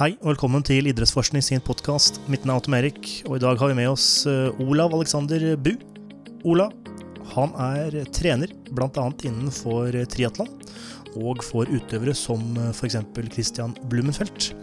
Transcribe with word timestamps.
Hei 0.00 0.14
og 0.22 0.30
velkommen 0.30 0.62
til 0.64 0.86
Idrettsforskning 0.88 1.42
sin 1.44 1.60
podkast. 1.60 2.22
Mitt 2.32 2.46
navn 2.48 2.56
er 2.56 2.64
Tom 2.64 2.76
Erik, 2.78 3.08
og 3.28 3.34
i 3.36 3.42
dag 3.42 3.58
har 3.60 3.68
vi 3.68 3.74
med 3.82 3.90
oss 3.90 4.24
eh, 4.24 4.62
Olav 4.64 4.94
Alexander 4.96 5.42
Bu. 5.60 5.74
Olav 6.48 6.72
han 7.34 7.52
er 7.60 7.98
trener 8.08 8.54
bl.a. 8.72 9.04
innenfor 9.28 9.98
triatlon, 10.08 10.48
og 11.20 11.44
for 11.44 11.68
utøvere 11.68 12.16
som 12.16 12.56
f.eks. 12.70 12.96
Christian 13.28 13.76
Blumenfelt. 13.92 14.54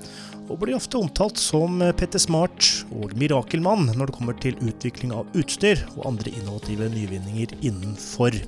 Og 0.47 0.57
blir 0.63 0.79
ofte 0.79 0.97
omtalt 0.97 1.37
som 1.37 1.85
Petter 2.01 2.25
Smart 2.25 2.73
og 2.89 3.13
mirakelmann 3.21 3.91
når 3.93 4.09
det 4.09 4.17
kommer 4.17 4.41
til 4.41 4.57
utvikling 4.57 5.13
av 5.13 5.29
utstyr 5.37 5.85
og 5.99 6.15
andre 6.15 6.33
innovative 6.33 6.89
nyvinninger 6.97 7.59
innenfor 7.61 8.41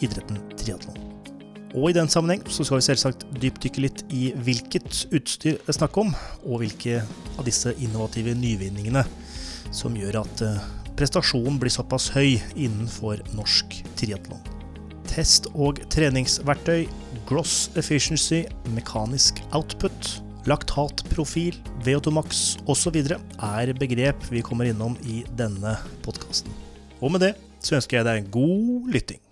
idretten 0.00 0.40
triatlon. 0.56 1.09
Og 1.70 1.92
i 1.92 1.94
den 1.94 2.10
sammenheng 2.10 2.42
så 2.50 2.64
skal 2.66 2.80
vi 2.80 2.86
selvsagt 2.88 3.24
dypdykke 3.38 3.82
litt 3.84 4.00
i 4.10 4.30
hvilket 4.42 5.04
utstyr 5.14 5.60
det 5.60 5.70
er 5.70 5.76
snakk 5.76 5.98
om, 6.02 6.10
og 6.42 6.64
hvilke 6.64 7.02
av 7.36 7.46
disse 7.46 7.72
innovative 7.78 8.34
nyvinningene 8.34 9.04
som 9.74 9.94
gjør 9.94 10.24
at 10.24 10.42
eh, 10.42 10.64
prestasjonen 10.98 11.60
blir 11.62 11.70
såpass 11.70 12.08
høy 12.16 12.40
innenfor 12.56 13.22
norsk 13.38 13.78
triatlon. 14.00 14.42
Test- 15.10 15.46
og 15.54 15.78
treningsverktøy, 15.94 16.88
gross 17.30 17.68
efficiency, 17.78 18.42
mekanisk 18.74 19.38
output, 19.54 20.16
laktatprofil, 20.50 21.54
VO2max 21.86 22.58
osv. 22.70 22.98
er 22.98 23.74
begrep 23.78 24.30
vi 24.32 24.42
kommer 24.42 24.70
innom 24.70 24.98
i 25.06 25.22
denne 25.38 25.78
podkasten. 26.02 26.50
Og 26.98 27.14
med 27.14 27.28
det 27.28 27.34
så 27.62 27.78
ønsker 27.78 28.00
jeg 28.00 28.10
deg 28.10 28.30
god 28.34 28.90
lytting. 28.90 29.22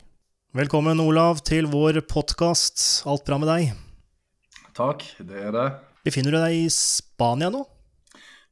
Velkommen, 0.58 0.98
Olav, 0.98 1.38
til 1.46 1.68
vår 1.70 2.00
podkast. 2.10 2.80
Alt 3.06 3.22
bra 3.28 3.36
med 3.38 3.46
deg? 3.46 3.68
Takk, 4.74 5.04
det 5.28 5.36
er 5.38 5.52
det. 5.54 5.66
Befinner 6.02 6.34
du 6.34 6.38
deg 6.40 6.56
i 6.56 6.64
Spania 6.74 7.46
nå? 7.54 7.60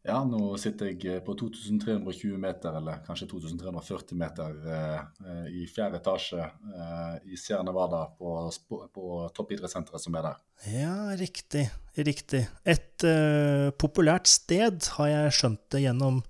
Ja, 0.06 0.20
nå 0.22 0.52
sitter 0.62 0.92
jeg 0.92 1.24
på 1.26 1.34
2320 1.34 2.36
meter, 2.38 2.76
eller 2.78 3.00
kanskje 3.08 3.26
2340 3.32 4.20
meter, 4.20 4.54
eh, 4.76 5.48
i 5.50 5.66
fjerde 5.66 5.98
etasje 5.98 6.44
eh, 6.46 7.16
i 7.26 7.40
Sierra 7.42 7.66
Nevada, 7.66 8.04
på, 8.14 8.36
på 8.70 9.18
toppidrettssenteret 9.34 10.06
som 10.06 10.14
er 10.20 10.28
der. 10.28 10.38
Ja, 10.76 10.94
riktig. 11.18 11.64
Riktig. 11.98 12.44
Et 12.62 13.08
eh, 13.10 13.74
populært 13.82 14.30
sted, 14.30 14.92
har 15.00 15.10
jeg 15.10 15.38
skjønt 15.40 15.64
det 15.74 15.82
gjennom 15.88 16.22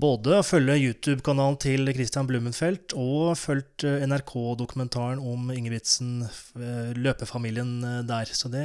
både 0.00 0.38
å 0.38 0.44
følge 0.46 0.78
YouTube-kanalen 0.80 1.58
til 1.60 1.90
Christian 1.92 2.28
Blumenfeldt 2.28 2.94
og 2.98 3.34
fulgt 3.40 3.84
eh, 3.88 4.04
NRK-dokumentaren 4.08 5.20
om 5.20 5.52
Ingebrigtsen, 5.52 6.22
eh, 6.56 6.94
løpefamilien 6.96 7.74
eh, 7.88 8.00
der. 8.08 8.32
Så 8.32 8.50
det 8.52 8.64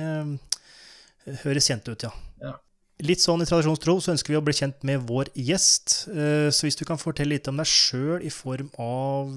høres 1.43 1.67
kjent 1.67 1.89
ut, 1.91 2.07
ja. 2.07 2.13
ja. 2.43 2.55
Litt 3.03 3.21
sånn 3.21 3.43
i 3.43 3.49
tradisjonstro 3.49 3.99
så 4.01 4.15
ønsker 4.15 4.33
vi 4.33 4.39
å 4.39 4.45
bli 4.45 4.55
kjent 4.57 4.81
med 4.87 5.03
vår 5.05 5.29
gjest. 5.37 6.07
Så 6.07 6.65
hvis 6.65 6.79
du 6.79 6.81
kan 6.87 6.97
fortelle 6.97 7.35
litt 7.35 7.49
om 7.51 7.59
deg 7.59 7.69
sjøl 7.69 8.23
i 8.25 8.31
form 8.33 8.71
av 8.81 9.35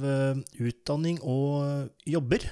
utdanning 0.56 1.18
og 1.20 1.90
jobber? 2.08 2.46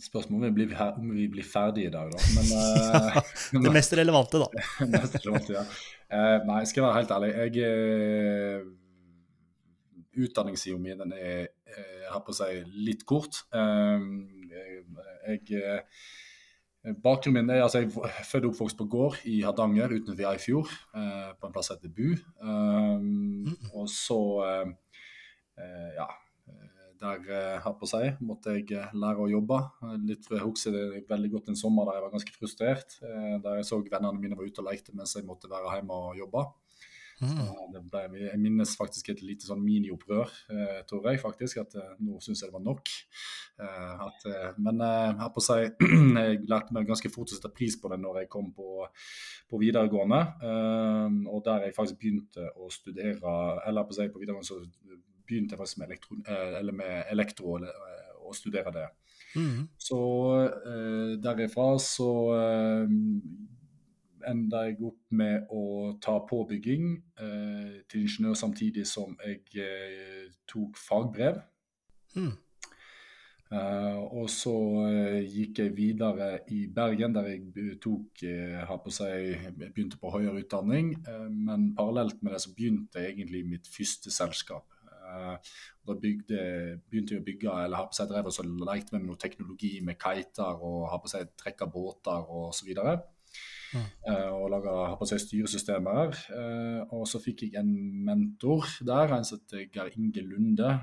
Spørsmålet 0.00 0.48
er 0.48 0.54
blir, 0.56 0.72
om 0.94 1.10
vi 1.12 1.26
blir 1.28 1.44
ferdige 1.44 1.90
i 1.90 1.92
dag, 1.92 2.14
da. 2.14 2.22
Men, 2.32 3.60
det 3.66 3.74
mest 3.74 3.92
relevante, 4.00 4.40
da. 4.40 4.48
mest 4.94 5.18
relevante, 5.18 5.58
ja. 5.58 5.66
Uh, 6.10 6.42
nei, 6.48 6.64
skal 6.66 6.80
jeg 6.80 6.86
være 6.88 6.98
helt 6.98 7.12
ærlig. 7.14 7.30
Jeg 7.38 7.54
uh, 7.70 8.76
Utdanningssida 10.20 10.78
mi 10.78 10.90
den 10.98 11.12
er 11.14 11.48
jeg 11.70 12.10
har 12.10 12.22
på 12.26 12.32
å 12.32 12.34
si 12.34 12.48
litt 12.82 13.04
kort. 13.06 13.44
Jeg 15.30 15.84
Bakgrunnen 17.04 17.44
min 17.46 17.52
er 17.54 17.62
altså 17.62 17.84
jeg 17.84 17.92
er 17.92 18.24
født 18.26 18.48
og 18.48 18.50
oppvokst 18.50 18.78
på 18.80 18.88
gård 18.90 19.20
i 19.30 19.36
Hardanger 19.46 19.92
utenfor 19.92 20.32
Eifjord, 20.32 20.72
på 20.90 21.46
en 21.46 21.54
plass 21.54 21.70
som 21.70 21.78
heter 21.78 21.92
Bu. 21.94 22.08
Mm. 22.42 23.54
Og 23.70 23.86
så 23.92 24.18
ja, 25.94 26.08
der 27.00 27.60
her 27.64 27.76
på 27.80 27.88
seg, 27.88 28.18
måtte 28.24 28.54
jeg 28.58 28.68
lære 28.92 29.24
å 29.24 29.30
jobbe. 29.30 29.58
Litt 30.04 30.28
Jeg 30.28 30.42
husker 30.44 30.74
det 30.74 31.04
veldig 31.08 31.30
godt 31.32 31.48
en 31.48 31.58
sommer 31.58 31.88
der 31.88 31.98
jeg 31.98 32.04
var 32.04 32.14
ganske 32.14 32.34
frustrert. 32.36 32.98
Der 33.00 33.60
jeg 33.60 33.68
så 33.68 33.80
vennene 33.80 34.20
mine 34.20 34.36
var 34.36 34.48
ute 34.48 34.60
og 34.60 34.68
lekte 34.68 34.92
mens 34.96 35.16
jeg 35.16 35.24
måtte 35.28 35.48
være 35.50 35.78
hjemme 35.78 35.96
og 36.10 36.20
jobbe. 36.20 36.44
Mm. 37.20 37.80
Ble, 37.92 38.06
jeg 38.16 38.38
minnes 38.40 38.70
faktisk 38.78 39.10
et 39.12 39.20
lite 39.20 39.44
sånn 39.44 39.60
miniopprør, 39.60 40.30
eh, 40.54 40.78
tror 40.88 41.10
jeg 41.10 41.20
faktisk. 41.20 41.60
At 41.60 41.76
eh, 41.76 41.92
nå 42.00 42.20
syns 42.24 42.40
jeg 42.40 42.48
det 42.48 42.56
var 42.56 42.64
nok. 42.64 42.92
Eh, 43.60 44.04
at, 44.06 44.24
eh, 44.30 44.48
men 44.64 44.80
eh, 44.86 45.12
her 45.20 45.32
på 45.34 45.44
seg, 45.44 45.76
jeg 46.24 46.40
lærte 46.48 46.76
meg 46.76 46.88
ganske 46.88 47.12
fort 47.12 47.28
å 47.28 47.36
sette 47.36 47.52
pris 47.52 47.76
på 47.80 47.92
det 47.92 48.00
når 48.00 48.22
jeg 48.22 48.32
kom 48.32 48.48
på, 48.56 48.86
på 49.50 49.60
videregående. 49.60 50.22
Eh, 50.48 51.20
og 51.28 51.44
der 51.46 51.68
jeg 51.68 51.76
faktisk 51.76 52.00
begynte 52.00 52.48
å 52.56 52.70
studere 52.72 53.36
Eller 53.68 53.84
på, 53.86 53.96
seg, 53.96 54.12
på 54.12 54.22
videregående 54.22 54.48
så 54.48 54.62
begynte 55.30 55.54
jeg 55.54 55.62
faktisk 55.62 55.78
med, 55.80 55.92
elektro, 55.92 56.18
eller 56.58 56.76
med 56.76 57.12
elektro 57.14 57.54
og 57.54 58.34
studere 58.36 58.74
det. 58.74 58.88
Mm. 59.38 59.68
Så 59.78 60.00
derifra 61.22 61.70
så 61.78 62.10
enda 64.26 64.64
jeg 64.68 64.78
opp 64.84 65.00
med 65.16 65.48
å 65.52 65.64
ta 66.02 66.18
påbygging 66.28 66.92
eh, 67.20 67.80
til 67.90 68.04
ingeniør 68.04 68.38
samtidig 68.38 68.86
som 68.88 69.16
jeg 69.24 69.42
eh, 69.60 70.30
tok 70.50 70.78
fagbrev. 70.80 71.42
Mm. 72.16 72.32
Uh, 73.50 73.96
og 74.14 74.28
så 74.30 74.52
gikk 75.26 75.58
jeg 75.58 75.72
videre 75.74 76.28
i 76.54 76.60
Bergen, 76.70 77.16
der 77.16 77.32
jeg 77.32 77.80
tok, 77.82 78.22
på 78.84 78.92
seg, 78.94 79.48
begynte 79.58 79.98
på 79.98 80.12
høyere 80.14 80.44
utdanning. 80.44 80.92
men 81.34 81.72
parallelt 81.74 82.22
med 82.22 82.36
det 82.36 82.44
så 82.44 82.52
begynte 82.54 83.02
jeg 83.02 83.16
egentlig 83.16 83.40
mitt 83.48 83.66
første 83.66 84.14
selskap. 84.14 84.70
Da 85.86 85.96
bygde, 86.02 86.42
begynte 86.90 87.16
jeg 87.16 87.22
å 87.22 87.26
bygge, 87.26 87.54
eller 87.64 87.80
har 87.80 87.88
på 87.90 87.98
seg 87.98 88.10
drev 88.10 88.28
og 88.30 88.66
lekte 88.68 88.96
med 88.96 89.06
noe 89.06 89.20
teknologi 89.20 89.78
med 89.84 89.98
kiter 90.00 90.60
og 90.60 90.90
har 90.92 91.00
på 91.02 91.10
seg 91.12 91.32
trekka 91.40 91.68
båter 91.70 92.30
osv. 92.40 92.70
Mm. 93.70 93.86
Uh, 94.02 94.30
og 94.34 94.48
laga 94.50 95.06
styresystemer. 95.06 96.16
Uh, 96.34 96.80
og 96.96 97.06
så 97.08 97.20
fikk 97.22 97.46
jeg 97.46 97.60
en 97.60 97.72
mentor 98.06 98.66
der, 98.86 99.14
en 99.14 99.26
som 99.26 99.40
heter 99.40 99.68
Geir 99.70 99.94
Inge 99.96 100.24
Lunde. 100.26 100.74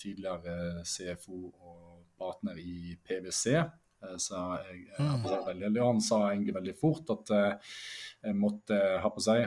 Tidligere 0.00 0.84
CFO 0.88 1.40
og 1.52 2.04
partner 2.18 2.58
i 2.60 2.96
PwC. 3.04 3.60
Så 4.20 4.40
jeg, 4.64 4.82
mm. 4.98 5.22
veldig, 5.46 5.82
han 5.82 6.02
sa 6.04 6.20
egentlig 6.30 6.54
veldig 6.56 6.74
fort 6.78 7.12
at 7.14 7.32
jeg 8.24 8.36
måtte 8.38 8.76
ha 9.02 9.10
på 9.12 9.20
seg 9.20 9.42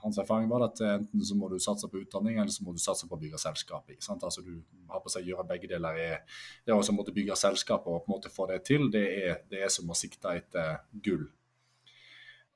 Hans 0.00 0.16
erfaring 0.20 0.46
var 0.48 0.64
at 0.68 0.80
enten 0.86 1.24
så 1.24 1.36
må 1.36 1.50
du 1.52 1.58
satse 1.60 1.90
på 1.90 2.00
utdanning, 2.00 2.38
eller 2.38 2.52
så 2.52 2.64
må 2.64 2.72
du 2.72 2.80
satse 2.80 3.08
på 3.08 3.16
å 3.16 3.20
bygge 3.20 3.40
selskap. 3.42 3.88
Ikke 3.92 4.04
sant? 4.04 4.24
Altså 4.24 4.44
Du 4.46 4.54
har 4.88 5.02
på 5.04 5.12
seg 5.12 5.28
gjøre 5.28 5.46
begge 5.50 5.70
deler. 5.70 5.98
Er, 5.98 6.38
det 6.64 6.76
å 6.76 6.96
måtte 6.96 7.14
bygge 7.16 7.36
selskap 7.36 7.86
og 7.86 8.04
på 8.04 8.08
en 8.08 8.16
måte 8.16 8.32
få 8.32 8.48
det 8.52 8.62
til, 8.68 8.88
det 8.92 9.04
er, 9.18 9.42
det 9.50 9.64
er 9.66 9.72
som 9.72 9.90
å 9.90 9.98
sikte 9.98 10.36
etter 10.40 10.80
gull. 11.04 11.28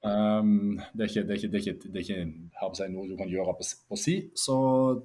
Um, 0.05 0.81
det, 0.95 1.05
er 1.05 1.11
ikke, 1.11 1.23
det, 1.23 1.31
er 1.31 1.39
ikke, 1.39 1.49
det, 1.49 1.59
er 1.59 1.63
ikke, 1.63 1.91
det 1.95 2.01
er 2.01 2.07
ikke 2.07 2.71
seg, 2.75 2.89
noe 2.91 3.07
du 3.07 3.15
kan 3.19 3.31
gjøre 3.31 3.55
på, 3.55 3.67
på 3.93 3.99
si. 4.01 4.17
Så 4.35 4.57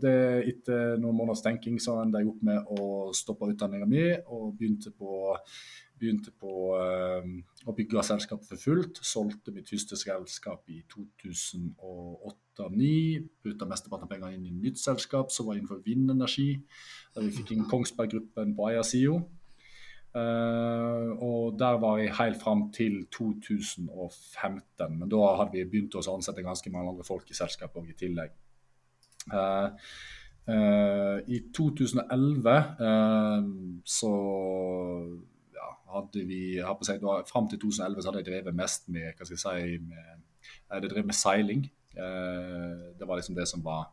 det, 0.01 0.13
etter 0.49 0.95
noen 0.97 1.19
måneders 1.19 1.43
tenking 1.45 1.77
så 1.81 1.99
endte 2.01 2.23
jeg 2.23 2.31
opp 2.31 2.39
med 2.47 2.71
å 2.73 2.87
stoppe 3.15 3.51
utdanninga 3.51 3.85
mi 3.89 4.07
og 4.09 4.55
begynte 4.57 4.93
på, 4.97 5.35
begynte 5.99 6.31
på 6.31 6.77
um, 6.77 7.43
å 7.67 7.73
bygge 7.75 8.03
selskap 8.05 8.43
for 8.47 8.57
fullt. 8.61 8.99
Solgte 9.05 9.51
mitt 9.55 9.69
første 9.69 9.95
selskap 9.99 10.69
i 10.73 10.75
2008-2009. 10.93 13.27
Putta 13.43 13.65
mesteparten 13.69 14.05
av 14.07 14.11
pengene 14.11 14.35
inn 14.37 14.49
i 14.49 14.59
nytt 14.67 14.79
selskap 14.81 15.27
som 15.33 15.43
var 15.49 15.55
innenfor 15.57 15.79
vindenergi. 15.85 16.51
Der 17.15 17.21
vi 17.25 17.35
fikk 17.39 17.49
inn 17.55 17.69
Kongsberg-gruppen 17.69 18.47
på 18.57 18.63
eiersida. 18.71 19.15
Uh, 20.17 21.09
og 21.21 21.59
der 21.59 21.75
var 21.81 21.99
jeg 22.01 22.15
helt 22.17 22.39
fram 22.41 22.61
til 22.73 22.93
2015. 23.13 24.97
Men 24.97 25.09
da 25.11 25.35
hadde 25.41 25.53
vi 25.53 25.69
begynt 25.69 25.97
å 25.97 26.01
ansette 26.15 26.45
ganske 26.45 26.71
mange 26.73 26.89
andre 26.93 27.07
folk 27.07 27.25
i 27.29 27.37
selskapet 27.37 27.91
i 27.91 27.97
tillegg. 27.99 28.31
Uh, 29.27 29.69
uh, 30.47 31.17
I 31.27 31.37
2011 31.53 32.53
så 33.97 34.13
ja, 35.67 35.97
hadde 35.97 36.23
vi 36.29 36.41
si, 36.57 36.95
da, 37.03 37.17
Fram 37.27 37.49
til 37.51 37.59
2011 37.61 38.01
så 38.01 38.11
hadde 38.11 38.23
jeg 38.23 38.29
drevet 38.31 38.57
mest 38.57 38.87
med 38.87 39.11
hva 39.11 39.27
skal 39.27 39.35
jeg 39.35 39.43
si, 39.43 39.81
med, 39.83 40.23
jeg 40.47 40.73
hadde 40.77 40.91
drevet 40.93 41.11
med 41.11 41.17
seiling. 41.17 41.67
det 41.97 43.07
var 43.09 43.17
liksom 43.17 43.35
det 43.35 43.47
som 43.49 43.63
var 43.65 43.87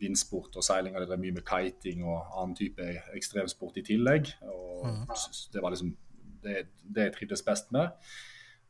vindsport 0.00 0.56
og 0.56 0.64
seiling. 0.64 0.94
Jeg 0.94 1.02
det 1.02 1.10
drevet 1.10 1.24
mye 1.24 1.36
med 1.38 1.46
kiting 1.48 2.04
og 2.06 2.18
annen 2.40 2.56
type 2.56 2.86
ekstremsport 3.16 3.80
i 3.80 3.86
tillegg. 3.86 4.32
og 4.48 4.86
mm. 4.86 5.06
Det 5.52 5.62
var 5.62 5.74
liksom 5.74 5.94
det, 6.44 6.66
det 6.82 7.08
jeg 7.08 7.16
trivdes 7.18 7.44
best 7.46 7.72
med. 7.76 7.90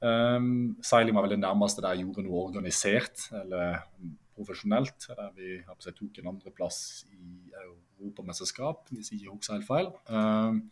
Um, 0.01 0.79
seiling 0.83 1.15
var 1.15 1.27
vel 1.27 1.37
det 1.37 1.43
nærmeste 1.43 1.83
der 1.85 1.93
jeg 1.93 2.07
gjorde 2.07 2.25
noe 2.25 2.47
organisert 2.49 3.27
eller 3.43 3.83
profesjonelt. 4.37 5.09
Der 5.09 5.35
vi 5.37 5.59
jeg, 5.61 5.97
tok 5.99 6.23
en 6.23 6.33
andreplass 6.33 7.05
i 7.13 7.53
europamesterskap, 8.01 8.89
hvis 8.91 9.13
jeg 9.13 9.21
ikke 9.21 9.37
husker 9.37 9.59
helt 9.59 9.69
feil. 9.69 9.93
Um, 10.09 10.65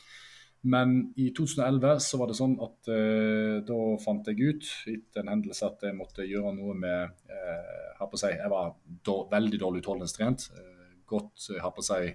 Men 0.66 1.12
i 1.16 1.28
2011 1.36 2.00
så 2.02 2.18
var 2.18 2.30
det 2.30 2.36
sånn 2.38 2.56
at 2.64 2.90
eh, 2.90 3.58
da 3.66 3.78
fant 4.02 4.26
jeg 4.26 4.42
ut 4.42 4.70
etter 4.90 5.22
en 5.22 5.30
hendelse 5.30 5.68
at 5.68 5.84
jeg 5.86 5.94
måtte 5.94 6.26
gjøre 6.26 6.50
noe 6.56 6.74
med 6.74 7.30
eh, 7.30 7.92
her 7.98 8.10
på 8.10 8.18
seg, 8.18 8.34
Jeg 8.40 8.50
var 8.50 8.74
da, 9.06 9.16
veldig 9.30 9.60
dårlig 9.62 9.84
utholdenhetstrent. 9.84 10.48
Eh, 10.58 10.88
godt 11.08 11.50
her 11.54 11.74
på 11.74 11.86
seg, 11.86 12.14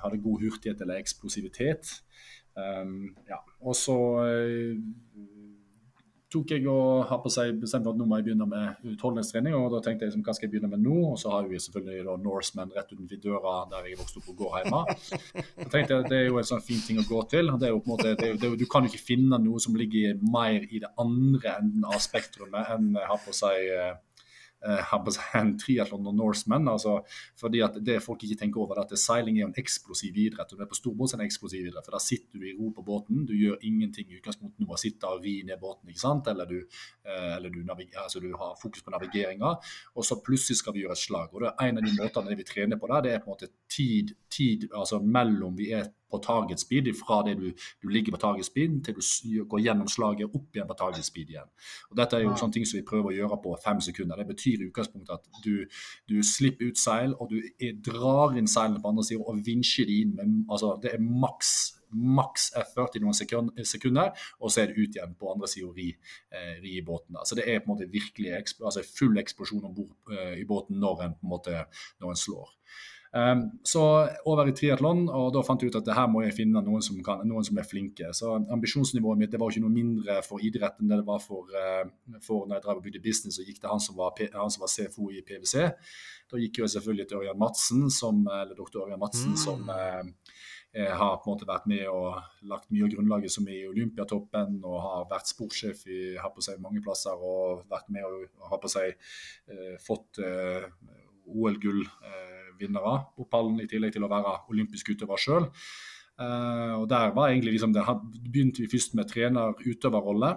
Hadde 0.00 0.16
god 0.24 0.40
hurtighet 0.40 0.80
eller 0.80 0.96
eksplosivitet. 0.96 1.90
Um, 2.56 3.10
ja. 3.28 3.36
Og 3.60 3.74
så 3.76 3.96
tok 6.32 6.52
jeg 6.52 6.66
og 6.68 7.06
har 7.08 7.20
på 7.24 7.30
seg 7.32 7.56
bestemte 7.62 7.88
at 7.88 7.98
nå 7.98 8.04
må 8.08 8.18
jeg 8.18 8.26
begynne 8.26 8.46
med 8.48 8.88
utholdenhetstrening. 8.92 9.54
og 9.56 9.70
Da 9.72 9.80
tenkte 9.84 10.04
jeg 10.04 10.12
liksom, 10.12 10.24
hva 10.26 10.34
skal 10.36 10.46
jeg 10.46 10.54
begynne 10.54 10.70
med 10.72 10.82
nå? 10.84 10.96
Og 11.12 11.16
så 11.20 11.32
har 11.32 11.48
vi 11.48 11.60
selvfølgelig 11.64 12.04
da 12.08 12.16
Norseman 12.24 12.74
rett 12.76 12.92
utenfor 12.92 13.22
døra 13.24 13.54
der 13.72 13.88
jeg 13.88 14.00
vokste 14.00 14.20
opp 14.20 14.32
og 14.34 14.42
går 14.42 14.58
hjemme. 14.58 14.82
Da 15.62 15.68
tenkte 15.72 15.94
jeg 15.94 16.10
Det 16.10 16.18
er 16.18 16.26
jo 16.28 16.40
en 16.40 16.50
sånn 16.50 16.64
fin 16.64 16.82
ting 16.84 17.00
å 17.00 17.06
gå 17.08 17.22
til. 17.32 17.52
Det 17.56 17.70
er 17.70 17.72
jo 17.72 17.80
på 17.80 17.90
en 17.90 17.94
måte, 17.94 18.12
det 18.12 18.28
er, 18.28 18.36
det 18.40 18.50
er, 18.50 18.58
du 18.60 18.66
kan 18.68 18.84
jo 18.84 18.92
ikke 18.92 19.08
finne 19.08 19.40
noe 19.44 19.62
som 19.62 19.78
ligger 19.78 20.20
mer 20.20 20.68
i 20.68 20.82
det 20.84 20.92
andre 21.00 21.56
enden 21.62 21.88
av 21.88 21.96
spektrumet 22.04 22.74
enn 22.76 22.92
har 22.98 23.24
på 23.24 23.32
seg 23.36 23.72
eh, 23.72 23.96
en 24.62 25.52
triatlon 25.58 26.06
og 26.10 26.16
Norseman. 26.16 26.68
Altså, 26.68 26.98
fordi 27.38 27.62
at 27.64 27.78
det 27.84 28.00
folk 28.02 28.22
ikke 28.24 28.38
tenker 28.42 28.60
over, 28.60 28.78
er 28.78 28.86
at 28.86 28.98
seiling 28.98 29.38
er 29.38 29.48
en 29.48 29.54
eksplosiv 29.58 30.16
idrett. 30.16 30.52
og 30.52 30.58
det 30.58 30.66
er 30.66 30.70
På 30.72 30.78
storbåt 30.78 31.14
er 31.14 31.20
en 31.20 31.26
eksplosiv 31.26 31.66
idrett, 31.66 31.84
for 31.84 31.92
Da 31.92 32.02
sitter 32.02 32.38
du 32.38 32.46
i 32.46 32.56
ro 32.58 32.70
på 32.74 32.82
båten. 32.82 33.26
Du 33.26 33.34
gjør 33.34 33.58
ingenting 33.62 34.10
i 34.10 34.18
utgangspunktet 34.18 34.60
noe 34.60 34.74
å 34.74 34.80
sitte 34.80 35.06
og 35.06 35.22
ri 35.24 35.42
ned 35.44 35.60
båten, 35.60 35.88
ikke 35.88 36.00
sant? 36.00 36.26
eller 36.28 36.46
du, 36.46 36.58
uh, 37.06 37.36
eller 37.36 37.50
du, 37.50 37.62
altså, 37.68 38.20
du 38.20 38.32
har 38.36 38.56
fokus 38.60 38.82
på 38.82 38.90
navigeringa. 38.90 39.54
Og 39.94 40.04
så 40.04 40.20
plutselig 40.22 40.58
skal 40.58 40.74
vi 40.74 40.84
gjøre 40.84 40.98
et 40.98 41.04
slag. 41.04 41.28
og 41.32 41.42
det 41.42 41.52
er 41.52 41.68
En 41.68 41.78
av 41.78 41.84
de 41.84 41.94
måtene 41.96 42.36
vi 42.36 42.44
trener 42.44 42.76
på 42.76 42.88
der, 42.88 43.02
det 43.02 43.12
er 43.12 43.18
på 43.18 43.30
en 43.30 43.36
måte 43.36 43.52
tid, 43.68 44.14
tid 44.30 44.68
altså 44.72 45.00
mellom 45.00 45.56
vi 45.56 45.72
er 45.72 45.88
på 46.10 46.20
target 46.24 46.60
speed, 46.62 46.90
fra 46.98 47.20
det 47.26 47.36
du, 47.38 47.48
du 47.82 47.88
ligger 47.92 48.14
på 48.14 48.20
target 48.22 48.48
speed 48.48 48.80
til 48.84 48.98
du 48.98 49.44
går 49.48 49.64
gjennom 49.66 49.88
slaget 49.88 50.34
opp 50.34 50.56
igjen 50.56 50.68
på 50.68 50.76
target 50.78 51.06
speed 51.06 51.32
igjen. 51.34 51.50
Og 51.90 51.96
Dette 52.00 52.18
er 52.18 52.26
jo 52.26 52.36
sånne 52.38 52.58
ting 52.58 52.68
som 52.68 52.78
vi 52.80 52.86
prøver 52.88 53.12
å 53.12 53.16
gjøre 53.16 53.40
på 53.44 53.56
fem 53.64 53.80
sekunder. 53.84 54.20
Det 54.20 54.28
betyr 54.32 54.62
i 54.62 54.68
utgangspunktet 54.68 55.16
at 55.16 55.42
du, 55.44 55.64
du 56.10 56.18
slipper 56.26 56.70
ut 56.70 56.80
seil, 56.80 57.16
og 57.18 57.32
du 57.32 57.42
drar 57.84 58.36
inn 58.38 58.50
seilene 58.50 58.82
på 58.82 58.92
andre 58.92 59.06
siden 59.08 59.26
og 59.26 59.42
vinsjer 59.46 59.88
de 59.88 60.00
inn. 60.04 60.14
Med, 60.18 60.38
altså, 60.48 60.76
det 60.82 60.94
er 60.96 61.02
maks 61.02 61.56
maks 61.88 62.50
effort 62.60 62.96
i 62.96 63.00
noen 63.02 63.16
sekunder, 63.16 64.12
og 64.40 64.52
så 64.52 64.62
er 64.62 64.70
det 64.70 64.76
ut 64.82 64.98
igjen 64.98 65.14
på 65.18 65.30
andre 65.32 65.48
sida 65.50 65.70
og 65.70 65.78
ri, 65.78 65.88
eh, 66.34 66.58
ri, 66.62 66.76
i 66.78 66.84
båten. 66.84 67.16
Da. 67.16 67.24
Så 67.24 67.38
det 67.38 67.46
er 67.48 67.62
på 67.62 67.70
en 67.70 67.76
måte 67.76 67.90
virkelig 67.92 68.34
altså 68.36 68.84
full 68.84 69.18
eksplosjon 69.20 69.64
om 69.64 69.74
bord 69.74 70.12
eh, 70.12 70.38
i 70.42 70.46
båten 70.48 70.80
når 70.80 71.04
en, 71.04 71.16
på 71.18 71.26
en 71.26 71.32
måte, 71.32 71.64
når 72.02 72.14
en 72.14 72.22
slår. 72.24 72.54
Um, 73.12 73.44
så 73.64 73.82
over 74.28 74.50
i 74.50 74.52
triatlon, 74.52 75.06
og 75.08 75.30
da 75.32 75.40
fant 75.46 75.62
jeg 75.64 75.72
ut 75.72 75.78
at 75.80 75.86
det 75.86 75.96
her 75.96 76.10
må 76.12 76.20
jeg 76.26 76.34
finne 76.36 76.60
noen 76.64 76.84
som, 76.84 76.98
kan, 77.04 77.22
noen 77.28 77.46
som, 77.46 77.56
er 77.60 77.68
flinke. 77.68 78.10
Så 78.16 78.34
ambisjonsnivået 78.52 79.22
mitt 79.22 79.32
det 79.32 79.40
var 79.40 79.52
ikke 79.52 79.64
noe 79.64 79.72
mindre 79.72 80.18
for 80.26 80.44
idretten 80.44 80.84
enn 80.84 80.92
det 80.92 81.00
det 81.00 81.08
var 81.08 81.22
for, 81.24 81.48
uh, 81.48 82.18
for 82.24 82.44
når 82.44 82.58
jeg 82.58 82.66
drev 82.66 82.82
og 82.82 82.84
bygde 82.84 83.04
business 83.04 83.40
og 83.40 83.48
gikk 83.48 83.62
til 83.62 83.72
han 83.72 83.82
som 83.82 83.96
var, 84.00 84.12
han 84.34 84.52
som 84.52 84.64
var 84.64 84.72
CFO 84.74 85.08
i 85.14 85.24
PwC. 85.24 85.64
Da 86.28 86.42
gikk 86.42 86.60
jeg 86.60 86.74
selvfølgelig 86.74 87.08
til 87.08 87.22
Ørjan 87.22 87.40
Madsen, 87.40 87.88
som, 87.94 88.20
eller 88.28 88.56
doktor 88.58 88.84
Ørjan 88.84 89.00
Madsen, 89.00 89.32
mm. 89.32 89.40
som 89.40 89.72
uh, 89.72 90.34
har 90.76 91.14
på 91.22 91.30
en 91.30 91.32
måte 91.32 91.48
vært 91.48 91.64
med 91.70 91.86
og 91.88 92.18
lagt 92.50 92.68
mye 92.68 92.84
av 92.84 92.92
grunnlaget 92.92 93.32
som 93.32 93.48
er 93.48 93.62
i 93.62 93.70
Olympiatoppen, 93.70 94.60
og 94.68 94.82
har 94.84 95.08
vært 95.08 95.32
sportssjef 95.32 95.86
i 95.88 96.02
har 96.20 96.34
på 96.34 96.44
seg 96.44 96.60
mange 96.60 96.84
plasser 96.84 97.16
og 97.16 97.64
vært 97.72 97.88
med 97.94 98.04
og 98.04 98.50
har 98.52 98.60
på 98.60 98.68
seg 98.70 98.92
eh, 98.92 99.78
fått 99.80 100.20
OL-gull. 100.20 101.80
Uh, 102.04 102.37
vinnere 102.60 102.96
på 103.16 103.28
pallen, 103.30 103.60
i 103.62 103.68
tillegg 103.70 103.94
til 103.94 104.06
å 104.06 104.10
være 104.10 104.34
olympisk 104.52 104.92
utøver 104.94 105.22
sjøl. 105.22 105.48
Eh, 106.18 106.74
og 106.74 106.88
der 106.90 107.14
var 107.14 107.30
egentlig 107.30 107.56
liksom, 107.56 107.74
det 107.76 107.84
begynte 108.28 108.64
vi 108.64 108.70
først 108.72 108.96
med 108.98 109.10
trener-utøverrolle. 109.10 110.34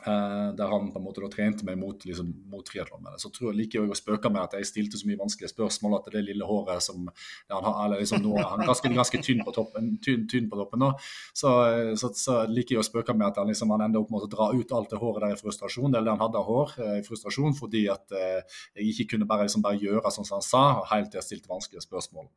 Uh, 0.00 0.54
der 0.56 0.70
han 0.70 0.86
på 0.92 0.96
en 0.96 1.04
måte 1.04 1.20
da 1.20 1.28
trente 1.28 1.64
meg 1.66 1.76
mot, 1.76 2.04
liksom, 2.08 2.30
mot 2.48 2.64
triatlon. 2.64 3.04
Så 3.20 3.28
tror 3.34 3.50
jeg 3.50 3.58
liker 3.58 3.82
jeg 3.82 3.92
å 3.92 3.98
spøke 3.98 4.30
med 4.32 4.40
at 4.42 4.54
jeg 4.56 4.68
stilte 4.68 5.00
så 5.00 5.08
mye 5.08 5.20
vanskelige 5.20 5.52
spørsmål 5.52 5.98
at 5.98 6.08
det 6.14 6.22
lille 6.24 6.46
håret 6.46 6.80
som 6.84 7.04
han 7.04 7.66
har, 7.66 7.82
eller 7.84 8.00
liksom 8.00 8.22
nå, 8.24 8.32
Han 8.40 8.62
er 8.64 8.70
ganske, 8.70 8.92
ganske 8.96 9.20
tynn 9.26 9.44
på 9.44 9.52
toppen, 9.52 9.92
tynn, 10.04 10.24
tynn 10.30 10.48
på 10.48 10.56
toppen 10.56 10.80
nå. 10.84 10.90
Så, 11.36 11.52
så, 12.00 12.12
så, 12.16 12.38
liker 12.48 12.78
jeg 12.78 12.84
å 12.84 12.86
spøke 12.88 13.16
med 13.16 13.28
at 13.28 13.42
han, 13.42 13.52
liksom, 13.52 13.74
han 13.76 13.84
ender 13.88 14.00
opp 14.00 14.14
med 14.14 14.24
å 14.24 14.30
dra 14.32 14.48
ut 14.56 14.72
alt 14.78 14.94
det 14.94 15.02
håret 15.02 15.26
der 15.26 15.36
i 15.36 15.40
frustrasjon. 15.42 15.92
Eller 15.92 16.14
han 16.14 16.24
hadde 16.24 16.46
hår 16.48 16.74
uh, 16.78 16.96
i 16.96 17.04
frustrasjon 17.06 17.56
fordi 17.58 17.84
at 17.92 18.16
uh, 18.16 18.64
jeg 18.78 18.94
ikke 18.94 19.14
kunne 19.14 19.28
bare, 19.28 19.50
liksom, 19.50 19.64
bare 19.66 19.80
gjøre 19.80 20.14
sånn 20.16 20.28
som 20.28 20.38
han 20.38 20.48
sa, 20.48 20.64
helt 20.94 21.12
til 21.12 21.20
jeg 21.20 21.28
stilte 21.28 21.52
vanskelige 21.52 21.84
spørsmål. 21.84 22.30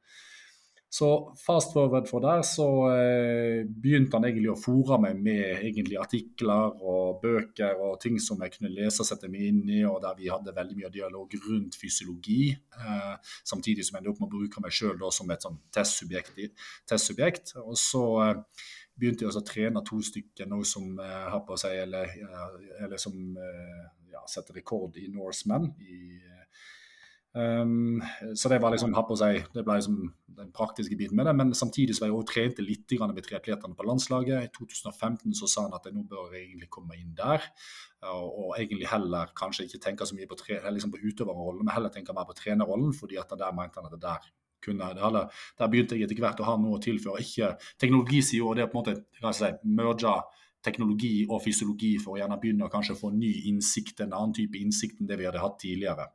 Så 0.93 1.07
fast 1.45 1.71
forward 1.73 2.05
for 2.05 2.21
der, 2.21 2.43
så 2.45 2.67
eh, 2.93 3.63
begynte 3.65 4.19
han 4.19 4.27
egentlig 4.27 4.51
å 4.51 4.59
fòre 4.61 4.99
meg 5.01 5.23
med 5.25 5.63
egentlig 5.65 5.97
artikler 5.97 6.75
og 6.85 7.17
bøker 7.23 7.81
og 7.81 7.95
ting 8.03 8.19
som 8.21 8.43
jeg 8.45 8.53
kunne 8.53 8.69
lese 8.75 9.01
og 9.01 9.07
sette 9.09 9.31
meg 9.33 9.47
inn 9.47 9.63
i, 9.73 9.79
og 9.89 9.97
der 10.03 10.19
vi 10.19 10.29
hadde 10.29 10.53
veldig 10.53 10.77
mye 10.77 10.91
dialog 10.93 11.33
rundt 11.47 11.79
fysiologi. 11.81 12.51
Eh, 12.53 13.33
samtidig 13.41 13.87
som 13.87 13.97
jeg 13.97 14.03
endte 14.03 14.13
opp 14.13 14.21
med 14.21 14.29
å 14.29 14.35
bruke 14.35 14.61
meg 14.61 14.77
sjøl 14.77 15.01
som 15.17 15.33
et 15.33 15.47
sånn 15.47 15.57
testsubjekt. 15.73 16.37
testsubjekt. 16.93 17.55
Og 17.63 17.73
så 17.81 18.03
eh, 18.27 18.69
begynte 18.93 19.25
jeg 19.25 19.33
å 19.33 19.45
trene 19.49 19.81
to 19.89 19.97
stykker 20.05 20.51
nå 20.51 20.61
som 20.61 20.93
eh, 21.01 21.25
har 21.33 21.41
på 21.47 21.57
seg, 21.57 21.79
eller, 21.87 22.13
eller 22.85 23.01
som 23.01 23.17
eh, 23.33 23.81
ja, 24.13 24.21
setter 24.29 24.61
rekord 24.61 25.01
i 25.01 25.09
Norseman. 25.09 25.71
i 25.81 26.21
Um, 27.33 28.03
så 28.37 28.49
det 28.49 28.59
var 28.61 28.69
liksom 28.75 28.91
ha 28.93 29.01
på 29.07 29.15
seg, 29.17 29.39
det 29.55 29.63
ble 29.65 29.79
liksom 29.79 29.95
den 30.37 30.51
praktiske 30.53 30.97
biten 30.97 31.17
med 31.17 31.25
det. 31.25 31.33
Men 31.37 31.53
samtidig 31.57 31.95
så 31.95 32.03
var 32.03 32.11
jeg 32.11 32.17
også 32.17 32.29
trente 32.33 32.65
litt 32.65 32.93
med 33.01 33.23
triatletene 33.25 33.77
på 33.77 33.87
landslaget. 33.87 34.45
I 34.45 34.51
2015 34.53 35.33
så 35.39 35.49
sa 35.49 35.65
han 35.65 35.73
at 35.73 35.89
jeg 35.89 35.97
nå 35.97 36.05
bør 36.09 36.33
jeg 36.33 36.45
egentlig 36.47 36.69
komme 36.69 36.97
inn 36.99 37.15
der. 37.17 37.41
Og, 38.11 38.29
og 38.29 38.55
egentlig 38.59 38.91
heller 38.91 39.33
kanskje 39.37 39.65
ikke 39.65 39.81
tenke 39.81 40.05
så 40.05 40.15
mye 40.17 40.29
på, 40.29 40.37
tre, 40.37 40.59
liksom 40.69 40.93
på 40.93 41.01
utøverrollen, 41.01 41.63
men 41.63 41.73
heller 41.73 41.93
tenke 41.93 42.13
mer 42.13 42.29
på 42.29 42.37
trenerrollen. 42.37 42.93
fordi 42.93 43.17
at 43.17 43.33
der 43.33 43.55
mente 43.55 43.81
han 43.81 43.89
at 43.89 43.97
det 43.97 44.05
der 44.05 44.31
kunne 44.63 44.93
det 44.95 45.03
heller, 45.03 45.27
Der 45.59 45.67
begynte 45.67 45.95
jeg 45.95 46.05
etter 46.05 46.21
hvert 46.23 46.39
å 46.39 46.47
ha 46.47 46.55
noe 46.55 46.77
å 46.77 46.83
tilføre. 46.83 47.19
Ikke 47.19 47.57
teknologisida, 47.81 48.45
og 48.45 48.55
det 48.55 48.63
er 48.63 48.71
på 48.71 48.79
en 48.79 48.85
måte 48.85 49.19
kan 49.19 49.35
si, 49.35 49.49
merge 49.65 50.13
teknologi 50.63 51.25
og 51.27 51.41
fysiologi 51.43 51.97
for 51.99 52.15
å 52.15 52.21
gjerne 52.21 52.39
begynne 52.39 52.69
å 52.69 52.71
kanskje 52.71 52.95
få 52.95 53.11
ny 53.11 53.33
innsikt, 53.49 53.99
en 53.99 54.13
annen 54.15 54.35
type 54.37 54.55
innsikt 54.55 55.01
enn 55.01 55.09
det 55.09 55.17
vi 55.19 55.27
hadde 55.27 55.41
hatt 55.43 55.57
tidligere 55.59 56.07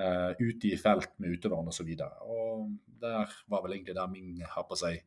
uh, 0.00 0.32
ute 0.40 0.72
i 0.72 0.78
felt 0.80 1.12
med 1.20 1.36
utøverne 1.36 1.72
osv. 1.72 1.92
Der 3.00 3.36
var 3.48 3.62
vel 3.64 3.76
egentlig 3.76 3.96
der 3.96 4.10
min 4.10 4.40
har 4.44 4.66
på 4.68 4.76
seg 4.76 4.98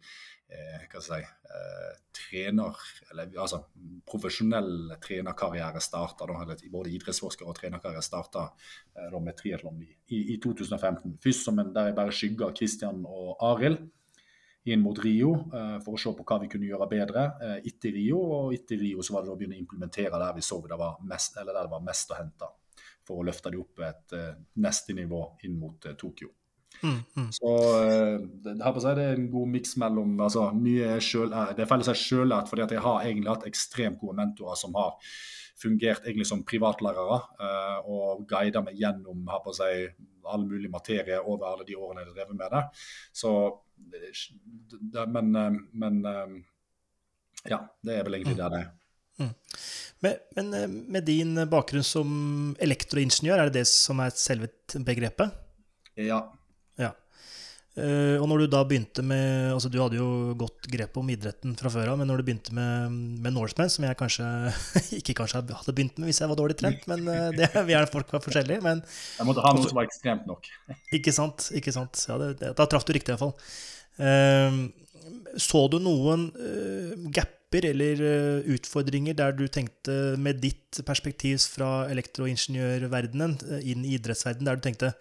eh, 0.53 0.85
hva 0.89 1.01
skal 1.01 1.21
jeg 1.21 1.27
si, 1.27 1.49
eh, 1.57 1.97
trener, 2.17 2.83
eller 3.11 3.33
altså 3.41 3.59
profesjonell 4.09 4.95
trenerkarriere 5.03 5.81
starta. 5.83 6.27
Både 6.71 6.93
idrettsforsker 6.93 7.49
og 7.49 7.57
trenerkarriere 7.57 8.05
starta 8.05 8.47
eh, 8.97 9.19
med 9.19 9.35
triatlon 9.39 9.81
i, 9.83 9.91
i, 10.15 10.21
i, 10.35 10.39
2015. 10.43 11.17
Først 11.23 11.49
som 11.49 11.59
en, 11.61 11.73
der 11.75 11.91
jeg 11.91 11.99
bare 11.99 12.15
skygga 12.15 12.53
Kristian 12.57 13.03
og 13.05 13.35
Arild 13.53 13.83
inn 14.71 14.79
mot 14.79 14.99
Rio 15.03 15.33
eh, 15.51 15.77
for 15.83 15.97
å 15.97 16.01
se 16.01 16.13
på 16.15 16.25
hva 16.27 16.39
vi 16.43 16.51
kunne 16.51 16.69
gjøre 16.69 16.89
bedre 16.91 17.29
eh, 17.43 17.57
etter 17.69 17.95
Rio. 17.97 18.21
Og 18.39 18.57
etter 18.57 18.79
Rio 18.81 19.03
så 19.03 19.17
var 19.17 19.25
det 19.25 19.33
å 19.33 19.39
begynne 19.39 19.59
å 19.59 19.63
implementere 19.63 20.21
der 20.21 20.35
vi 20.37 20.45
så 20.45 20.61
det 20.67 20.79
var 20.79 20.99
mest, 21.09 21.39
eller 21.39 21.55
der 21.55 21.67
det 21.67 21.75
var 21.75 21.87
mest 21.87 22.13
å 22.13 22.19
hente 22.19 22.51
for 23.07 23.19
å 23.19 23.27
løfte 23.27 23.51
de 23.53 23.59
opp 23.61 23.83
et 23.83 24.15
uh, 24.17 24.31
neste 24.63 24.95
nivå 24.97 25.25
inn 25.47 25.59
mot 25.59 25.89
uh, 25.89 25.95
Tokyo. 25.99 26.31
Mm, 26.83 26.99
mm. 27.15 27.27
Så 27.35 27.51
uh, 27.51 28.17
det, 28.43 28.55
det, 28.57 28.93
er 28.93 29.03
en 29.05 29.29
god 29.31 29.51
miks 29.53 29.75
mellom 29.79 30.15
altså, 30.25 30.47
mye 30.57 30.97
selv, 31.03 31.35
Det 31.55 31.65
er 31.65 31.85
seg 31.87 31.99
si 31.99 32.09
sjølært, 32.09 32.49
fordi 32.51 32.65
jeg 32.65 32.85
har 32.85 33.05
egentlig 33.05 33.31
hatt 33.31 33.47
ekstremt 33.49 34.01
gode 34.01 34.17
mentorer 34.19 34.59
som 34.59 34.75
har 34.79 34.97
fungert 35.63 36.03
egentlig 36.03 36.25
som 36.27 36.41
privatlærere 36.43 37.19
og 37.87 38.23
guida 38.27 38.59
meg 38.65 38.75
gjennom 38.75 39.21
her 39.29 39.43
på 39.45 39.53
seg, 39.55 39.93
all 40.27 40.43
mulig 40.49 40.67
materie 40.73 41.19
over 41.21 41.45
alle 41.51 41.67
de 41.67 41.77
årene 41.77 42.01
jeg 42.01 42.09
har 42.09 42.17
drevet 42.17 42.39
med 42.39 42.55
det. 42.55 42.63
Så, 43.15 43.31
det, 43.93 45.05
men, 45.13 45.29
men 45.71 46.01
ja, 47.47 47.61
det 47.85 47.95
er 47.95 48.07
vel 48.07 48.17
egentlig 48.17 48.35
mm. 48.35 48.41
det 48.41 48.49
det 48.55 48.63
er. 48.63 48.71
Mm. 49.21 49.31
Men, 50.03 50.19
men, 50.35 50.53
eh, 50.57 50.67
med 50.67 51.05
din 51.07 51.37
bakgrunn 51.49 51.85
som 51.87 52.09
elektroingeniør, 52.61 53.39
er 53.39 53.51
det 53.51 53.61
det 53.61 53.67
som 53.71 54.01
er 54.03 54.15
selve 54.17 54.51
begrepet? 54.83 55.31
Ja. 55.99 56.19
ja. 56.81 56.91
Uh, 57.73 58.19
og 58.19 58.27
når 58.29 58.43
du 58.43 58.51
da 58.53 58.59
begynte 58.69 59.01
med 59.01 59.47
altså 59.49 59.65
Du 59.71 59.79
hadde 59.81 59.97
jo 59.97 60.35
godt 60.37 60.67
grep 60.69 60.97
om 61.01 61.07
idretten 61.09 61.55
fra 61.57 61.71
før 61.73 61.93
av, 61.93 61.97
men 61.97 62.05
når 62.09 62.21
du 62.21 62.25
begynte 62.27 62.53
med, 62.53 62.97
med 63.23 63.33
Norseman, 63.33 63.71
som 63.73 63.87
jeg 63.87 63.97
kanskje 63.97 64.27
ikke 64.99 65.15
kanskje 65.17 65.41
hadde 65.41 65.73
begynt 65.73 65.97
med 65.97 66.11
hvis 66.11 66.21
jeg 66.21 66.29
var 66.29 66.37
dårlig 66.37 66.59
trent, 66.59 66.85
men 66.91 67.07
uh, 67.09 67.31
det, 67.39 67.49
vi 67.69 67.77
er 67.77 67.89
folk 67.89 68.11
var 68.13 68.21
forskjellige. 68.25 68.61
Men, 68.65 68.83
jeg 69.17 69.29
måtte 69.29 69.45
ha 69.45 69.55
noe 69.55 69.65
som 69.65 69.79
var 69.79 69.89
ekstremt 69.89 70.27
nok. 70.29 70.51
ikke 70.99 71.15
sant. 71.15 71.49
ikke 71.55 71.73
sant. 71.73 72.03
Ja, 72.09 72.19
det, 72.21 72.33
det, 72.43 72.53
da 72.59 72.67
traff 72.69 72.85
du 72.85 72.93
riktig, 72.97 73.15
iallfall. 73.15 73.33
Uh, 73.97 74.67
så 75.39 75.63
du 75.71 75.79
noen 75.81 76.27
uh, 76.35 77.07
gap 77.15 77.39
grupper 77.53 77.69
eller 77.69 78.01
eh, 78.01 78.53
utfordringer 78.53 79.13
der 79.13 79.33
du 79.33 79.47
tenkte, 79.47 80.17
med 80.17 80.41
ditt 80.41 80.81
perspektiv 80.85 81.37
fra 81.39 81.87
elektroingeniørverdenen 81.91 83.37
eh, 83.51 83.71
inn 83.71 83.85
i 83.85 83.95
idrettsverdenen, 83.97 84.45
der 84.45 84.55
du 84.57 84.61
tenkte 84.61 84.93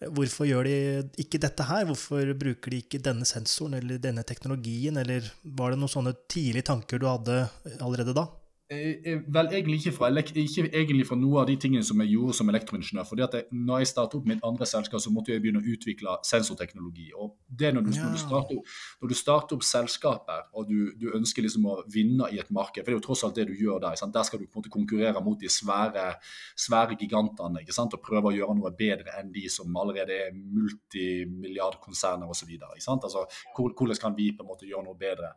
Hvorfor 0.00 0.46
gjør 0.48 0.64
de 0.64 1.10
ikke 1.20 1.36
dette 1.36 1.60
her? 1.68 1.84
Hvorfor 1.84 2.24
bruker 2.32 2.72
de 2.72 2.78
ikke 2.80 3.02
denne 3.04 3.26
sensoren 3.28 3.74
eller 3.76 3.98
denne 4.00 4.22
teknologien? 4.24 4.96
Eller 4.96 5.26
var 5.44 5.74
det 5.74 5.76
noen 5.76 5.92
sånne 5.92 6.14
tidlige 6.24 6.70
tanker 6.70 6.96
du 6.96 7.04
hadde 7.04 7.42
allerede 7.84 8.14
da? 8.16 8.24
Vel, 8.70 9.48
egentlig 9.50 9.80
ikke 9.80 9.92
fra, 9.96 10.08
ikke 10.14 10.62
egentlig 10.68 11.02
fra 11.08 11.16
noe 11.18 11.40
av 11.42 11.48
de 11.48 11.56
tingene 11.58 11.82
som 11.82 11.98
jeg 12.04 12.12
gjorde 12.12 12.36
som 12.38 12.50
elektroingeniør. 12.52 13.06
fordi 13.08 13.22
at 13.24 13.32
jeg, 13.34 13.44
når 13.50 13.78
jeg 13.82 13.88
startet 13.90 14.18
opp 14.20 14.26
mitt 14.30 14.44
andre 14.46 14.66
selskap, 14.66 15.00
så 15.02 15.10
måtte 15.10 15.32
jeg 15.32 15.42
begynne 15.42 15.58
å 15.58 15.72
utvikle 15.72 16.14
sensorteknologi. 16.22 17.08
og 17.16 17.34
det 17.48 17.72
Når 17.74 17.82
du, 17.82 17.90
ja. 17.90 18.04
når 18.04 18.12
du, 18.14 18.18
starter, 18.22 18.60
når 19.00 19.08
du 19.08 19.14
starter, 19.18 19.56
opp 19.56 19.64
selskaper 19.66 20.44
og 20.54 20.68
du, 20.68 20.92
du, 21.00 21.10
ønsker 21.18 21.42
liksom 21.42 21.66
å 21.66 21.82
vinne 21.90 22.28
i 22.30 22.38
et 22.38 22.50
marked, 22.50 22.84
for 22.84 22.92
det 22.92 22.94
er 22.94 23.00
jo 23.00 23.06
tross 23.08 23.24
alt 23.26 23.40
det 23.40 23.48
du 23.48 23.56
gjør 23.58 23.80
der. 23.82 23.96
Sant? 23.98 24.14
Der 24.14 24.28
skal 24.28 24.38
du 24.38 24.46
på 24.46 24.54
en 24.54 24.62
måte 24.62 24.70
konkurrere 24.70 25.22
mot 25.24 25.40
de 25.40 25.50
svære, 25.50 26.12
svære 26.54 26.94
gigantene 27.00 27.64
ikke 27.64 27.74
sant? 27.74 27.96
og 27.98 28.04
prøve 28.06 28.30
å 28.30 28.36
gjøre 28.36 28.54
noe 28.54 28.70
bedre 28.78 29.16
enn 29.18 29.32
de 29.34 29.48
som 29.50 29.80
allerede 29.82 30.14
er 30.28 30.30
multimilliardkonserner 30.36 32.30
osv. 32.30 32.54
Altså, 32.86 33.26
hvordan 33.56 33.98
kan 33.98 34.14
vi 34.14 34.30
på 34.30 34.46
en 34.46 34.52
måte 34.52 34.70
gjøre 34.70 34.86
noe 34.86 34.98
bedre? 35.00 35.34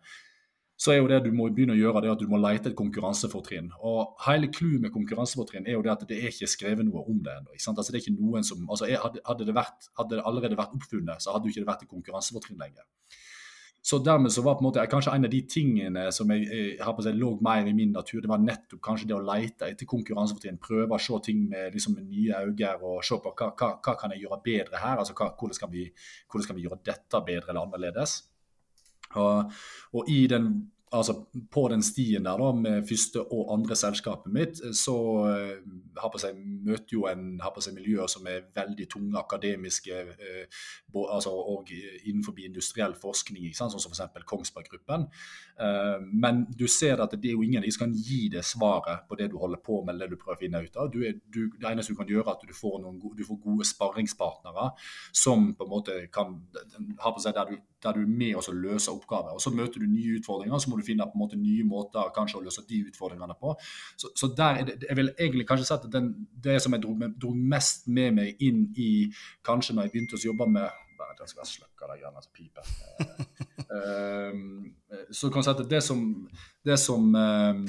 Så 0.77 0.91
er 0.91 0.99
jo 0.99 1.09
det 1.09 1.19
du 1.23 1.29
må 1.35 1.47
begynne 1.53 1.75
å 1.75 1.79
gjøre, 1.79 2.01
det 2.03 2.11
at 2.15 2.23
du 2.23 2.29
må 2.31 2.39
lete 2.41 2.71
et 2.71 2.77
konkurransefortrinn. 2.77 3.69
Og 3.85 4.17
Hele 4.25 4.49
clouet 4.51 4.81
med 4.83 4.93
konkurransefortrinn 4.95 5.67
er 5.69 5.77
jo 5.77 5.83
det 5.85 5.93
at 5.93 6.05
det 6.09 6.17
er 6.17 6.33
ikke 6.33 6.49
skrevet 6.49 6.87
noe 6.87 7.05
om 7.05 7.21
det 7.23 7.35
ennå. 7.37 7.53
Altså, 7.53 7.71
det 7.93 8.01
altså, 8.01 8.89
hadde, 9.03 9.45
det 9.45 9.55
hadde, 9.55 10.09
det 10.15 10.25
allerede 10.25 10.59
vært 10.59 10.75
oppfunnet, 10.75 11.21
så 11.23 11.35
hadde 11.35 11.47
det 11.47 11.55
ikke 11.55 11.69
vært 11.69 11.85
et 11.85 11.93
konkurransefortrinn 11.93 12.59
lenger. 12.59 12.87
Så 13.83 13.97
dermed 13.99 14.31
så 14.31 14.41
var 14.41 14.55
på 14.55 14.63
en 14.63 14.69
måte 14.69 14.83
kanskje 14.87 15.11
en 15.11 15.27
av 15.27 15.31
de 15.31 15.41
tingene 15.51 16.05
som 16.15 16.29
jeg, 16.31 16.45
jeg 16.47 16.77
har 16.79 16.93
på 16.95 17.03
seg 17.03 17.17
lå 17.19 17.33
mer 17.43 17.67
i 17.67 17.73
min 17.75 17.91
natur, 17.91 18.21
det 18.23 18.31
var 18.31 18.39
nettopp 18.39 18.79
kanskje 18.85 19.09
det 19.09 19.17
å 19.17 19.23
lete 19.27 19.67
etter 19.67 19.89
konkurransefortrinn. 19.91 20.59
Prøve 20.63 20.95
å 20.95 21.03
se 21.03 21.19
ting 21.25 21.41
med, 21.51 21.75
liksom, 21.75 21.97
med 21.99 22.07
nye 22.07 22.45
øyne 22.47 22.77
og 22.79 23.03
se 23.03 23.19
på 23.19 23.33
hva, 23.35 23.49
hva, 23.51 23.73
hva 23.83 23.95
kan 23.99 24.15
jeg 24.15 24.23
gjøre 24.23 24.39
bedre 24.45 24.79
her. 24.79 25.01
altså 25.03 25.15
hva, 25.19 25.33
hvordan, 25.35 25.59
kan 25.65 25.73
vi, 25.75 25.89
hvordan 26.31 26.47
kan 26.47 26.59
vi 26.59 26.63
gjøre 26.63 26.79
dette 26.91 27.21
bedre 27.27 27.51
eller 27.51 27.67
annerledes. 27.67 28.21
Og, 29.19 29.51
og 29.93 30.09
i 30.09 30.23
den 30.31 30.53
altså 30.93 31.25
på 31.51 31.67
den 31.71 31.83
stien 31.83 32.25
der 32.25 32.37
da, 32.37 32.51
med 32.51 32.85
første 32.87 33.21
og 33.33 33.53
andre 33.53 33.75
selskapet 33.75 34.33
mitt, 34.33 34.61
så 34.77 34.95
uh, 35.25 35.71
har 35.97 36.11
på 36.13 36.21
seg, 36.21 36.37
møter 36.37 36.93
jo 36.93 37.05
en 37.09 37.39
har 37.41 37.53
på 37.55 37.63
seg 37.65 37.75
miljøer 37.77 38.09
som 38.11 38.27
er 38.29 38.45
veldig 38.55 38.87
tunge 38.91 39.19
akademiske, 39.19 39.99
eh, 40.13 40.61
bo, 40.93 41.05
altså, 41.13 41.31
og 41.33 41.69
innenfor 41.73 42.37
industriell 42.45 42.95
forskning, 42.99 43.45
ikke 43.47 43.59
sant? 43.59 43.73
sånn 43.73 43.83
som 43.83 43.93
f.eks. 43.93 44.25
Kongsberg 44.29 44.69
Gruppen. 44.71 45.05
Eh, 45.61 46.05
men 46.09 46.43
du 46.49 46.65
ser 46.71 47.01
at 47.03 47.13
det 47.17 47.31
er 47.31 47.37
jo 47.37 47.45
ingen 47.45 47.65
som 47.71 47.85
kan 47.85 47.95
gi 47.97 48.27
det 48.33 48.45
svaret 48.47 49.05
på 49.09 49.17
det 49.19 49.29
du 49.33 49.37
holder 49.41 49.61
på 49.65 49.81
med, 49.83 49.95
eller 49.95 50.09
det 50.09 50.17
du 50.17 50.23
prøver 50.23 50.39
å 50.39 50.43
finne 50.43 50.63
ut 50.65 50.79
av. 50.81 50.89
Du 50.93 51.01
er, 51.05 51.17
du, 51.25 51.45
det 51.57 51.69
eneste 51.69 51.93
du 51.93 52.01
kan 52.01 52.09
gjøre, 52.09 52.27
er 52.27 52.37
at 52.37 52.47
du 52.49 52.57
får, 52.57 52.79
noen, 52.83 53.01
du 53.17 53.25
får 53.27 53.41
gode 53.45 53.69
sparringspartnere 53.69 54.71
som 55.23 55.51
på 55.57 55.67
en 55.67 55.73
måte 55.73 55.99
kan 56.13 56.39
ha 57.01 57.13
på 57.13 57.23
seg 57.23 57.37
der 57.37 57.53
du, 57.53 57.61
der 57.83 57.97
du 57.97 58.01
er 58.01 58.09
med 58.09 58.35
og 58.35 58.55
løser 58.55 58.93
oppgaver. 58.93 59.35
Og 59.35 59.41
Så 59.41 59.49
møter 59.49 59.79
du 59.79 59.87
nye 59.87 60.19
utfordringer, 60.19 60.57
så 60.57 60.69
må 60.69 60.77
du 60.77 60.85
finne 60.85 61.07
på 61.07 61.17
en 61.17 61.23
måte 61.23 61.39
nye 61.39 61.63
måter 61.67 62.11
kanskje 62.15 62.39
å 62.39 62.43
løse 62.45 62.65
de 62.69 62.83
utfordringene 62.89 63.35
på. 63.39 63.55
Så, 63.97 64.11
så 64.15 64.31
der 64.37 64.61
er 64.61 64.69
det, 64.69 64.77
Jeg 64.89 64.95
vil 64.95 65.11
egentlig 65.19 65.47
kanskje 65.47 65.67
sett 65.67 65.85
at 65.85 65.93
den, 65.93 66.27
det 66.43 66.61
som 66.61 66.73
jeg 66.73 66.83
dro, 66.83 66.95
dro, 67.21 67.33
mest 67.33 67.87
med 67.87 68.15
meg 68.19 68.41
inn 68.41 68.65
i 68.77 69.11
kanskje 69.45 69.75
når 69.75 69.87
jeg 69.87 69.95
begynte 69.95 70.19
å 70.19 70.25
jobbe 70.25 70.49
med 70.49 70.69
jeg 71.23 71.29
skal 71.29 71.45
slukke 71.47 71.87
de 71.87 71.95
greiene 72.01 72.21
som 72.23 72.31
piper. 72.35 72.65
uh, 73.77 74.33
så 75.11 75.29
kan 75.29 75.39
jeg 75.39 75.47
si 75.47 75.51
at 75.53 75.69
det 75.69 75.81
som, 75.85 75.99
det 76.65 76.77
som 76.79 77.09
uh, 77.15 77.59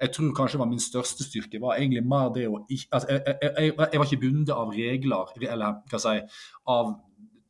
jeg 0.00 0.12
tror 0.14 0.34
kanskje 0.36 0.58
var 0.58 0.68
min 0.70 0.82
største 0.82 1.24
styrke, 1.24 1.60
var 1.60 1.78
egentlig 1.78 2.04
mer 2.06 2.30
det 2.34 2.46
å 2.48 2.60
altså, 2.60 3.08
jeg, 3.10 3.22
jeg, 3.26 3.50
jeg, 3.58 3.72
jeg, 3.78 4.00
var 4.00 4.06
ikke 4.08 4.22
bundet 4.26 4.54
av 4.54 4.72
regler, 4.74 5.34
eller 5.50 5.80
hva 5.90 6.00
skal 6.00 6.18
jeg 6.18 6.24
si, 6.28 6.46
av 6.74 6.94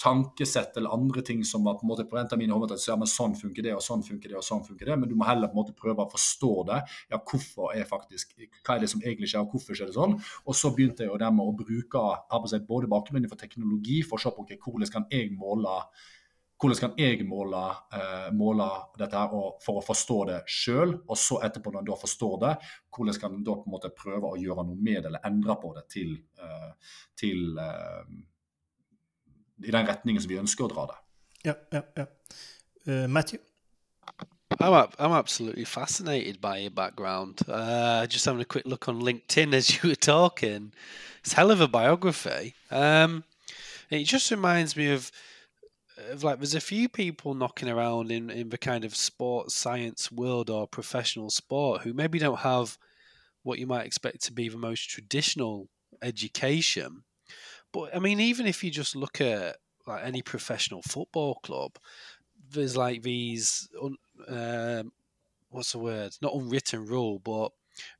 tankesett 0.05 0.77
eller 0.77 0.93
andre 0.93 1.23
ting 1.25 1.45
som 1.49 1.65
var 1.65 1.79
på 1.79 1.87
en 1.87 1.91
måte 1.93 2.05
på 2.09 2.19
en 2.21 2.29
mine 2.39 2.53
hoder, 2.53 2.77
ja, 2.81 2.97
men 3.01 3.09
sånn 3.09 3.37
funker 3.39 3.65
det, 3.65 3.75
og 3.77 3.85
sånn 3.85 4.05
funker 4.05 4.33
det, 4.33 4.39
og 4.41 4.45
sånn 4.45 4.65
funker 4.67 4.91
det. 4.91 4.99
Men 5.01 5.11
du 5.11 5.15
må 5.17 5.29
heller 5.29 5.49
på 5.49 5.57
en 5.57 5.63
måte 5.63 5.77
prøve 5.79 6.05
å 6.05 6.13
forstå 6.13 6.53
det. 6.71 6.81
ja, 7.13 7.21
hvorfor 7.21 7.73
er 7.75 7.89
faktisk, 7.89 8.35
Hva 8.65 8.77
er 8.77 8.85
det 8.85 8.91
som 8.93 9.01
egentlig 9.05 9.31
skjer, 9.33 9.47
og 9.47 9.55
hvorfor 9.55 9.77
skjer 9.77 9.89
det 9.89 9.97
sånn? 9.97 10.19
Og 10.45 10.59
så 10.59 10.73
begynte 10.75 11.07
jeg 11.07 11.13
jo 11.13 11.31
med 11.31 11.47
å 11.47 11.57
bruke 11.57 12.05
seg 12.51 12.67
både 12.69 12.91
bakgrunnen 12.91 13.31
for 13.31 13.41
teknologi 13.41 14.03
for 14.03 14.19
å 14.19 14.23
se 14.23 14.35
på 14.35 14.45
okay, 14.45 14.59
hvordan 14.61 14.93
kan 14.93 15.09
jeg 15.11 15.33
måle 15.33 15.81
hvordan 16.61 16.81
kan 16.81 16.93
jeg 16.97 17.25
måle, 17.29 17.61
eh, 17.93 18.29
måle 18.33 18.67
dette 18.97 19.19
her 19.19 19.33
for 19.61 19.81
å 19.81 19.85
forstå 19.85 20.19
det 20.31 20.37
sjøl? 20.49 20.95
Og 21.11 21.19
så 21.19 21.41
etterpå, 21.45 21.73
når 21.73 21.83
en 21.83 21.89
da 21.91 21.97
forstår 21.99 22.37
det, 22.41 22.53
hvordan 22.95 23.19
kan 23.21 23.35
en 23.35 23.43
da 23.45 23.57
på 23.59 23.67
en 23.67 23.75
måte 23.75 23.91
prøve 23.91 24.31
å 24.31 24.39
gjøre 24.41 24.65
noe 24.65 24.79
med 24.79 25.03
det, 25.03 25.11
eller 25.11 25.27
endre 25.29 25.57
på 25.61 25.75
det 25.75 25.85
til, 25.93 26.15
eh, 26.41 26.71
til 27.21 27.59
eh, 27.59 28.15
i 29.63 29.71
den 29.71 29.87
retningen 29.89 30.23
som 30.23 30.31
vi 30.31 30.41
ønsker 30.41 30.67
å 30.67 30.73
dra 30.73 30.87
det. 30.91 31.01
Ja, 31.45 31.55
ja, 31.73 31.83
ja. 31.97 32.07
Uh, 32.87 33.09
Matthew? 33.09 33.39
I'm, 34.61 34.89
I'm 34.99 35.13
absolutely 35.13 35.65
fascinated 35.65 36.41
by 36.41 36.59
your 36.59 36.71
background. 36.71 37.41
Uh, 37.49 38.07
just 38.07 38.25
having 38.25 38.41
a 38.41 38.45
quick 38.45 38.67
look 38.67 38.89
on 38.89 39.01
LinkedIn 39.01 39.55
as 39.55 39.71
you 39.71 39.91
were 39.91 39.97
talking. 39.97 40.73
It's 41.21 41.33
hell 41.33 41.51
of 41.51 41.61
a 41.61 41.69
biography. 41.69 42.55
Um, 42.71 43.25
it 43.91 44.05
just 44.05 44.31
reminds 44.31 44.77
me 44.77 44.93
of, 44.93 45.11
of 46.11 46.25
like 46.25 46.39
there's 46.39 46.55
a 46.55 46.61
few 46.61 46.89
people 46.89 47.35
knocking 47.35 47.69
around 47.69 48.11
in, 48.11 48.31
in 48.31 48.49
the 48.49 48.59
kind 48.59 48.85
of 48.85 48.97
sports 48.97 49.55
science 49.55 50.11
world 50.11 50.51
or 50.51 50.67
professional 50.67 51.31
sport 51.31 51.83
who 51.83 51.93
maybe 51.93 52.19
don't 52.19 52.41
have 52.41 52.79
what 53.43 53.59
you 53.59 53.67
might 53.67 53.87
expect 53.87 54.23
to 54.23 54.33
be 54.33 54.49
the 54.49 54.59
most 54.59 54.89
traditional 54.89 55.69
education 56.03 57.04
but 57.75 57.95
I 57.95 57.99
mean, 57.99 58.21
even 58.21 58.47
if 58.47 58.63
you 58.63 58.71
just 58.71 58.95
look 58.95 59.21
at 59.21 59.57
like 59.85 60.05
any 60.05 60.23
professional 60.23 60.81
football 60.81 61.41
club, 61.43 61.73
there's 62.51 62.77
like 62.77 63.03
these 63.03 63.69
um, 64.29 64.93
what's 65.51 65.73
the 65.73 65.81
word? 65.81 66.13
Not 66.23 66.35
unwritten 66.35 66.87
rule, 66.87 67.19
but 67.19 67.51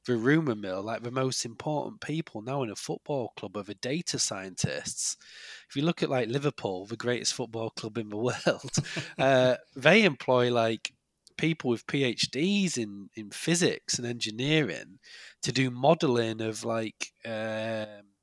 the 0.07 0.17
rumor 0.17 0.55
mill, 0.55 0.81
like 0.81 1.03
the 1.03 1.11
most 1.11 1.45
important 1.45 2.01
people 2.01 2.41
now 2.41 2.63
in 2.63 2.71
a 2.71 2.77
football 2.77 3.33
club 3.37 3.57
are 3.57 3.65
the 3.65 3.75
data 3.75 4.21
scientists. 4.21 5.17
If 5.69 5.75
you 5.75 5.83
look 5.83 6.05
at 6.05 6.11
like 6.11 6.29
Liverpool, 6.29 6.87
the 6.87 6.97
greatest 6.97 7.35
football 7.35 7.71
club 7.71 7.99
in 7.99 8.11
the 8.11 8.17
world, 8.47 8.77
uh, 9.19 9.57
they 9.75 10.05
employ 10.05 10.53
like 10.53 10.93
people 11.37 11.69
with 11.71 11.89
PhDs 11.89 12.79
in 12.79 13.11
in 13.17 13.31
physics 13.31 13.99
and 13.99 14.07
engineering 14.07 15.01
to 15.43 15.51
do 15.51 15.69
modeling 15.69 16.41
of 16.41 16.65
like 16.65 17.13
um, 17.25 18.14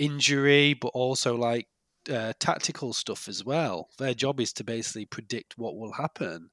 injury, 0.00 0.74
but 0.74 0.88
also 0.88 1.36
like 1.36 1.68
uh, 2.10 2.32
tactical 2.40 2.92
stuff 2.92 3.28
as 3.28 3.44
well. 3.44 3.90
Their 3.98 4.14
job 4.14 4.40
is 4.40 4.52
to 4.54 4.64
basically 4.64 5.04
predict 5.04 5.58
what 5.58 5.76
will 5.76 5.92
happen, 5.92 6.50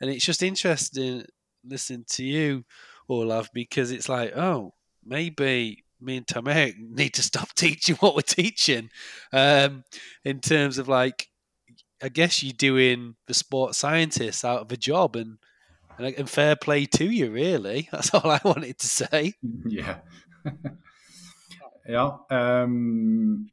and 0.00 0.08
it's 0.10 0.24
just 0.24 0.42
interesting 0.42 1.24
listening 1.64 2.04
to 2.08 2.24
you, 2.24 2.64
Olaf, 3.08 3.52
because 3.52 3.90
it's 3.90 4.08
like, 4.08 4.36
oh, 4.36 4.72
maybe 5.04 5.84
me 6.00 6.18
and 6.18 6.26
Tomek 6.26 6.74
need 6.90 7.14
to 7.14 7.22
stop 7.22 7.52
teaching 7.56 7.96
what 7.96 8.14
we're 8.14 8.22
teaching, 8.22 8.88
um, 9.32 9.84
in 10.24 10.40
terms 10.40 10.78
of 10.78 10.88
like, 10.88 11.28
I 12.02 12.08
guess 12.08 12.42
you're 12.42 12.52
doing 12.52 13.16
the 13.26 13.34
sports 13.34 13.78
scientists 13.78 14.44
out 14.44 14.60
of 14.60 14.72
a 14.72 14.76
job, 14.76 15.16
and 15.16 15.38
and, 15.98 16.14
and 16.14 16.30
fair 16.30 16.56
play 16.56 16.86
to 16.86 17.10
you, 17.10 17.30
really. 17.30 17.88
That's 17.92 18.14
all 18.14 18.30
I 18.30 18.40
wanted 18.44 18.78
to 18.78 18.86
say. 18.86 19.34
Yeah. 19.66 19.98
Ja. 21.88 22.06
Um, 22.30 23.48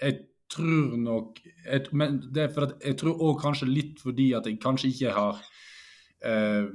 jeg 0.00 0.18
tror 0.48 0.96
nok 0.96 1.38
jeg, 1.44 1.86
Men 1.92 2.20
det 2.34 2.42
er 2.42 2.52
for 2.52 2.68
at 2.68 2.84
jeg 2.84 2.96
tror 3.00 3.22
òg 3.24 3.40
kanskje 3.42 3.68
litt 3.68 4.00
fordi 4.00 4.30
at 4.36 4.46
jeg 4.48 4.60
kanskje 4.62 4.90
ikke 4.92 5.14
har 5.16 5.40
uh, 6.24 6.68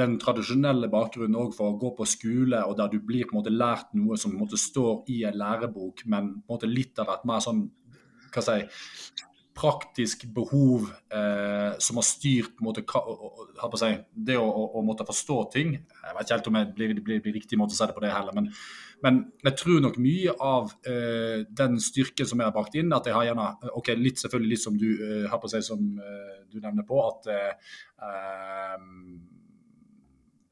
den 0.00 0.16
tradisjonelle 0.22 0.90
bakgrunnen 0.92 1.38
òg 1.40 1.54
for 1.56 1.72
å 1.72 1.78
gå 1.80 1.94
på 1.98 2.08
skole, 2.08 2.64
og 2.64 2.76
der 2.80 2.92
du 2.92 2.98
blir 3.00 3.28
på 3.28 3.36
en 3.36 3.42
måte 3.42 3.54
lært 3.54 3.94
noe 3.96 4.18
som 4.20 4.32
på 4.32 4.38
en 4.38 4.44
måte 4.46 4.60
står 4.60 5.04
i 5.12 5.22
en 5.28 5.38
lærebok, 5.40 6.04
men 6.06 6.34
på 6.40 6.48
en 6.48 6.56
måte 6.56 6.70
litt 6.72 7.00
av 7.02 7.14
et 7.16 7.28
mer 7.28 7.44
sånn 7.44 7.66
hva 8.34 8.42
si, 8.42 8.58
praktisk 9.54 10.24
behov 10.34 10.88
eh, 11.14 11.76
som 11.78 12.00
har 12.00 12.06
styrt 12.06 12.56
på 12.56 12.64
en 12.64 12.68
måte, 12.68 12.82
på 12.82 13.80
si, 13.80 13.90
det 14.26 14.36
å, 14.40 14.46
å, 14.46 14.64
å, 14.78 14.82
måtte 14.86 15.06
forstå 15.06 15.36
ting. 15.54 15.76
Jeg 15.78 16.16
vet 16.16 16.26
ikke 16.26 16.38
helt 16.38 16.48
om 16.50 16.58
det 16.58 16.64
blir, 16.74 16.94
blir, 16.98 17.20
blir, 17.22 17.36
riktig 17.38 17.58
måte 17.60 17.76
å 17.76 17.78
si 17.78 17.86
det 17.86 17.94
på 17.94 18.02
det 18.02 18.10
heller, 18.10 18.34
men, 18.34 18.50
men 19.04 19.20
jeg 19.44 19.56
tror 19.60 19.82
nok 19.84 19.98
mye 20.00 20.32
av 20.40 20.70
eh, 20.88 21.44
den 21.60 21.76
styrken 21.82 22.28
som 22.28 22.40
jeg 22.40 22.48
har 22.48 22.54
brakt 22.56 22.76
inn, 22.80 22.92
at 22.96 23.08
jeg 23.08 23.16
har 23.16 23.26
gjerne 23.28 23.72
ok, 23.76 23.90
litt 24.00 24.22
selvfølgelig 24.22 24.52
litt 24.54 24.64
som 24.64 24.78
du 24.80 24.88
eh, 24.94 25.26
har 25.28 25.40
på 25.42 25.50
seg 25.52 25.66
som 25.66 25.82
eh, 26.00 26.38
du 26.48 26.56
nevner 26.62 26.86
på, 26.88 27.02
at 27.04 27.28
eh, 27.34 27.74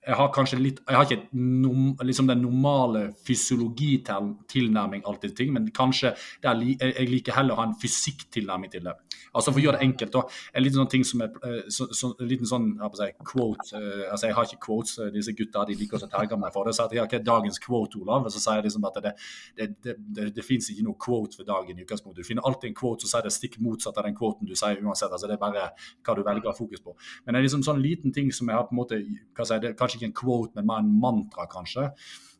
jeg 0.03 0.19
har 0.19 0.31
kanskje 0.35 0.59
litt 0.59 0.81
Jeg 0.89 0.97
har 0.97 1.07
ikke 1.07 1.29
nom, 1.33 1.93
liksom 2.03 2.27
den 2.27 2.43
normale 2.43 3.05
fysiologitilnærming 3.27 5.05
alltid 5.07 5.31
til 5.31 5.37
ting, 5.37 5.53
men 5.55 5.69
kanskje 5.75 6.15
er, 6.43 6.63
jeg 6.81 7.09
liker 7.11 7.37
heller 7.37 7.55
å 7.55 7.61
ha 7.61 7.67
en 7.69 7.77
fysikktilnærming 7.79 8.73
til 8.73 8.89
det. 8.89 8.97
Altså 9.33 9.53
For 9.53 9.61
å 9.61 9.65
gjøre 9.65 9.79
det 9.79 9.87
enkelt, 9.87 10.13
da. 10.13 10.23
En 10.53 10.65
liten 10.65 10.81
sånn 10.81 10.91
ting 10.93 11.05
som 11.07 11.23
er 11.25 11.31
eh, 11.47 11.69
så, 11.73 11.87
så, 11.95 12.13
En 12.21 12.29
liten 12.29 12.49
sånn 12.49 12.67
jeg 12.83 13.15
quote 13.25 13.79
uh, 13.79 14.11
altså 14.13 14.29
Jeg 14.29 14.37
har 14.37 14.49
ikke 14.49 14.65
quotes, 14.67 14.97
eh, 14.99 15.13
disse 15.15 15.35
gutta 15.39 15.65
de 15.69 15.77
liker 15.79 16.03
å 16.03 16.11
terge 16.11 16.39
meg 16.41 16.53
for 16.55 16.69
det. 16.69 16.75
Så 16.77 16.89
jeg 16.91 17.03
har 17.03 17.09
ikke 17.09 17.23
dagens 17.25 17.63
quote, 17.63 18.01
Olav. 18.03 18.27
Og 18.27 18.35
så 18.35 18.43
sier 18.43 18.61
jeg 18.61 18.69
liksom 18.69 18.89
at 18.89 18.99
det, 19.05 19.15
det, 19.59 19.69
det, 19.87 19.97
det, 20.19 20.29
det 20.37 20.47
fins 20.47 20.69
ikke 20.73 20.87
noe 20.89 20.99
quote 21.01 21.39
for 21.39 21.49
dagen 21.49 21.79
i 21.79 21.87
utgangspunktet. 21.87 22.25
Du 22.25 22.29
finner 22.29 22.49
alltid 22.49 22.73
en 22.73 22.79
quote 22.83 23.07
som 23.07 23.15
sier 23.15 23.27
det 23.29 23.35
stikk 23.35 23.61
motsatt 23.63 24.03
av 24.03 24.09
den 24.09 24.19
quoten 24.19 24.51
du 24.51 24.55
sier 24.59 24.83
uansett. 24.83 25.13
altså 25.13 25.31
Det 25.31 25.39
er 25.39 25.43
bare 25.43 25.71
hva 25.79 26.19
du 26.19 26.25
velger 26.27 26.51
å 26.51 26.53
ha 26.53 26.59
fokus 26.59 26.83
på. 26.83 26.97
Men 27.25 27.37
det 27.37 27.43
er 27.43 27.49
liksom 27.49 27.65
sånn 27.67 27.83
liten 27.83 28.15
ting 28.15 28.33
som 28.35 28.51
jeg 28.51 28.59
har 28.59 28.69
på 28.69 28.77
en 28.77 28.83
måte 28.83 29.01
hva 29.39 29.49
si, 29.49 29.61
det 29.63 29.73
er 29.73 29.79
Kanskje 29.93 30.01
ikke 30.01 30.11
en 30.11 30.21
quote, 30.21 30.57
men 30.57 30.69
mer 30.71 30.81
en 30.83 30.95
mantra, 31.01 31.47
kanskje. 31.51 31.91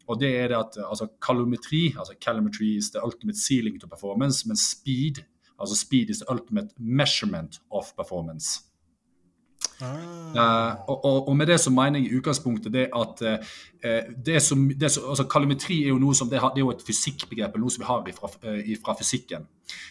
Og 0.09 0.19
det 0.19 0.33
er 0.41 0.49
det 0.51 0.57
at 0.59 0.79
altså, 0.83 1.07
Kalometri, 1.23 1.93
altså 1.99 2.17
calometry 2.21 2.73
is 2.79 2.91
the 2.91 3.05
ultimate 3.05 3.39
ceiling 3.39 3.79
to 3.81 3.87
performance, 3.87 4.49
men 4.49 4.57
speed 4.57 5.23
Altså 5.63 5.77
speed 5.77 6.11
is 6.11 6.19
the 6.19 6.31
ultimate 6.31 6.69
measurement 6.79 7.61
of 7.71 7.95
performance. 7.97 8.63
Ah. 9.83 10.23
Uh, 10.33 10.89
og, 10.89 11.05
og, 11.05 11.29
og, 11.29 11.37
med 11.37 11.47
det 11.51 11.59
så 11.61 11.71
mener 11.71 12.01
jeg 12.01 12.09
i 12.09 12.17
utgangspunktet 12.17 12.73
det 12.73 12.87
at 12.97 13.23
uh, 13.27 13.57
det 14.27 14.39
som, 14.41 14.63
det 14.81 14.89
som, 14.95 15.11
altså 15.13 15.27
Kalometri 15.29 15.83
er 15.83 15.91
jo 15.91 15.99
noe 16.01 16.15
som 16.17 16.31
det, 16.31 16.39
har, 16.41 16.55
det 16.55 16.63
er 16.63 16.65
jo 16.65 16.73
et 16.73 16.85
fysikkbegrep, 16.87 17.59
noe 17.61 17.73
som 17.75 17.83
vi 17.83 17.89
har 17.91 18.09
ifra, 18.09 18.31
ifra 18.73 18.95
fysikken. 18.97 19.45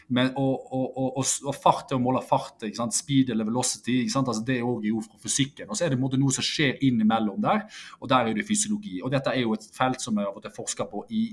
Men, 0.10 0.31
og, 0.39 0.71
og, 0.71 1.53
fart 1.62 1.91
det 1.91 2.00
å 2.00 2.01
måle 2.01 2.24
fart, 2.25 2.65
speed 2.95 3.29
eller 3.33 3.48
velocity, 3.50 4.00
altså 4.07 4.41
det 4.48 4.57
er 4.62 4.65
jo 4.89 5.03
fra 5.05 5.21
fysikken. 5.21 5.69
Og 5.69 5.77
så 5.77 5.86
er 5.86 5.93
det 5.93 6.01
noe 6.01 6.33
som 6.33 6.45
skjer 6.45 6.81
innimellom 6.88 7.41
der, 7.43 7.67
og 8.00 8.10
der 8.10 8.31
er 8.31 8.38
det 8.38 8.48
fysiologi. 8.48 9.01
Og 9.03 9.13
dette 9.13 9.36
er 9.36 9.43
jo 9.43 9.53
et 9.57 9.69
felt 9.75 10.01
som 10.01 10.17
jeg 10.17 10.31
har 10.31 10.55
forska 10.55 10.88
på 10.89 11.05
i 11.12 11.27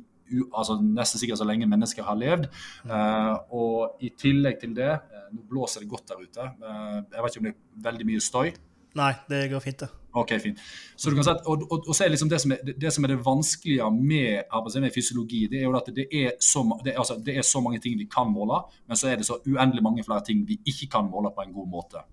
altså 0.52 0.78
nesten 0.82 1.20
sikkert 1.20 1.40
så 1.40 1.48
lenge 1.48 1.68
mennesker 1.70 2.06
har 2.06 2.18
levd. 2.18 2.48
Uh, 2.88 3.34
og 3.54 4.04
i 4.04 4.12
tillegg 4.18 4.60
til 4.62 4.74
det 4.76 4.90
uh, 4.96 5.26
Nå 5.28 5.42
blåser 5.50 5.84
det 5.84 5.90
godt 5.90 6.08
der 6.08 6.24
ute. 6.24 6.50
Uh, 6.62 6.98
jeg 7.12 7.24
vet 7.24 7.36
ikke 7.36 7.44
om 7.44 7.48
det 7.48 7.54
er 7.54 7.86
veldig 7.90 8.08
mye 8.08 8.24
støy? 8.24 8.52
Nei, 8.98 9.12
det 9.28 9.46
går 9.52 9.62
fint, 9.62 9.82
det. 9.84 9.88
Ok, 10.18 10.32
fint. 10.42 10.60
Så 10.96 11.10
du 11.10 11.16
kan 11.18 11.26
si 11.26 11.30
at, 11.30 11.42
og, 11.46 11.64
og, 11.68 11.84
og 11.86 11.94
så 11.94 12.04
er 12.04 12.12
liksom 12.12 12.30
det 12.32 12.40
som 12.42 12.54
er, 12.54 12.62
det, 12.66 12.92
som 12.94 13.04
er 13.04 13.12
det 13.12 13.18
vanskelige 13.26 13.88
med, 13.94 14.54
med 14.80 14.94
fysiologi, 14.94 15.44
det 15.50 15.60
er 15.60 15.66
jo 15.66 15.74
at 15.76 15.90
det 15.94 16.06
er, 16.08 16.30
så, 16.42 16.64
det, 16.84 16.96
altså, 16.96 17.18
det 17.24 17.36
er 17.36 17.46
så 17.46 17.60
mange 17.60 17.80
ting 17.84 17.98
vi 17.98 18.08
kan 18.10 18.30
måle, 18.32 18.62
men 18.88 18.98
så 18.98 19.10
er 19.12 19.20
det 19.20 19.28
så 19.28 19.38
uendelig 19.46 19.84
mange 19.84 20.04
flere 20.04 20.24
ting 20.26 20.46
vi 20.48 20.58
ikke 20.66 20.88
kan 20.96 21.10
måle 21.10 21.30
på 21.36 21.44
en 21.44 21.52
god 21.52 21.68
måte. 21.68 22.04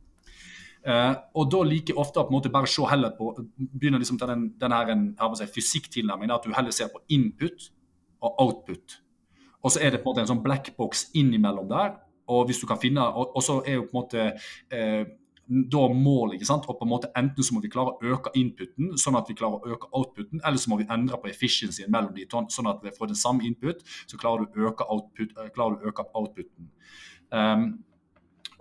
Uh, 0.86 1.16
og 1.34 1.48
da 1.50 1.64
like 1.66 1.96
ofte 1.98 2.22
på 2.22 2.30
en 2.30 2.36
måte 2.36 2.52
bare 2.54 2.70
se 2.70 2.84
heller 2.86 3.16
på 3.18 3.32
begynner 3.58 3.98
liksom 3.98 4.20
til 4.22 4.30
den, 4.30 4.44
den 4.62 4.76
her, 4.76 4.92
en, 4.94 5.08
si, 5.40 5.48
fysikktilnærmingen, 5.56 6.36
at 6.36 6.46
du 6.46 6.54
heller 6.54 6.76
ser 6.76 6.92
på 6.94 7.02
input 7.10 7.72
og 8.26 8.42
output. 8.42 9.00
Og 9.66 9.74
så 9.74 9.82
er 9.82 9.94
det 9.94 10.02
på 10.04 10.10
en 10.10 10.14
måte 10.14 10.26
en 10.26 10.34
sånn 10.34 10.44
black 10.46 10.74
box 10.78 11.08
innimellom 11.18 11.70
der. 11.70 11.96
Og 12.30 12.50
hvis 12.50 12.60
du 12.62 12.68
kan 12.70 12.82
finne, 12.82 13.06
og, 13.06 13.36
og 13.38 13.46
så 13.46 13.60
er 13.66 13.80
jo 13.80 13.86
på 13.86 13.94
en 13.94 14.02
måte 14.02 14.26
eh, 14.74 15.06
da 15.46 15.82
målet 15.94 16.40
ikke 16.40 16.48
sant? 16.50 16.66
og 16.70 16.80
på 16.80 16.86
en 16.88 16.90
måte 16.90 17.12
Enten 17.18 17.46
så 17.46 17.54
må 17.54 17.62
vi 17.62 17.70
klare 17.74 17.94
å 17.94 18.14
øke 18.16 18.34
inputen, 18.40 18.96
sånn 19.02 19.18
at 19.20 19.30
vi 19.30 19.38
klarer 19.38 19.62
å 19.62 19.76
øke 19.76 19.90
outputen, 19.94 20.42
eller 20.42 20.62
så 20.62 20.72
må 20.72 20.80
vi 20.82 20.88
endre 20.94 21.20
på 21.22 21.30
efficiency 21.30 21.86
mellom 21.86 22.16
de 22.16 22.26
sånn 22.30 22.72
at 22.72 22.82
vi 22.86 22.94
får 22.96 23.12
den 23.12 23.20
samme 23.20 23.46
input, 23.46 23.84
så 24.10 24.18
klarer 24.22 24.50
du 24.50 24.64
å 24.64 24.72
øke, 24.72 24.88
output, 24.90 25.36
eh, 25.38 25.52
klarer 25.54 25.78
du 25.78 25.86
å 25.86 25.94
øke 25.94 26.08
outputen. 26.18 26.72
Um, 27.30 27.68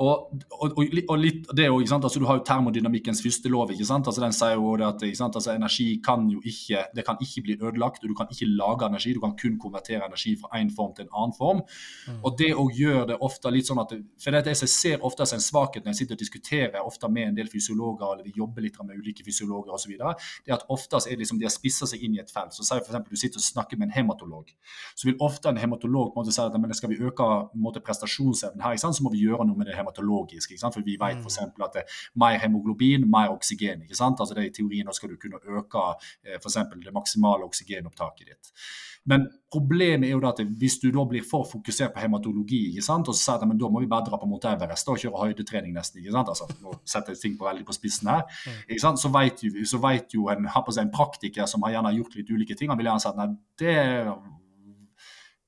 og, 0.02 0.42
og, 0.50 0.78
og, 0.78 1.16
litt 1.20 1.46
det 1.54 1.68
jo, 1.68 1.78
altså, 1.78 2.18
Du 2.18 2.26
har 2.26 2.38
jo 2.38 2.44
termodynamikkens 2.46 3.22
første 3.22 3.48
lov. 3.48 3.70
ikke 3.70 3.86
sant? 3.86 4.06
Altså, 4.06 4.22
den 4.24 4.34
sier 4.34 4.58
jo 4.58 4.76
det 4.80 4.86
at 4.86 5.22
altså, 5.22 5.54
Energi 5.54 6.00
kan 6.04 6.28
jo 6.30 6.40
ikke 6.44 6.84
det 6.94 7.04
kan 7.06 7.18
ikke 7.20 7.42
bli 7.42 7.58
ødelagt, 7.60 8.02
og 8.02 8.08
du 8.10 8.14
kan 8.14 8.30
ikke 8.30 8.48
lage 8.50 8.86
energi. 8.86 9.14
Du 9.14 9.20
kan 9.20 9.36
kun 9.38 9.58
konvertere 9.58 10.06
energi 10.06 10.36
fra 10.40 10.60
én 10.60 10.70
form 10.74 10.94
til 10.94 11.06
en 11.06 11.14
annen 11.14 11.36
form. 11.38 11.62
Mm. 12.08 12.20
Og 12.24 12.38
det 12.38 12.52
å 12.54 12.66
gjør 12.74 13.06
det 13.12 13.18
ofte 13.22 13.52
litt 13.54 13.68
sånn 13.68 13.82
at, 13.82 13.94
for 14.22 14.34
det 14.34 14.54
jeg 14.54 14.70
ser 14.70 15.04
ofte 15.06 15.26
en 15.34 15.42
svakhet 15.42 15.84
når 15.84 15.94
jeg 15.94 16.00
sitter 16.02 16.18
og 16.18 16.22
diskuterer 16.22 16.80
ofte 16.84 17.08
med 17.08 17.30
en 17.30 17.38
del 17.38 17.50
fysiologer, 17.52 18.06
eller 18.12 18.26
vi 18.26 18.34
jobber 18.36 18.64
litt 18.64 18.78
med 18.82 18.98
ulike 18.98 19.24
fysiologer 19.26 19.74
osv., 19.74 19.94
det 19.94 20.52
er 20.52 20.56
at 20.56 20.66
oftest 20.72 21.08
er 21.08 21.16
det 21.16 21.24
liksom 21.24 21.38
de 21.40 21.46
har 21.46 21.54
spissa 21.54 21.88
seg 21.88 22.02
inn 22.04 22.16
i 22.16 22.22
et 22.22 22.32
felt. 22.32 22.54
Så 22.56 22.66
sier 22.66 22.82
f.eks. 22.82 23.08
du 23.08 23.18
sitter 23.20 23.40
og 23.40 23.46
snakker 23.46 23.80
med 23.80 23.90
en 23.90 23.96
hematolog. 23.96 24.50
Så 24.94 25.08
vil 25.08 25.18
ofte 25.22 25.50
en 25.50 25.60
hematolog 25.60 26.12
på 26.12 26.20
en 26.20 26.24
måte 26.24 26.34
si 26.34 26.42
at 26.42 26.58
men 26.60 26.74
skal 26.76 26.92
vi 26.92 27.00
øke 27.02 27.28
måte, 27.60 27.82
prestasjonsevnen 27.84 28.64
her, 28.64 28.76
så 28.80 28.92
må 29.04 29.12
vi 29.14 29.24
gjøre 29.24 29.46
noe 29.48 29.58
med 29.58 29.68
det 29.70 29.76
hematologisk. 29.84 30.56
For 30.64 30.82
vi 30.86 30.96
vet 31.00 31.20
f.eks. 31.20 31.40
Mm. 31.44 31.66
at 31.68 31.76
det 31.76 31.84
er 31.84 32.00
mer 32.24 32.40
hemoglobin, 32.42 33.06
mer 33.10 33.34
oksygen. 33.34 33.84
ikke 33.84 33.98
sant? 33.98 34.20
Altså 34.20 34.34
det 34.34 34.44
er 34.44 34.50
I 34.50 34.56
teorien 34.56 34.92
skal 34.92 35.12
du 35.12 35.20
kunne 35.20 35.38
øke 35.44 35.84
for 36.40 36.50
f.eks. 36.50 36.58
det 36.84 36.94
maksimale 36.94 37.46
oksygenopptaket 37.46 38.32
ditt. 38.32 38.52
Men 39.04 39.26
problemet 39.52 40.08
er 40.08 40.14
jo 40.14 40.20
da 40.22 40.30
at 40.32 40.40
hvis 40.58 40.78
du 40.80 40.88
da 40.92 41.04
blir 41.08 41.24
for 41.28 41.44
fokusert 41.48 41.92
på 41.94 42.00
hematologi, 42.00 42.62
ikke 42.70 42.84
sant? 42.86 43.08
og 43.08 43.16
så 43.16 43.20
sier 43.20 43.42
at 43.42 43.48
men 43.48 43.60
da 43.60 43.68
må 43.68 43.82
vi 43.82 43.90
bare 43.90 44.06
dra 44.06 44.18
på 44.20 44.28
Mount 44.28 44.46
Everest 44.48 44.88
og 44.88 45.00
kjøre 45.02 45.26
høydetrening 45.26 45.74
nesten. 45.76 46.00
ikke 46.00 46.14
sant? 46.14 46.32
Altså, 46.32 46.48
Nå 46.64 46.78
setter 46.88 47.12
jeg 47.12 47.20
ting 47.20 47.34
på 47.38 47.48
veldig 47.48 47.66
på 47.68 47.76
spissen 47.76 48.08
her. 48.08 48.24
Mm. 48.46 48.62
ikke 48.68 48.84
sant? 48.86 49.02
Så 49.02 49.12
vet 49.12 49.44
jo, 49.44 49.52
så 49.68 49.82
vet 49.84 50.16
jo 50.16 50.30
en, 50.32 50.48
en 50.48 50.94
praktiker 50.94 51.50
som 51.50 51.66
har 51.66 51.76
gjerne 51.76 51.92
gjort 51.98 52.16
litt 52.16 52.32
ulike 52.32 52.56
ting, 52.56 52.72
han 52.72 52.80
vil 52.80 52.90
gjerne 52.90 53.04
si 53.04 53.12
at 53.12 53.20
nei, 53.20 53.28
det 53.60 53.76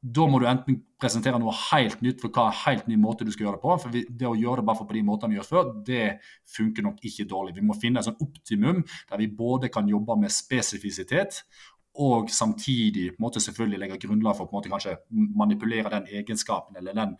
da 0.06 0.26
må 0.30 0.38
du 0.38 0.46
enten 0.46 0.78
presentere 1.00 1.38
noe 1.42 1.52
helt 1.70 2.02
nytt 2.04 2.20
for 2.22 2.32
hva 2.32 2.48
er 2.50 2.58
helt 2.62 2.90
ny 2.90 2.98
måte 3.00 3.26
du 3.26 3.32
skal 3.34 3.48
gjøre 3.48 3.58
det 3.58 3.64
på. 3.64 3.76
For 3.82 3.96
det 3.96 4.28
å 4.28 4.36
gjøre 4.38 4.62
det 4.62 4.66
bare 4.68 4.86
på 4.86 4.96
de 4.96 5.02
måtene 5.06 5.34
vi 5.34 5.40
gjør 5.40 5.48
før, 5.48 5.70
det 5.88 6.04
funker 6.56 6.86
nok 6.86 7.00
ikke 7.10 7.26
dårlig. 7.28 7.56
Vi 7.56 7.64
må 7.66 7.76
finne 7.80 8.02
et 8.02 8.08
sånn 8.08 8.20
optimum 8.22 8.84
der 8.84 9.22
vi 9.22 9.30
både 9.40 9.72
kan 9.72 9.88
jobbe 9.90 10.18
med 10.20 10.34
spesifisitet 10.34 11.42
og 12.06 12.30
samtidig 12.30 13.08
på 13.14 13.20
en 13.20 13.24
måte 13.24 13.40
selvfølgelig 13.40 13.80
legge 13.80 14.00
grunnlag 14.04 14.36
for 14.36 14.44
å 14.44 14.50
på 14.50 14.56
en 14.56 14.60
måte 14.60 14.72
kanskje 14.72 14.96
manipulere 15.40 15.92
den 15.94 16.08
egenskapen 16.20 16.76
eller 16.76 16.96
den, 16.96 17.14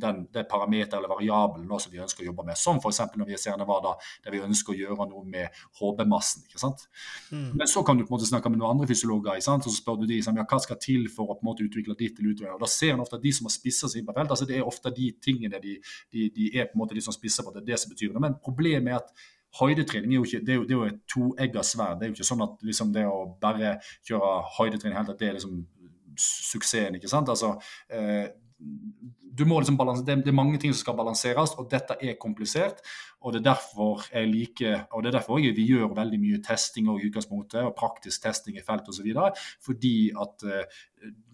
den, 0.00 0.24
det 0.34 0.44
parameteret 0.50 0.98
eller 0.98 1.10
variabelen 1.10 1.70
som 1.80 1.92
vi 1.92 2.00
ønsker 2.02 2.24
å 2.24 2.28
jobbe 2.30 2.46
med. 2.48 2.58
Som 2.58 2.80
f.eks. 2.82 3.00
når 3.16 3.30
vi 3.30 3.38
ser 3.40 3.58
Nevada, 3.60 3.94
der 4.24 4.34
vi 4.34 4.42
ønsker 4.44 4.74
å 4.74 4.78
gjøre 4.78 5.08
noe 5.10 5.24
med 5.28 5.60
HB-massen. 5.80 6.44
ikke 6.48 6.62
sant? 6.62 6.86
Mm. 7.30 7.50
Men 7.60 7.70
så 7.70 7.82
kan 7.86 7.98
du 7.98 8.04
på 8.04 8.12
en 8.12 8.18
måte 8.18 8.28
snakke 8.30 8.52
med 8.52 8.60
noen 8.60 8.76
andre 8.76 8.88
fysiologer, 8.90 9.38
ikke 9.38 9.48
sant? 9.48 9.66
og 9.66 9.74
så 9.74 9.82
spør 9.82 10.02
du 10.02 10.06
de 10.10 10.20
ja, 10.20 10.44
hva 10.44 10.60
skal 10.62 10.80
til 10.82 11.08
for 11.12 11.32
å 11.32 11.38
på 11.38 11.44
en 11.44 11.50
måte 11.50 11.66
utvikle 11.66 11.96
ditt 11.98 12.20
eller 12.20 12.34
utover. 12.34 12.54
Og 12.56 12.62
Da 12.64 12.70
ser 12.72 12.94
en 12.94 13.04
ofte 13.04 13.18
at 13.18 13.24
de 13.24 13.34
som 13.34 13.48
har 13.48 13.54
spissa 13.54 13.90
seg 13.90 14.02
inn 14.02 14.08
på 14.08 14.16
felt, 14.16 14.34
altså 14.34 14.48
det 14.48 14.58
er 14.58 14.68
ofte 14.68 14.92
de 14.94 15.10
tingene 15.24 15.60
de, 15.62 15.78
de, 16.14 16.28
de, 16.34 16.52
er 16.54 16.70
på 16.70 16.78
en 16.78 16.84
måte 16.84 16.96
de 16.98 17.04
som 17.04 17.16
spisser 17.16 17.46
på, 17.46 17.54
det 17.54 17.64
er 17.64 17.72
det 17.72 17.82
som 17.82 17.92
betyr 17.92 18.14
det. 18.14 18.22
Men 18.22 18.38
problemet 18.44 18.94
er 18.94 19.02
at 19.02 19.26
høydetrening 19.58 20.12
er 20.12 20.18
jo 20.18 20.26
ikke, 20.28 20.42
det 20.44 20.54
er 20.54 20.58
jo, 20.58 20.66
det 20.68 20.74
er 20.74 20.80
jo 20.80 20.88
et 20.90 21.00
toegga 21.08 21.64
sverd. 21.64 21.98
Det 21.98 22.06
er 22.06 22.12
jo 22.12 22.18
ikke 22.18 22.30
sånn 22.30 22.44
at 22.44 22.66
liksom, 22.68 22.92
det 22.94 23.06
å 23.08 23.22
bare 23.40 23.78
kjøre 24.06 24.34
høydetrening 24.58 24.98
helt, 24.98 25.14
at 25.14 25.22
det 25.22 25.30
er 25.30 25.38
liksom 25.38 25.62
suksessen. 26.18 26.98
ikke 26.98 27.10
sant? 27.10 27.30
Altså, 27.32 27.54
eh, 27.90 28.28
du 29.38 29.44
må 29.46 29.60
liksom 29.60 29.76
balanse, 29.78 30.02
det, 30.06 30.16
er 30.26 30.34
mange 30.34 30.58
ting 30.58 30.72
som 30.74 30.80
skal 30.82 30.96
balanseres, 30.98 31.52
og 31.60 31.68
dette 31.70 31.94
er 32.02 32.16
komplisert. 32.20 32.80
og 33.20 33.32
Det 33.32 33.40
er 33.40 33.50
derfor 33.52 34.02
jeg 34.12 34.30
liker, 34.30 34.80
og 34.92 35.02
det 35.02 35.10
er 35.10 35.18
derfor 35.18 35.38
vi 35.38 35.66
gjør 35.66 35.94
veldig 35.94 36.18
mye 36.18 36.40
testing 36.42 36.88
og 36.90 37.00
og 37.62 37.74
praktisk 37.78 38.22
testing 38.22 38.58
i 38.58 38.64
felt 38.66 38.88
osv. 38.88 39.14
Fordi 39.64 40.10
at 40.10 40.44
uh, 40.44 40.62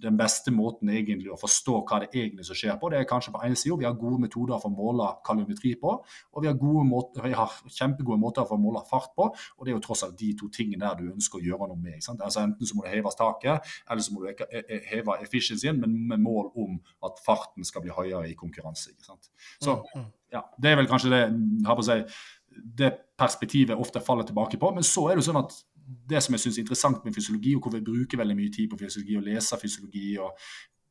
den 0.04 0.16
beste 0.18 0.52
måten 0.52 0.90
egentlig 0.92 1.30
å 1.32 1.38
forstå 1.40 1.78
hva 1.88 2.00
det 2.02 2.10
egentlig 2.12 2.44
som 2.46 2.58
skjer 2.58 2.76
på, 2.80 2.90
det 2.92 3.00
er 3.00 3.08
kanskje 3.08 3.32
på 3.34 3.40
ene 3.46 3.56
sida 3.58 3.78
vi 3.80 3.86
har 3.88 3.96
gode 3.98 4.20
metoder 4.22 4.60
for 4.60 4.70
å 4.70 4.76
måle 4.76 5.08
kalorimetri 5.26 5.74
på, 5.80 5.94
og 6.04 6.44
vi 6.44 6.50
har, 6.50 6.58
gode 6.60 6.84
måter, 6.88 7.24
vi 7.24 7.36
har 7.36 7.54
kjempegode 7.64 8.20
måter 8.20 8.46
for 8.48 8.58
å 8.58 8.64
måle 8.64 8.84
fart 8.88 9.14
på. 9.16 9.30
og 9.32 9.64
Det 9.64 9.72
er 9.72 9.78
jo 9.78 9.84
tross 9.86 10.04
alt 10.06 10.18
de 10.20 10.30
to 10.38 10.50
tingene 10.52 10.84
der 10.84 11.00
du 11.00 11.12
ønsker 11.14 11.40
å 11.40 11.44
gjøre 11.44 11.70
noe 11.70 11.80
med. 11.80 12.00
Altså 12.14 12.44
Enten 12.44 12.68
så 12.68 12.76
må 12.76 12.84
det 12.84 12.94
heves 12.94 13.18
taket, 13.18 13.74
eller 13.90 14.04
så 14.04 14.14
må 14.14 14.24
du 14.24 14.44
heve 14.90 15.18
efficiencyen, 15.24 15.80
men 15.80 15.96
med 16.12 16.24
mål 16.24 16.52
om 16.60 16.78
at 17.06 17.20
farten 17.24 17.66
skal 17.66 17.84
bli 17.84 17.94
høyere 17.94 18.28
i 18.30 18.38
konkurranse. 18.38 18.92
Så 19.00 19.74
mm, 19.74 19.84
mm. 19.94 20.08
ja, 20.36 20.44
Det 20.60 20.70
er 20.72 20.80
vel 20.80 20.90
kanskje 20.90 21.14
det 21.14 21.24
har 21.66 21.78
på 21.78 21.86
seg, 21.86 22.08
det 22.54 22.92
perspektivet 23.18 23.78
ofte 23.78 24.02
faller 24.04 24.26
tilbake 24.26 24.58
på. 24.60 24.70
Men 24.74 24.86
så 24.86 25.08
er 25.10 25.18
det 25.18 25.26
sånn 25.26 25.40
at 25.40 25.54
det 25.84 26.22
som 26.22 26.34
jeg 26.34 26.40
synes 26.40 26.58
er 26.58 26.64
interessant 26.64 27.04
med 27.04 27.14
fysiologi, 27.14 27.54
og 27.56 27.64
hvor 27.64 27.74
vi 27.74 27.84
bruker 27.84 28.20
veldig 28.20 28.36
mye 28.38 28.52
tid 28.52 28.70
på 28.70 28.78
fysiologi 28.80 29.18
og 29.18 29.26
leser 29.26 29.60
fysiologi 29.60 30.14
og 30.22 30.38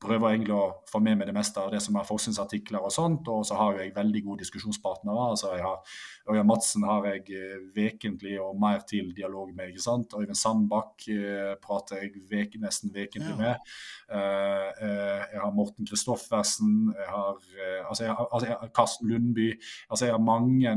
prøver 0.03 0.33
egentlig 0.33 0.55
å 0.55 0.63
få 0.89 0.99
med 1.03 1.19
meg 1.19 1.29
det 1.29 1.35
meste 1.35 1.61
av 1.61 1.71
det 1.73 1.79
som 1.83 1.95
er 1.95 2.07
forskningsartikler 2.07 2.83
og 2.83 2.91
sånt. 2.93 3.29
Og 3.31 3.45
så 3.47 3.57
har 3.59 3.79
jeg 3.79 3.93
veldig 3.95 4.23
gode 4.25 4.43
diskusjonspartnere. 4.43 5.29
altså 5.29 5.53
jeg 5.55 5.63
har 5.63 5.95
Ørjan 6.31 6.47
Madsen 6.47 6.85
har 6.87 7.07
jeg 7.09 7.23
eh, 7.35 7.63
vekentlig 7.75 8.37
og 8.39 8.59
mer 8.59 8.83
til 8.87 9.11
dialog 9.15 9.53
med. 9.55 9.71
ikke 9.71 9.85
sant? 9.85 10.15
Øyvind 10.15 10.39
Sandbakk 10.39 11.07
eh, 11.11 11.53
prater 11.63 12.03
jeg 12.03 12.25
vek, 12.31 12.59
nesten 12.63 12.93
vekentlig 12.95 13.33
ja. 13.33 13.39
med. 13.39 13.73
Uh, 14.13 14.69
uh, 14.83 15.21
jeg 15.33 15.39
har 15.41 15.55
Morten 15.55 15.87
Kristoffersen, 15.87 16.93
jeg 16.95 17.09
har, 17.09 17.39
uh, 17.39 17.89
altså 17.89 18.05
jeg 18.05 18.13
har, 18.13 18.27
altså 18.29 18.49
jeg 18.49 18.73
Karsten 18.75 19.09
Lundby. 19.09 19.49
altså 19.89 20.05
Jeg 20.05 20.13
har 20.13 20.23
mange 20.23 20.75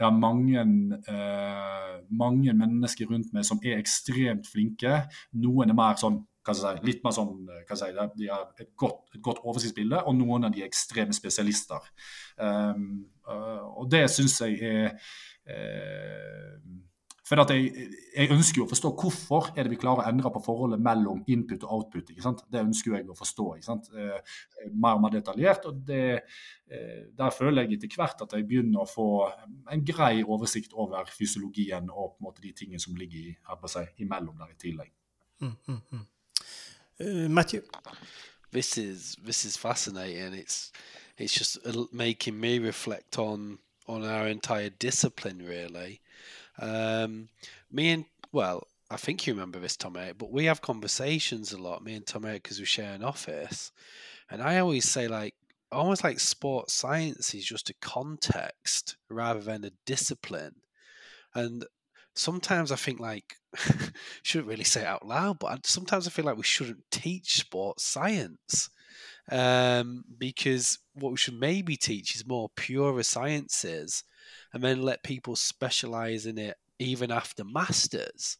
jeg 0.00 0.06
har 0.06 0.16
mange, 0.16 0.64
mange 2.08 2.54
mennesker 2.56 3.10
rundt 3.12 3.34
meg 3.36 3.44
som 3.44 3.60
er 3.60 3.76
ekstremt 3.76 4.48
flinke. 4.48 5.02
Noen 5.36 5.70
er 5.70 5.76
mer 5.76 6.00
sånn 6.00 6.22
Si, 6.50 6.70
litt 6.82 7.02
mer 7.04 7.12
sånn, 7.14 7.34
si, 7.68 7.88
De 8.16 8.28
har 8.30 8.46
et 8.58 8.70
godt, 8.80 9.02
et 9.14 9.20
godt, 9.22 9.42
oversiktsbilde, 9.44 10.00
og 10.08 10.16
noen 10.16 10.48
av 10.48 10.54
de 10.54 10.64
er 10.64 10.70
ekstreme 10.70 11.14
spesialister. 11.14 11.84
Um, 12.40 13.04
og 13.76 13.90
det 13.92 14.06
syns 14.10 14.38
jeg 14.40 14.56
er 14.64 14.96
uh, 15.46 16.56
For 17.30 17.38
jeg, 17.54 17.90
jeg, 18.10 18.26
ønsker 18.34 18.58
jo 18.58 18.64
å 18.66 18.70
forstå 18.72 18.90
hvorfor 18.98 19.52
er 19.54 19.62
det 19.62 19.70
vi 19.70 19.78
klarer 19.78 20.02
å 20.02 20.10
endre 20.10 20.32
på 20.34 20.40
forholdet 20.42 20.80
mellom 20.82 21.20
input 21.30 21.62
og 21.62 21.74
output. 21.76 22.08
ikke 22.10 22.24
sant? 22.24 22.40
Det 22.50 22.58
ønsker 22.58 22.96
jeg 22.96 23.06
å 23.06 23.14
forstå. 23.14 23.46
ikke 23.54 23.68
sant? 23.68 23.86
Eh, 23.94 24.40
mer 24.72 24.96
og 24.98 25.04
mer 25.04 25.14
detaljert. 25.14 25.68
og 25.70 25.84
det, 25.86 26.24
eh, 26.66 27.06
Der 27.14 27.30
føler 27.30 27.62
jeg 27.62 27.78
etter 27.78 27.94
hvert 27.94 28.24
at 28.26 28.34
jeg 28.34 28.48
begynner 28.48 28.82
å 28.82 28.88
få 28.88 29.30
en 29.70 29.84
grei 29.84 30.24
oversikt 30.24 30.74
over 30.74 31.06
fysiologien 31.06 31.88
og 31.90 32.16
på 32.16 32.18
en 32.18 32.26
måte 32.26 32.42
de 32.42 32.52
tingene 32.52 32.80
som 32.80 32.96
ligger 32.96 33.18
i, 33.18 33.36
her 33.46 33.56
på 33.62 33.68
seg, 33.68 33.94
imellom 33.98 34.36
der 34.36 34.50
i 34.50 34.58
tillegg. 34.58 34.90
Mm, 35.40 35.56
mm, 35.68 35.80
mm. 35.92 36.06
Uh, 37.00 37.28
Matthew? 37.28 37.62
This 38.50 38.76
is 38.76 39.16
this 39.24 39.44
is 39.44 39.56
fascinating. 39.56 40.34
It's 40.34 40.72
it's 41.16 41.32
just 41.32 41.58
making 41.92 42.40
me 42.40 42.58
reflect 42.58 43.18
on 43.18 43.60
on 43.86 44.02
our 44.02 44.26
entire 44.26 44.70
discipline, 44.70 45.46
really. 45.46 46.00
Um, 46.60 47.28
me 47.72 47.90
and 47.90 48.04
well, 48.32 48.66
I 48.90 48.96
think 48.96 49.26
you 49.26 49.32
remember 49.32 49.58
this, 49.58 49.76
Tom 49.76 49.96
Eric, 49.96 50.18
but 50.18 50.30
we 50.30 50.44
have 50.44 50.60
conversations 50.60 51.52
a 51.52 51.58
lot. 51.58 51.82
Me 51.82 51.94
and 51.94 52.06
Tom 52.06 52.24
Eric, 52.24 52.42
because 52.42 52.58
we 52.58 52.66
share 52.66 52.92
an 52.92 53.02
office, 53.02 53.72
and 54.30 54.42
I 54.42 54.58
always 54.58 54.88
say 54.88 55.08
like 55.08 55.34
almost 55.72 56.04
like 56.04 56.20
sports 56.20 56.74
science 56.74 57.34
is 57.34 57.44
just 57.44 57.70
a 57.70 57.74
context 57.80 58.96
rather 59.08 59.40
than 59.40 59.64
a 59.64 59.70
discipline, 59.86 60.56
and 61.34 61.64
sometimes 62.14 62.70
I 62.70 62.76
think 62.76 63.00
like 63.00 63.36
shouldn't 64.22 64.48
really 64.48 64.64
say 64.64 64.82
it 64.82 64.86
out 64.86 65.06
loud, 65.06 65.38
but 65.38 65.66
sometimes 65.66 66.06
I 66.06 66.10
feel 66.10 66.24
like 66.26 66.36
we 66.36 66.42
shouldn't 66.42 66.84
teach 66.90 67.38
sports 67.40 67.84
science 67.84 68.68
um, 69.30 70.04
because 70.18 70.78
what 70.94 71.10
we 71.10 71.16
should 71.16 71.38
maybe 71.38 71.76
teach 71.76 72.14
is 72.14 72.26
more 72.26 72.50
pure 72.56 73.02
sciences 73.02 74.04
and 74.52 74.62
then 74.62 74.82
let 74.82 75.02
people 75.02 75.36
specialize 75.36 76.26
in 76.26 76.38
it 76.38 76.56
even 76.78 77.10
after 77.10 77.44
masters. 77.44 78.38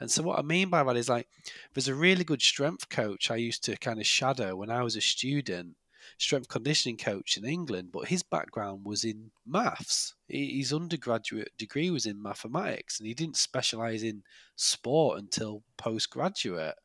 And 0.00 0.10
so, 0.10 0.22
what 0.22 0.38
I 0.38 0.42
mean 0.42 0.70
by 0.70 0.82
that 0.82 0.96
is 0.96 1.08
like, 1.08 1.28
there's 1.72 1.88
a 1.88 1.94
really 1.94 2.24
good 2.24 2.42
strength 2.42 2.88
coach 2.88 3.30
I 3.30 3.36
used 3.36 3.64
to 3.64 3.76
kind 3.76 4.00
of 4.00 4.06
shadow 4.06 4.56
when 4.56 4.70
I 4.70 4.82
was 4.82 4.96
a 4.96 5.00
student, 5.00 5.76
strength 6.18 6.48
conditioning 6.48 6.96
coach 6.96 7.36
in 7.36 7.44
England, 7.44 7.90
but 7.92 8.08
his 8.08 8.22
background 8.22 8.84
was 8.84 9.04
in 9.04 9.30
maths. 9.46 10.14
His 10.28 10.72
undergraduate 10.72 11.52
degree 11.56 11.90
was 11.90 12.06
in 12.06 12.20
mathematics, 12.20 12.98
and 12.98 13.06
he 13.06 13.14
didn't 13.14 13.36
specialize 13.36 14.02
in 14.02 14.24
sport 14.56 15.18
until 15.18 15.62
postgraduate. 15.76 16.76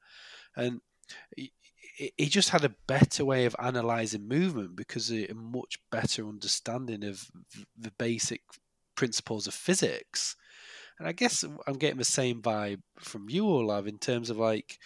And 0.55 0.81
he 1.99 2.27
just 2.27 2.49
had 2.49 2.63
a 2.63 2.75
better 2.87 3.25
way 3.25 3.45
of 3.45 3.55
analyzing 3.61 4.27
movement 4.27 4.75
because 4.75 5.11
a 5.11 5.27
much 5.33 5.79
better 5.91 6.27
understanding 6.27 7.03
of 7.03 7.29
the 7.77 7.91
basic 7.97 8.41
principles 8.95 9.47
of 9.47 9.53
physics. 9.53 10.35
And 10.97 11.07
I 11.07 11.11
guess 11.11 11.43
I'm 11.43 11.77
getting 11.77 11.97
the 11.97 12.05
same 12.05 12.41
vibe 12.41 12.81
from 12.99 13.29
you, 13.29 13.45
all. 13.45 13.71
Olav, 13.71 13.87
in 13.87 13.97
terms 13.97 14.29
of 14.29 14.37
like, 14.37 14.77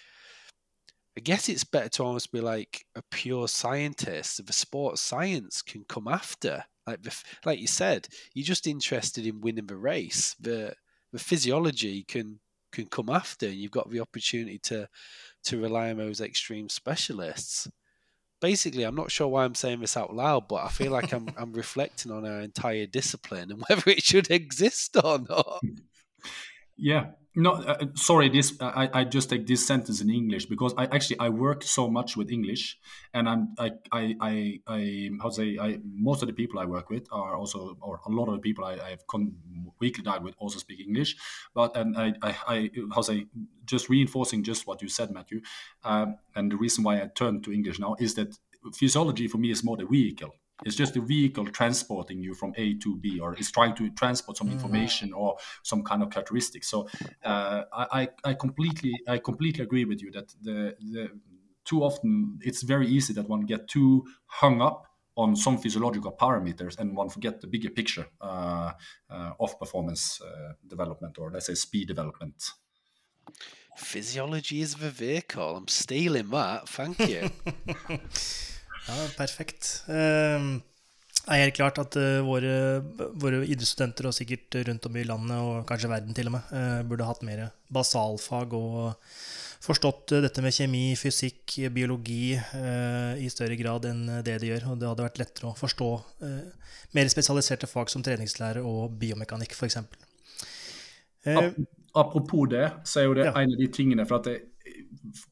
I 1.16 1.22
guess 1.22 1.50
it's 1.50 1.64
better 1.64 1.90
to 1.90 2.04
almost 2.04 2.32
be 2.32 2.42
like 2.42 2.86
a 2.96 3.04
pure 3.12 3.48
scientist. 3.48 4.44
The 4.46 4.54
sports 4.54 5.02
science 5.02 5.62
can 5.62 5.86
come 5.88 6.08
after, 6.08 6.66
like 6.88 7.04
the, 7.04 7.16
like 7.46 7.60
you 7.60 7.68
said, 7.68 8.08
you're 8.34 8.44
just 8.44 8.66
interested 8.66 9.28
in 9.28 9.42
winning 9.42 9.68
the 9.68 9.78
race. 9.78 10.36
The 10.40 10.74
the 11.12 11.20
physiology 11.20 12.04
can 12.04 12.40
can 12.74 12.88
come 12.88 13.10
after, 13.10 13.46
and 13.46 13.56
you've 13.56 13.72
got 13.72 13.90
the 13.90 14.02
opportunity 14.02 14.60
to 14.60 14.90
to 15.46 15.62
rely 15.62 15.90
on 15.90 15.98
those 15.98 16.22
extreme 16.22 16.70
specialists. 16.70 17.70
Basically, 18.42 18.84
I'm 18.84 18.96
not 18.96 19.12
sure 19.12 19.28
why 19.28 19.46
I'm 19.46 19.56
saying 19.56 19.80
this 19.80 19.96
out 19.96 20.14
loud, 20.14 20.48
but 20.50 20.64
I 20.66 20.68
feel 20.70 20.92
like 20.92 21.14
I'm 21.14 21.30
I'm 21.38 21.54
reflecting 21.54 22.12
on 22.12 22.26
our 22.26 22.42
entire 22.42 22.86
discipline 22.86 23.52
and 23.52 23.64
whether 23.70 23.90
it 23.90 24.04
should 24.04 24.30
exist 24.30 24.98
or 25.02 25.20
not. 25.20 25.62
Yeah, 26.76 27.12
no, 27.36 27.54
uh, 27.54 27.86
sorry. 27.96 28.30
This 28.30 28.56
I, 28.62 28.90
I 28.94 29.04
just 29.04 29.30
take 29.30 29.48
this 29.48 29.66
sentence 29.66 30.02
in 30.02 30.10
English 30.10 30.46
because 30.46 30.74
I 30.78 30.86
actually 30.86 31.20
I 31.20 31.30
work 31.30 31.64
so 31.64 31.90
much 31.90 32.16
with 32.16 32.32
English, 32.32 32.78
and 33.14 33.28
I'm 33.28 33.56
I 33.58 33.72
I 33.92 34.16
I, 34.22 34.60
I 34.68 35.10
how 35.22 35.30
to 35.30 35.36
say 35.36 35.58
I 35.60 35.80
most 35.84 36.22
of 36.22 36.28
the 36.28 36.34
people 36.34 36.60
I 36.60 36.66
work 36.66 36.90
with 36.90 37.08
are 37.12 37.36
also 37.36 37.78
or 37.82 38.00
a 38.06 38.10
lot 38.10 38.28
of 38.28 38.36
the 38.36 38.40
people 38.40 38.66
I, 38.66 38.74
I 38.74 38.90
have 38.92 39.08
con- 39.08 39.36
weekly 39.80 40.04
dialogue 40.04 40.24
with 40.26 40.36
also 40.38 40.60
speak 40.60 40.80
English. 40.80 41.16
But 41.56 41.76
and 41.76 41.98
I 41.98 42.14
I, 42.22 42.36
I 42.48 42.70
how 42.94 43.02
to 43.02 43.04
say 43.04 43.26
just 43.66 43.90
reinforcing 43.90 44.44
just 44.44 44.68
what 44.68 44.82
you 44.82 44.90
said, 44.90 45.12
Matthew, 45.12 45.42
um, 45.84 46.18
and 46.36 46.52
the 46.52 46.58
reason 46.58 46.84
why 46.84 47.02
I 47.02 47.08
turned 47.08 47.44
to 47.46 47.52
English 47.52 47.80
now 47.80 47.96
is 48.00 48.14
that 48.16 48.38
physiology 48.74 49.28
for 49.28 49.40
me 49.40 49.50
is 49.52 49.64
more 49.64 49.78
the 49.78 49.86
vehicle 49.86 50.36
it's 50.66 50.76
just 50.76 50.96
a 50.96 51.02
vehicle 51.02 51.46
transporting 51.48 52.22
you 52.22 52.34
from 52.34 52.54
A 52.58 52.76
to 52.76 52.96
B, 52.98 53.20
or 53.20 53.34
it's 53.34 53.52
trying 53.52 53.76
to 53.76 53.90
transport 53.92 54.38
some 54.38 54.50
mm. 54.50 54.54
information 54.54 55.10
mm. 55.10 55.18
or 55.18 55.38
some 55.64 55.84
kind 55.84 56.04
of 56.04 56.10
characteristics. 56.10 56.70
So 56.70 56.88
uh, 57.24 57.64
I, 57.74 58.10
I 58.24 58.34
completely 58.34 58.94
I 59.08 59.18
completely 59.18 59.64
agree 59.64 59.86
with 59.86 60.02
you 60.02 60.12
that 60.12 60.34
the, 60.42 60.76
the 60.80 61.10
too 61.66 61.84
often 61.84 62.40
it's 62.42 62.62
very 62.64 62.88
easy 62.88 63.14
that 63.14 63.28
one 63.28 63.42
get 63.42 63.68
too 63.68 64.06
hung 64.26 64.62
up 64.62 64.86
on 65.16 65.36
some 65.36 65.58
physiological 65.58 66.12
parameters 66.12 66.78
and 66.80 66.96
one 66.96 67.10
forget 67.10 67.40
the 67.40 67.48
bigger 67.48 67.70
picture 67.70 68.08
uh, 68.22 68.72
uh, 69.10 69.32
of 69.40 69.60
performance 69.60 70.20
uh, 70.22 70.54
development 70.68 71.18
or 71.20 71.32
let's 71.32 71.48
say 71.48 71.54
speed 71.54 71.88
development. 71.88 72.52
Physiology 73.78 74.62
is 74.62 74.76
the 74.76 74.90
vehicle. 74.90 75.58
I'm 75.58 75.68
stealing 75.68 76.30
that. 76.30 76.70
Thank 76.70 77.00
you. 77.00 77.30
Ja, 78.88 78.96
perfekt. 79.18 79.84
Det 81.24 81.32
er 81.32 81.46
helt 81.46 81.56
klart 81.56 81.78
at 81.80 81.96
uh, 81.96 82.20
våre, 82.28 82.82
våre 83.16 83.46
idrettsstudenter, 83.48 84.10
og 84.10 84.16
sikkert 84.16 84.58
rundt 84.68 84.90
om 84.90 84.98
i 85.00 85.06
landet, 85.08 85.38
og 85.40 85.64
kanskje 85.70 85.92
verden 85.92 86.18
til 86.18 86.28
og 86.28 86.36
med, 86.36 86.50
uh, 86.52 86.82
burde 86.90 87.08
hatt 87.08 87.24
mer 87.24 87.46
basalfag 87.72 88.56
og 88.58 89.08
forstått 89.64 90.18
uh, 90.18 90.20
dette 90.26 90.44
med 90.44 90.52
kjemi, 90.52 90.84
fysikk, 91.00 91.56
biologi 91.72 92.36
i 92.36 93.32
større 93.32 93.56
grad 93.56 93.88
enn 93.88 94.04
det 94.26 94.36
de 94.44 94.52
gjør. 94.52 94.74
Og 94.74 94.82
det 94.82 94.90
hadde 94.92 95.08
vært 95.08 95.24
lettere 95.24 95.54
å 95.54 95.56
forstå 95.56 95.90
mer 96.98 97.16
spesialiserte 97.16 97.72
fag 97.72 97.94
som 97.94 98.04
treningslære 98.04 98.60
og 98.68 98.98
biomekanikk, 99.00 99.56
f.eks. 99.56 99.80
Apropos 101.94 102.50
det, 102.52 102.66
så 102.84 103.00
er 103.00 103.08
jo 103.08 103.16
det 103.16 103.30
ja. 103.30 103.38
en 103.40 103.54
av 103.54 103.62
de 103.64 103.72
tingene 103.72 104.04
for 104.10 104.20
at 104.20 104.28
det, 104.28 104.42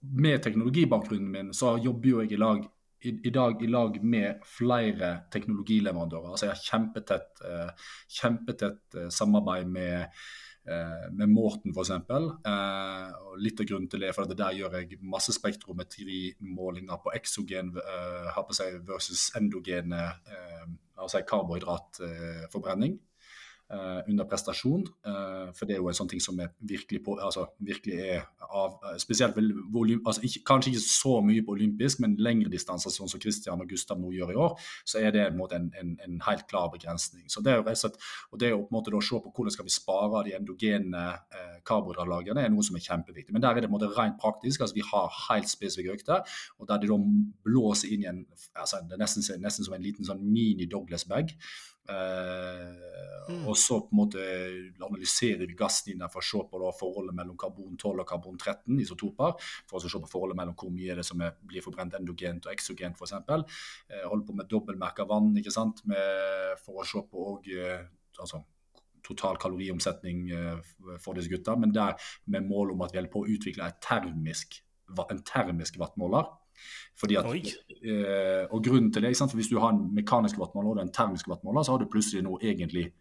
Med 0.03 0.39
teknologibakgrunnen 0.43 1.31
min 1.31 1.51
så 1.57 1.75
jobber 1.81 2.09
jo 2.13 2.21
jeg 2.23 2.37
i 2.37 2.39
lag 2.39 2.63
i, 3.01 3.15
i, 3.27 3.31
dag 3.33 3.63
i 3.63 3.67
lag 3.67 3.97
med 4.03 4.45
flere 4.45 5.11
teknologileverandører. 5.33 6.31
Altså 6.31 6.47
jeg 6.47 6.55
har 6.55 6.63
kjempetett, 6.67 7.43
eh, 7.47 7.89
kjempetett 8.19 8.97
eh, 8.97 9.09
samarbeid 9.13 9.69
med, 9.73 10.21
eh, 10.69 11.05
med 11.17 11.33
Morten 11.33 11.73
f.eks. 11.73 11.91
Eh, 11.91 13.19
litt 13.41 13.63
av 13.63 13.69
grunnen 13.69 13.89
til 13.91 14.03
det 14.03 14.11
er 14.11 14.17
for 14.17 14.35
der 14.37 14.57
gjør 14.57 14.79
jeg 14.79 15.01
masse 15.01 15.33
spektrometrimålinger 15.37 17.01
på 17.03 17.15
eksogen 17.17 17.73
eh, 17.81 18.41
versus 18.89 19.29
endogene 19.39 20.03
eh, 20.29 20.67
altså 21.01 21.23
karbohydratforbrenning. 21.27 22.99
Uh, 23.71 24.01
under 24.09 24.25
prestasjon. 24.27 24.81
Uh, 25.07 25.51
for 25.55 25.63
det 25.63 25.77
er 25.77 25.79
jo 25.79 25.87
en 25.87 25.95
sånn 25.95 26.09
ting 26.11 26.19
som 26.19 26.39
er 26.43 26.49
virkelig, 26.67 26.99
på, 27.05 27.15
altså, 27.23 27.45
virkelig 27.63 28.01
er 28.03 28.25
av 28.51 28.73
uh, 28.83 28.97
Spesielt 28.99 29.37
volym, 29.71 30.01
altså, 30.03 30.25
ikke, 30.27 30.41
Kanskje 30.49 30.73
ikke 30.73 30.83
så 30.83 31.13
mye 31.23 31.45
på 31.47 31.55
olympisk, 31.55 32.01
men 32.03 32.17
lengre 32.19 32.51
distanser, 32.51 32.91
sånn 32.91 33.07
som 33.07 33.21
Christian 33.23 33.63
og 33.63 33.71
Gustav 33.71 34.01
nå 34.01 34.11
gjør 34.11 34.33
i 34.33 34.39
år, 34.43 34.57
så 34.83 34.99
er 34.99 35.15
det 35.15 35.23
en, 35.29 35.39
en, 35.55 35.69
en, 35.79 35.93
en 36.03 36.19
helt 36.27 36.43
klar 36.51 36.67
begrensning. 36.73 37.29
Så 37.31 37.43
det 37.45 37.53
er 37.53 37.61
jo 37.61 37.67
rett 37.69 37.81
og 38.31 38.39
det 38.39 38.47
er 38.47 38.53
jo 38.53 38.61
på 38.65 38.71
en 38.71 38.77
måte 38.77 38.91
da, 38.93 38.99
å 38.99 39.05
se 39.05 39.19
på 39.23 39.31
hvordan 39.35 39.55
skal 39.55 39.67
vi 39.67 39.73
spare 39.73 40.23
de 40.27 40.35
endogene 40.37 41.01
eh, 41.33 41.57
karbohydratlagrene, 41.67 42.45
er 42.45 42.53
noe 42.53 42.65
som 42.65 42.77
er 42.77 42.85
kjempeviktig. 42.85 43.33
Men 43.35 43.43
der 43.43 43.55
er 43.55 43.63
det 43.63 43.69
på 43.69 43.75
en 43.75 43.77
måte 43.77 43.91
rent 43.95 44.19
praktisk. 44.21 44.61
altså 44.61 44.77
Vi 44.77 44.85
har 44.87 45.17
helt 45.29 45.51
spesifikke 45.51 45.97
økter, 45.97 46.37
og 46.59 46.69
der 46.69 46.81
de 46.81 46.91
da 46.91 46.99
blåser 47.47 47.93
inn 47.95 48.05
i 48.05 48.09
en 48.11 48.23
altså, 48.55 48.81
Det 48.87 48.97
er 48.97 49.03
nesten, 49.03 49.25
nesten 49.43 49.67
som 49.67 49.77
en 49.77 49.85
liten 49.85 50.07
sånn 50.07 50.23
mini-Douglas-bag. 50.23 51.35
Eh, 51.89 53.31
mm. 53.33 53.47
Og 53.49 53.57
så 53.57 53.79
på 53.81 53.91
en 53.91 53.99
måte 54.01 54.25
analyserer 54.83 55.47
vi 55.49 55.57
gassen 55.57 56.03
for 56.11 56.21
å 56.21 56.27
se 56.27 56.43
på 56.51 56.71
forholdet 56.77 57.17
mellom 57.17 57.37
karbon 57.39 57.77
12 57.77 58.03
og 58.03 58.07
karbon 58.07 58.37
13, 58.37 58.77
isotoper. 58.83 59.35
For 59.69 59.79
å 59.79 59.91
se 59.91 60.01
på 60.03 60.11
forholdet 60.11 60.39
mellom 60.39 60.57
hvor 60.57 60.73
mye 60.73 60.97
det 60.99 61.05
som 61.07 61.21
er, 61.25 61.35
blir 61.47 61.65
forbrent 61.65 61.97
endogent 61.97 62.47
og 62.47 62.53
exogent 62.53 62.99
f.eks. 62.99 63.17
Eh, 63.89 64.05
holder 64.05 64.27
på 64.27 64.37
med 64.37 64.51
dobbeltmerka 64.51 65.07
vann 65.09 65.33
ikke 65.41 65.53
sant? 65.53 65.83
Med, 65.89 66.57
for 66.65 66.81
å 66.81 66.87
se 66.87 67.03
på 67.11 67.27
og, 67.35 67.47
eh, 67.51 67.85
altså, 68.19 68.43
total 69.05 69.39
kaloriomsetning 69.41 70.27
eh, 70.35 70.73
for 71.01 71.17
disse 71.17 71.31
gutta, 71.31 71.57
men 71.57 71.73
der 71.75 71.97
med 72.29 72.45
mål 72.49 72.75
om 72.75 72.85
at 72.85 72.93
vi 72.93 73.01
holder 73.01 73.13
på 73.13 73.23
å 73.25 73.31
utvikle 73.33 73.71
termisk, 73.81 74.61
en 74.91 75.23
termisk 75.25 75.79
wattmåler 75.79 76.27
fordi 76.99 77.17
at, 77.17 77.25
eh, 77.25 78.45
og 78.51 78.63
grunnen 78.63 78.91
til 78.93 79.01
det, 79.01 79.33
Hvis 79.33 79.47
du 79.47 79.59
har 79.59 79.69
en 79.73 79.95
mekanisk 79.95 80.37
vattmåler 80.37 80.69
og 80.69 80.81
en 80.81 80.93
termisk 80.93 81.27
vattmåler, 81.27 81.63
så 81.63 81.71
har 81.71 81.79
du 81.79 81.89
plutselig 81.89 82.23
noe 82.23 82.37
egentlig 82.41 82.91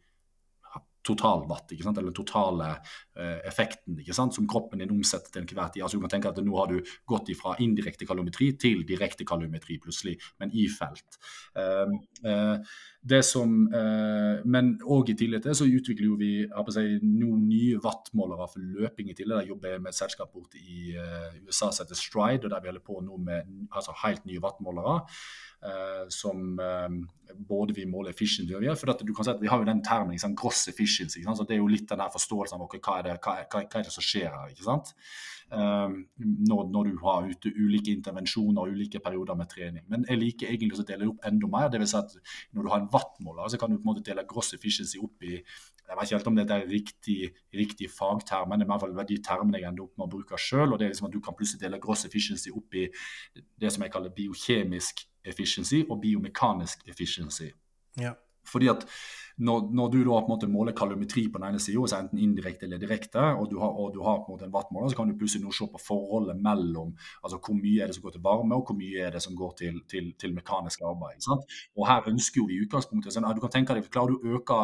totalwatt, 1.06 1.72
ikke 1.72 1.86
sant? 1.86 1.98
eller 1.98 2.12
den 2.12 2.18
totale 2.18 2.68
eh, 3.16 3.38
effekten 3.48 3.98
ikke 4.00 4.16
sant? 4.16 4.36
som 4.36 4.48
kroppen 4.50 4.82
din 4.82 4.92
omsetter 4.92 5.32
til 5.32 5.44
enhver 5.44 5.72
tid. 5.72 5.84
Altså, 5.84 5.96
du 5.96 6.04
kan 6.04 6.12
tenke 6.16 6.32
at 6.32 6.40
Nå 6.40 6.56
har 6.56 6.70
du 6.70 6.92
gått 7.08 7.30
fra 7.38 7.54
indirekte 7.62 8.06
kalorimetri 8.08 8.52
til 8.60 8.84
direkte 8.88 9.26
kalorimetri 9.28 9.78
plutselig, 9.82 10.16
men 10.40 10.52
i 10.56 10.66
felt. 10.72 11.20
Eh, 11.56 11.96
eh, 12.24 12.78
det 13.00 13.22
som, 13.24 13.52
uh, 13.72 14.42
men 14.44 14.74
òg 14.84 15.08
i 15.08 15.14
tillegg 15.16 15.40
til 15.46 15.54
så 15.56 15.64
utvikler 15.64 16.04
jo 16.04 16.18
vi 16.20 16.32
si, 16.74 16.82
noen 17.00 17.46
nye 17.48 17.78
wattmålere 17.80 18.48
for 18.52 18.60
løping. 18.60 19.08
i 19.08 19.14
tillegg. 19.16 19.46
Jeg 19.46 19.54
jobber 19.54 19.78
med 19.80 19.88
et 19.88 19.96
selskap 19.96 20.34
borte 20.34 20.60
i 20.60 20.92
USA 21.46 21.70
som 21.70 21.86
heter 21.86 21.96
Stride, 21.96 22.44
og 22.44 22.50
der 22.52 22.60
vi 22.60 22.68
holder 22.68 22.84
på 22.84 23.00
nå 23.00 23.16
med 23.16 23.48
altså, 23.72 23.96
helt 24.04 24.26
nye 24.28 24.42
wattmålere. 24.44 24.98
Uh, 25.60 26.06
som 26.08 26.56
uh, 26.56 26.88
både 27.48 27.74
vi 27.76 27.82
måler 27.84 28.14
efficiency 28.14 28.54
og 28.56 28.62
vi 28.62 28.70
For 28.80 28.94
du 29.04 29.10
kan 29.12 29.26
si 29.26 29.32
at 29.34 29.42
Vi 29.42 29.48
har 29.52 29.58
jo 29.60 29.66
den 29.68 29.82
termen 29.84 30.14
liksom, 30.14 30.32
gross 30.34 30.68
efficiency. 30.68 31.20
så 31.22 31.44
Det 31.44 31.54
er 31.54 31.58
jo 31.60 31.66
litt 31.68 31.88
den 31.88 32.00
der 32.00 32.08
forståelsen 32.08 32.56
av 32.56 32.64
okay, 32.64 32.80
hva, 32.80 32.94
er 32.98 33.02
det, 33.02 33.16
hva, 33.20 33.34
hva, 33.44 33.60
er 33.60 33.84
det 33.84 33.92
som 33.92 34.06
skjer 34.06 34.30
her. 34.32 34.54
ikke 34.54 34.64
sant? 34.64 34.94
Uh, 35.52 36.00
når, 36.16 36.70
når, 36.72 36.88
du 36.88 36.96
har 37.04 37.28
ute 37.28 37.52
ulike 37.52 37.92
intervensjoner 37.92 38.62
og 38.62 38.72
ulike 38.72 39.02
perioder 39.04 39.36
med 39.36 39.50
trening. 39.52 39.84
Men 39.92 40.08
jeg 40.08 40.22
liker 40.22 40.48
egentlig 40.48 40.80
å 40.80 40.86
dele 40.88 41.10
opp 41.10 41.28
enda 41.28 41.52
mer. 41.52 41.68
det 41.68 41.82
vil 41.82 41.92
si 41.92 41.98
at 42.00 42.16
Når 42.52 42.62
du 42.62 42.72
har 42.72 42.80
en 42.80 42.88
wattmåler, 42.96 43.52
så 43.52 43.60
kan 43.60 43.68
du 43.68 43.76
på 43.76 43.84
en 43.84 43.92
måte 43.92 44.06
dele 44.08 44.24
gross 44.24 44.54
efficiency 44.56 44.96
opp 44.98 45.28
i 45.28 45.42
jeg 45.90 45.98
vet 45.98 46.06
ikke 46.06 46.18
helt 46.20 46.28
om 46.30 46.36
det 46.38 46.50
er 46.54 46.68
riktig, 46.70 47.14
riktig 47.50 47.88
fagterm, 47.90 48.48
men 48.48 48.60
det 48.60 48.64
er 48.64 48.68
i 48.68 48.70
hvert 48.70 48.82
fall 48.84 49.08
de 49.08 49.16
termene 49.26 49.58
jeg 49.58 49.66
ender 49.72 49.88
opp 49.88 49.96
med 49.98 50.04
å 50.06 50.12
bruke 50.12 50.38
sjøl. 50.38 50.76
Liksom 50.78 51.08
at 51.08 51.16
du 51.16 51.18
kan 51.18 51.34
plutselig 51.34 51.64
dele 51.64 51.80
gross 51.82 52.04
efficiency 52.06 52.52
opp 52.54 52.76
i 52.78 52.84
det 53.34 53.72
som 53.74 53.82
jeg 53.82 53.90
kaller 53.90 54.14
biokjemisk 54.14 55.02
efficiency 55.24 55.82
og 55.88 56.00
biomekanisk 56.02 56.88
efficiency. 56.88 57.50
Ja. 58.00 58.12
Fordi 58.46 58.68
at 58.68 58.86
når, 59.40 59.70
når, 59.72 59.88
du 59.88 59.98
da 60.04 60.18
på 60.20 60.26
en 60.26 60.32
måte 60.34 60.48
måler 60.50 60.74
kalorimetri 60.76 61.22
på 61.32 61.40
den 61.40 61.46
ene 61.48 61.60
sida, 61.62 61.80
enten 61.96 62.18
indirekte 62.20 62.66
eller 62.66 62.80
direkte, 62.80 63.22
og 63.40 63.46
du 63.50 63.56
har, 63.60 63.72
og 63.72 63.94
du 63.94 64.02
har 64.04 64.18
på 64.20 64.28
en 64.28 64.34
måte 64.34 64.44
en 64.44 64.52
wattmåler, 64.52 64.90
så 64.90 64.98
kan 64.98 65.08
du 65.08 65.16
plutselig 65.16 65.44
nå 65.44 65.52
se 65.56 65.68
på 65.70 65.80
forholdet 65.80 66.36
mellom 66.44 66.92
altså 67.24 67.38
hvor 67.38 67.56
mye 67.56 67.80
er 67.80 67.88
det 67.88 67.96
som 67.96 68.04
går 68.04 68.16
til 68.16 68.24
varme, 68.26 68.56
og 68.56 68.68
hvor 68.68 68.76
mye 68.76 69.06
er 69.06 69.14
det 69.14 69.22
som 69.24 69.36
går 69.36 69.54
til, 69.62 69.80
til, 69.88 70.12
til 70.20 70.34
mekanisk 70.36 70.84
arbeid. 70.84 71.22
Sant? 71.24 71.48
Og 71.76 71.88
Her 71.88 72.10
ønsker 72.12 72.46
vi 72.48 72.58
i 72.58 72.66
utgangspunktet 72.66 73.16
sånn, 73.16 73.28
du 73.36 73.40
kan 73.44 73.54
tenke 73.56 73.76
deg, 73.76 73.88
Klarer 73.90 74.12
du 74.12 74.20
å 74.28 74.36
øke 74.36 74.58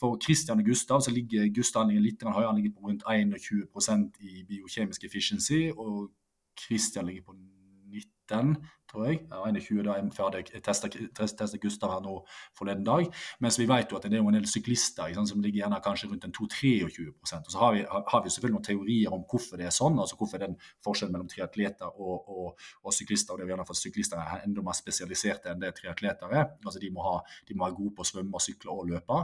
For 0.00 0.16
Christian 0.22 0.62
og 0.62 0.70
Gustav 0.70 1.02
så 1.04 1.12
ligger 1.12 1.50
Gustav 1.54 1.90
litt 1.90 2.22
høyere, 2.22 2.46
han 2.46 2.60
ligger 2.60 2.76
på 2.76 2.86
rundt 2.86 3.02
21% 3.04 4.22
i 4.22 4.44
biokjemisk 4.46 5.04
efficiency, 5.04 5.70
og 5.74 6.12
Christian 6.60 7.10
ligger 7.10 7.32
på 7.32 7.34
19 7.34 8.56
tror 8.90 9.06
jeg. 9.06 9.20
Ja, 9.30 9.42
21 9.46 9.84
da 9.86 9.96
er 9.96 10.08
ferdig. 10.14 10.44
Jeg 10.54 10.62
testa 10.64 11.58
Gustav 11.62 11.92
her 11.94 12.02
nå 12.04 12.16
forleden 12.58 12.84
dag. 12.86 13.06
Mens 13.40 13.58
vi 13.60 13.66
vet 13.70 13.92
jo 13.92 13.98
at 13.98 14.06
det 14.06 14.18
er 14.18 14.22
jo 14.22 14.30
en 14.30 14.38
del 14.38 14.48
syklister 14.50 15.14
sant, 15.14 15.30
som 15.30 15.42
ligger 15.42 15.62
gjerne 15.62 15.80
kanskje 15.84 16.10
rundt 16.10 16.26
en 16.26 16.34
2-23% 16.34 17.46
Og 17.46 17.52
så 17.54 17.62
har 17.62 17.74
vi, 17.76 17.84
har 17.86 18.24
vi, 18.24 18.32
selvfølgelig 18.34 18.56
noen 18.56 18.66
teorier 18.66 19.14
om 19.14 19.24
hvorfor 19.30 19.60
det 19.60 19.68
er 19.68 19.74
sånn. 19.74 19.98
altså 19.98 20.18
Hvorfor 20.18 20.40
er 20.40 20.48
den 20.48 20.58
forskjellen 20.84 21.14
mellom 21.14 21.30
triatleter 21.30 21.90
og, 21.90 22.28
og, 22.28 22.66
og, 22.82 22.94
syklister. 22.94 23.34
og 23.34 23.40
det 23.40 23.46
er 23.46 23.54
gjerne 23.54 23.68
for 23.68 23.80
Syklister 23.80 24.20
er 24.20 24.44
enda 24.44 24.64
mer 24.64 24.76
spesialiserte 24.76 25.52
enn 25.52 25.62
det 25.62 25.72
triatleter 25.78 26.34
er. 26.34 26.46
altså 26.64 26.82
De 26.82 26.90
må, 26.92 27.04
ha, 27.06 27.16
de 27.48 27.56
må 27.56 27.66
være 27.66 27.78
gode 27.78 27.94
på 27.96 28.06
å 28.06 28.10
svømme, 28.10 28.42
sykle 28.42 28.74
og 28.74 28.90
løpe. 28.90 29.20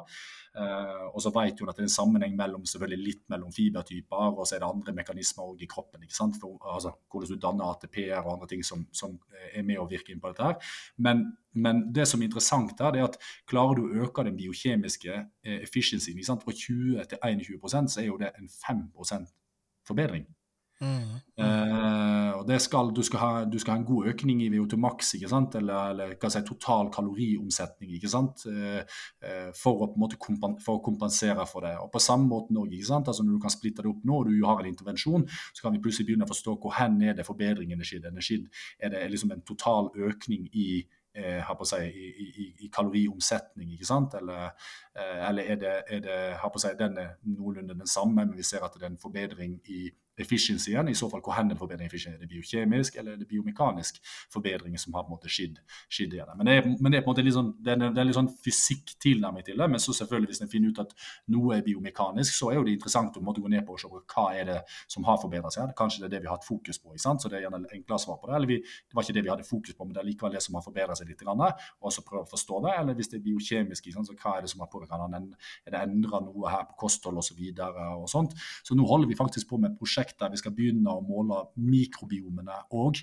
Uh, 0.57 1.11
og 1.13 1.21
så 1.21 1.33
vet 1.35 1.59
hun 1.61 1.69
at 1.69 1.77
det 1.77 1.85
er 1.85 1.91
en 1.91 1.93
sammenheng 1.93 2.37
mellom 2.39 2.65
selvfølgelig 2.65 3.05
litt 3.05 3.25
mellom 3.33 3.53
fibertyper, 3.53 4.31
og 4.33 4.47
så 4.47 4.57
er 4.57 4.63
det 4.63 4.71
andre 4.71 4.95
mekanismer 4.97 5.53
i 5.61 5.69
kroppen. 5.69 6.07
ikke 6.07 6.17
sant? 6.17 6.39
For, 6.41 6.57
altså, 6.73 6.95
Hvordan 7.13 7.37
du 7.37 7.43
danner 7.43 7.75
ATP-er 7.75 8.23
og 8.23 8.33
andre 8.37 8.49
ting 8.51 8.65
som, 8.65 8.87
som 8.93 9.19
med 9.65 9.81
å 9.81 9.89
virke 9.91 10.13
inn 10.13 10.21
på 10.21 10.33
dette. 10.33 10.45
her. 10.45 10.77
Men, 10.97 11.25
men 11.55 11.87
det 11.95 12.09
som 12.09 12.21
er 12.21 12.29
interessant, 12.29 12.77
her, 12.81 12.93
det 12.93 13.03
er 13.03 13.09
at 13.09 13.21
klarer 13.49 13.81
du 13.81 13.87
å 13.87 14.07
øke 14.07 14.27
den 14.27 14.37
biokjemiske 14.37 15.19
efficiencyen 15.63 16.43
fra 16.43 16.53
20 16.53 17.09
til 17.11 17.19
21 17.23 17.93
så 17.93 18.03
er 18.03 18.11
jo 18.11 18.21
det 18.21 18.33
en 18.37 18.51
5% 18.51 19.33
forbedring. 19.87 20.27
Mm. 20.81 21.13
Eh, 21.41 22.33
og 22.37 22.43
det 22.49 22.59
skal, 22.61 22.91
du, 22.93 23.01
skal 23.07 23.21
ha, 23.23 23.31
du 23.49 23.57
skal 23.59 23.75
ha 23.75 23.79
en 23.81 23.87
god 23.89 24.11
økning 24.13 24.43
i 24.45 24.49
VO2 24.53 24.79
max, 24.81 25.15
ikke 25.17 25.31
sant? 25.31 25.57
eller, 25.57 25.93
eller 25.95 26.13
hva 26.21 26.31
si, 26.33 26.43
total 26.45 26.91
kaloriomsetning, 26.93 27.95
ikke 27.97 28.11
sant? 28.13 28.45
Eh, 28.51 28.83
eh, 29.25 29.49
for, 29.57 29.87
å, 29.87 29.89
på 29.93 29.97
en 29.97 30.05
måte 30.05 30.21
for 30.65 30.77
å 30.77 30.85
kompensere 30.85 31.47
for 31.49 31.65
det. 31.67 31.77
Og 31.81 31.91
På 31.95 32.03
samme 32.03 32.29
måte 32.31 32.55
Norge. 32.57 32.77
ikke 32.77 32.91
sant? 32.91 33.09
Altså 33.09 33.25
Når 33.25 33.39
du 33.39 33.45
kan 33.47 33.55
splitte 33.55 33.85
det 33.85 33.93
opp 33.93 34.05
nå, 34.05 34.21
og 34.21 34.29
du 34.29 34.45
har 34.45 34.61
en 34.61 34.71
intervensjon, 34.71 35.27
så 35.53 35.65
kan 35.65 35.77
vi 35.77 35.83
plutselig 35.85 36.11
begynne 36.11 36.29
å 36.29 36.35
forstå 36.35 36.59
hvor 36.61 36.77
hen 36.77 37.01
er 37.03 37.17
det 37.17 37.29
forbedringen 37.29 37.81
er 37.81 37.89
skjedd. 37.89 38.47
Er 38.79 38.93
det 38.93 39.09
liksom 39.11 39.33
en 39.33 39.45
total 39.49 39.91
økning 39.97 40.49
i 40.53 40.69
eh, 41.17 41.53
si, 41.65 41.77
i, 41.85 42.09
i, 42.27 42.49
i, 42.67 42.71
kaloriomsetning, 42.73 43.73
ikke 43.75 43.89
sant? 43.89 44.17
Eller, 44.21 44.51
eh, 44.97 45.29
eller 45.29 45.53
er 45.55 45.61
det, 45.61 45.77
er 45.89 46.03
det 46.05 46.19
på 46.53 46.61
si, 46.61 46.73
den 46.79 46.99
er 47.01 47.15
noenlunde 47.25 47.79
den 47.79 47.89
samme, 47.89 48.27
men 48.27 48.37
vi 48.37 48.45
ser 48.45 48.65
at 48.65 48.77
det 48.77 48.85
er 48.85 48.93
en 48.93 49.01
forbedring 49.01 49.61
i 49.73 49.87
efficiency-en, 50.19 50.89
I 50.89 50.95
så 50.95 51.09
fall 51.11 51.23
hvor 51.25 51.37
hen 51.37 51.51
den 51.51 51.59
forbedringen 51.59 52.15
Er 52.15 52.19
det 52.21 52.29
biokjemisk 52.31 52.97
eller 52.97 53.13
er 53.13 53.17
det 53.21 53.29
biomekanisk 53.29 54.01
forbedring 54.33 54.79
som 54.79 54.95
har 54.95 55.05
på 55.05 55.13
en 55.13 55.17
måte 55.17 55.29
skidd, 55.33 55.59
skidd? 55.89 56.15
Men 56.37 56.47
det, 56.47 56.57
er, 56.57 56.69
men 56.81 56.93
det 56.93 56.99
er 56.99 57.05
på 57.05 57.11
en 57.11 57.15
måte 57.15 57.25
litt 57.27 57.37
sånn, 57.37 57.53
det 57.63 57.75
er, 57.75 57.83
det 57.93 58.01
er 58.01 58.09
litt 58.09 58.17
sånn 58.17 58.31
fysikk-tilnærming 58.45 59.45
til 59.47 59.61
det. 59.61 59.69
Men 59.71 59.83
så 59.83 59.95
selvfølgelig 59.97 60.33
hvis 60.33 60.43
en 60.47 60.53
finner 60.53 60.73
ut 60.73 60.83
at 60.85 60.95
noe 61.35 61.57
er 61.59 61.65
biomekanisk, 61.67 62.37
så 62.37 62.51
er 62.51 62.61
jo 62.61 62.67
det 62.67 62.77
interessant 62.77 63.17
å 63.19 63.25
måtte 63.25 63.45
gå 63.45 63.51
ned 63.53 63.67
på 63.67 63.77
og 63.77 63.83
se 63.83 63.91
på 63.93 64.03
hva 64.15 64.27
er 64.37 64.49
det 64.51 64.59
som 64.93 65.07
har 65.09 65.21
forbedret 65.23 65.57
seg. 65.57 65.75
Kanskje 65.79 66.05
det 66.05 66.09
er 66.11 66.15
det 66.17 66.23
vi 66.25 66.31
har 66.31 66.39
hatt 66.39 66.49
fokus 66.49 66.81
på. 66.81 66.95
ikke 66.95 67.05
sant? 67.05 67.23
Så 67.23 67.33
det 67.33 67.41
er 67.41 67.47
gjerne 67.47 67.63
enklere 67.67 68.01
svar 68.03 68.21
på 68.23 68.31
det. 68.31 68.37
Eller 68.39 68.53
vi, 68.55 68.61
det 68.63 68.97
var 68.97 69.07
ikke 69.07 69.19
det 69.19 69.27
vi 69.27 69.33
hadde 69.35 69.49
fokus 69.49 69.77
på, 69.77 69.85
men 69.85 69.97
det 69.97 70.03
er 70.03 70.09
likevel 70.11 70.37
det 70.37 70.45
som 70.47 70.59
har 70.59 70.65
forbedret 70.65 71.01
seg 71.01 71.11
litt. 71.11 71.27
Og 71.27 71.93
så 71.93 72.05
prøve 72.07 72.25
å 72.25 72.31
forstå 72.31 72.63
det. 72.67 72.75
Eller 72.81 72.97
hvis 72.97 73.13
det 73.13 73.21
er 73.21 73.27
biokjemisk, 73.27 73.91
så 73.93 74.17
hva 74.17 74.37
er 74.37 74.47
det 74.47 74.53
som 74.53 74.63
har 74.65 74.71
påvirket 74.73 75.07
den? 75.13 75.31
Er 75.67 75.75
det 75.75 75.83
endra 75.83 76.23
noe 76.25 76.53
her 76.53 76.67
på 76.71 76.79
kosthold 76.87 77.21
osv. 77.21 77.43
Så 77.57 78.11
sånt. 78.11 78.37
Så 78.65 78.77
nå 78.79 78.87
holder 78.89 79.11
vi 79.11 79.19
faktisk 79.19 79.51
på 79.51 79.59
med 79.61 79.77
prosjekt 79.79 80.06
prosjekt 80.07 80.21
der 80.21 80.31
vi 80.31 80.39
skal 80.39 80.55
begynne 80.55 80.91
å 80.91 81.03
måle 81.05 81.47
mikrobiomene 81.57 82.57
òg 82.73 83.01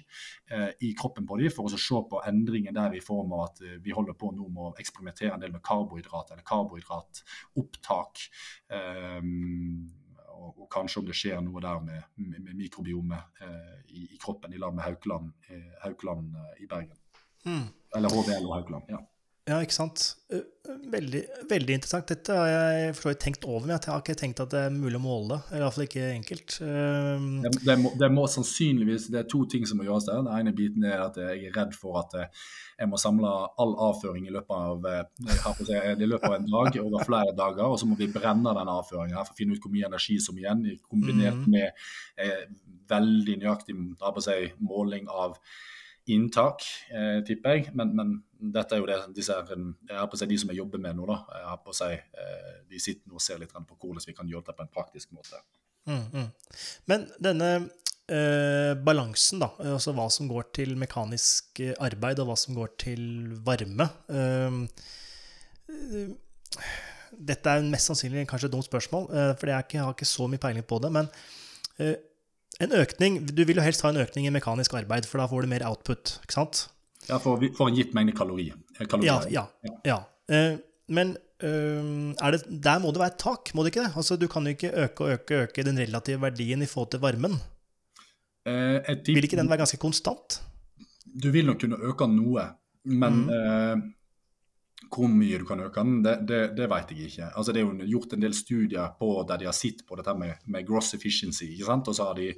eh, 0.52 0.72
i 0.82 0.94
kroppen 0.96 1.26
på 1.28 1.38
dem, 1.38 1.52
for 1.52 1.66
å 1.66 1.78
se 1.78 2.02
på 2.10 2.22
endringen 2.26 2.74
der 2.74 2.94
i 2.96 3.02
form 3.02 3.34
av 3.34 3.50
at 3.50 3.62
eh, 3.62 3.80
vi 3.82 3.92
holder 3.92 4.14
på 4.14 4.32
nå 4.32 4.50
med 4.50 4.64
å 4.64 4.76
eksperimentere 4.80 5.34
en 5.34 5.42
del 5.42 5.52
med 5.52 5.64
karbohydrat 5.64 6.32
eller 6.32 6.44
karbohydratopptak. 6.44 8.26
Eh, 8.70 9.22
og, 10.34 10.58
og, 10.60 10.68
kanskje 10.70 11.00
om 11.00 11.08
det 11.08 11.16
skjer 11.16 11.42
noe 11.42 11.62
der 11.62 11.80
med, 11.80 12.04
med, 12.16 12.42
med 12.42 12.58
mikrobiomet 12.58 13.44
eh, 13.44 13.80
i, 13.94 14.08
i, 14.14 14.18
kroppen, 14.20 14.54
i 14.54 14.60
lag 14.60 14.74
med 14.76 14.84
Haukeland, 14.84 15.32
eh, 15.50 15.74
Haukeland 15.84 16.36
i 16.60 16.68
Bergen. 16.68 16.98
Mm. 17.46 17.68
Eller 17.96 18.10
HVL 18.10 18.48
og 18.48 18.56
Haukeland. 18.58 18.90
ja. 18.90 19.04
Ja, 19.44 19.58
ikke 19.60 19.76
sant. 19.76 20.02
Eh, 20.32 20.44
veldig, 20.88 21.20
veldig 21.50 21.76
interessant. 21.76 22.08
Dette 22.08 22.36
har 22.38 22.48
jeg 22.48 22.94
for 22.96 23.04
så 23.04 23.12
vidt 23.12 23.22
tenkt 23.26 23.48
over, 23.50 23.66
men 23.66 23.74
jeg 23.74 23.90
har 23.92 24.00
ikke 24.00 24.16
tenkt 24.22 24.40
at 24.40 24.54
det 24.54 24.62
er 24.70 24.72
mulig 24.72 24.96
å 24.96 25.04
måle 25.04 25.40
I 25.42 25.58
Eller 25.58 25.66
iallfall 25.66 25.84
ikke 25.84 26.06
enkelt. 26.14 26.56
Um... 26.64 27.26
Det, 27.44 27.52
det, 27.66 27.76
må, 27.82 27.92
det, 28.00 28.10
må, 28.16 28.24
sannsynligvis 28.32 29.10
Det 29.12 29.20
er 29.20 29.28
to 29.34 29.42
ting 29.52 29.68
som 29.68 29.82
må 29.82 29.88
gjøres 29.90 30.08
der. 30.08 30.22
Den 30.24 30.32
ene 30.38 30.56
biten 30.56 30.88
er 30.88 31.04
at 31.10 31.20
jeg 31.20 31.50
er 31.50 31.58
redd 31.60 31.76
for 31.76 32.00
at 32.06 32.16
eh, 32.22 32.48
jeg 32.80 32.92
må 32.94 33.02
samle 33.04 33.34
all 33.60 33.76
avføring 33.90 34.30
i 34.30 34.34
løpet 34.34 34.56
av, 34.56 34.88
i 34.88 36.08
løpet 36.08 36.30
av 36.30 36.38
en 36.40 36.48
dag 36.48 36.80
over 36.82 37.04
flere 37.06 37.36
dager, 37.36 37.68
og 37.68 37.78
så 37.80 37.88
må 37.90 38.00
vi 38.00 38.08
brenne 38.12 38.56
den 38.56 38.72
avføringen 38.72 39.20
for 39.20 39.36
å 39.36 39.38
finne 39.38 39.58
ut 39.58 39.64
hvor 39.64 39.76
mye 39.76 39.92
energi 39.92 40.18
som 40.24 40.40
igjen, 40.40 40.66
kombinert 40.88 41.44
mm. 41.44 41.52
med 41.54 41.70
eh, 42.24 42.48
veldig 42.90 43.38
nøyaktig 43.44 43.78
måling 44.64 45.12
av 45.12 45.38
inntak, 46.12 46.64
eh, 46.92 47.20
tipper 47.28 47.58
jeg. 47.58 47.74
Men, 47.78 47.94
men, 47.96 48.14
dette 48.54 48.76
er 48.76 48.82
jo 48.82 48.88
det 48.90 48.98
disse, 49.16 49.36
jeg 49.36 49.96
har 49.96 50.10
på 50.12 50.20
seg, 50.20 50.32
de 50.32 50.38
som 50.42 50.50
jeg 50.52 50.60
jobber 50.60 50.82
med 50.84 50.98
nå. 50.98 51.06
da, 51.08 51.22
jeg 51.40 51.46
har 51.48 51.62
på 51.64 51.76
seg, 51.78 51.94
eh, 52.20 52.58
De 52.68 52.82
sitter 52.82 53.08
nå 53.08 53.16
og 53.16 53.24
ser 53.24 53.40
litt 53.40 53.54
på 53.54 53.78
hvordan 53.78 54.04
vi 54.08 54.18
kan 54.18 54.28
gjøre 54.28 54.50
det 54.50 54.58
på 54.58 54.66
en 54.66 54.74
praktisk 54.74 55.14
måte. 55.16 55.40
Mm, 55.88 56.04
mm. 56.12 56.28
Men 56.92 57.08
denne 57.24 57.50
eh, 57.56 58.74
balansen, 58.84 59.40
da, 59.44 59.54
altså 59.76 59.94
hva 59.96 60.10
som 60.12 60.28
går 60.32 60.50
til 60.56 60.76
mekanisk 60.80 61.62
arbeid, 61.80 62.20
og 62.20 62.32
hva 62.32 62.38
som 62.40 62.58
går 62.58 62.76
til 62.84 63.06
varme 63.46 63.88
eh, 64.12 64.60
Dette 67.14 67.52
er 67.52 67.66
mest 67.68 67.88
sannsynlig 67.90 68.26
kanskje 68.28 68.50
et 68.50 68.56
dumt 68.56 68.68
spørsmål, 68.68 69.08
eh, 69.14 69.34
for 69.40 69.52
jeg 69.52 69.80
har 69.80 69.94
ikke 69.94 70.10
så 70.10 70.28
mye 70.28 70.42
peiling 70.42 70.66
på 70.68 70.80
det. 70.84 70.92
men 70.92 71.08
eh, 71.80 71.96
en 72.62 72.76
økning, 72.78 73.26
Du 73.26 73.44
vil 73.46 73.58
jo 73.58 73.66
helst 73.66 73.82
ha 73.82 73.90
en 73.90 74.02
økning 74.04 74.28
i 74.28 74.34
mekanisk 74.34 74.74
arbeid, 74.78 75.08
for 75.10 75.22
da 75.22 75.28
får 75.30 75.46
du 75.46 75.48
mer 75.48 75.66
output. 75.68 76.20
ikke 76.24 76.36
sant? 76.38 76.68
Ja, 77.10 77.18
for, 77.18 77.42
for 77.58 77.68
en 77.70 77.78
gitt 77.78 77.94
mengde 77.96 78.16
kalorier. 78.16 78.56
kalorier. 78.80 79.28
Ja, 79.32 79.48
ja, 79.64 79.74
ja. 79.86 80.00
Uh, 80.32 80.60
men 80.94 81.16
uh, 81.44 82.14
det, 82.32 82.44
der 82.64 82.80
må 82.80 82.94
det 82.94 83.02
være 83.02 83.16
et 83.16 83.20
tak, 83.20 83.52
må 83.56 83.64
det 83.64 83.74
ikke 83.74 83.88
det? 83.88 83.96
Altså, 83.98 84.16
Du 84.16 84.28
kan 84.32 84.46
jo 84.48 84.56
ikke 84.56 84.72
øke 84.86 85.04
og 85.04 85.18
øke 85.18 85.36
og 85.36 85.50
øke 85.50 85.66
den 85.68 85.80
relative 85.80 86.22
verdien 86.22 86.62
i 86.62 86.70
forhold 86.70 86.92
til 86.92 87.04
varmen. 87.04 87.40
Uh, 88.48 88.80
vil 89.08 89.24
ikke 89.24 89.40
den 89.40 89.50
være 89.50 89.64
ganske 89.64 89.82
konstant? 89.82 90.42
Du 91.24 91.32
vil 91.32 91.46
nok 91.46 91.60
kunne 91.60 91.80
øke 91.84 92.08
noe, 92.08 92.48
men 92.86 93.26
mm. 93.28 93.84
Hvor 94.92 95.10
mye 95.10 95.40
du 95.42 95.46
kan 95.48 95.64
øke 95.64 95.82
den, 95.84 96.04
det, 96.06 96.18
det, 96.30 96.42
det, 96.58 96.70
vet 96.70 96.92
jeg 96.92 97.10
ikke. 97.10 97.32
Altså, 97.38 97.54
det 97.54 97.62
er 97.62 97.68
jo 97.68 97.90
gjort 97.96 98.14
en 98.14 98.26
del 98.26 98.36
studier 98.38 98.94
på 99.00 99.10
der 99.30 99.42
de 99.42 99.50
har 99.50 99.58
sett 99.58 99.86
på 99.88 99.98
dette 100.00 100.14
med, 100.18 100.46
med 100.46 100.68
gross 100.68 100.94
efficiency. 100.94 101.52
ikke 101.54 101.70
sant? 101.70 101.88
Og 101.88 101.96
så 101.96 102.10
har 102.10 102.20
de 102.20 102.34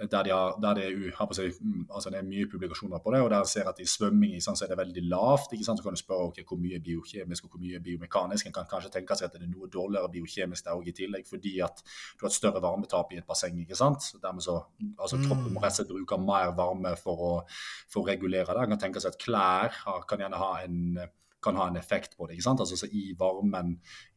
der, 0.00 0.22
de 0.22 0.30
har, 0.30 0.56
der 0.62 0.74
det, 0.74 0.84
er, 0.84 1.32
si, 1.32 1.42
mm, 1.60 1.88
altså 1.94 2.10
det, 2.10 2.18
er, 2.18 2.24
mye 2.24 2.46
publikasjoner 2.48 2.98
på 3.04 3.12
det, 3.12 3.20
og 3.20 3.30
der 3.30 3.44
ser 3.44 3.68
at 3.68 3.80
i 3.80 3.86
svømming 3.86 4.40
så 4.42 4.54
er 4.64 4.72
det 4.72 4.78
veldig 4.78 5.02
lavt. 5.08 5.52
ikke 5.52 5.64
sant? 5.64 5.78
Så 5.78 5.84
kan 5.84 5.92
du 5.96 6.00
spørre 6.00 6.30
okay, 6.30 6.44
hvor 6.48 6.56
mye 6.56 6.80
biokjemisk 6.80 7.44
og 7.44 7.50
hvor 7.50 7.60
mye 7.60 7.80
biomekanisk. 7.84 8.46
En 8.46 8.56
kan 8.56 8.68
kanskje 8.70 8.92
tenke 8.94 9.16
seg 9.18 9.28
at 9.28 9.36
det 9.36 9.44
er 9.44 9.52
noe 9.52 9.68
dårligere 9.68 10.12
biokjemisk 10.14 10.64
der 10.64 10.78
også 10.78 10.92
i 10.92 10.96
tillegg, 11.02 11.28
fordi 11.28 11.54
at 11.66 11.84
du 11.84 12.24
har 12.24 12.32
et 12.32 12.38
større 12.38 12.64
varmetap 12.64 13.12
i 13.12 13.20
et 13.20 13.28
basseng. 13.28 13.60
ikke 13.60 13.76
sant? 13.76 14.12
Dermed 14.22 14.46
så, 14.46 14.56
altså 14.96 15.20
Kroppen 15.20 15.52
må 15.52 15.60
rett 15.60 15.76
og 15.76 15.82
slett 15.82 15.92
bruke 15.92 16.20
mer 16.24 16.54
varme 16.56 16.96
for 17.00 17.26
å, 17.28 17.32
for 17.92 18.04
å 18.04 18.08
regulere 18.08 18.54
det. 18.54 18.64
En 18.64 18.76
kan 18.76 18.84
tenke 18.88 19.04
seg 19.04 19.12
at 19.12 19.20
klær 19.20 19.82
kan 20.08 20.24
gjerne 20.24 20.40
ha 20.40 20.52
en 20.64 21.02
kan 21.42 21.56
ha 21.56 21.68
en 21.68 21.76
effekt 21.76 22.16
på 22.16 22.26
det. 22.26 22.34
ikke 22.36 22.44
sant? 22.44 22.60
Altså 22.60 22.86
I 22.86 23.14
varmen, 23.18 23.72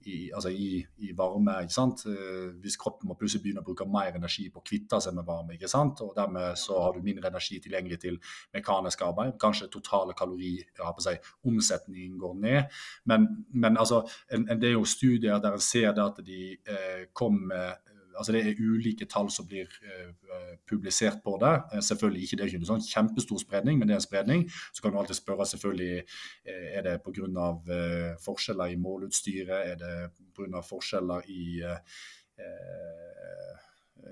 i, 0.05 0.31
altså 0.35 0.49
i, 0.49 0.81
i 0.97 1.11
varme 1.17 1.55
ikke 1.63 1.75
sant? 1.75 2.05
Eh, 2.09 2.49
hvis 2.63 2.77
kroppen 2.79 3.09
må 3.09 3.17
plutselig 3.19 3.43
begynne 3.45 3.63
å 3.63 3.67
bruke 3.67 3.87
mer 3.89 4.17
energi 4.17 4.49
på 4.51 4.61
å 4.61 4.67
kvitte 4.67 4.99
seg 5.03 5.15
med 5.17 5.27
varme, 5.27 5.55
ikke 5.55 5.71
sant? 5.71 6.01
og 6.03 6.13
dermed 6.17 6.59
så 6.59 6.81
har 6.83 6.95
du 6.95 7.05
mindre 7.05 7.31
energi 7.31 7.59
tilgjengelig 7.63 8.01
til 8.03 8.19
mekanisk 8.55 9.05
arbeid. 9.07 9.37
Kanskje 9.41 9.71
totale 9.73 10.15
kalori, 10.17 10.55
på 10.83 11.05
seg, 11.05 11.23
omsetningen 11.47 12.19
går 12.19 12.35
ned. 12.43 12.77
Men, 13.09 13.29
men 13.53 13.79
altså, 13.79 14.03
en, 14.29 14.47
en, 14.49 14.59
det 14.59 14.71
er 14.71 14.77
jo 14.77 14.85
studier 14.87 15.41
der 15.43 15.57
en 15.57 15.63
ser 15.63 15.95
det 15.95 16.03
at 16.03 16.21
de 16.25 16.41
eh, 16.53 17.07
kommer 17.15 17.79
altså 18.17 18.31
Det 18.31 18.41
er 18.41 18.61
ulike 18.61 19.05
tall 19.05 19.29
som 19.31 19.47
blir 19.47 19.69
uh, 19.83 20.11
publisert 20.69 21.21
på 21.23 21.37
det. 21.41 21.53
Uh, 21.73 21.79
selvfølgelig 21.79 22.23
ikke, 22.23 22.37
Det 22.37 22.43
er 22.43 22.51
ikke 22.51 22.61
en 22.61 22.71
sånn 22.71 22.87
kjempestor 22.87 23.41
spredning, 23.41 23.79
men 23.79 23.87
det 23.87 23.95
er 23.95 24.01
en 24.01 24.07
spredning. 24.07 24.45
Så 24.73 24.81
kan 24.81 24.93
du 24.93 24.99
alltid 25.01 25.19
spørre 25.19 25.47
selvfølgelig 25.49 26.03
uh, 26.03 26.67
er 26.77 26.87
det 26.87 26.97
pga. 27.05 27.47
Uh, 27.69 28.11
forskjeller 28.23 28.73
i 28.73 28.79
målutstyret, 28.79 29.73
er 29.73 29.79
det 29.81 29.95
pga. 30.35 30.61
forskjeller 30.63 31.29
i 31.29 31.43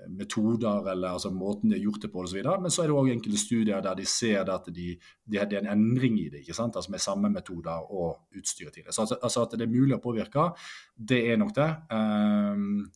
metoder 0.08 0.90
eller 0.92 1.08
altså 1.16 1.30
måten 1.30 1.70
de 1.70 1.76
har 1.76 1.82
gjort 1.84 2.02
det 2.02 2.10
på 2.12 2.22
osv. 2.24 2.40
Men 2.44 2.70
så 2.70 2.82
er 2.82 2.90
det 2.90 2.96
òg 2.96 3.10
enkelte 3.12 3.40
studier 3.40 3.82
der 3.84 3.98
de 3.98 4.06
ser 4.08 4.48
at 4.50 4.68
de, 4.68 4.88
de, 4.98 5.38
det 5.38 5.58
er 5.58 5.62
en 5.62 5.72
endring 5.74 6.18
i 6.20 6.28
det. 6.28 6.42
ikke 6.42 6.56
sant? 6.56 6.76
Altså 6.76 6.90
Med 6.90 7.02
samme 7.02 7.30
metoder 7.30 7.92
og 7.92 8.38
utstyr 8.38 8.70
til 8.70 8.84
det. 8.86 8.94
Så 8.94 9.02
altså, 9.02 9.18
altså 9.22 9.42
At 9.42 9.58
det 9.58 9.66
er 9.66 9.74
mulig 9.74 9.96
å 9.96 10.02
påvirke, 10.02 10.50
det 10.96 11.20
er 11.32 11.40
nok 11.40 11.54
det. 11.56 11.70
Um, 11.92 12.90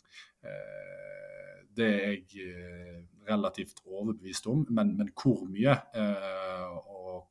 det 1.77 1.87
er 1.87 2.13
jeg 2.15 2.47
eh, 2.49 3.01
relativt 3.29 3.83
overbevist 3.85 4.47
om, 4.51 4.65
men, 4.73 4.95
men 4.99 5.11
hvor 5.17 5.45
mye? 5.51 5.75
Eh, 5.97 6.77
og 6.93 7.27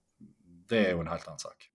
det 0.69 0.82
er 0.82 0.91
jo 0.93 1.04
en 1.04 1.12
helt 1.12 1.28
annen 1.30 1.41
sak. 1.41 1.69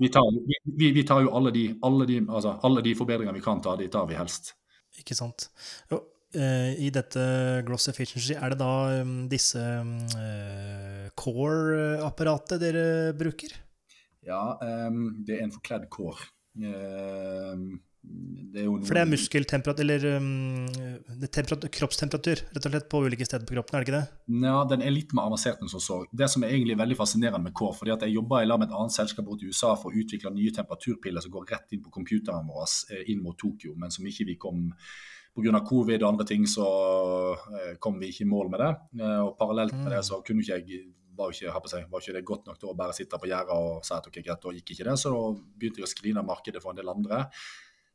Vi 0.00 0.10
tar, 0.12 0.28
vi, 0.76 0.90
vi 0.92 1.04
tar 1.08 1.22
jo 1.24 1.32
alle 1.36 1.52
de, 1.54 1.70
alle, 1.86 2.06
de, 2.08 2.20
altså, 2.28 2.58
alle 2.68 2.84
de, 2.84 2.92
forbedringene 2.98 3.36
vi 3.38 3.44
kan 3.44 3.62
ta, 3.64 3.76
de 3.80 3.88
tar 3.92 4.08
vi 4.10 4.18
helst. 4.18 4.52
Ikke 5.00 5.16
sant. 5.16 5.48
Jo, 5.92 6.02
eh, 6.36 6.74
I 6.84 6.90
dette 6.92 7.24
Gloss 7.68 7.88
Efficiency, 7.92 8.36
er 8.36 8.52
det 8.52 8.60
da 8.60 8.72
um, 9.00 9.16
disse 9.32 9.60
um, 9.60 9.96
core-apparatet 11.16 12.60
dere 12.60 12.86
bruker? 13.16 13.56
Ja, 14.26 14.58
det 14.60 15.36
er 15.36 15.44
en 15.46 15.54
forkledd 15.54 15.88
core. 15.92 16.28
Det 18.56 18.62
er 18.62 18.84
For 18.88 18.96
det 18.96 19.02
er 19.02 19.10
muskeltemperatur, 19.10 19.84
eller 19.84 20.04
um, 20.16 21.66
kroppstemperatur, 21.76 22.42
rett 22.54 22.68
og 22.68 22.72
slett, 22.72 22.86
på 22.92 23.00
ulike 23.04 23.26
steder 23.26 23.44
på 23.48 23.56
kroppen, 23.56 23.76
er 23.76 23.82
det 23.82 23.88
ikke 23.88 23.98
det? 23.98 24.20
Ja, 24.46 24.54
den 24.70 24.84
er 24.86 24.94
litt 24.94 25.12
mer 25.16 25.28
avansert 25.28 25.60
enn 25.60 25.72
som 25.72 25.82
så. 25.82 25.98
Det 26.08 26.28
som 26.32 26.44
er 26.46 26.54
egentlig 26.54 26.78
veldig 26.80 26.96
fascinerende 26.96 27.50
med 27.50 27.56
Kår, 27.58 27.74
fordi 27.80 27.92
at 27.96 28.06
jeg 28.06 28.16
jobba 28.16 28.40
i 28.40 28.48
lag 28.48 28.62
med 28.62 28.70
et 28.70 28.78
annet 28.78 28.96
selskap 28.96 29.28
i 29.28 29.50
USA 29.50 29.74
for 29.76 29.90
å 29.90 30.00
utvikle 30.00 30.32
nye 30.32 30.54
temperaturpiller 30.56 31.24
som 31.24 31.34
går 31.34 31.52
rett 31.52 31.76
inn 31.76 31.84
på 31.84 31.92
computeren 31.98 32.48
vår 32.48 32.72
eh, 32.94 33.04
inn 33.12 33.20
mot 33.24 33.36
Tokyo, 33.38 33.74
men 33.76 33.92
som 33.92 34.08
ikke 34.08 34.28
vi 34.30 34.40
kom 34.40 34.70
Pga. 35.36 35.60
covid 35.68 36.00
og 36.00 36.14
andre 36.14 36.24
ting 36.24 36.46
så 36.48 36.66
eh, 37.34 37.74
kom 37.82 37.98
vi 38.00 38.08
ikke 38.08 38.24
i 38.24 38.30
mål 38.30 38.54
med 38.54 38.62
det. 38.62 38.70
Eh, 39.02 39.18
og 39.26 39.34
Parallelt 39.36 39.76
med 39.76 39.92
det 39.92 40.04
så 40.08 40.22
kunne 40.24 40.46
ikke 40.46 40.62
jeg 40.62 40.86
var 41.16 41.32
ikke, 41.32 41.68
seg, 41.72 41.84
var 41.90 42.02
ikke 42.02 42.14
det 42.16 42.26
godt 42.28 42.48
nok 42.48 42.58
til 42.60 42.70
å 42.70 42.76
bare 42.76 42.96
sitte 42.96 43.18
på 43.20 43.28
gjerdet 43.28 43.52
og 43.52 43.84
si 43.84 43.94
at 43.96 44.08
ok, 44.08 44.18
greit, 44.20 44.42
da 44.42 44.52
gikk 44.52 44.72
ikke 44.74 44.88
det. 44.88 44.96
Så 45.00 45.12
da 45.12 45.22
begynte 45.36 45.80
jeg 45.80 45.88
å 45.88 45.92
skrine 45.92 46.24
markedet 46.26 46.60
for 46.64 46.72
en 46.72 46.80
del 46.80 46.92
andre 46.92 47.22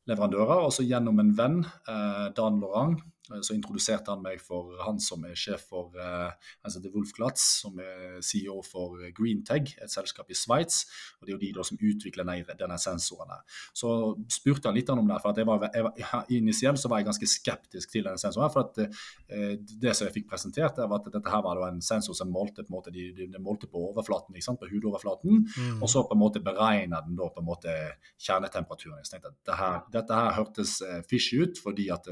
leverandører. 0.10 0.66
også 0.66 0.84
gjennom 0.88 1.20
en 1.20 1.34
venn, 1.38 1.66
eh, 1.88 2.28
Dan 2.38 2.60
Lorang, 2.60 3.02
så 3.40 3.56
introduserte 3.56 4.12
han 4.12 4.24
meg 4.24 4.42
for 4.44 4.76
han 4.86 5.00
som 5.02 5.24
er 5.28 5.38
sjef 5.38 5.64
for 5.72 5.96
uh, 5.98 6.32
han 6.62 6.74
heter 6.74 6.94
Wolf 6.94 7.14
Glatz, 7.16 7.44
som 7.64 7.80
er 7.82 8.20
CEO 8.26 8.60
for 8.66 9.00
Greentag, 9.18 9.72
et 9.82 9.94
selskap 9.94 10.30
i 10.32 10.38
Sveits. 10.38 10.84
Og 11.20 11.26
det 11.26 11.32
er 11.32 11.36
jo 11.38 11.42
de 11.46 11.52
da 11.56 11.66
som 11.68 11.80
utvikler 11.80 12.28
denne 12.60 12.78
sensoren. 12.82 13.34
Så 13.78 13.92
spurte 14.32 14.70
han 14.70 14.78
litt 14.78 14.90
om 14.92 15.04
det. 15.08 15.20
for 15.24 15.32
at 15.32 15.42
jeg 15.42 15.50
var, 15.50 15.68
jeg 15.72 16.42
Initielt 16.42 16.80
så 16.80 16.90
var 16.92 17.02
jeg 17.02 17.10
ganske 17.10 17.30
skeptisk 17.30 17.92
til 17.92 18.06
denne 18.08 18.20
sensoren. 18.22 18.52
for 18.54 18.68
at 18.68 18.82
uh, 18.84 19.56
Det 19.58 19.96
som 19.96 20.08
jeg 20.08 20.18
fikk 20.20 20.30
presentert, 20.32 20.78
var 20.78 21.00
at 21.00 21.12
dette 21.14 21.34
her 21.34 21.44
var 21.46 21.64
en 21.68 21.82
sensor 21.82 22.18
som 22.18 22.32
målte 22.32 22.66
på, 22.66 22.76
måte, 22.76 22.92
de, 22.92 23.12
de 23.16 23.30
målte 23.40 23.68
på 23.72 23.88
overflaten, 23.92 24.36
på 24.36 24.72
hudoverflaten. 24.72 25.46
Mm. 25.48 25.82
Og 25.82 25.90
så 25.90 26.04
på 26.04 26.18
en 26.18 26.24
måte 26.24 26.44
beregna 26.44 27.02
den 27.06 27.18
da 27.20 27.30
på 27.32 27.42
en 27.42 27.48
måte 27.48 27.76
kjernetemperaturen. 28.20 29.00
Jeg 29.02 29.14
tenkte 29.14 29.32
at 29.32 29.38
dette 29.40 29.58
her, 29.58 29.82
dette 29.94 30.22
her 30.22 30.38
hørtes 30.38 30.78
fishy 31.10 31.42
ut, 31.44 31.60
fordi 31.62 31.90
at 31.94 32.08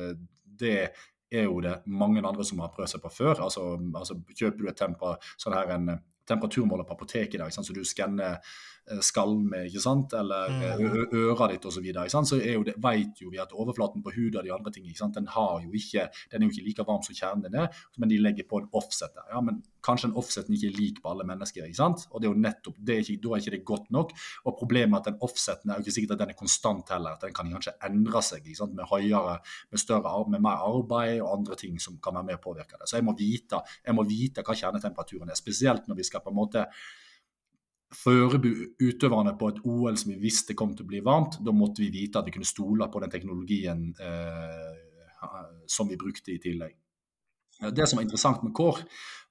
det 0.59 0.75
er 1.29 1.45
jo 1.45 1.59
det 1.61 1.79
mange 1.85 2.23
andre 2.25 2.45
som 2.45 2.61
har 2.63 2.71
prøvd 2.73 2.93
seg 2.93 3.03
på 3.03 3.11
før. 3.13 3.43
Altså, 3.45 3.71
altså 3.95 4.17
Kjøper 4.33 4.63
du 4.63 4.71
et 4.71 4.79
temper, 4.79 5.31
sånn 5.37 5.57
her 5.57 5.75
en 5.75 5.91
temperaturmåler 6.29 6.85
på 6.85 6.93
apoteket 6.97 7.37
i 7.37 7.41
dag, 7.41 7.53
så 7.53 7.73
du 7.73 7.81
skanner 7.85 8.37
Eh, 8.37 8.78
skalme 9.05 9.63
ikke 9.67 9.83
sant? 9.83 10.13
eller 10.17 10.49
mm. 10.49 10.61
Eh, 10.69 11.43
ditt 11.53 11.65
osv., 11.69 11.89
så, 12.09 12.23
så 12.25 12.39
er 12.39 12.57
jo 12.57 12.65
det, 12.67 12.75
vet 12.81 13.21
jo 13.21 13.31
vi 13.33 13.41
at 13.41 13.53
overflaten 13.53 14.03
på 14.05 14.13
huden 14.15 14.39
og 14.41 14.47
de 14.47 14.53
andre 14.53 14.73
ting, 14.73 14.87
ikke 14.89 15.03
sant? 15.03 15.17
Den, 15.17 15.29
har 15.33 15.59
jo 15.63 15.73
ikke, 15.73 16.09
den 16.31 16.41
er 16.41 16.47
jo 16.47 16.53
ikke 16.55 16.67
like 16.67 16.87
varm 16.87 17.03
som 17.05 17.17
kjernen 17.17 17.55
er, 17.55 17.83
men 17.97 18.11
de 18.11 18.21
legger 18.21 18.47
på 18.49 18.61
en 18.61 18.69
offset 18.79 19.13
der. 19.15 19.27
Ja, 19.33 19.43
men 19.45 19.61
Kanskje 19.85 20.09
en 20.09 20.15
offset 20.19 20.49
ikke 20.51 20.67
er 20.67 20.75
lik 20.75 20.97
på 21.03 21.11
alle 21.11 21.23
mennesker. 21.27 21.63
ikke 21.63 21.77
sant? 21.77 22.01
Og 22.11 22.19
det 22.19 22.27
er 22.27 22.33
jo 22.33 22.41
nettopp, 22.43 22.79
det 22.83 22.95
er 22.95 22.99
ikke, 23.05 23.21
Da 23.23 23.29
er 23.29 23.43
ikke 23.43 23.53
det 23.55 23.65
godt 23.65 23.91
nok. 23.95 24.11
Og 24.45 24.57
Problemet 24.59 24.97
er 24.97 24.99
at 24.99 25.05
den 25.07 25.21
offseten 25.23 25.71
er 25.71 25.79
jo 25.79 25.85
ikke 25.85 25.95
sikkert 25.95 26.15
at 26.17 26.19
den 26.19 26.33
er 26.33 26.39
konstant 26.39 26.89
heller. 26.91 27.15
at 27.15 27.21
Den 27.21 27.33
kan 27.33 27.51
kanskje 27.51 27.77
endre 27.87 28.21
seg 28.21 28.43
ikke 28.43 28.59
sant? 28.59 28.75
med 28.75 28.85
høyere, 28.91 29.39
med 29.71 29.79
større, 29.79 30.29
med 30.29 30.41
mer 30.41 30.59
arbeid 30.67 31.21
og 31.21 31.37
andre 31.37 31.55
ting 31.55 31.79
som 31.79 31.97
kan 32.03 32.15
være 32.15 32.27
med 32.27 32.39
å 32.39 32.43
påvirke 32.43 32.75
det. 32.75 32.89
Så 32.89 32.97
jeg 32.97 33.05
må 33.07 33.15
vite, 33.15 33.61
jeg 33.85 33.95
må 33.95 34.03
vite 34.03 34.43
hva 34.43 34.55
kjernetemperaturen 34.55 35.29
er. 35.29 35.39
Spesielt 35.39 35.87
når 35.87 35.95
vi 35.95 36.03
skal 36.03 36.25
på 36.25 36.29
en 36.29 36.39
måte 36.41 36.65
forberede 37.95 38.51
utøverne 38.79 39.33
på 39.39 39.49
et 39.49 39.61
OL 39.65 39.97
som 39.97 40.11
vi 40.13 40.19
visste 40.21 40.55
kom 40.57 40.75
til 40.75 40.85
å 40.85 40.89
bli 40.91 41.01
varmt. 41.05 41.39
Da 41.45 41.53
måtte 41.55 41.81
vi 41.81 41.89
vite 41.93 42.21
at 42.21 42.27
vi 42.27 42.35
kunne 42.35 42.47
stole 42.47 42.87
på 42.91 43.01
den 43.03 43.13
teknologien 43.13 43.87
eh, 43.97 44.77
som 45.67 45.89
vi 45.89 45.97
brukte 45.99 46.33
i 46.33 46.39
tillegg. 46.41 46.75
Det 47.59 47.87
som 47.89 47.99
var 47.99 48.05
interessant 48.05 48.43
med 48.45 48.53
Kår, 48.55 48.77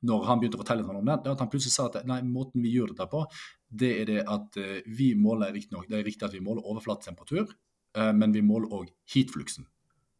når 0.08 0.26
han 0.28 0.40
begynte 0.40 0.58
å 0.58 0.60
fortelle 0.60 0.84
om 0.84 0.98
det, 1.00 1.14
det 1.24 1.30
er 1.30 1.36
at 1.36 1.42
han 1.42 1.48
plutselig 1.48 1.72
sa 1.72 1.86
at 1.88 2.04
nei, 2.08 2.18
måten 2.26 2.60
vi 2.60 2.74
gjør 2.74 2.92
dette 2.92 3.06
på, 3.08 3.22
det 3.68 3.92
er 4.02 4.10
det 4.10 4.20
at 4.28 4.58
eh, 4.60 4.82
vi 4.84 5.14
måler 5.16 5.52
riktignok 5.54 5.88
Det 5.88 5.98
er 5.98 6.06
riktig 6.06 6.28
at 6.28 6.36
vi 6.36 6.44
måler 6.44 6.66
overflatetemperatur, 6.68 7.54
eh, 7.96 8.12
men 8.12 8.34
vi 8.36 8.44
måler 8.44 8.74
òg 8.74 8.92
heatfluxen. 9.14 9.68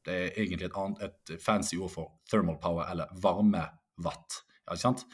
Det 0.09 0.15
er 0.15 0.41
egentlig 0.41 0.71
et, 0.71 0.79
annet, 0.79 1.05
et 1.05 1.43
fancy 1.43 1.77
ord 1.77 1.93
for 1.93 2.15
thermal 2.31 2.57
power, 2.63 2.89
eller 2.89 3.13
varmewatt. 3.21 4.41
Ja, 4.65 4.73
ikke 4.73 4.85
sant? 4.87 5.05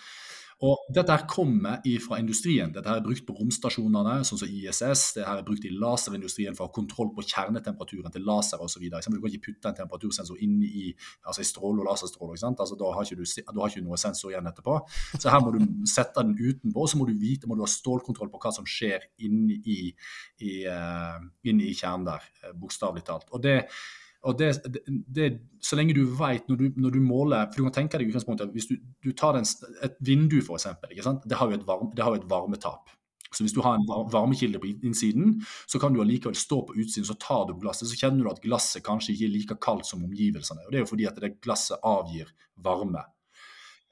Og 0.64 0.84
Dette 0.94 1.12
her 1.12 1.26
kommer 1.28 1.82
fra 2.00 2.18
industrien. 2.22 2.70
Dette 2.72 2.88
her 2.88 3.00
er 3.00 3.04
brukt 3.04 3.24
på 3.26 3.34
romstasjonene, 3.36 4.16
sånn 4.24 4.40
som 4.40 4.48
ISS. 4.50 5.02
Det 5.18 5.24
her 5.26 5.40
er 5.40 5.46
brukt 5.46 5.66
i 5.68 5.72
laserindustrien 5.74 6.56
for 6.56 6.64
å 6.64 6.68
ha 6.70 6.74
kontroll 6.74 7.10
på 7.16 7.24
kjernetemperaturen 7.26 8.14
til 8.14 8.24
laser 8.24 8.62
osv. 8.64 8.86
Du 8.86 8.94
kan 8.94 9.28
ikke 9.28 9.50
putte 9.50 9.70
en 9.70 9.78
temperatursensor 9.82 10.40
inn 10.44 10.62
i 10.64 10.86
altså 11.26 11.44
i 11.44 11.48
stråle 11.48 11.82
og 11.82 11.88
laserstråle. 11.90 12.38
Altså, 12.54 12.78
da, 12.80 12.92
har 12.96 13.10
du, 13.10 13.24
da 13.24 13.58
har 13.58 13.72
ikke 13.74 13.84
noe 13.84 14.00
sensor 14.00 14.32
igjen 14.32 14.48
etterpå. 14.48 14.78
Så 15.18 15.32
her 15.32 15.42
må 15.44 15.52
du 15.54 15.60
sette 15.90 16.22
den 16.22 16.36
utenpå, 16.38 16.86
og 16.86 16.90
så 16.90 17.00
må 17.00 17.08
du 17.10 17.16
vite, 17.18 17.50
må 17.50 17.58
du 17.58 17.64
ha 17.66 17.70
stålkontroll 17.70 18.32
på 18.32 18.40
hva 18.40 18.54
som 18.54 18.68
skjer 18.68 19.04
inni 19.26 19.60
i, 19.68 19.80
i, 20.44 20.54
uh, 20.70 21.20
inni 21.44 21.68
i 21.72 21.76
kjernen 21.76 22.08
der, 22.08 22.24
eh, 22.42 22.56
bokstavelig 22.56 23.04
talt. 23.04 23.28
Og 23.34 23.44
det 23.44 23.58
og 24.24 24.38
det, 24.38 24.50
det, 25.14 25.28
Så 25.62 25.76
lenge 25.76 25.94
du 25.94 26.04
vet 26.18 26.48
når 26.48 26.56
du, 26.56 26.66
når 26.76 26.90
du, 26.90 27.00
måler 27.00 27.46
for 27.52 27.60
du 27.60 27.68
kan 27.68 27.76
tenke 27.78 28.00
deg 28.00 28.08
utgangspunktet, 28.08 28.52
Hvis 28.52 28.68
du, 28.70 28.76
du 29.04 29.12
tar 29.12 29.38
en, 29.38 29.46
et 29.84 29.96
vindu, 30.00 30.40
f.eks., 30.40 30.66
det 31.24 31.38
har 31.38 31.50
jo 31.50 31.58
et, 31.58 31.66
varme, 31.66 31.90
det 31.96 32.04
har 32.04 32.14
jo 32.14 32.22
et 32.22 32.30
varmetap. 32.30 32.92
Så 33.34 33.42
Hvis 33.42 33.52
du 33.52 33.60
har 33.64 33.74
en 33.74 33.86
varmekilde 34.12 34.60
på 34.62 34.70
innsiden, 34.86 35.40
så 35.66 35.78
kan 35.78 35.94
du 35.94 36.00
allikevel 36.00 36.36
stå 36.38 36.60
på 36.66 36.76
utsiden, 36.78 37.06
så 37.06 37.16
tar 37.20 37.48
du 37.48 37.56
glasset, 37.58 37.88
så 37.90 37.98
kjenner 37.98 38.24
du 38.24 38.30
at 38.30 38.42
glasset 38.44 38.84
kanskje 38.86 39.14
ikke 39.14 39.26
er 39.26 39.34
like 39.34 39.56
kaldt 39.62 39.88
som 39.88 40.04
omgivelsene. 40.06 40.66
og 40.66 40.72
Det 40.72 40.78
er 40.78 40.84
jo 40.84 40.92
fordi 40.92 41.08
at 41.10 41.18
det 41.20 41.40
glasset 41.42 41.82
avgir 41.82 42.30
varme. 42.62 43.02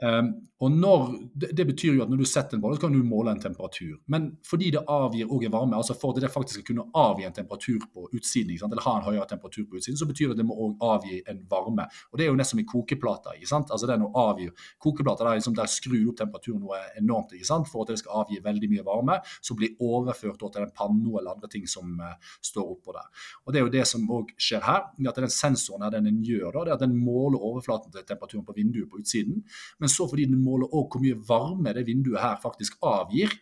Um, 0.02 0.32
og 0.62 0.70
når, 0.70 1.08
det, 1.34 1.64
betyr 1.66 1.96
jo 1.96 2.02
at 2.04 2.10
når 2.10 2.20
du 2.22 2.26
setter 2.28 2.54
en 2.54 2.62
bolle, 2.62 2.76
så 2.78 2.84
kan 2.84 2.94
du 2.94 3.02
måle 3.02 3.32
en 3.34 3.40
temperatur. 3.42 3.96
Men 4.14 4.28
fordi 4.46 4.70
det 4.74 4.84
avgir 4.90 5.26
en 5.26 5.50
varme, 5.50 5.74
altså 5.74 5.96
for 5.98 6.14
at 6.14 6.22
det 6.22 6.30
faktisk 6.30 6.60
skal 6.60 6.66
kunne 6.68 6.84
avgi 6.98 7.26
en 7.26 7.34
temperatur 7.34 7.80
på 7.90 8.04
utsiden, 8.14 8.54
eller 8.68 8.84
ha 8.84 8.92
en 8.98 9.06
høyere 9.08 9.26
temperatur 9.32 9.66
på 9.66 9.80
utsiden, 9.80 9.98
så 9.98 10.06
betyr 10.06 10.30
det 10.30 10.36
at 10.36 10.42
det 10.42 10.46
må 10.46 10.54
også 10.54 10.90
avgi 10.94 11.18
en 11.30 11.40
varme. 11.50 11.86
Og 12.12 12.18
Det 12.18 12.26
er 12.26 12.30
jo 12.30 12.38
nesten 12.38 12.58
som 12.58 12.62
i 12.62 12.66
kokeplater. 12.68 13.34
ikke 13.38 13.50
sant? 13.50 13.72
Altså 13.74 13.88
det 13.90 13.96
er 13.96 14.02
noe 14.04 14.14
avgir, 14.14 14.52
Kokeplater 14.82 15.26
der, 15.26 15.40
liksom, 15.40 15.54
der 15.54 15.70
skrur 15.70 16.12
opp 16.12 16.18
temperaturen 16.18 16.60
noe 16.62 16.78
enormt 16.98 17.32
ikke 17.34 17.48
sant? 17.48 17.68
for 17.70 17.82
at 17.82 17.90
det 17.90 17.98
skal 17.98 18.22
avgi 18.22 18.38
veldig 18.44 18.70
mye 18.70 18.86
varme, 18.86 19.18
som 19.42 19.58
blir 19.58 19.74
overført 19.80 20.38
til 20.38 20.62
en 20.62 20.74
panne 20.74 21.10
eller 21.18 21.34
andre 21.34 21.50
ting 21.50 21.66
som 21.66 21.98
uh, 21.98 22.14
står 22.42 22.74
oppå 22.76 22.94
der. 22.94 23.10
Og 23.46 23.52
Det 23.52 23.60
er 23.60 23.66
jo 23.66 23.74
det 23.74 23.86
som 23.88 24.06
òg 24.10 24.30
skjer 24.38 24.62
her. 24.62 24.90
at 25.08 25.16
Den 25.16 25.30
sensoren 25.30 25.82
her, 25.82 25.90
den, 25.90 26.04
den 26.04 26.22
gjør, 26.22 26.52
da, 26.52 26.64
det 26.64 26.70
er 26.70 26.78
at 26.78 26.86
den 26.86 26.96
måler 26.96 27.42
overflaten 27.42 27.90
til 27.90 28.06
temperaturen 28.06 28.46
på 28.46 28.54
vinduet 28.54 28.90
på 28.90 29.02
utsiden. 29.02 29.42
men 29.78 29.91
så 29.92 30.08
fordi 30.10 30.28
den 30.30 30.42
måler 30.42 30.70
òg 30.72 30.92
hvor 30.92 31.02
mye 31.02 31.18
varme 31.28 31.74
det 31.76 31.86
vinduet 31.88 32.22
her 32.22 32.38
faktisk 32.42 32.78
avgir. 32.82 33.32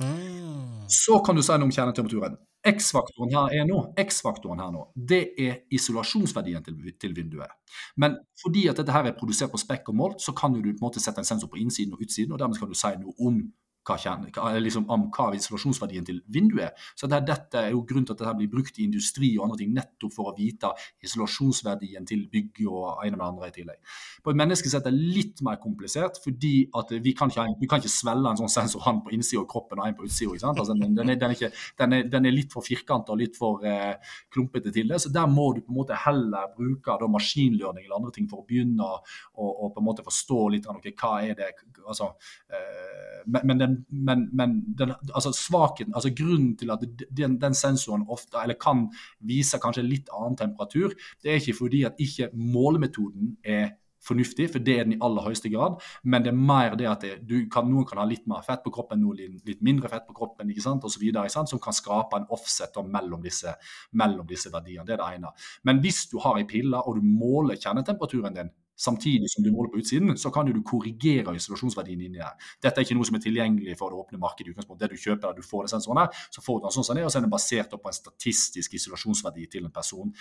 Mm. 0.00 0.86
Så 0.88 1.20
kan 1.24 1.36
du 1.36 1.44
si 1.44 1.52
noe 1.56 1.68
om 1.68 1.74
kjernetemperaturen. 1.74 2.38
X-faktoren 2.60 3.32
her 3.32 3.54
er 3.56 3.64
nå, 3.68 3.78
X-faktoren 4.00 4.60
her 4.60 4.72
nå, 4.74 4.82
det 4.94 5.20
er 5.40 5.62
isolasjonsverdien 5.72 6.64
til, 6.64 6.76
til, 7.00 7.14
vinduet. 7.16 7.52
Men 7.96 8.18
fordi 8.42 8.66
at 8.68 8.76
dette 8.76 8.92
her 8.92 9.08
er 9.08 9.16
produsert 9.16 9.52
på 9.52 9.60
spekk 9.60 9.88
og 9.88 9.96
mål, 9.96 10.16
så 10.20 10.34
kan 10.36 10.52
du 10.52 10.60
på 10.60 10.74
en 10.74 10.82
måte 10.82 11.00
sette 11.00 11.22
en 11.24 11.28
sensor 11.28 11.48
på 11.48 11.60
innsiden 11.62 11.96
og 11.96 12.04
utsiden, 12.04 12.34
og 12.34 12.42
dermed 12.42 12.60
kan 12.60 12.68
du 12.68 12.76
si 12.76 12.92
noe 13.00 13.16
om 13.16 13.40
hva, 13.86 13.96
hva, 13.96 14.52
liksom, 14.60 14.86
om 14.92 15.06
hva 15.14 15.30
isolasjonsverdien 15.36 16.06
til 16.06 16.20
vinduet 16.32 16.68
er. 16.68 16.88
Så 16.98 17.08
det, 17.10 17.22
dette 17.28 17.64
er 17.64 17.72
jo 17.74 17.82
grunnen 17.88 18.06
til 18.08 18.16
at 18.16 18.22
dette 18.22 18.36
blir 18.38 18.50
brukt 18.52 18.78
i 18.78 18.86
industri 18.86 19.32
og 19.38 19.46
andre 19.46 19.60
ting, 19.62 19.72
nettopp 19.76 20.14
for 20.14 20.30
å 20.30 20.34
vite 20.36 20.72
isolasjonsverdien 21.06 22.08
til 22.08 22.26
bygget 22.32 22.68
og 22.68 23.04
ene 23.06 23.16
med 23.16 23.26
andre 23.26 23.50
i 23.50 23.54
tillegg. 23.56 23.80
På 24.24 24.34
et 24.34 24.40
menneskesett 24.40 24.86
er 24.86 24.94
det 24.94 25.14
litt 25.16 25.42
mer 25.46 25.60
komplisert, 25.62 26.20
fordi 26.24 26.54
vi 27.00 27.14
kan 27.16 27.32
ikke, 27.32 27.46
vi 27.60 27.70
kan 27.70 27.82
ikke 27.82 27.92
svelle 27.92 28.32
en 28.32 28.40
sånn 28.40 28.52
sensor 28.52 28.84
han 28.84 29.00
på 29.04 29.14
innsida 29.16 29.42
av 29.42 29.48
kroppen 29.50 29.80
og 29.80 29.88
en 29.88 29.96
på 29.98 30.06
utsida. 30.08 30.52
Altså, 30.52 30.76
den, 30.76 30.94
den, 30.96 31.14
den, 31.16 31.96
den, 32.10 32.28
er 32.28 32.34
litt 32.34 32.52
for 32.52 32.66
firkanta 32.66 33.14
og 33.14 33.20
litt 33.22 33.38
for 33.38 33.64
eh, 33.66 33.96
klumpete 34.32 34.72
til 34.74 34.90
det. 34.92 35.00
Så 35.02 35.12
der 35.14 35.28
må 35.30 35.50
du 35.56 35.62
på 35.64 35.72
en 35.72 35.80
måte 35.80 35.98
heller 36.04 36.52
bruke 36.56 36.98
da, 37.00 37.08
maskinlearning 37.10 37.86
eller 37.86 38.00
andre 38.00 38.14
ting 38.14 38.28
for 38.30 38.42
å 38.42 38.48
begynne 38.48 38.86
å, 38.86 39.70
på 39.70 39.80
en 39.80 39.86
måte 39.86 40.04
forstå 40.06 40.40
litt 40.54 40.68
okay, 40.70 40.94
hva 41.00 41.16
er 41.24 41.36
det 41.38 41.50
altså, 41.86 42.12
eh, 42.52 43.20
men, 43.26 43.46
men 43.48 43.60
den 43.60 43.69
men, 43.88 44.28
men 44.36 44.56
den, 44.78 44.94
altså 45.14 45.32
svakheten, 45.36 45.94
altså 45.94 46.12
grunnen 46.16 46.54
til 46.60 46.72
at 46.74 46.84
den, 47.10 47.36
den, 47.40 47.56
sensoren 47.56 48.06
ofte, 48.08 48.38
eller 48.42 48.58
kan 48.60 48.86
vise 49.26 49.60
kanskje 49.62 49.86
litt 49.86 50.10
annen 50.14 50.38
temperatur, 50.38 50.96
det 51.22 51.32
er 51.32 51.40
ikke 51.40 51.58
fordi 51.62 51.84
at 51.88 52.00
ikke 52.02 52.30
målemetoden 52.34 53.36
er 53.44 53.76
fornuftig, 54.04 54.46
for 54.52 54.64
det 54.64 54.76
er 54.78 54.86
den 54.86 54.94
i 54.96 55.00
aller 55.04 55.24
høyeste 55.26 55.50
grad. 55.52 55.80
Men 56.04 56.24
det 56.24 56.32
er 56.32 56.38
mer 56.38 56.76
det 56.78 56.88
at 56.88 57.04
det, 57.04 57.42
kan, 57.52 57.68
noen 57.68 57.86
kan 57.88 58.00
ha 58.00 58.06
litt 58.08 58.26
mer 58.30 58.44
fett 58.46 58.62
på 58.64 58.72
kroppen, 58.74 59.02
noen 59.02 59.36
litt 59.46 59.60
mindre 59.66 59.90
fett 59.92 60.06
på 60.08 60.16
kroppen, 60.16 60.50
ikke 60.52 60.64
sant, 60.64 60.86
sant, 60.88 61.52
som 61.52 61.60
kan 61.62 61.76
skape 61.76 62.16
en 62.16 62.28
offset 62.32 62.80
mellom 62.86 63.20
disse, 63.24 63.52
mellom 63.92 64.26
disse 64.28 64.52
verdiene. 64.52 64.86
Det 64.88 64.96
er 64.96 65.02
det 65.02 65.10
ene. 65.18 65.34
Men 65.68 65.84
hvis 65.84 66.06
du 66.10 66.18
har 66.24 66.40
ei 66.40 66.48
pille 66.48 66.80
og 66.80 66.96
du 66.96 67.04
måler 67.04 67.60
kjernetemperaturen 67.60 68.36
din, 68.36 68.52
samtidig 68.80 69.28
som 69.32 69.44
du 69.44 69.50
måler 69.52 69.72
på 69.72 69.82
utsiden, 69.82 70.16
så 70.18 70.32
kan 70.34 70.48
du 70.48 70.62
korrigere 70.66 71.34
isolasjonsverdien 71.36 72.00
inni 72.06 72.20
der. 72.20 72.36
Dette 72.62 72.80
er 72.80 72.86
ikke 72.86 72.96
noe 72.98 73.08
som 73.08 73.18
er 73.18 73.24
tilgjengelig 73.24 73.76
for 73.78 73.92
det 73.92 74.00
åpne 74.00 74.20
markedet. 74.22 74.54
utgangspunktet. 74.54 74.88
Det 74.88 74.96
du 74.96 75.04
kjøper 75.04 75.28
der 75.28 75.36
du 75.36 75.46
får 75.46 75.66
det 75.66 75.74
sensoren 75.74 76.02
her, 76.02 76.22
så 76.32 76.44
får 76.44 76.58
du 76.58 76.66
den 76.66 76.76
sånn 76.76 76.88
som 76.88 76.96
det, 76.96 77.04
og 77.04 77.12
så 77.12 77.20
er 77.20 77.26
den 77.26 77.34
basert 77.36 77.76
på 77.76 77.92
en 77.92 77.98
statistisk 77.98 78.74
isolasjonsverdi 78.80 79.46
til 79.52 79.68
en 79.68 79.74
person. 79.74 80.14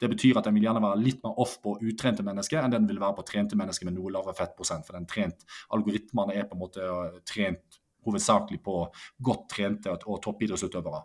Det 0.00 0.08
betyr 0.12 0.38
at 0.38 0.44
den 0.44 0.56
vil 0.56 0.66
gjerne 0.68 0.82
være 0.84 1.00
litt 1.00 1.24
mer 1.24 1.40
off 1.40 1.56
på 1.62 1.76
utrente 1.84 2.24
mennesker 2.26 2.62
enn 2.62 2.72
den 2.72 2.86
vil 2.88 3.00
være 3.00 3.18
på 3.18 3.26
trente 3.28 3.56
mennesker 3.58 3.88
med 3.88 3.96
noe 3.96 4.12
lavere 4.12 4.36
fettprosent. 4.36 4.86
For 4.86 4.96
den 4.96 5.08
trent, 5.08 5.44
algoritmene 5.76 6.36
er 6.36 6.48
på 6.48 6.56
en 6.56 6.64
måte 6.64 6.84
eh, 6.84 7.20
trent 7.28 7.80
hovedsakelig 8.06 8.60
på 8.62 8.80
godt 9.28 9.46
trente 9.50 9.94
og 9.96 10.20
toppidrettsutøvere. 10.24 11.02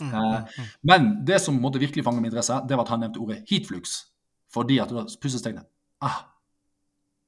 Mm, 0.00 0.08
mm, 0.08 0.14
eh, 0.14 0.58
mm. 0.58 0.72
Men 0.90 1.12
det 1.26 1.40
som 1.42 1.58
måtte 1.60 1.82
virkelig 1.82 2.04
fange 2.04 2.20
min 2.20 2.32
interesse, 2.32 2.58
det 2.68 2.76
var 2.76 2.86
at 2.86 2.94
han 2.94 3.06
nevnte 3.06 3.22
ordet 3.22 3.44
heatflux. 3.50 3.96
Fordi 4.54 4.78
at 4.78 4.92
da 4.94 5.04
plutselig 5.20 5.42
tenkte 5.42 5.66
ah, 6.04 6.22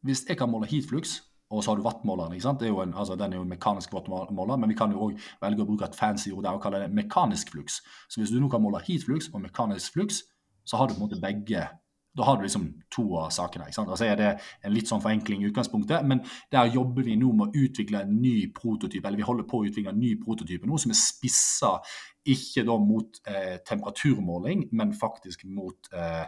Hvis 0.07 0.25
jeg 0.29 0.39
kan 0.39 0.51
måle 0.51 0.69
heatflux, 0.71 1.19
og 1.51 1.65
så 1.65 1.71
har 1.71 1.77
du 1.79 1.83
wattmåleren. 1.83 2.33
ikke 2.33 2.43
sant? 2.43 2.63
En, 2.63 2.95
altså, 2.95 3.15
den 3.15 3.33
er 3.33 3.37
jo 3.37 3.43
en 3.43 3.49
mekanisk 3.49 3.93
wattmåler, 3.95 4.57
men 4.57 4.71
vi 4.71 4.75
kan 4.75 4.93
jo 4.93 5.09
òg 5.09 5.21
velge 5.43 5.63
å 5.63 5.67
bruke 5.67 5.87
et 5.87 5.99
fancy 5.99 6.33
ord 6.35 6.43
der 6.45 6.59
og 6.59 6.63
kalle 6.63 6.81
det 6.83 6.95
mekanisk 6.95 7.53
flux. 7.55 7.81
Så 8.11 8.21
hvis 8.21 8.33
du 8.35 8.41
nå 8.41 8.51
kan 8.51 8.63
måle 8.63 8.83
heatflux 8.87 9.31
og 9.33 9.45
mekanisk 9.45 9.95
flux, 9.95 10.23
så 10.67 10.77
har 10.77 10.89
du 10.89 10.95
på 10.95 11.01
en 11.01 11.07
måte 11.07 11.21
begge 11.23 11.69
da 12.17 12.25
har 12.25 12.39
du 12.39 12.47
liksom 12.47 12.67
to 12.93 13.05
av 13.21 13.31
sakene. 13.35 13.69
ikke 13.69 13.79
sant? 13.79 13.93
Altså 13.93 14.09
er 14.09 14.17
Det 14.17 14.33
en 14.65 14.73
litt 14.73 14.89
sånn 14.89 15.03
forenkling 15.05 15.43
i 15.43 15.51
utgangspunktet, 15.51 16.05
men 16.09 16.23
der 16.53 16.73
jobber 16.73 17.05
vi 17.05 17.17
nå 17.21 17.33
med 17.37 17.49
å 17.49 17.65
utvikle 17.67 18.03
en 18.03 18.19
ny 18.23 18.49
prototype, 18.57 19.07
eller 19.07 19.21
vi 19.21 19.29
holder 19.29 19.49
på 19.49 19.61
å 19.61 19.67
utvikle 19.69 19.93
en 19.93 20.01
ny 20.01 20.15
prototype 20.23 20.67
nå 20.67 20.79
som 20.81 20.95
er 20.95 21.01
spissa 21.01 21.77
ikke 22.27 22.65
da 22.67 22.75
mot 22.83 23.21
eh, 23.31 23.57
temperaturmåling, 23.67 24.67
men 24.75 24.95
faktisk 24.97 25.45
mot, 25.47 25.89
eh, 25.93 26.25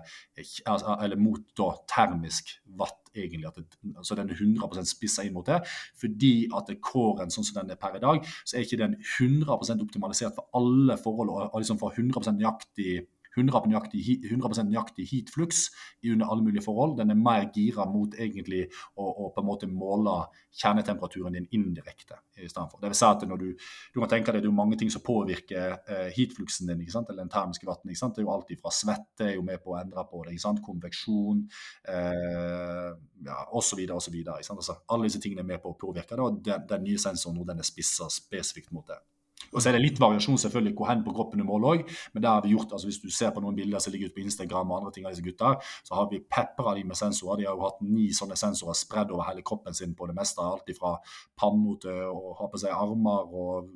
altså, 0.66 0.94
eller 1.02 1.18
mot 1.18 1.42
da 1.58 1.72
termisk 1.90 2.52
watt, 2.78 3.00
egentlig. 3.16 3.50
Det, 3.56 3.64
altså 3.96 4.14
den 4.14 4.30
er 4.30 4.38
100% 4.38 4.90
spissa 4.92 5.24
inn 5.26 5.34
mot 5.34 5.48
det. 5.48 5.58
Fordi 5.98 6.32
at 6.54 6.70
kåren 6.84 7.32
sånn 7.34 7.46
som 7.48 7.62
den 7.62 7.74
er 7.74 7.80
per 7.80 7.98
i 7.98 8.02
dag, 8.04 8.22
så 8.44 8.56
er 8.56 8.66
ikke 8.66 8.82
den 8.84 8.98
100 9.00 9.82
optimalisert 9.82 10.38
for 10.38 10.46
alle 10.58 10.98
forhold 11.02 11.34
og, 11.34 11.48
og 11.48 11.62
liksom 11.64 11.80
for 11.82 11.96
100% 11.96 12.38
nøyaktig 12.38 13.00
100% 13.36 13.68
nøyaktig, 13.70 14.02
100% 14.30 14.70
nøyaktig 14.70 15.06
heatflux 15.10 15.68
under 16.06 16.30
alle 16.30 16.44
mulige 16.46 16.64
forhold. 16.64 16.96
Den 16.98 17.12
er 17.12 17.18
mer 17.18 17.48
gira 17.54 17.86
mot 17.88 18.14
egentlig 18.18 18.64
å, 18.96 19.04
å, 19.04 19.28
på 19.34 19.42
en 19.42 19.48
måte 19.48 19.68
måle 19.70 20.16
kjernetemperaturen 20.58 21.36
din 21.36 21.48
indirekte. 21.54 22.18
i 22.38 22.48
stedet 22.48 22.70
for. 22.70 22.78
Det 22.80 22.90
vil 22.92 22.98
si 22.98 23.06
at 23.08 23.24
når 23.26 23.40
du, 23.42 23.48
du 23.94 24.00
kan 24.00 24.10
tenke 24.12 24.32
deg 24.32 24.44
Det 24.44 24.50
er 24.50 24.54
mange 24.54 24.76
ting 24.78 24.90
som 24.94 25.02
påvirker 25.02 25.72
eh, 25.90 26.08
heatfluxen 26.14 26.70
din, 26.70 26.84
ikke 26.84 26.94
sant? 26.94 27.10
eller 27.10 27.26
den 27.26 27.32
termiske 27.32 27.66
vann. 27.66 27.82
Det 27.82 28.22
er 28.22 28.26
jo 28.26 28.32
alltid 28.34 28.62
fra 28.62 28.72
svette 28.74 29.26
er 29.26 29.34
jo 29.34 29.42
med 29.46 29.58
på 29.62 29.74
å 29.74 29.78
endre 29.80 30.04
på 30.06 30.22
det. 30.24 30.36
ikke 30.36 30.46
sant? 30.46 30.62
Konveksjon 30.64 31.44
eh, 31.90 32.90
ja, 33.26 33.38
osv. 33.58 33.84
Altså, 33.88 34.78
alle 34.88 35.10
disse 35.10 35.22
tingene 35.22 35.42
er 35.44 35.52
med 35.52 35.62
på 35.62 35.74
å 35.74 35.78
påvirke 35.78 36.14
det. 36.14 36.24
og 36.24 36.42
Den, 36.46 36.66
den 36.70 36.86
nye 36.86 37.02
sensoren 37.02 37.44
den 37.48 37.62
er 37.62 37.66
spissa 37.66 38.10
spesifikt 38.12 38.72
mot 38.74 38.86
det. 38.86 39.00
Og 39.52 39.62
så 39.62 39.70
er 39.70 39.76
det 39.78 39.82
litt 39.84 40.00
variasjon 40.00 40.38
selvfølgelig 40.40 40.74
hvor 40.76 40.90
hen 40.90 41.04
på 41.06 41.14
kroppen 41.16 41.40
du 41.40 41.46
måler 41.48 41.78
òg, 41.78 41.94
men 42.14 42.24
det 42.24 42.30
har 42.30 42.42
vi 42.44 42.52
gjort. 42.54 42.72
altså 42.72 42.88
Hvis 42.88 43.00
du 43.02 43.08
ser 43.14 43.32
på 43.34 43.42
noen 43.44 43.56
bilder 43.56 43.82
som 43.82 43.94
ligger 43.94 44.10
ute 44.10 44.18
på 44.18 44.24
Instagram 44.24 44.72
og 44.72 44.80
andre 44.80 44.92
ting 44.94 45.06
av 45.06 45.14
disse 45.14 45.24
gutta, 45.24 45.54
så 45.86 45.96
har 45.98 46.08
vi 46.10 46.20
pepra 46.20 46.74
de 46.76 46.84
med 46.88 46.98
sensorer. 46.98 47.40
De 47.40 47.48
har 47.48 47.56
jo 47.56 47.64
hatt 47.64 47.80
ni 47.84 48.08
sånne 48.16 48.36
sensorer 48.38 48.76
spredd 48.78 49.12
over 49.14 49.28
hele 49.28 49.44
kroppen 49.46 49.76
sin 49.76 49.94
på 49.98 50.08
det 50.10 50.16
meste. 50.18 50.44
Alt 50.44 50.68
fra 50.78 50.94
panna 51.38 51.76
til 51.82 52.02
å 52.08 52.34
ha 52.38 52.48
på 52.50 52.60
seg 52.60 52.74
armer 52.74 53.32
og 53.42 53.72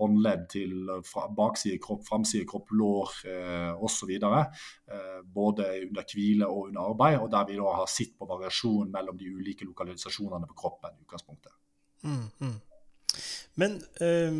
håndledd 0.00 0.46
til 0.52 0.92
bakside 1.36 1.80
kropp, 1.82 2.04
framside 2.08 2.48
kropp, 2.50 2.72
lår 2.74 3.16
eh, 3.30 3.72
osv. 3.84 4.12
Eh, 4.14 5.18
både 5.24 5.70
under 5.86 6.14
hvile 6.14 6.48
og 6.50 6.68
under 6.68 6.92
arbeid, 6.92 7.18
og 7.22 7.32
der 7.32 7.48
vi 7.48 7.58
da 7.58 7.74
har 7.80 7.90
sett 7.90 8.14
på 8.18 8.28
variasjonen 8.28 8.92
mellom 8.94 9.18
de 9.18 9.32
ulike 9.32 9.66
lokalisasjonene 9.68 10.48
på 10.50 10.60
kroppen 10.64 10.94
i 10.94 11.04
utgangspunktet. 11.04 11.52
Mm, 12.04 12.28
mm. 12.40 12.56
Men 13.60 13.76
øh, 14.02 14.32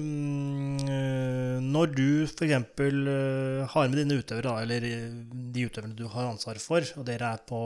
når 1.63 1.87
du 1.95 2.27
f.eks. 2.27 2.55
Øh, 2.81 3.69
har 3.71 3.89
med 3.89 3.99
dine 4.01 4.19
utøvere, 4.19 4.63
eller 4.63 4.81
eh, 4.89 5.13
de 5.55 5.67
utøverne 5.69 5.99
du 5.99 6.07
har 6.11 6.33
ansvar 6.33 6.57
for, 6.59 6.81
og 6.99 7.07
dere 7.07 7.27
er 7.37 7.41
på 7.47 7.61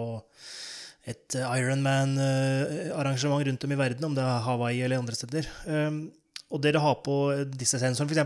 et 1.09 1.34
Ironman-arrangement 1.40 3.46
rundt 3.49 3.64
om 3.64 3.72
i 3.72 3.80
verden, 3.80 4.05
om 4.05 4.14
det 4.14 4.24
er 4.24 4.44
Hawaii 4.44 4.82
eller 4.84 5.01
andre 5.01 5.16
steder, 5.16 5.44
øh, 5.66 5.92
og 6.51 6.62
dere 6.62 6.84
har 6.84 6.96
på 7.05 7.16
disse 7.57 7.80
sensorene, 7.80 8.12
f.eks., 8.12 8.20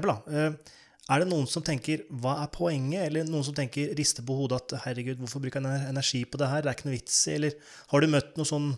er 1.10 1.18
det 1.18 1.26
noen 1.26 1.48
som 1.50 1.64
tenker 1.66 2.04
'hva 2.06 2.44
er 2.44 2.50
poenget', 2.54 3.06
eller 3.06 3.26
noen 3.26 3.44
som 3.44 3.54
tenker 3.54 3.90
rister 3.98 4.22
på 4.22 4.36
hodet 4.38 4.62
at 4.62 4.78
'herregud, 4.84 5.18
hvorfor 5.18 5.42
bruker 5.42 5.60
jeg 5.60 5.90
energi 5.90 6.24
på 6.24 6.38
det 6.38 6.48
her', 6.48 6.62
det 6.62 6.70
er 6.70 6.76
ikke 6.76 6.88
noe 6.88 6.98
vits 6.98 7.26
i', 7.26 7.34
eller 7.34 7.52
har 7.90 8.00
du 8.00 8.06
møtt 8.06 8.36
noe 8.36 8.46
sånn 8.46 8.76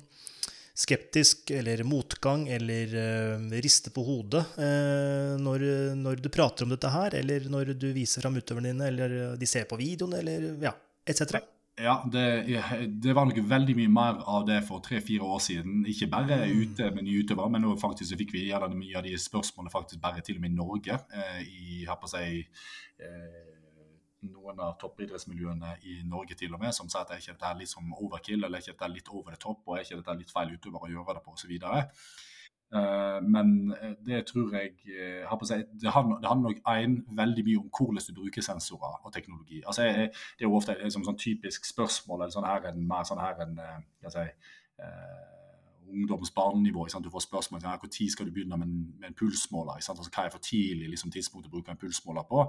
skeptisk 0.74 1.52
eller 1.54 1.84
motgang 1.86 2.48
eller 2.50 2.94
uh, 2.98 3.50
riste 3.62 3.92
på 3.94 4.02
hodet 4.02 4.42
uh, 4.58 5.34
når, 5.38 5.66
når, 6.00 6.22
du 6.24 6.30
prater 6.34 6.66
om 6.66 6.74
dette 6.74 6.90
her, 6.90 7.14
eller 7.20 7.46
når 7.50 7.74
du 7.78 7.92
viser 7.94 8.24
fram 8.24 8.40
utøverne 8.40 8.72
dine, 8.72 8.90
eller 8.90 9.36
de 9.38 9.48
ser 9.48 9.68
på 9.70 9.78
videoen, 9.78 10.18
eller 10.18 10.50
ja, 10.64 10.74
etc. 11.06 11.38
Ja, 11.76 12.04
det, 12.12 12.46
det, 12.86 13.12
var 13.12 13.26
nok 13.26 13.38
veldig 13.50 13.74
mye 13.74 13.90
mer 13.90 14.20
av 14.30 14.44
det 14.46 14.60
for 14.66 14.82
tre-fire 14.82 15.26
år 15.26 15.40
siden. 15.42 15.80
Ikke 15.90 16.06
bare 16.12 16.44
mm. 16.44 16.60
ute 16.62 16.90
med 16.94 17.06
nye 17.08 17.24
utøvere, 17.24 17.50
men 17.50 17.66
nå 17.66 17.74
faktisk 17.80 18.12
så 18.12 18.18
fikk 18.20 18.34
vi 18.36 18.44
gjerne 18.46 18.78
mye 18.78 19.00
av 19.00 19.02
de 19.06 19.16
spørsmålene 19.18 19.74
faktisk 19.74 20.02
bare 20.02 20.22
til 20.22 20.38
og 20.38 20.44
med 20.44 20.54
i 20.54 20.60
Norge. 20.60 21.00
Uh, 21.10 21.40
i, 21.42 21.80
her 21.88 21.98
på 21.98 22.10
seg, 22.10 22.46
eh, 23.02 23.53
noen 24.32 24.60
av 24.64 24.76
toppidrettsmiljøene 24.80 25.76
i 25.90 26.00
Norge 26.08 26.36
til 26.38 26.54
og 26.54 26.62
med, 26.62 26.74
som 26.76 26.90
sier 26.90 27.04
at 27.04 27.14
er 27.14 27.22
ikke 27.22 27.36
dette 27.36 27.56
litt 27.60 27.72
som 27.72 27.90
overkill, 27.96 28.42
eller 28.42 28.58
er 28.58 28.64
ikke 28.64 28.76
dette 28.76 28.92
litt 28.92 29.10
over 29.12 29.34
the 29.34 29.40
top, 29.40 29.64
og 29.66 29.76
er 29.76 29.84
ikke 29.86 30.00
dette 30.00 30.20
litt 30.20 30.32
feil 30.34 30.54
utøver 30.54 30.86
å 30.86 30.92
gjøre 30.94 31.18
det 31.18 31.24
på, 31.24 31.36
osv. 31.36 31.52
Eh, 32.74 33.20
men 33.22 33.74
eh, 33.80 33.92
det 34.06 34.24
tror 34.26 34.54
jeg 34.56 34.72
uh, 34.88 35.28
har 35.28 35.38
på 35.38 35.46
seg, 35.46 35.66
det, 35.82 35.92
handler, 35.94 36.34
nok 36.40 36.62
en, 36.72 36.96
veldig 37.18 37.44
mye 37.46 37.60
om 37.60 37.68
hvordan 37.70 38.02
du 38.08 38.16
bruker 38.16 38.42
sensorer 38.42 38.96
og 39.04 39.12
teknologi. 39.14 39.62
Altså, 39.66 39.84
jeg, 39.86 40.08
det 40.38 40.46
er 40.46 40.48
jo 40.48 40.56
ofte 40.56 40.74
et 40.74 40.96
sånn 40.96 41.20
typisk 41.20 41.68
spørsmål 41.68 42.24
eller 42.24 42.34
sånn 42.34 42.48
her 42.48 42.66
en, 42.72 42.82
mer 42.88 43.06
sånn 43.06 43.22
her 43.22 43.44
en, 43.46 43.60
uh, 43.60 44.10
si, 44.10 44.26
ungdoms 45.88 46.30
barnenivå. 46.34 46.86
Du 47.02 47.10
får 47.10 47.24
spørsmål 47.26 47.60
om 47.64 47.70
når 47.70 48.10
skal 48.10 48.26
du 48.26 48.32
begynne 48.32 48.56
med 48.56 48.66
en, 48.66 48.94
med 49.00 49.08
en 49.08 49.16
pulsmåler. 49.18 49.72
Altså, 49.72 50.10
hva 50.14 50.24
er 50.26 50.32
for 50.32 50.42
tidlig 50.42 50.88
liksom, 50.90 51.10
tidspunkt 51.10 51.46
å 51.48 51.52
bruke 51.52 51.70
en 51.70 51.80
pulsmåler 51.80 52.26
på? 52.28 52.44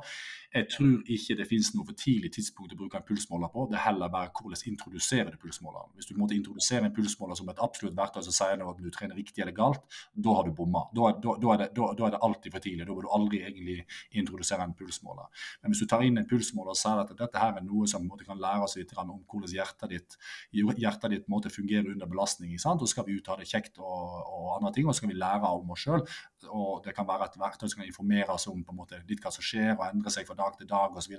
Jeg 0.54 0.68
tror 0.76 0.96
ikke 1.16 1.38
det 1.40 1.48
finnes 1.50 1.72
noe 1.76 1.86
for 1.90 1.98
tidlig 2.00 2.32
tidspunkt 2.36 2.74
å 2.74 2.80
bruke 2.80 3.00
en 3.00 3.08
pulsmåler 3.08 3.52
på. 3.54 3.68
Det 3.72 3.80
er 3.80 3.86
heller 3.88 4.12
bare 4.14 4.32
hvordan 4.36 4.72
introduserer 4.72 5.32
du 5.32 5.40
pulsmåleren. 5.42 5.94
Hvis 5.96 6.10
du 6.10 6.16
måtte 6.20 6.38
introdusere 6.38 6.90
en 6.90 6.96
pulsmåler 6.96 7.40
som 7.40 7.50
et 7.52 7.62
absolutt 7.68 7.98
verktøy 7.98 8.24
som 8.26 8.36
sier 8.36 8.66
at 8.66 8.82
du 8.82 8.92
trener 8.94 9.20
riktig 9.20 9.44
eller 9.44 9.56
galt, 9.56 9.84
da 10.14 10.38
har 10.38 10.48
du 10.48 10.54
bomma. 10.56 10.86
Da, 10.96 11.12
da, 11.24 11.36
da, 11.42 11.54
er 11.56 11.64
det, 11.66 11.70
det, 11.76 12.22
alltid 12.30 12.56
for 12.56 12.64
tidlig. 12.64 12.88
Da 12.88 12.98
bør 12.98 13.08
du 13.08 13.14
aldri 13.20 13.42
egentlig 13.44 13.78
introdusere 14.12 14.66
en 14.66 14.76
pulsmåler. 14.78 15.30
Men 15.62 15.74
hvis 15.74 15.84
du 15.84 15.90
tar 15.92 16.06
inn 16.06 16.22
en 16.22 16.30
pulsmåler 16.30 16.74
og 16.74 16.80
sier 16.80 17.04
at 17.04 17.14
dette 17.18 17.42
her 17.42 17.60
er 17.60 17.66
noe 17.66 17.88
som 17.90 18.08
kan 18.26 18.40
lære 18.42 18.66
oss 18.66 18.78
litt 18.80 18.94
om 18.98 19.12
hvordan 19.30 19.52
hjertet 19.52 19.92
ditt, 19.92 20.18
hjertet 20.54 21.12
ditt 21.14 21.28
måte, 21.32 21.52
fungerer 21.54 21.92
under 21.92 22.10
belastning, 22.10 22.56
og 22.56 22.88
skal 22.90 23.06
vi 23.08 23.18
ut 23.20 23.25
ha 23.32 23.38
det 23.40 23.48
kjekt 23.50 23.80
og, 23.82 24.20
og 24.26 24.52
andre 24.58 24.72
ting, 24.76 24.88
og 24.88 24.96
så 24.96 25.06
kan 25.06 25.14
vi 25.14 25.18
lære 25.22 25.52
om 25.58 25.74
oss 25.76 25.88
sjøl. 25.88 26.06
Og 26.50 26.86
det 26.86 26.96
kan 26.98 27.08
være 27.08 27.30
et 27.30 27.40
verktøy 27.42 27.68
som 27.68 27.82
kan 27.82 27.90
informere 27.90 28.36
oss 28.36 28.48
om 28.52 28.64
på 28.64 28.76
en 28.76 28.82
måte, 28.84 29.02
litt 29.10 29.24
hva 29.24 29.34
som 29.34 29.46
skjer 29.46 29.74
og 29.76 29.86
endre 29.90 30.14
seg 30.14 30.28
fra 30.28 30.38
dag 30.40 30.58
til 30.60 30.70
dag 30.70 30.98
osv. 31.02 31.18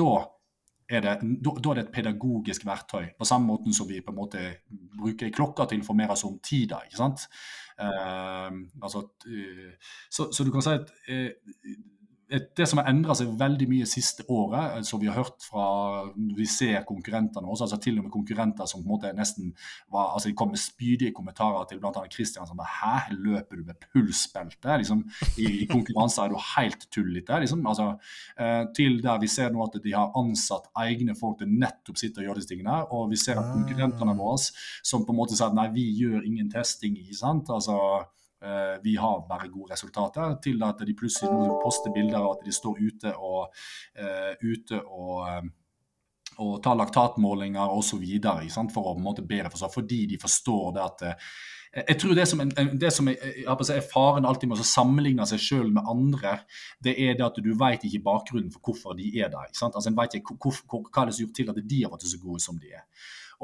Da 0.00 0.10
er 0.86 1.02
det, 1.02 1.14
da, 1.42 1.52
da 1.58 1.70
er 1.70 1.78
det 1.80 1.84
et 1.86 1.94
pedagogisk 1.94 2.66
verktøy, 2.66 3.08
på 3.18 3.26
samme 3.26 3.50
måte 3.50 3.72
som 3.74 3.88
vi 3.88 3.98
på 4.04 4.12
en 4.14 4.20
måte 4.20 4.42
bruker 4.96 5.32
klokka 5.34 5.66
til 5.66 5.80
å 5.80 5.82
informere 5.82 6.14
oss 6.14 6.24
om 6.28 6.38
tida. 6.38 6.78
ikke 6.86 7.00
sant? 7.00 7.26
Uh, 7.76 8.62
altså, 8.80 9.02
uh, 9.26 9.96
så, 10.08 10.30
så, 10.30 10.46
du 10.46 10.52
kan 10.54 10.64
si 10.64 10.76
at 10.78 10.92
uh, 11.10 11.74
det 12.28 12.66
som 12.66 12.80
har 12.80 12.88
endra 12.90 13.14
seg 13.14 13.30
veldig 13.38 13.66
mye 13.70 13.86
siste 13.86 14.24
året, 14.32 14.82
som 14.88 14.98
vi 14.98 15.06
har 15.06 15.18
hørt 15.20 15.44
fra 15.46 15.66
vi 16.16 16.46
ser 16.50 16.82
konkurrentene 16.88 17.46
også, 17.46 17.68
altså 17.68 17.78
til 17.82 18.00
og 18.00 18.06
med 18.06 18.14
konkurrenter 18.14 18.66
som 18.66 18.82
på 18.82 18.86
en 18.88 18.92
måte 18.96 19.12
nesten 19.14 19.52
var, 19.92 20.10
altså 20.14 20.30
de 20.30 20.36
kom 20.38 20.50
med 20.50 20.60
spydige 20.60 21.14
kommentarer 21.14 21.68
til 21.70 21.78
bl.a. 21.82 21.92
Kristian 22.10 22.48
som 22.48 22.58
Hæ, 22.66 23.14
løper 23.14 23.60
du 23.60 23.62
med 23.68 23.78
pulsbelte? 23.92 24.78
Liksom, 24.82 25.04
I, 25.38 25.46
i 25.62 25.68
konkurranser 25.70 26.24
er 26.24 26.34
du 26.34 26.40
helt 26.56 26.88
tullete. 26.90 27.38
Liksom. 27.44 27.62
Altså, 27.66 27.92
eh, 28.40 28.64
til 28.76 28.98
der 29.04 29.22
vi 29.22 29.30
ser 29.30 29.54
nå 29.54 29.62
at 29.62 29.78
de 29.84 29.94
har 29.94 30.16
ansatt 30.18 30.66
egne 30.82 31.14
folk 31.18 31.38
til 31.40 31.52
nettopp 31.52 32.00
sitter 32.00 32.24
og 32.24 32.30
gjør 32.30 32.40
disse 32.40 32.50
tingene. 32.50 32.80
Og 32.90 33.10
vi 33.12 33.20
ser 33.22 33.38
at 33.38 33.52
konkurrentene 33.54 34.16
ah. 34.16 34.18
våre 34.18 34.42
som 34.82 35.06
på 35.06 35.14
en 35.14 35.20
måte 35.20 35.38
sier 35.38 35.52
at 35.52 35.56
nei, 35.56 35.70
vi 35.74 35.86
gjør 36.00 36.26
ingen 36.26 36.50
testing. 36.50 36.98
ikke 36.98 37.20
sant? 37.22 37.54
Altså, 37.54 37.78
Eh, 37.78 38.15
vi 38.82 38.92
har 39.00 39.22
bare 39.28 39.48
gode 39.48 39.72
resultater, 39.72 40.34
til 40.44 40.60
at 40.62 40.82
de 40.84 40.94
plutselig 40.94 41.32
nå 41.32 41.56
poster 41.62 41.94
bilder 41.94 42.18
av 42.20 42.34
at 42.34 42.44
de 42.44 42.52
står 42.52 42.82
ute 42.82 43.12
og, 43.16 43.54
uh, 43.96 44.32
ute 44.44 44.80
og, 44.82 45.22
um, 45.24 45.48
og 46.44 46.56
tar 46.62 46.76
laktatmålinger 46.76 47.72
osv. 47.72 48.04
for 48.74 48.82
å 48.82 48.92
på 48.92 48.98
en 48.98 49.06
måte 49.06 49.24
bedre 49.24 49.50
forstå, 49.50 49.70
fordi 49.72 50.02
de 50.12 50.18
forstår 50.20 50.74
det 50.76 50.84
at 50.84 51.06
jeg 51.76 51.98
tror 52.00 52.14
det 52.16 52.24
som, 52.28 52.40
det 52.80 52.90
som 52.94 53.08
er, 53.10 53.16
er, 53.44 53.80
faren 53.84 54.24
alltid 54.24 54.48
med 54.48 54.62
å 54.62 54.66
sammenligne 54.66 55.26
seg 55.28 55.42
selv 55.42 55.74
med 55.76 55.88
andre, 55.90 56.38
det 56.80 56.94
er 57.04 57.18
det 57.18 57.26
at 57.26 57.40
du 57.42 57.50
vet 57.58 57.84
ikke 57.84 58.04
bakgrunnen 58.06 58.52
for 58.54 58.70
hvorfor 58.70 58.96
de 58.96 59.10
er 59.20 59.28
der. 59.32 59.50
Altså, 59.50 59.82
en 59.90 59.98
vet 59.98 60.16
ikke 60.16 60.38
hvor, 60.40 60.56
hvor, 60.70 60.86
hva 60.88 61.04
det 61.04 61.16
som 61.16 61.20
har 61.20 61.26
gjort 61.26 61.36
til 61.36 61.52
at 61.52 61.60
de 61.60 61.82
har 61.82 61.92
vært 61.92 62.06
så 62.08 62.20
gode 62.22 62.44
som 62.46 62.60
de 62.62 62.72
er. 62.72 62.86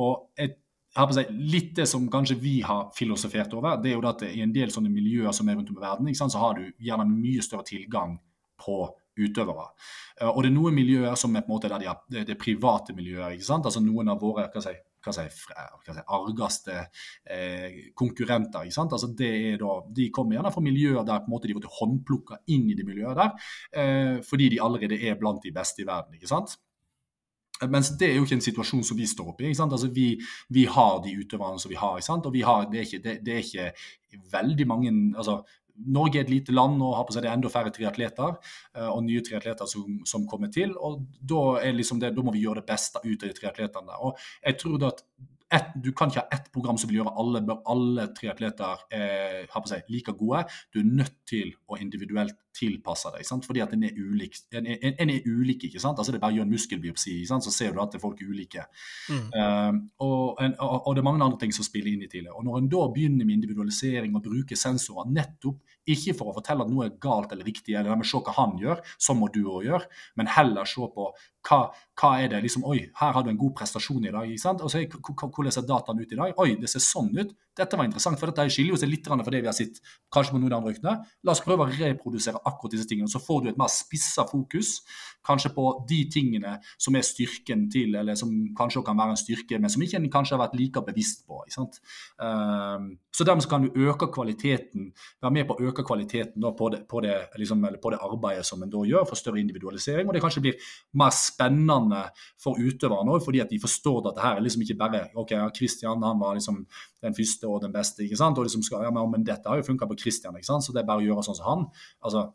Og 0.00 0.30
jeg 0.38 0.54
Si, 0.92 1.22
litt 1.48 1.70
det 1.78 1.86
som 1.88 2.04
kanskje 2.12 2.36
vi 2.36 2.58
har 2.60 2.90
filosofert 2.92 3.54
over, 3.56 3.78
det 3.80 3.92
er 3.92 3.96
jo 3.96 4.08
at 4.10 4.26
i 4.28 4.42
en 4.44 4.52
del 4.52 4.72
sånne 4.74 4.90
miljøer 4.92 5.32
som 5.32 5.48
er 5.48 5.56
rundt 5.56 5.70
om 5.72 5.78
i 5.78 5.84
verden, 5.86 6.10
sant, 6.14 6.34
så 6.34 6.42
har 6.42 6.58
du 6.58 6.66
gjerne 6.84 7.06
mye 7.08 7.44
større 7.44 7.64
tilgang 7.64 8.18
på 8.60 8.82
utøvere. 9.16 9.66
Eh, 10.20 10.28
og 10.28 10.42
det 10.42 10.50
er 10.50 10.56
noen 10.56 10.76
miljøer 10.76 11.18
som 11.20 11.34
er 11.36 11.44
på 11.44 11.52
en 11.52 11.56
måte 11.56 11.70
der 11.72 11.82
de 11.82 11.90
har, 11.90 12.00
det 12.12 12.24
er 12.24 12.40
private 12.40 12.96
miljøer. 12.96 13.34
ikke 13.34 13.48
sant? 13.48 13.68
Altså 13.68 13.82
Noen 13.84 14.10
av 14.12 14.20
våre 14.22 14.46
hva 14.52 14.62
si, 14.64 14.72
hva 15.04 15.14
si, 15.16 15.24
hva 15.52 15.96
si, 15.96 16.04
argeste 16.16 16.78
eh, 17.24 17.78
konkurrenter. 17.98 18.64
ikke 18.64 18.78
sant? 18.78 18.96
Altså 18.96 19.12
det 19.18 19.30
er 19.52 19.60
da, 19.60 19.78
De 19.88 20.10
kommer 20.14 20.38
gjerne 20.38 20.52
fra 20.54 20.64
miljøer 20.64 21.04
der 21.08 21.24
på 21.24 21.30
en 21.30 21.36
måte 21.36 21.50
de 21.50 21.56
blir 21.58 21.78
håndplukka 21.80 22.42
inn 22.54 22.68
i 22.70 22.76
det 22.78 22.88
miljøet 22.88 23.20
der, 23.20 23.48
eh, 23.76 24.18
fordi 24.26 24.52
de 24.54 24.62
allerede 24.64 25.00
er 25.00 25.18
blant 25.20 25.42
de 25.44 25.54
beste 25.54 25.84
i 25.84 25.88
verden. 25.88 26.16
ikke 26.16 26.30
sant? 26.30 26.56
Mens 27.70 27.92
det 27.98 28.08
er 28.08 28.16
jo 28.16 28.26
ikke 28.26 28.38
en 28.38 28.44
situasjon 28.44 28.84
som 28.86 28.98
vi 28.98 29.06
står 29.06 29.32
oppe 29.32 29.46
i. 29.46 29.54
Altså 29.54 29.90
vi, 29.94 30.12
vi, 30.50 30.66
har 30.66 31.00
de 31.04 31.16
utøverne 31.20 31.60
som 31.62 31.70
vi 31.70 31.78
har. 31.78 32.00
og 32.00 32.32
vi 32.32 32.42
har, 32.42 32.68
det, 32.70 32.78
er 32.78 32.88
ikke, 32.88 33.02
det, 33.04 33.18
det 33.26 33.34
er 33.34 33.44
ikke 33.46 34.22
veldig 34.32 34.66
mange 34.68 34.92
altså 35.16 35.42
Norge 35.72 36.18
er 36.18 36.26
et 36.26 36.30
lite 36.30 36.52
land 36.52 36.82
og 36.84 36.96
har 36.96 37.06
på 37.08 37.14
seg 37.14 37.24
det 37.24 37.30
enda 37.32 37.50
færre 37.50 37.72
triatleter 37.72 38.34
uh, 38.36 38.90
og 38.92 39.04
nye 39.06 39.22
triatleter 39.24 39.66
som, 39.66 40.02
som, 40.06 40.26
kommer 40.28 40.50
til. 40.52 40.74
og 40.76 41.00
da, 41.18 41.62
liksom 41.72 42.00
det, 42.02 42.12
da, 42.16 42.24
må 42.24 42.34
vi 42.34 42.44
gjøre 42.44 42.60
det 42.60 42.68
beste 42.68 43.00
ut 43.02 43.22
av 43.22 43.30
de 43.30 43.36
triatletene. 43.38 44.00
Og 44.04 44.20
jeg 44.44 44.58
tror 44.60 44.88
at 44.90 45.00
et, 45.52 45.74
du 45.84 45.90
kan 45.96 46.10
ikke 46.10 46.24
ha 46.24 46.36
ett 46.36 46.48
program 46.54 46.78
som 46.80 46.90
vil 46.90 47.00
gjøre 47.00 47.14
alle, 47.20 47.42
alle 47.70 48.06
triatleter 48.16 48.86
eh, 48.94 49.82
like 49.88 50.14
gode. 50.18 50.44
Du 50.72 50.80
er 50.80 50.88
nødt 50.88 51.18
til 51.28 51.52
å 51.68 51.78
individuelt 51.80 52.38
tilpasse 52.56 53.10
deg, 53.14 53.24
sant? 53.26 53.46
fordi 53.48 53.62
at 53.64 53.72
en 53.72 53.84
er 53.86 53.96
ulik. 53.96 54.36
En, 54.52 54.66
en, 54.66 54.96
en 55.00 55.12
er 55.12 55.26
ulik, 55.26 55.64
ikke 55.68 55.80
sant? 55.80 55.98
Altså 55.98 56.12
Det 56.12 56.18
er 56.18 56.24
bare 56.24 56.34
å 56.34 56.38
gjøre 56.40 56.48
en 56.50 56.54
muskelbiopsi, 56.56 57.14
så 57.28 57.40
ser 57.52 57.72
du 57.72 57.80
at 57.82 57.96
folk 58.00 58.20
er 58.20 58.32
ulike. 58.32 58.66
Mm. 59.08 59.28
Uh, 59.32 59.78
og, 60.04 60.42
en, 60.44 60.56
og, 60.58 60.74
og, 60.86 60.90
det 60.94 61.02
er 61.02 61.08
mange 61.08 61.24
andre 61.24 61.40
ting 61.40 61.54
som 61.56 61.66
spiller 61.66 61.92
inn 61.94 62.04
i 62.04 62.10
tidlig. 62.12 62.32
Og 62.32 62.44
Når 62.48 62.60
en 62.60 62.72
da 62.72 62.82
begynner 62.92 63.28
med 63.28 63.38
individualisering 63.40 64.16
og 64.18 64.26
bruker 64.26 64.58
sensorer 64.58 65.08
nettopp 65.12 65.71
ikke 65.90 66.14
for 66.18 66.30
å 66.30 66.36
fortelle 66.36 66.64
at 66.64 66.70
noe 66.70 66.86
er 66.86 66.96
galt 67.02 67.32
eller 67.34 67.46
riktig, 67.48 67.74
eller 67.78 68.04
se 68.06 68.20
hva 68.22 68.34
han 68.36 68.56
gjør, 68.60 68.82
så 68.98 69.16
må 69.18 69.28
du 69.34 69.40
òg 69.44 69.66
gjøre, 69.66 69.88
men 70.20 70.30
heller 70.30 70.68
se 70.68 70.86
på 70.94 71.08
hva, 71.48 71.60
hva, 71.98 72.10
er 72.22 72.30
det 72.30 72.42
liksom, 72.44 72.66
Oi, 72.70 72.84
her 73.00 73.16
har 73.16 73.24
du 73.24 73.32
en 73.32 73.40
god 73.40 73.54
prestasjon 73.58 74.06
i 74.06 74.12
dag. 74.14 74.28
ikke 74.30 74.44
sant? 74.44 74.62
Og 74.62 74.70
så 74.70 74.84
Hvordan 74.86 75.54
ser 75.54 75.66
dataen 75.66 75.98
ut 75.98 76.12
i 76.12 76.18
dag? 76.18 76.34
Oi, 76.38 76.54
det 76.60 76.70
ser 76.70 76.84
sånn 76.84 77.10
ut. 77.18 77.34
Dette 77.58 77.76
var 77.76 77.84
interessant, 77.84 78.16
for 78.20 78.30
dette 78.30 78.48
skiller 78.54 78.78
seg 78.80 78.88
litt 78.88 79.08
fra 79.08 79.18
det 79.20 79.42
vi 79.42 79.48
har 79.48 79.56
sett 79.56 79.82
kanskje 80.12 80.32
på 80.32 80.40
noen 80.40 80.54
andre 80.56 80.72
ryktene. 80.72 80.94
La 81.26 81.34
oss 81.34 81.42
prøve 81.44 81.66
å 81.66 81.72
reprodusere 81.72 82.40
akkurat 82.48 82.72
disse 82.72 82.88
tingene. 82.88 83.10
Så 83.12 83.20
får 83.20 83.42
du 83.42 83.50
et 83.50 83.58
mer 83.60 83.68
spissa 83.72 84.24
fokus 84.28 84.78
kanskje 85.26 85.52
på 85.54 85.66
de 85.88 86.00
tingene 86.10 86.56
som 86.80 86.96
er 86.96 87.04
styrken 87.06 87.66
til, 87.72 87.94
eller 87.98 88.16
som 88.18 88.30
kanskje 88.58 88.82
kan 88.86 88.98
være 88.98 89.14
en 89.14 89.20
styrke, 89.20 89.58
men 89.60 89.72
som 89.72 89.84
ikke 89.84 90.00
en 90.00 90.08
kanskje 90.12 90.36
har 90.36 90.42
vært 90.46 90.56
like 90.58 90.82
bevisst 90.86 91.26
på. 91.28 91.42
Um, 92.18 92.88
så 93.12 93.26
dermed 93.28 93.46
kan 93.50 93.66
du 93.66 93.76
øke 93.86 94.08
kvaliteten, 94.14 94.88
være 95.22 95.36
med 95.36 95.48
på 95.48 95.58
å 95.58 95.68
øke 95.68 95.84
kvaliteten 95.86 96.48
på 96.58 96.70
det, 96.72 96.82
på, 96.88 97.02
det, 97.04 97.18
liksom, 97.38 97.66
på, 97.82 97.92
det, 97.92 98.00
arbeidet 98.02 98.46
som 98.48 98.64
en 98.64 98.72
da 98.72 98.82
gjør, 98.88 99.04
for 99.10 99.20
større 99.20 99.42
individualisering. 99.42 100.08
Og 100.08 100.16
det 100.16 100.24
kanskje 100.24 100.44
blir 100.46 100.72
mer 100.98 101.12
spennende 101.14 102.06
for 102.40 102.58
utøverne 102.58 103.12
òg, 103.12 103.22
fordi 103.24 103.44
at 103.44 103.52
de 103.52 103.60
forstår 103.62 104.08
at 104.08 104.16
det 104.16 104.26
her 104.26 104.40
er 104.40 104.46
liksom 104.46 104.66
ikke 104.66 104.80
bare 104.80 105.04
OK, 105.20 105.36
Kristian 105.58 106.02
han 106.02 106.20
var 106.20 106.40
liksom 106.40 106.64
den 107.02 107.16
første 107.16 107.48
og 107.50 107.62
den 107.64 107.74
beste. 107.74 108.04
ikke 108.04 108.18
sant? 108.20 108.38
Og 108.38 108.46
liksom 108.46 108.64
skal, 108.66 108.86
ja, 108.86 108.92
men, 108.94 109.26
dette 109.26 109.48
har 109.48 109.60
jo 109.60 109.66
funka 109.66 109.88
på 109.90 109.98
Christian, 110.04 110.36
ikke 110.38 110.50
sant? 110.50 110.66
så 110.66 110.74
det 110.74 110.82
er 110.82 110.88
bare 110.88 111.02
å 111.02 111.06
gjøre 111.06 111.26
sånn 111.26 111.38
som 111.38 111.50
han. 111.50 111.68
altså 112.04 112.30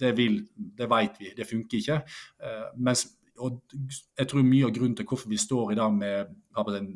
det 0.00 0.10
vil, 0.18 0.40
det 0.78 0.88
vet 0.90 1.18
vi, 1.20 1.32
det 1.36 1.46
funker 1.46 1.78
ikke. 1.78 2.00
Uh, 2.42 2.70
mens, 2.82 3.06
og 3.38 3.60
jeg 4.18 4.26
tror 4.30 4.46
mye 4.46 4.66
av 4.66 4.72
grunnen 4.74 4.96
til 4.98 5.06
hvorfor 5.06 5.30
vi 5.30 5.38
står 5.38 5.72
i 5.72 5.76
dag 5.78 5.92
med 5.94 6.32
den 6.74 6.88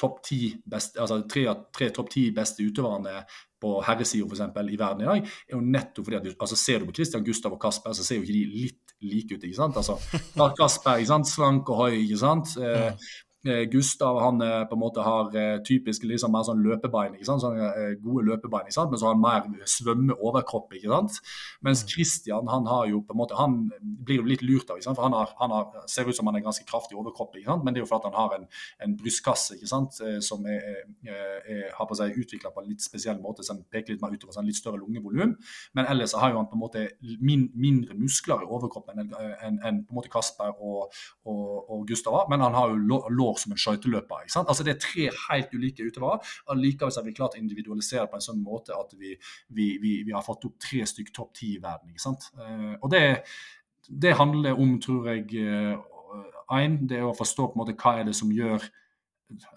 topp 0.00 0.22
ti 0.24 0.54
beste, 0.70 1.00
altså 1.02 1.20
tre, 1.28 1.44
tre 1.74 1.90
topp 1.94 2.12
ti 2.14 2.28
beste 2.34 2.64
utøverne 2.64 3.24
på 3.60 3.74
herresida 3.84 4.24
i 4.24 4.78
verden 4.78 5.02
i 5.02 5.08
dag, 5.10 5.26
er 5.26 5.56
jo 5.56 5.60
nettopp 5.60 6.06
fordi 6.06 6.20
at 6.20 6.30
altså 6.38 6.56
Ser 6.56 6.80
du 6.80 6.88
på 6.88 6.96
Christian 7.00 7.24
Gustav 7.26 7.52
og 7.52 7.60
Kasper, 7.60 7.92
så 7.92 8.06
ser 8.06 8.20
jo 8.20 8.24
ikke 8.24 8.38
de 8.38 8.62
litt 8.64 8.94
like 9.00 9.34
ut. 9.34 9.44
ikke 9.44 9.58
sant? 9.58 9.76
Altså, 9.76 9.98
Kasper 10.58 11.00
ikke 11.02 11.12
sant? 11.12 11.28
slank 11.28 11.68
og 11.68 11.82
høy. 11.84 11.98
ikke 12.06 12.20
sant? 12.22 12.54
Eh, 12.56 12.86
Eh, 12.90 12.94
Gustav 13.42 14.20
han 14.20 14.40
eh, 14.40 14.64
på 14.68 14.76
en 14.76 14.80
måte 14.80 15.00
har 15.00 15.36
eh, 15.36 15.62
typisk 15.64 16.04
liksom 16.04 16.32
mer 16.34 16.44
sånn 16.44 16.60
løpebein, 16.60 17.14
ikke 17.16 17.24
sant? 17.24 17.40
Sånne, 17.40 17.94
gode 18.02 18.26
løpebein, 18.28 18.66
ikke 18.68 18.76
sant? 18.76 18.92
men 18.92 19.00
så 19.00 19.08
har 19.08 19.14
han 19.16 19.22
mer 19.22 19.68
svømmeoverkropp. 19.74 20.74
ikke 20.76 20.90
sant? 20.92 21.16
Mens 21.64 21.84
mm. 21.84 21.88
Christian 21.88 22.50
han 22.52 22.68
har 22.68 22.90
jo 22.90 23.00
på 23.00 23.16
en 23.16 23.20
måte, 23.22 23.38
han 23.38 23.56
blir 23.80 24.20
jo 24.20 24.28
litt 24.28 24.44
lurt 24.44 24.68
av, 24.68 24.76
ikke 24.76 24.90
sant? 24.90 24.98
for 25.00 25.08
han, 25.08 25.16
har, 25.16 25.32
han 25.40 25.54
har, 25.56 25.86
ser 25.88 26.10
ut 26.10 26.18
som 26.18 26.28
han 26.28 26.36
er 26.36 26.44
ganske 26.44 26.66
kraftig 26.68 26.98
overkropp, 27.00 27.38
ikke 27.38 27.48
sant? 27.48 27.64
men 27.64 27.72
det 27.72 27.80
er 27.80 27.86
jo 27.86 27.88
fordi 27.88 28.10
han 28.10 28.18
har 28.18 28.36
en, 28.36 28.44
en 28.84 28.98
brystkasse 29.00 29.56
ikke 29.56 29.70
sant? 29.72 30.02
som 30.26 30.44
er, 30.44 30.84
er, 31.08 31.40
er, 31.40 31.64
har 31.78 31.88
på 31.88 31.96
seg 31.96 32.20
utvikla 32.20 32.52
på 32.52 32.60
en 32.60 32.68
litt 32.68 32.84
spesiell 32.84 33.22
måte, 33.24 33.46
som 33.46 33.64
peker 33.72 33.96
litt 33.96 34.04
mer 34.04 34.12
utover, 34.12 34.36
sånn 34.36 34.48
litt 34.50 34.60
større 34.60 34.82
lungevolum. 34.82 35.32
Men 35.78 35.88
ellers 35.88 36.12
har 36.18 36.34
jo 36.34 36.42
han 36.42 36.50
på 36.50 36.58
en 36.58 36.64
måte 36.66 36.84
min, 37.24 37.48
mindre 37.56 37.96
muskler 37.96 38.44
i 38.44 38.52
overkroppen 38.52 39.00
enn 39.00 39.16
en, 39.16 39.58
en, 39.64 39.82
på 39.86 39.94
en 39.94 39.96
måte 39.96 40.12
Kasper 40.12 40.52
og, 40.60 40.92
og, 41.24 41.48
og 41.70 41.88
Gustav 41.88 42.18
har, 42.18 42.28
men 42.28 42.44
han 42.44 42.56
har 42.56 42.74
jo 42.74 43.00
lår 43.08 43.29
går 43.30 43.38
som 43.42 43.54
en 43.54 43.62
skøyteløper. 43.62 44.26
Altså, 44.42 44.66
det 44.66 44.74
er 44.74 44.82
tre 44.82 45.06
helt 45.28 45.54
ulike 45.54 45.86
utøvere. 45.86 46.18
Allikevel 46.52 46.98
har 46.98 47.06
vi 47.06 47.16
klart 47.16 47.38
å 47.38 47.42
individualisere 47.42 48.08
på 48.10 48.18
en 48.18 48.26
sånn 48.26 48.42
måte 48.42 48.76
at 48.76 48.92
vi, 48.98 49.14
vi, 49.48 49.72
vi, 49.82 49.94
vi 50.06 50.16
har 50.16 50.26
fått 50.26 50.48
opp 50.50 50.58
tre 50.62 50.82
stykk 50.88 51.14
topp 51.16 51.32
ti 51.38 51.54
i 51.54 51.62
verden. 51.62 51.94
ikke 51.94 52.04
sant? 52.04 52.30
Uh, 52.38 52.74
og 52.80 52.90
det, 52.92 53.04
det, 53.88 54.16
handler 54.18 54.58
om, 54.58 54.76
tror 54.82 55.12
jeg, 55.12 55.26
én, 55.40 56.76
uh, 56.76 56.84
det 56.90 57.00
er 57.00 57.08
å 57.08 57.16
forstå 57.16 57.50
på 57.50 57.58
en 57.58 57.64
måte 57.64 57.78
hva 57.78 57.98
er 58.00 58.10
det 58.10 58.18
som 58.18 58.34
gjør 58.34 58.66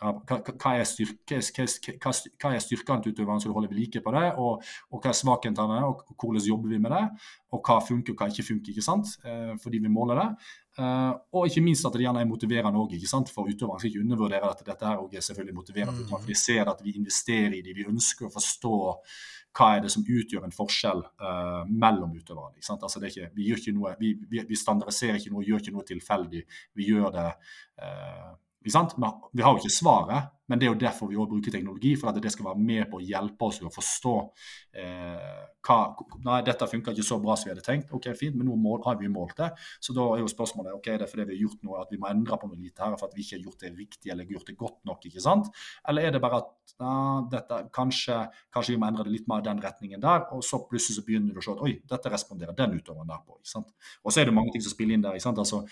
hva, 0.02 0.74
er 0.76 0.86
styrkene 0.86 3.00
til 3.04 3.14
utøveren, 3.14 3.42
så 3.42 3.50
du 3.50 3.56
holder 3.56 3.72
ved 3.72 3.80
like 3.80 4.02
på 4.04 4.14
det, 4.16 4.28
og, 4.40 4.54
og 4.92 5.00
hva 5.00 5.12
er 5.12 5.18
svakhetene, 5.18 5.80
og, 5.88 6.04
og 6.10 6.16
hvordan 6.18 6.48
jobber 6.48 6.74
vi 6.74 6.82
med 6.84 6.94
det, 6.94 7.04
og 7.54 7.62
hva 7.62 7.78
funker 7.86 8.14
og 8.14 8.22
hva 8.22 8.30
ikke 8.32 8.50
funker, 8.50 8.74
ikke 8.74 8.86
sant? 8.86 9.16
Eh, 9.26 9.54
fordi 9.64 9.82
vi 9.84 9.94
måler 9.94 10.22
det. 10.22 10.30
Eh, 10.80 11.12
og 11.38 11.50
ikke 11.50 11.66
minst 11.66 11.86
at 11.86 11.94
det 11.94 12.06
gjerne 12.06 12.24
er 12.24 12.30
motiverende 12.30 12.82
òg, 12.82 12.96
for 13.30 13.50
utøveren 13.50 13.82
skal 13.82 13.92
ikke 13.92 14.06
undervurdere 14.06 14.50
at 14.50 14.66
dette 14.66 14.90
her 14.90 15.04
også 15.04 15.20
er 15.20 15.28
selvfølgelig 15.30 15.60
motiverende. 15.60 16.08
Mm. 16.10 16.28
Vi 16.28 16.38
ser 16.38 16.70
at 16.70 16.84
vi 16.84 16.98
investerer 16.98 17.58
i 17.58 17.64
det, 17.66 17.78
vi 17.78 17.90
ønsker 17.90 18.30
å 18.30 18.34
forstå 18.34 18.76
hva 19.54 19.68
er 19.76 19.84
det 19.84 19.92
som 19.94 20.06
utgjør 20.06 20.48
en 20.48 20.56
forskjell 20.56 21.04
uh, 21.22 21.62
mellom 21.70 22.16
utøverne. 22.18 22.58
Altså, 22.74 23.02
vi, 23.04 24.14
vi, 24.30 24.42
vi, 24.50 24.58
standardiserer 24.58 25.20
ikke 25.20 25.34
noe, 25.34 25.46
gjør 25.46 25.62
ikke 25.62 25.76
noe 25.76 25.86
tilfeldig. 25.86 26.42
Vi 26.74 26.88
gjør 26.90 27.14
det 27.14 27.28
uh, 27.30 28.32
vi 28.64 29.44
har 29.44 29.54
jo 29.54 29.62
ikke 29.62 29.74
svaret, 29.74 30.34
men 30.50 30.60
det 30.60 30.68
er 30.68 30.74
jo 30.74 30.80
derfor 30.80 31.08
vi 31.08 31.18
også 31.18 31.32
bruker 31.32 31.54
teknologi. 31.56 31.94
For 32.00 32.12
at 32.12 32.20
det 32.22 32.32
skal 32.34 32.50
være 32.50 32.62
med 32.62 32.86
på 32.92 33.00
å 33.00 33.04
hjelpe 33.04 33.48
oss 33.48 33.62
å 33.64 33.72
forstå 33.74 34.16
eh, 34.84 35.40
hva 35.64 35.78
Nei, 36.24 36.42
dette 36.46 36.68
funka 36.68 36.92
ikke 36.92 37.06
så 37.06 37.18
bra 37.24 37.36
som 37.40 37.48
vi 37.48 37.54
hadde 37.54 37.64
tenkt. 37.66 37.94
Ok, 37.96 38.10
fint, 38.20 38.36
men 38.36 38.48
nå 38.48 38.58
mål, 38.60 38.82
har 38.86 39.00
vi 39.00 39.12
målt 39.12 39.38
det. 39.40 39.50
Så 39.84 39.96
da 39.96 40.06
er 40.14 40.24
jo 40.24 40.32
spørsmålet 40.32 40.76
ok, 40.76 40.90
er 40.94 41.02
det 41.04 41.10
fordi 41.12 41.28
vi 41.30 41.38
har 41.38 41.46
gjort 41.46 41.64
noe, 41.68 41.80
at 41.84 41.94
vi 41.94 42.00
må 42.02 42.10
endre 42.12 42.40
på 42.40 42.50
noe 42.52 42.60
lite 42.60 42.84
her 42.84 42.98
for 43.00 43.08
at 43.08 43.16
vi 43.16 43.24
ikke 43.26 43.38
har 43.40 43.48
gjort 43.48 43.64
det 43.66 43.72
riktig 43.78 44.14
eller 44.14 44.36
gjort 44.36 44.52
det 44.52 44.58
godt 44.60 44.78
nok. 44.90 45.08
ikke 45.10 45.24
sant? 45.24 45.50
Eller 45.90 46.10
er 46.10 46.16
det 46.16 46.24
bare 46.24 46.44
at 46.44 46.76
ja, 46.76 46.94
dette, 47.32 47.64
kanskje, 47.76 48.20
kanskje, 48.54 48.76
vi 48.76 48.84
må 48.84 48.92
endre 48.92 49.08
det 49.08 49.16
litt 49.16 49.32
mer 49.32 49.44
i 49.44 49.48
den 49.48 49.64
retningen 49.64 50.04
der, 50.04 50.28
og 50.36 50.44
så 50.46 50.62
plutselig 50.68 51.00
så 51.00 51.08
begynner 51.08 51.36
du 51.36 51.42
å 51.42 51.48
se 51.48 51.56
at 51.56 51.66
oi, 51.66 51.76
dette 51.96 52.12
responderer 52.14 52.56
den 52.58 52.78
utøveren 52.80 53.10
der 53.10 53.24
på. 53.24 53.40
ikke 53.40 53.56
sant? 53.56 53.74
Og 54.04 54.12
så 54.12 54.24
er 54.24 54.30
det 54.30 54.38
mange 54.38 54.56
ting 54.56 54.64
som 54.66 54.76
spiller 54.76 54.98
inn 54.98 55.06
der. 55.06 55.16
ikke 55.16 55.30
sant? 55.30 55.44
Altså, 55.44 55.64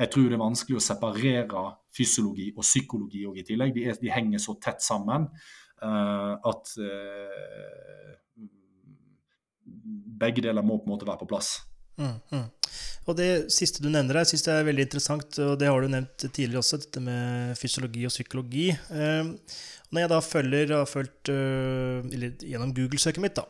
jeg 0.00 0.10
tror 0.12 0.28
det 0.28 0.36
er 0.36 0.40
vanskelig 0.40 0.78
å 0.78 0.84
separere 0.84 1.64
fysiologi 1.96 2.50
og 2.54 2.64
psykologi 2.64 3.24
og 3.28 3.40
i 3.40 3.44
tillegg. 3.46 3.74
De, 3.76 3.86
er, 3.90 3.98
de, 4.00 4.12
henger 4.12 4.40
så 4.42 4.56
tett 4.62 4.80
sammen 4.84 5.26
uh, 5.28 6.34
at 6.50 6.72
uh, 6.80 8.46
begge 10.20 10.44
deler 10.46 10.64
må 10.64 10.78
på 10.80 10.88
en 10.88 10.94
måte 10.94 11.08
være 11.08 11.20
på 11.20 11.28
plass. 11.34 11.58
Mm, 12.00 12.16
mm. 12.32 12.46
Og 13.10 13.16
Det 13.18 13.28
siste 13.52 13.82
du 13.82 13.90
nevner 13.90 14.20
her, 14.20 14.28
synes 14.28 14.46
jeg 14.46 14.56
er 14.56 14.68
veldig 14.68 14.86
interessant, 14.86 15.38
og 15.42 15.58
det 15.60 15.68
har 15.68 15.82
du 15.82 15.92
nevnt 15.92 16.24
tidligere 16.30 16.62
også, 16.62 16.80
dette 16.80 17.02
med 17.04 17.58
fysiologi 17.60 18.06
og 18.08 18.14
psykologi. 18.14 18.70
Uh, 18.88 19.36
når 19.90 20.04
jeg 20.04 20.10
da 20.12 20.20
følger 20.22 20.74
har 20.74 20.86
fulgt 20.86 21.30
eller 21.30 22.44
gjennom 22.46 22.70
Google-søket 22.74 23.22
mitt, 23.22 23.38
da, 23.38 23.46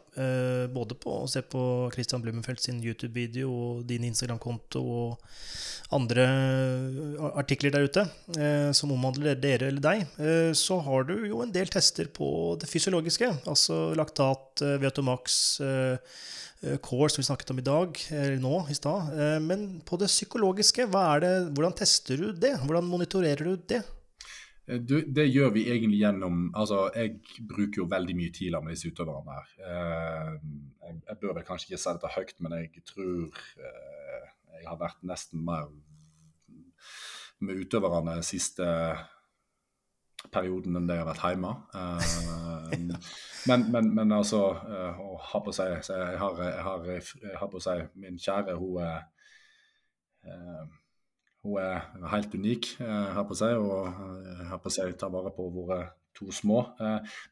både 0.72 0.97
på 0.97 1.18
å 1.22 1.28
se 1.28 1.43
på 1.45 1.62
Christian 1.93 2.22
Blumenfeldt 2.24 2.64
sin 2.64 2.78
YouTube-video 2.80 3.51
og 3.53 3.82
din 3.88 4.07
Instagram-konto 4.09 4.80
og 4.80 5.34
andre 5.95 6.24
eh, 6.26 7.22
artikler 7.38 7.74
der 7.74 7.86
ute 7.86 8.05
eh, 8.38 8.70
som 8.76 8.93
omhandler 8.95 9.38
dere 9.38 9.70
eller 9.70 9.82
deg, 9.82 10.05
eh, 10.22 10.51
så 10.57 10.78
har 10.86 11.07
du 11.09 11.16
jo 11.26 11.43
en 11.45 11.55
del 11.55 11.70
tester 11.72 12.11
på 12.14 12.57
det 12.61 12.70
fysiologiske. 12.70 13.30
Altså 13.51 13.91
laktat, 13.99 14.62
eh, 14.62 14.76
Veotomax, 14.82 15.38
eh, 15.66 16.18
eh, 16.62 16.76
core, 16.84 17.11
som 17.11 17.22
vi 17.22 17.28
snakket 17.30 17.55
om 17.55 17.62
i 17.62 17.66
dag, 17.66 18.03
eller 18.11 18.38
nå 18.43 18.64
i 18.70 18.78
stad. 18.78 19.11
Eh, 19.16 19.38
men 19.43 19.80
på 19.86 19.99
det 20.01 20.11
psykologiske, 20.12 20.86
det, 21.24 21.34
hvordan 21.57 21.78
tester 21.82 22.22
du 22.22 22.30
det? 22.32 22.55
Hvordan 22.62 22.86
monitorerer 22.91 23.51
du 23.51 23.57
det? 23.70 23.82
Du, 24.71 25.01
det 25.03 25.27
gjør 25.27 25.51
vi 25.55 25.64
egentlig 25.66 25.99
gjennom 25.99 26.43
altså 26.55 26.85
Jeg 26.95 27.16
bruker 27.49 27.81
jo 27.83 27.89
veldig 27.91 28.14
mye 28.14 28.33
tid 28.35 28.55
med 28.62 28.77
disse 28.77 28.91
utøverne 28.93 29.39
her. 29.39 29.49
jeg, 29.59 30.99
jeg, 31.09 31.16
bør 31.23 31.35
vel 31.39 31.47
kanskje 31.49 31.71
ikke 31.71 31.81
si 31.83 31.95
dette 31.97 32.12
høyt, 32.14 32.37
men 32.45 32.57
jeg 32.59 32.85
tror 32.87 33.41
jeg 34.61 34.68
har 34.68 34.79
vært 34.79 35.01
nesten 35.09 35.43
mer 35.45 35.71
med 37.41 37.62
utøverne 37.64 38.21
siste 38.27 38.66
perioden 40.29 40.77
enn 40.77 40.89
det 40.89 40.99
jeg 40.99 41.05
har 41.05 41.09
vært 41.09 41.25
hjemme. 41.25 41.53
Men, 43.49 43.62
men, 43.73 43.87
men, 43.97 44.12
altså 44.12 44.43
å 44.53 45.14
ha 45.31 45.41
på 45.41 45.55
seg 45.57 45.73
jeg 45.73 46.18
har, 46.21 46.43
jeg, 46.45 46.64
har, 46.66 46.85
jeg 46.91 47.39
har, 47.41 47.49
på 47.49 47.62
seg 47.64 47.87
Min 47.97 48.21
kjære, 48.21 48.59
hun 48.61 48.83
er 48.85 49.07
hun 51.43 51.57
er 51.59 52.12
helt 52.12 52.34
unik, 52.34 52.66
her 52.80 53.24
på 53.28 53.36
seg, 53.38 53.57
og 53.57 53.88
her 54.51 54.61
på 54.61 54.72
seg 54.72 54.97
tar 55.01 55.12
vare 55.12 55.32
på 55.36 55.47
våre 55.55 55.80
to 56.16 56.28
små. 56.34 56.64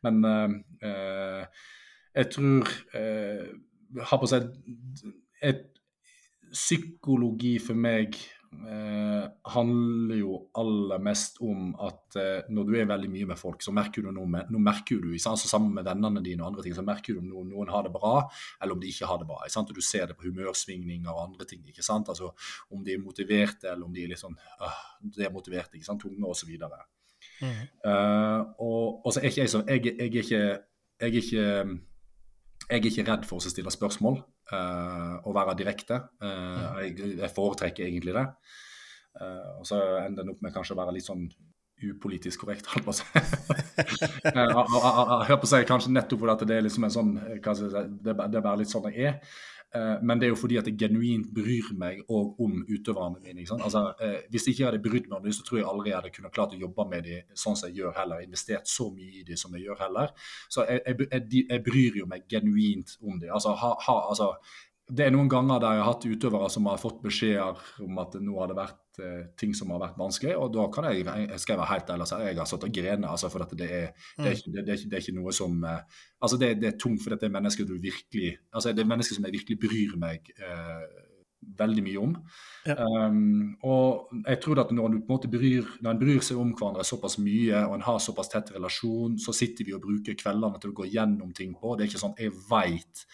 men 0.03 0.25
jeg 2.15 2.31
tror 2.33 2.73
Her 3.99 4.19
på 4.21 4.27
seg 4.29 4.49
et 5.43 5.79
psykologi 6.53 7.59
for 7.63 7.79
meg 7.79 8.17
eh, 8.17 8.38
handler 9.53 10.17
jo 10.17 10.37
aller 10.57 11.01
mest 11.03 11.37
om 11.45 11.75
at 11.85 12.17
eh, 12.17 12.47
når 12.53 12.69
du 12.69 12.77
er 12.79 12.89
veldig 12.89 13.11
mye 13.13 13.29
med 13.31 13.39
folk, 13.41 13.63
så 13.65 13.73
merker 13.77 14.05
du 14.05 14.11
noe 14.15 14.29
med, 14.31 14.49
nå 14.53 14.61
merker 14.63 15.03
du, 15.03 15.11
altså 15.15 15.49
Sammen 15.49 15.75
med 15.77 15.85
vennene 15.87 16.23
dine 16.25 16.45
og 16.45 16.51
andre 16.51 16.65
ting, 16.65 16.77
så 16.77 16.85
merker 16.87 17.17
du 17.17 17.23
om 17.23 17.29
noen, 17.29 17.51
noen 17.53 17.73
har 17.73 17.85
det 17.87 17.93
bra, 17.95 18.15
eller 18.63 18.77
om 18.77 18.81
de 18.81 18.91
ikke 18.91 19.09
har 19.09 19.21
det 19.21 19.29
bra. 19.29 19.41
Og 19.45 19.75
Du 19.75 19.83
ser 19.85 20.07
det 20.09 20.17
på 20.17 20.29
humørsvingninger 20.29 21.11
og 21.11 21.23
andre 21.27 21.45
ting. 21.49 21.67
ikke 21.69 21.85
sant? 21.85 22.09
Altså 22.09 22.33
Om 22.71 22.85
de 22.85 22.95
er 22.95 23.03
motiverte, 23.05 23.69
eller 23.69 23.85
om 23.87 23.93
de 23.95 24.05
er 24.05 24.13
litt 24.13 24.23
sånn 24.23 24.37
øh, 24.37 25.29
motiverte, 25.33 25.77
ikke 25.77 25.89
sant? 25.89 26.03
tunge 26.03 26.27
osv. 26.27 26.55
Mm. 27.43 27.63
Uh, 27.85 28.41
og, 28.59 29.07
og 29.07 29.13
så 29.13 29.21
er 29.21 29.31
ikke 29.31 29.45
jeg 29.45 29.51
sånn 29.53 29.69
jeg, 29.71 29.85
jeg, 29.87 29.95
er 29.99 30.23
ikke 30.23 30.39
jeg 30.39 31.09
er 31.09 31.19
ikke 31.19 31.45
jeg 32.69 32.79
er 32.79 32.89
ikke 32.91 33.05
redd 33.07 33.27
for 33.29 33.39
å 33.39 33.51
stille 33.51 33.73
spørsmål 33.73 34.19
uh, 34.53 35.19
og 35.25 35.35
være 35.37 35.57
direkte. 35.59 36.01
Uh, 36.23 36.81
jeg, 36.85 36.97
jeg, 37.19 37.31
foretrekker 37.37 37.87
egentlig 37.87 38.15
det. 38.17 38.27
Uh, 39.19 39.61
og 39.61 39.69
så 39.69 39.77
ender 40.05 40.25
en 40.25 40.33
opp 40.35 40.43
med 40.45 40.55
kanskje 40.55 40.75
å 40.77 40.81
være 40.81 40.95
litt 40.97 41.09
sånn 41.09 41.29
upolitisk 41.79 42.43
korrekt, 42.43 42.67
holdt 42.73 42.89
på 42.89 42.91
å 42.91 42.99
si. 42.99 43.05
Hør 45.29 45.39
på 45.39 45.47
å 45.47 45.51
si 45.51 45.61
kanskje 45.69 45.93
nettopp 45.95 46.25
fordi 46.25 46.49
det 46.51 46.57
er 46.57 46.65
liksom 46.67 46.89
en 46.89 46.95
sånn 46.95 47.13
det, 47.15 47.39
det 48.03 48.15
er 48.15 48.43
bare 48.43 48.59
litt 48.59 48.73
sånn 48.73 48.89
jeg 48.91 49.13
er. 49.13 49.15
Eh, 49.75 49.97
men 50.03 50.21
det 50.21 50.27
er 50.27 50.33
jo 50.33 50.39
fordi 50.41 50.57
at 50.57 50.69
jeg 50.71 50.79
genuint 50.81 51.29
bryr 51.35 51.67
meg 51.77 52.01
òg 52.09 52.39
om 52.45 52.63
utøverne 52.69 53.21
mine. 53.21 53.45
Altså, 53.59 53.83
eh, 54.01 54.23
hvis 54.33 54.47
jeg 54.49 54.57
ikke 54.57 54.69
hadde 54.71 54.83
brydd 54.85 55.09
meg 55.11 55.19
om 55.19 55.27
dem, 55.27 55.35
så 55.37 55.45
tror 55.45 55.59
jeg 55.61 55.69
aldri 55.69 55.91
jeg 55.91 55.99
hadde 55.99 56.13
kunnet 56.15 56.35
klart 56.35 56.55
å 56.57 56.61
jobbe 56.63 56.87
med 56.89 57.05
dem 57.05 57.37
sånn 57.37 57.59
som 57.59 57.69
jeg 57.69 57.83
gjør 57.83 57.99
heller. 58.01 58.25
Investert 58.25 58.71
så 58.71 58.89
mye 58.95 59.21
i 59.21 59.27
dem 59.29 59.41
som 59.41 59.55
jeg 59.57 59.67
gjør 59.67 59.83
heller. 59.85 60.15
Så 60.49 60.65
jeg, 60.69 60.81
jeg, 60.87 61.45
jeg 61.45 61.65
bryr 61.67 62.01
jo 62.01 62.09
meg 62.09 62.25
genuint 62.31 62.97
om 63.03 63.21
dem. 63.21 63.33
Altså, 63.35 63.53
ha, 63.61 63.75
ha, 63.85 63.99
altså, 64.09 64.33
det 64.89 65.05
er 65.05 65.13
noen 65.13 65.29
ganger 65.29 65.61
der 65.61 65.77
jeg 65.77 65.85
har 65.85 65.93
hatt 65.93 66.09
utøvere 66.09 66.51
som 66.53 66.69
har 66.71 66.81
fått 66.81 67.03
beskjeder 67.05 67.61
om 67.85 68.01
at 68.01 68.17
nå 68.25 68.39
har 68.41 68.49
det 68.49 68.57
vært 68.57 68.79
eh, 69.05 69.25
ting 69.39 69.55
som 69.57 69.73
har 69.75 69.83
vært 69.83 69.99
vanskelig, 70.01 70.37
og 70.39 70.53
da 70.55 70.69
kan 70.75 70.89
jeg, 70.91 71.05
jeg 71.07 71.43
skal 71.43 71.61
være 71.61 71.73
helt 71.73 71.93
ærlig 71.95 72.09
jeg 72.29 72.39
har 72.39 72.51
satt 72.51 72.69
og 72.69 72.79
grene. 72.79 73.11
Altså, 73.11 73.31
for 73.33 73.45
det 73.45 73.69
er, 73.69 73.91
det, 74.19 74.27
er 74.27 74.37
ikke, 74.37 74.55
det, 74.55 74.63
er 74.63 74.69
det, 74.69 74.93
er 74.93 75.03
ikke, 75.03 75.19
noe 75.19 75.35
som 75.35 75.59
eh, 75.65 76.01
altså 76.23 76.41
det, 76.41 76.55
det, 76.63 76.73
er 76.73 76.81
tungt 76.81 77.03
for 77.05 77.15
dette 77.15 77.29
er 77.29 77.35
mennesker 77.35 77.67
du 77.69 77.77
virkelig 77.79 78.33
altså 78.53 78.73
det 78.73 78.83
er 78.83 78.91
mennesker 78.91 79.17
som 79.17 79.27
jeg 79.27 79.39
virkelig 79.39 79.59
bryr 79.63 79.95
meg 80.01 80.33
eh, 80.39 81.05
veldig 81.59 81.85
mye 81.87 82.03
om. 82.03 82.15
Ja. 82.67 82.77
Um, 83.09 83.57
og 83.67 84.13
jeg 84.27 84.41
tror 84.45 84.63
at 84.63 84.73
når, 84.75 84.89
du 84.93 84.99
på 84.99 85.07
en 85.07 85.15
måte 85.15 85.31
bryr, 85.31 85.67
når 85.85 85.95
en 85.95 86.01
bryr 86.03 86.21
seg 86.25 86.41
om 86.41 86.53
hverandre 86.53 86.85
såpass 86.87 87.19
mye, 87.23 87.63
og 87.69 87.77
en 87.79 87.87
har 87.87 87.99
såpass 88.03 88.31
tett 88.33 88.53
relasjon, 88.55 89.19
så 89.23 89.35
sitter 89.37 89.69
vi 89.69 89.77
og 89.77 89.85
bruker 89.85 90.19
kveldene 90.19 90.61
til 90.61 90.75
å 90.75 90.79
gå 90.81 90.89
gjennom 90.93 91.35
ting 91.37 91.55
på. 91.59 91.75
Det 91.77 91.87
er 91.87 91.93
ikke 91.93 92.05
sånn 92.05 92.19
jeg 92.19 92.35
veit 92.51 93.07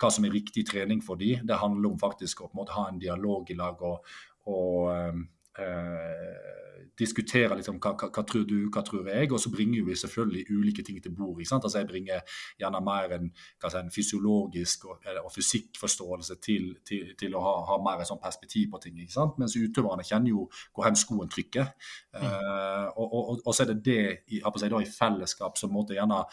hva 0.00 0.10
som 0.10 0.26
er 0.26 0.34
riktig 0.34 0.64
trening 0.66 1.02
for 1.04 1.20
dem. 1.20 1.44
Det 1.46 1.60
handler 1.60 1.92
om 1.92 2.00
faktisk 2.00 2.42
å 2.42 2.50
på 2.50 2.56
en 2.56 2.62
måte 2.62 2.76
ha 2.76 2.88
en 2.90 3.02
dialog 3.02 3.50
i 3.52 3.58
lag 3.58 3.82
og, 3.86 4.14
og 4.50 4.90
ehm, 4.92 5.26
eh, 5.58 6.52
diskutere 6.98 7.56
liksom, 7.56 7.78
hva, 7.82 7.94
hva, 7.96 8.08
hva, 8.12 8.22
tror 8.28 8.44
du, 8.48 8.56
hva 8.72 8.82
tror 8.84 9.08
jeg, 9.08 9.30
og 9.32 9.40
så 9.40 9.50
bringer 9.52 9.84
vi 9.86 9.96
selvfølgelig 9.96 10.44
ulike 10.52 10.84
ting 10.86 10.98
til 11.02 11.14
bord. 11.16 11.40
Altså, 11.40 11.78
jeg 11.78 11.88
bringer 11.88 12.38
gjerne 12.60 12.82
mer 12.84 13.16
en, 13.16 13.30
si, 13.64 13.76
en 13.80 13.92
fysiologisk 13.94 14.86
og, 14.90 15.08
og 15.24 15.30
fysikkforståelse 15.34 16.38
til, 16.44 16.68
til, 16.88 17.14
til, 17.18 17.36
å 17.36 17.42
ha, 17.44 17.54
ha 17.72 17.78
mer 17.84 18.02
et 18.02 18.10
sånt 18.10 18.22
perspektiv 18.22 18.70
på 18.72 18.82
ting. 18.84 19.00
Mens 19.40 19.56
utøverne 19.56 20.06
kjenner 20.06 20.34
jo 20.34 20.48
hvor 20.72 20.86
hen 20.88 20.98
skoen 20.98 21.32
trykker. 21.32 21.72
Mm. 22.12 22.26
Uh, 22.26 22.88
og, 22.96 23.06
og, 23.06 23.30
og, 23.40 23.52
så 23.54 23.64
er 23.64 23.72
det 23.72 23.80
det 23.86 24.02
i, 24.28 24.42
si, 24.42 24.68
da, 24.68 24.82
i 24.82 24.92
fellesskap 24.92 25.60
som 25.60 25.72
måtte 25.74 25.96
gjerne 25.96 26.24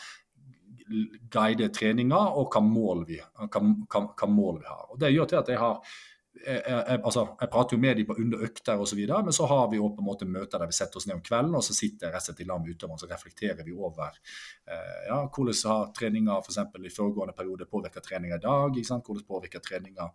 guide 1.29 1.67
treninga, 1.73 2.19
og 2.39 2.49
hva 2.49 2.61
mål, 2.65 3.03
vi, 3.07 3.19
hva, 3.21 3.47
hva, 3.53 4.05
hva 4.17 4.29
mål 4.29 4.63
vi 4.63 4.69
har. 4.69 4.87
Og 4.89 5.01
Det 5.01 5.11
gjør 5.13 5.29
til 5.29 5.41
at 5.41 5.51
jeg 5.53 5.61
har 5.61 5.99
jeg, 6.39 6.99
altså, 7.03 7.25
jeg 7.41 7.49
prater 7.51 7.75
jo 7.75 7.81
med 7.81 7.97
dem 7.97 8.07
på 8.07 8.15
under 8.21 8.43
økter 8.45 8.79
osv., 8.81 8.99
men 9.09 9.35
så 9.35 9.47
har 9.49 9.67
vi 9.71 9.79
jo 9.79 9.89
på 9.95 10.03
en 10.03 10.07
måte 10.07 10.27
møter 10.29 10.61
der 10.61 10.69
vi 10.69 10.77
setter 10.77 11.01
oss 11.01 11.07
ned 11.09 11.17
om 11.17 11.23
kvelden, 11.25 11.57
og 11.57 11.65
så 11.65 11.75
sitter 11.75 12.07
jeg 12.07 12.19
og 12.19 12.25
slett 12.25 12.43
i 12.43 12.47
lag 12.47 12.61
med 12.61 12.75
utøveren, 12.75 13.01
så 13.01 13.09
reflekterer 13.09 13.65
vi 13.65 13.75
over 13.75 14.07
eh, 14.13 15.01
ja, 15.09 15.19
hvordan 15.25 15.61
har 15.73 15.91
treninga 15.97 16.39
f.eks. 16.39 16.61
i 16.61 16.95
foregående 16.95 17.35
periode 17.37 17.69
påvirka 17.69 18.03
treninga 18.05 18.39
i 18.39 18.45
dag. 18.45 18.79
Hvordan 18.79 19.25
påvirker 19.27 19.63
treninga 19.65 20.09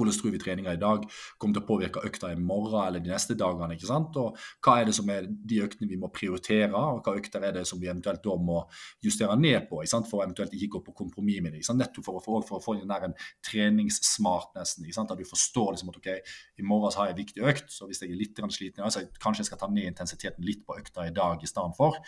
hvordan 0.00 0.16
tror 0.16 0.34
vi 0.34 0.40
treninga 0.42 0.74
i 0.74 0.80
dag 0.80 1.06
kommer 1.38 1.56
til 1.56 1.62
å 1.62 1.68
påvirke 1.68 2.04
økta 2.08 2.32
i 2.32 2.38
morgen 2.40 2.80
eller 2.82 3.04
de 3.04 3.12
neste 3.12 3.36
dagene? 3.38 3.76
ikke 3.76 3.90
sant? 3.90 4.16
Og 4.20 4.38
hva 4.64 4.78
er 4.80 4.88
det 4.88 4.96
som 4.96 5.10
er 5.12 5.28
de 5.28 5.60
øktene 5.64 5.90
vi 5.90 6.00
må 6.00 6.10
prioritere, 6.14 6.72
og 6.74 7.04
hva 7.04 7.16
økter 7.20 7.46
er 7.46 7.56
det 7.58 7.66
som 7.68 7.80
vi 7.80 7.90
eventuelt 7.90 8.24
da 8.24 8.36
må 8.40 8.62
justere 9.04 9.36
ned 9.38 9.68
på, 9.70 9.82
ikke 9.82 9.94
sant? 9.94 10.08
for 10.10 10.20
å 10.20 10.26
eventuelt 10.26 10.54
ikke 10.56 10.72
gå 10.76 10.82
på 10.88 10.96
kompromiss 11.04 11.42
med 11.44 11.54
det. 11.54 11.62
ikke 11.62 11.70
sant? 11.70 11.82
Nettopp 11.84 12.06
for 12.08 12.20
å 12.20 12.24
få, 12.24 12.40
for 12.48 12.58
å 12.58 12.64
få 12.64 12.76
den 12.80 12.90
der 12.90 13.08
en 13.08 13.16
treningssmart, 13.46 14.54
nesten. 14.58 14.86
ikke 14.86 14.98
sant? 14.98 15.12
At 15.14 15.20
du 15.20 15.28
forstår 15.28 15.74
liksom 15.74 15.92
at 15.92 16.00
ok, 16.00 16.10
i 16.60 16.66
morgen 16.66 16.96
har 16.96 17.10
jeg 17.10 17.16
en 17.16 17.20
viktig 17.20 17.46
økt, 17.52 17.70
så 17.72 17.88
hvis 17.88 18.02
jeg 18.02 18.12
er 18.14 18.20
litt 18.20 18.40
sliten, 18.50 18.84
så 18.90 19.04
kanskje 19.20 19.44
jeg 19.44 19.50
skal 19.50 19.60
ta 19.60 19.68
ned 19.70 19.90
intensiteten 19.90 20.44
litt 20.46 20.64
på 20.66 20.76
økta 20.80 21.06
i 21.06 21.14
dag 21.14 21.42
i 21.42 21.48
stedet 21.48 21.76
for, 21.76 21.98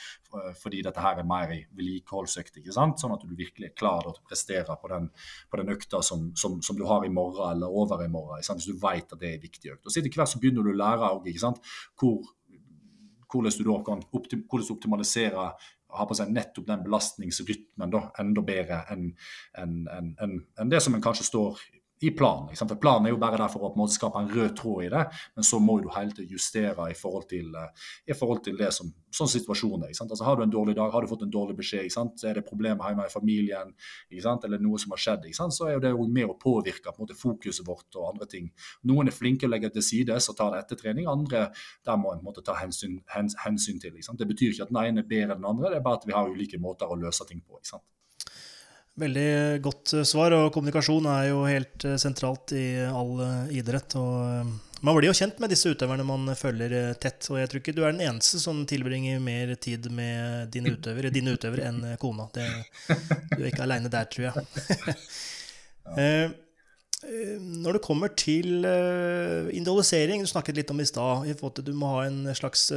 fordi 0.62 0.82
dette 0.84 1.02
her 1.02 1.20
er 1.20 1.28
mer 1.28 1.52
ei 1.52 1.62
vedlikeholdsøkt. 1.76 2.58
ikke 2.60 2.74
sant? 2.74 3.00
Sånn 3.00 3.14
at 3.14 3.24
du 3.26 3.34
virkelig 3.36 3.70
er 3.70 3.76
klar 3.78 4.02
til 4.06 4.14
å 4.14 4.28
prestere 4.28 4.76
på 4.80 4.90
den, 4.92 5.08
på 5.50 5.60
den 5.60 5.72
økta 5.74 6.02
som, 6.06 6.30
som, 6.38 6.60
som, 6.62 6.78
du 6.78 6.86
har 6.88 7.04
i 7.06 7.12
morgen 7.12 7.44
eller 7.50 7.68
over 7.68 7.81
i 8.06 8.12
morgen. 8.12 8.42
Hvis 8.42 8.68
du 8.70 8.78
vet 8.78 9.12
at 9.12 9.20
det 9.20 9.34
er 9.34 9.42
viktig 9.42 9.74
økt. 9.74 9.86
Og 9.86 9.92
så 9.92 10.00
Etter 10.00 10.14
hvert 10.16 10.32
så 10.32 10.40
begynner 10.42 10.66
du 10.66 10.72
å 10.72 10.78
lære 10.78 11.10
sant? 11.42 11.60
Hvor, 11.98 12.22
hvordan 13.32 13.58
du 13.58 13.64
da 13.68 13.78
kan 13.86 14.02
optim, 14.12 14.46
optimalisere 14.48 15.52
ha 15.92 16.06
på 16.08 16.16
seg 16.16 16.32
nettopp 16.32 16.66
den 16.68 16.84
belastningsrytmen 16.86 17.92
da, 17.92 18.06
enda 18.22 18.44
bedre 18.46 18.82
enn 18.92 19.10
en, 19.60 19.74
en, 19.92 20.12
en, 20.24 20.36
en 20.60 20.72
det 20.72 20.80
som 20.84 20.94
en 20.96 21.04
kanskje 21.04 21.28
står 21.28 21.60
i 22.02 22.10
planen. 22.10 22.50
For 22.56 22.78
Planen 22.82 23.06
er 23.06 23.14
jo 23.14 23.20
bare 23.22 23.38
der 23.38 23.50
for 23.52 23.62
å 23.62 23.70
på 23.70 23.78
en 23.78 23.82
måte 23.84 23.94
skape 23.94 24.18
en 24.18 24.30
rød 24.32 24.56
tråd 24.58 24.86
i 24.86 24.90
det, 24.92 25.04
men 25.36 25.46
så 25.46 25.60
må 25.62 25.78
du 25.82 25.88
hele 25.94 26.14
tiden 26.14 26.32
justere 26.34 26.88
i 26.90 26.96
forhold 26.98 27.28
til, 27.30 27.54
eh, 27.54 27.86
i 28.10 28.16
forhold 28.16 28.42
til 28.44 28.56
det 28.58 28.72
som 28.74 28.90
sånn 29.12 29.30
situasjonen 29.30 29.86
er. 29.86 29.94
Altså, 29.94 30.24
har 30.24 30.36
du 30.36 30.42
en 30.42 30.52
dårlig 30.52 30.74
dag, 30.76 30.90
har 30.92 31.02
du 31.02 31.10
fått 31.10 31.22
en 31.26 31.32
dårlig 31.32 31.56
beskjed, 31.58 31.90
er 32.24 32.34
det 32.34 32.46
problemer 32.48 32.88
hjemme 32.88 33.06
i 33.06 33.12
familien, 33.12 33.74
eller 34.10 34.58
noe 34.58 34.78
som 34.78 34.90
har 34.94 34.98
skjedd, 34.98 35.28
så 35.52 35.68
er 35.68 35.80
det 35.80 35.90
jo 35.90 36.06
med 36.08 36.30
å 36.30 36.38
påvirke 36.38 36.92
på 36.92 37.04
måte, 37.04 37.14
fokuset 37.18 37.66
vårt 37.66 37.94
og 37.96 38.14
andre 38.14 38.26
ting. 38.26 38.50
Noen 38.84 39.08
er 39.08 39.12
flinke 39.12 39.46
å 39.46 39.52
legge 39.52 39.70
til 39.72 39.82
side 39.82 40.16
og 40.16 40.36
ta 40.36 40.50
det 40.50 40.62
etter 40.64 40.76
trening, 40.76 41.06
andre 41.06 41.50
der 41.84 41.96
må 41.96 42.12
en 42.12 42.24
måte 42.24 42.42
ta 42.42 42.54
hensyn, 42.54 43.00
hens, 43.14 43.36
hensyn 43.44 43.80
til. 43.80 43.92
Det 43.92 44.28
betyr 44.28 44.52
ikke 44.52 44.68
at 44.68 44.72
den 44.72 44.82
ene 44.84 45.04
er 45.04 45.08
bedre 45.08 45.36
enn 45.36 45.42
den 45.42 45.50
andre, 45.50 45.70
det 45.70 45.80
er 45.80 45.86
bare 45.86 46.00
at 46.00 46.06
vi 46.06 46.16
har 46.16 46.28
ulike 46.28 46.58
måter 46.58 46.90
å 46.90 46.98
løse 46.98 47.26
ting 47.28 47.40
på. 47.40 47.60
ikke 47.60 47.76
sant? 47.76 47.84
Veldig 49.00 49.62
godt 49.64 49.94
eh, 49.96 50.04
svar, 50.04 50.34
og 50.36 50.50
kommunikasjon 50.52 51.06
er 51.08 51.30
jo 51.30 51.46
helt 51.48 51.84
eh, 51.88 51.96
sentralt 52.00 52.52
i 52.52 52.76
all 52.84 53.14
eh, 53.24 53.54
idrett. 53.56 53.94
og 53.96 54.82
Man 54.84 54.98
blir 54.98 55.08
jo 55.08 55.16
kjent 55.16 55.38
med 55.40 55.48
disse 55.52 55.72
utøverne 55.72 56.04
man 56.04 56.28
følger 56.36 56.92
tett, 57.00 57.24
og 57.32 57.40
jeg 57.40 57.48
tror 57.48 57.62
ikke 57.62 57.74
du 57.78 57.86
er 57.86 57.94
den 57.94 58.04
eneste 58.10 58.40
som 58.42 58.66
tilbringer 58.68 59.22
mer 59.24 59.54
tid 59.56 59.88
med 59.96 60.52
dine 60.52 60.74
utøvere, 60.76 61.12
dine 61.14 61.32
utøvere 61.32 61.70
enn 61.70 61.96
kona. 62.02 62.28
Det, 62.34 62.44
du 63.32 63.40
er 63.40 63.48
ikke 63.48 63.64
aleine 63.64 63.92
der, 63.92 64.10
tror 64.12 64.28
jeg. 64.28 64.34
Når 67.02 67.74
det 67.74 67.80
kommer 67.82 68.12
til 68.14 68.62
individualisering, 68.62 70.20
du 70.22 70.28
snakket 70.30 70.60
litt 70.60 70.70
om 70.70 70.78
i 70.78 70.84
stad 70.86 71.24
Du 71.66 71.72
må 71.74 71.88
ha 71.96 72.04
en 72.06 72.28
slags 72.38 72.68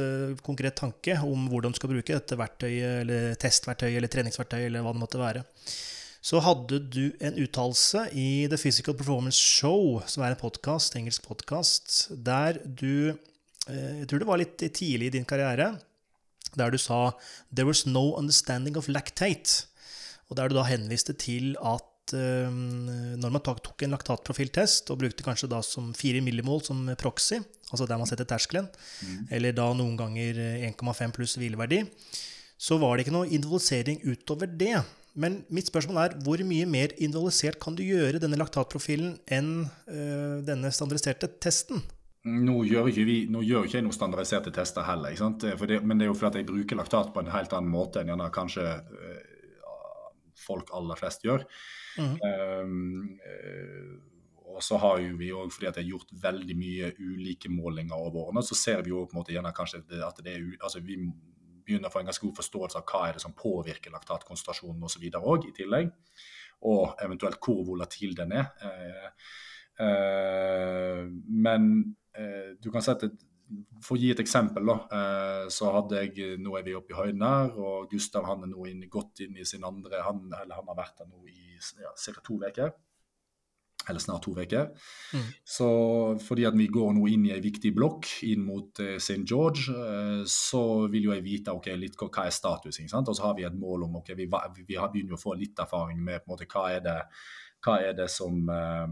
konkret 0.42 0.74
tanke 0.80 1.14
om 1.22 1.44
hvordan 1.52 1.70
du 1.70 1.78
skal 1.78 1.92
bruke 1.92 2.16
dette 2.16 2.40
verktøyet, 2.40 3.04
eller 3.04 3.36
testverktøyet 3.38 4.00
eller 4.00 4.10
treningsverktøyet, 4.10 4.66
eller 4.66 4.82
hva 4.82 4.96
det 4.96 5.04
måtte 5.04 5.22
være 5.22 5.44
så 6.26 6.40
hadde 6.42 6.80
du 6.90 7.04
en 7.22 7.36
uttalelse 7.38 8.08
i 8.18 8.46
The 8.50 8.58
Physical 8.58 8.96
Performance 8.98 9.38
Show, 9.38 10.00
som 10.10 10.24
er 10.26 10.34
en 10.34 10.40
podcast, 10.40 10.96
engelsk 10.98 11.22
podkast, 11.28 12.08
der 12.10 12.58
du 12.66 13.12
eh, 13.70 14.00
Jeg 14.00 14.08
tror 14.10 14.22
det 14.22 14.28
var 14.30 14.40
litt 14.40 14.58
tidlig 14.58 15.10
i 15.10 15.18
din 15.18 15.28
karriere, 15.28 15.76
der 16.58 16.72
du 16.72 16.78
sa 16.82 17.12
'There 17.52 17.68
was 17.68 17.84
no 17.86 18.16
understanding 18.18 18.76
of 18.76 18.88
lactate'. 18.88 19.66
Og 20.28 20.36
der 20.36 20.48
du 20.48 20.56
da 20.56 20.66
henviste 20.66 21.12
til 21.12 21.54
at 21.62 22.14
um, 22.18 22.90
når 23.22 23.30
man 23.30 23.42
tok 23.42 23.82
en 23.82 23.94
laktatprofiltest 23.94 24.90
og 24.90 24.98
brukte 24.98 25.22
kanskje 25.22 25.50
da 25.50 25.62
som 25.62 25.94
4 25.94 26.20
millimol 26.20 26.62
som 26.64 26.90
proxy, 26.98 27.38
altså 27.70 27.86
der 27.86 27.98
man 27.98 28.06
setter 28.06 28.26
terskelen, 28.26 28.66
mm. 28.66 29.28
eller 29.30 29.52
da 29.52 29.70
noen 29.72 29.94
ganger 29.96 30.34
1,5 30.74 31.14
pluss 31.14 31.38
hvileverdi, 31.38 31.84
så 32.58 32.78
var 32.82 32.96
det 32.96 33.06
ikke 33.06 33.14
noe 33.14 33.30
individualisering 33.30 34.02
utover 34.02 34.50
det. 34.50 34.82
Men 35.16 35.40
mitt 35.54 35.70
spørsmål 35.70 36.00
er 36.02 36.16
hvor 36.24 36.40
mye 36.44 36.66
mer 36.68 36.92
individualisert 36.96 37.58
kan 37.62 37.76
du 37.76 37.82
gjøre 37.86 38.20
denne 38.20 38.38
laktatprofilen 38.40 39.14
enn 39.32 39.52
øh, 39.64 40.42
denne 40.44 40.72
standardiserte 40.74 41.30
testen? 41.40 41.80
Nå 42.26 42.58
gjør 42.66 42.90
ikke 42.90 43.06
vi, 43.06 43.16
nå 43.30 43.40
gjør 43.46 43.68
ikke 43.68 43.78
jeg 43.78 43.86
noen 43.86 43.94
standardiserte 43.94 44.50
tester 44.54 44.84
heller, 44.84 45.14
det, 45.14 45.78
men 45.86 45.94
det 45.96 46.08
er 46.08 46.10
jo 46.10 46.16
fordi 46.18 46.42
jeg 46.42 46.48
bruker 46.48 46.78
laktat 46.80 47.12
på 47.14 47.22
en 47.22 47.30
helt 47.30 47.54
annen 47.54 47.70
måte 47.70 48.02
enn 48.02 48.10
gjerne 48.10 48.26
kanskje 48.34 48.66
øh, 48.66 49.22
folk 50.46 50.72
aller 50.76 50.98
flest 50.98 51.24
gjør. 51.26 51.46
Mm. 51.96 52.16
Um, 52.20 53.16
uh, 53.24 53.94
og 54.56 54.64
så 54.64 54.78
har 54.80 55.00
jo 55.00 55.16
vi 55.20 55.30
òg, 55.36 55.50
fordi 55.52 55.68
at 55.68 55.78
jeg 55.78 55.86
har 55.86 55.94
gjort 55.94 56.12
veldig 56.22 56.56
mye 56.56 56.90
ulike 57.00 57.50
målinger 57.52 57.96
over 57.96 58.26
årene, 58.26 58.44
så 58.44 58.56
ser 58.56 58.82
vi 58.84 58.92
jo 58.92 59.04
på 59.04 59.16
en 59.16 59.20
måte 59.20 59.34
gjerne 59.34 59.52
kanskje 59.56 59.82
at 60.06 60.20
det 60.24 60.32
er 60.32 60.46
altså 60.60 60.80
vi 60.84 60.96
begynner 61.66 61.90
å 61.90 61.94
få 61.94 62.02
en 62.02 62.10
ganske 62.10 62.24
god 62.24 62.38
forståelse 62.38 62.80
av 62.80 62.86
hva 62.88 63.02
er 63.08 63.16
det 63.16 63.24
som 63.24 63.36
påvirker 63.36 63.94
laktatkonsentrasjonen 63.94 64.86
osv. 64.88 65.06
òg, 65.18 65.48
i 65.48 65.54
tillegg. 65.56 65.92
Og 66.66 66.96
eventuelt 67.04 67.40
hvor 67.42 67.62
volatil 67.66 68.14
den 68.16 68.32
er. 68.38 68.50
Eh, 68.64 69.08
eh, 69.86 71.02
men 71.46 71.72
eh, 72.16 72.54
du 72.62 72.70
kan 72.72 72.84
sette 72.84 73.12
for 73.84 73.94
å 73.94 74.00
gi 74.00 74.08
et 74.10 74.18
eksempel, 74.18 74.66
da, 74.66 75.46
så 75.54 75.68
hadde 75.70 76.00
jeg 76.00 76.40
Nå 76.42 76.56
er 76.58 76.64
vi 76.66 76.72
oppe 76.74 76.90
i 76.90 76.96
høyden 76.98 77.22
her, 77.22 77.52
og 77.54 77.84
Gustav 77.92 78.24
han 78.26 78.42
er 78.42 78.50
nå 78.50 78.64
inn, 78.66 78.80
godt 78.90 79.22
inn 79.22 79.36
i 79.38 79.46
sin 79.46 79.62
andre 79.62 80.00
han, 80.02 80.24
eller 80.32 80.58
han 80.58 80.72
har 80.72 80.78
vært 80.80 80.96
der 80.98 81.06
nå 81.12 81.22
i 81.30 81.54
ja, 81.78 81.92
to 82.26 82.40
uker 82.42 82.74
eller 83.88 84.02
snart 84.02 84.24
to 84.26 84.34
uker. 84.36 84.70
Mm. 85.14 85.26
Så 85.44 85.68
fordi 86.26 86.46
at 86.48 86.56
vi 86.58 86.66
går 86.72 86.94
nå 86.96 87.06
inn 87.12 87.28
i 87.28 87.34
en 87.36 87.44
viktig 87.44 87.72
blokk 87.76 88.08
inn 88.26 88.42
mot 88.46 88.82
eh, 88.82 88.96
St. 88.98 89.22
George, 89.22 89.70
uh, 89.70 90.24
så 90.26 90.62
vil 90.92 91.08
jo 91.08 91.14
jeg 91.14 91.26
vite 91.26 91.54
okay, 91.54 91.78
litt 91.78 91.98
hva 92.00 92.26
er 92.26 92.34
status. 92.34 92.80
ikke 92.80 92.92
sant? 92.92 93.10
Og 93.12 93.18
så 93.18 93.28
har 93.28 93.36
vi 93.38 93.46
et 93.46 93.58
mål 93.58 93.86
om 93.86 94.00
ok, 94.02 94.12
vi, 94.18 94.28
vi 94.66 94.80
har 94.80 94.92
begynner 94.92 95.16
å 95.16 95.22
få 95.22 95.36
litt 95.38 95.58
erfaring 95.62 96.02
med 96.02 96.22
på 96.22 96.30
en 96.30 96.34
måte, 96.34 96.50
hva 96.50 96.66
er 96.74 96.82
det, 96.84 96.98
hva 97.64 97.78
er 97.82 97.96
det 97.98 98.10
som 98.12 98.44
Eh, 98.46 98.86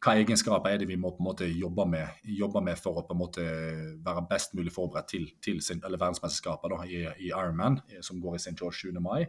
hva 0.00 0.14
egenskaper 0.16 0.72
er 0.72 0.78
det 0.80 0.86
vi 0.88 0.96
må 0.96 1.10
på 1.12 1.20
en 1.20 1.26
måte 1.26 1.46
jobbe 1.48 1.84
med, 1.90 2.20
jobbe 2.38 2.62
med 2.64 2.78
for 2.80 3.00
å 3.00 3.02
på 3.04 3.12
en 3.12 3.20
måte 3.20 3.46
være 4.04 4.22
best 4.30 4.54
mulig 4.56 4.72
forberedt 4.72 5.10
til, 5.12 5.26
til 5.44 5.58
sin, 5.64 5.82
verdensmesterskapet 5.82 6.72
i, 6.86 7.02
i, 7.26 7.28
Ironman, 7.28 7.80
eh, 7.90 8.00
som 8.04 8.20
går 8.22 8.38
i 8.38 8.40
St. 8.40 8.54
George 8.56 8.78
7. 8.78 9.00
mai. 9.02 9.26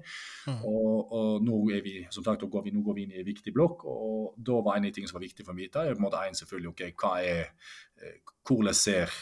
Mm. 0.47 0.61
Og, 0.69 1.11
og, 1.11 1.43
nå 1.43 1.57
er 1.75 1.83
vi 1.83 1.95
som 2.13 2.23
sagt, 2.23 2.45
går 2.47 2.67
vi, 2.67 2.75
nå 2.75 2.85
går 2.85 2.97
vi 2.97 3.07
inn 3.07 3.17
i 3.17 3.19
en 3.23 3.27
viktig 3.27 3.53
blokk, 3.55 3.83
og 3.89 4.37
da 4.37 4.61
var 4.61 4.77
en 4.77 4.85
av 4.85 4.91
de 4.91 4.95
tingene 4.95 5.11
som 5.11 5.19
var 5.19 5.27
viktig 5.27 5.47
for 5.47 5.57
meg, 5.57 5.73
er 5.73 5.97
på 5.97 5.99
en 5.99 6.05
måte 6.05 6.23
en 6.23 6.39
selvfølgelig, 6.39 6.71
ok, 6.71 6.85
hva 7.03 7.13
er, 7.25 7.73
eh, 7.99 8.21
hvordan 8.47 8.77
ser 8.77 9.17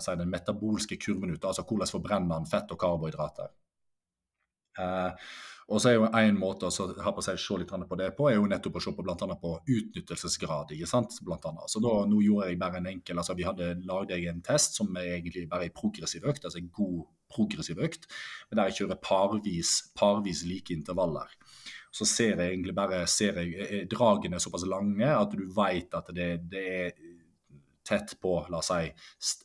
si, 0.00 0.16
den 0.16 0.32
metabolske 0.32 0.96
kurven 1.02 1.34
ut, 1.34 1.44
altså 1.44 1.66
hvordan 1.66 1.92
forbrenner 1.92 2.38
den 2.38 2.48
fett 2.48 2.72
og 2.72 2.80
karbohydrater. 2.80 3.52
Uh, 4.74 5.12
og 5.68 5.80
så 5.80 5.90
er 5.90 5.94
jo 5.96 6.08
En 6.18 6.38
måte 6.38 6.68
å 6.68 6.86
ha 7.04 7.12
på 7.14 7.24
seg, 7.24 7.38
se 7.40 7.56
litt 7.58 7.72
på 7.72 7.98
det 7.98 8.10
på, 8.16 8.28
er 8.28 8.36
jo 8.36 8.48
nettopp 8.48 8.76
å 8.78 8.82
se 8.84 8.92
på, 8.92 9.04
blant 9.06 9.22
annet 9.24 9.40
på 9.40 9.54
utnyttelsesgrad. 9.64 10.74
ikke 10.76 10.88
sant? 10.88 11.16
Blant 11.24 11.44
annet. 11.48 11.70
Så 11.72 11.80
da, 11.80 11.94
Nå 12.08 12.20
gjorde 12.24 12.50
jeg 12.50 12.60
bare 12.60 12.80
en 12.82 12.90
enkel 12.92 13.18
altså 13.18 13.36
Vi 13.38 13.46
hadde 13.48 13.74
lagd 13.88 14.12
en 14.12 14.42
test 14.44 14.76
som 14.76 14.92
er 15.00 15.16
egentlig 15.16 15.46
bare 15.48 15.68
en 15.68 15.76
progressiv 15.76 16.26
økt, 16.28 16.44
altså 16.44 16.60
en 16.60 16.72
god 16.74 17.04
progressiv 17.34 17.80
økt, 17.82 18.04
men 18.50 18.60
der 18.60 18.70
jeg 18.70 18.84
kjører 18.84 19.00
parvis, 19.02 19.70
parvis 19.96 20.44
like 20.46 20.74
intervaller. 20.74 21.32
Så 21.94 22.06
ser 22.06 22.36
jeg 22.36 22.52
egentlig 22.52 22.74
bare 22.76 23.04
ser 23.10 23.40
jeg, 23.40 23.88
dragene 23.90 24.40
såpass 24.42 24.66
lange 24.68 25.08
at 25.08 25.34
du 25.34 25.46
vet 25.56 25.94
at 25.94 26.10
det, 26.14 26.28
det 26.50 26.64
er 26.74 26.94
tett 27.86 28.14
på, 28.20 28.34
la 28.50 28.60
oss 28.60 28.70
si 28.72 28.88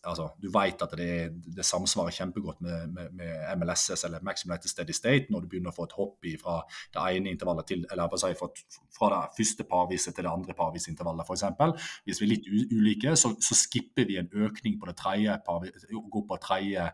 altså, 0.08 0.30
Du 0.40 0.50
vet 0.54 0.82
at 0.82 0.96
det, 0.98 1.10
det 1.58 1.66
samsvarer 1.68 2.16
kjempegodt 2.16 2.62
med, 2.66 2.94
med, 2.96 3.14
med, 3.20 3.34
MLSS 3.60 4.06
eller 4.08 4.24
Maximum 4.26 4.58
Steady 4.64 4.96
State 4.96 5.34
når 5.34 5.44
du 5.44 5.50
begynner 5.52 5.74
å 5.74 5.76
få 5.76 5.88
et 5.90 5.96
hopp 5.98 6.28
fra 6.42 6.60
det 6.96 7.06
ene 7.18 7.34
intervallet 7.34 7.68
til 7.70 7.86
eller 7.92 8.16
si, 8.20 8.32
fra, 8.40 8.50
fra 8.96 9.10
det 9.14 9.38
første 9.38 9.66
parviset 9.70 10.16
til 10.16 10.28
det 10.28 10.32
andre 10.32 10.56
parvisintervallet, 10.58 11.28
f.eks. 11.28 11.92
Hvis 12.08 12.22
vi 12.22 12.28
er 12.28 12.34
litt 12.34 12.50
ulike, 12.74 13.16
så, 13.20 13.34
så, 13.44 13.58
skipper 13.60 14.08
vi 14.08 14.18
en 14.20 14.30
økning 14.32 14.80
på 14.80 14.88
det 14.90 14.96
tredje, 15.00 15.36
går 15.44 16.26
på 16.30 16.40
tredje 16.44 16.90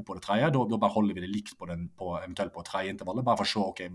opp 0.00 0.08
på 0.08 0.16
det 0.18 0.24
tredje. 0.24 0.48
Da, 0.56 0.64
da, 0.72 0.78
bare 0.80 0.94
holder 0.96 1.18
vi 1.18 1.24
det 1.24 1.30
likt 1.32 1.54
på, 1.58 1.68
den, 1.70 1.86
på 1.96 2.14
eventuelt 2.18 2.54
på 2.54 2.64
tredje 2.66 2.94
intervallet, 2.94 3.26
bare 3.26 3.40
for 3.40 3.48
å 3.48 3.52
se 3.52 3.66
okay, 3.66 3.92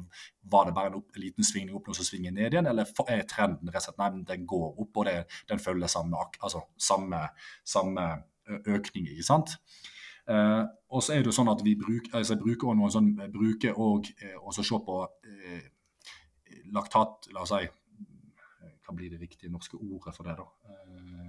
var 0.53 0.69
det 0.69 0.75
bare 0.77 0.93
en, 0.93 0.99
opp, 1.01 1.09
en 1.15 1.25
liten 1.25 1.47
svingning 1.47 1.75
opp, 1.77 1.89
og 1.91 1.97
så 1.97 2.05
svinger 2.07 2.35
ned 2.35 2.55
igjen, 2.55 2.69
eller 2.71 2.89
er 3.09 3.25
trenden 3.29 3.71
rett 3.71 3.81
og 3.81 3.89
slett 3.89 4.01
nei, 4.01 4.23
den 4.31 4.47
går 4.49 4.69
opp, 4.71 5.01
og 5.01 5.09
det, 5.09 5.17
den 5.51 5.61
følger 5.61 5.91
samme, 5.91 6.23
altså, 6.39 6.63
samme, 6.77 7.25
samme 7.75 8.07
økning. 8.45 9.09
ikke 9.11 9.27
sant? 9.27 9.57
Eh, 10.29 10.63
og 10.89 11.03
så 11.05 11.13
er 11.13 11.21
det 11.21 11.29
jo 11.29 11.37
sånn 11.37 11.51
at 11.51 11.61
vi 11.65 11.75
bruk, 11.77 12.09
altså, 12.17 12.37
bruker 12.41 12.73
noen 12.77 12.93
sånn, 12.93 13.11
bruker 13.33 13.77
og, 13.81 14.09
eh, 14.21 14.37
også 14.41 14.65
se 14.65 14.79
på 14.85 15.01
eh, 15.05 15.67
laktat 16.73 17.29
La 17.33 17.43
oss 17.43 17.53
si 17.53 17.67
Hva 18.85 18.93
blir 18.93 19.11
det 19.11 19.21
riktige 19.21 19.49
norske 19.49 19.77
ordet 19.77 20.13
for 20.15 20.27
det, 20.27 20.35
da? 20.37 20.45
Eh, 20.69 21.24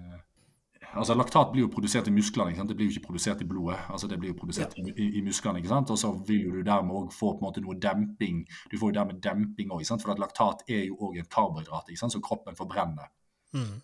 altså 0.95 1.15
Laktat 1.15 1.53
blir 1.53 1.67
jo 1.67 1.71
produsert 1.73 2.09
i 2.09 2.15
musklene, 2.15 2.53
ikke 2.53 2.61
sant? 2.61 2.71
det 2.71 2.77
blir 2.79 2.89
jo 2.89 2.95
ikke 2.97 3.09
produsert 3.09 3.43
i 3.43 3.49
blodet. 3.49 3.79
altså 3.89 4.09
Det 4.09 4.19
blir 4.21 4.33
jo 4.33 4.39
produsert 4.39 4.77
ja. 4.79 4.85
i, 4.97 5.09
i, 5.19 5.23
musklene. 5.25 5.59
ikke 5.59 5.73
sant? 5.73 5.91
Og 5.91 5.99
så 5.99 6.13
vil 6.27 6.47
jo 6.47 6.55
du 6.55 6.63
dermed 6.63 6.95
òg 6.95 7.13
få 7.13 7.33
på 7.35 7.43
en 7.43 7.49
måte 7.49 7.65
noe 7.65 7.79
demping. 7.83 8.45
Du 8.71 8.79
får 8.79 8.93
jo 8.93 8.99
dermed 9.01 9.21
demping 9.23 9.75
òg, 9.75 9.85
for 10.01 10.15
at 10.15 10.23
laktat 10.23 10.65
er 10.69 10.87
jo 10.87 10.99
òg 11.09 11.21
en 11.21 11.31
karbohydrat 11.31 11.91
ikke 11.91 12.03
sant? 12.05 12.17
som 12.17 12.25
kroppen 12.25 12.57
forbrenner. 12.59 13.13
Mm. 13.53 13.77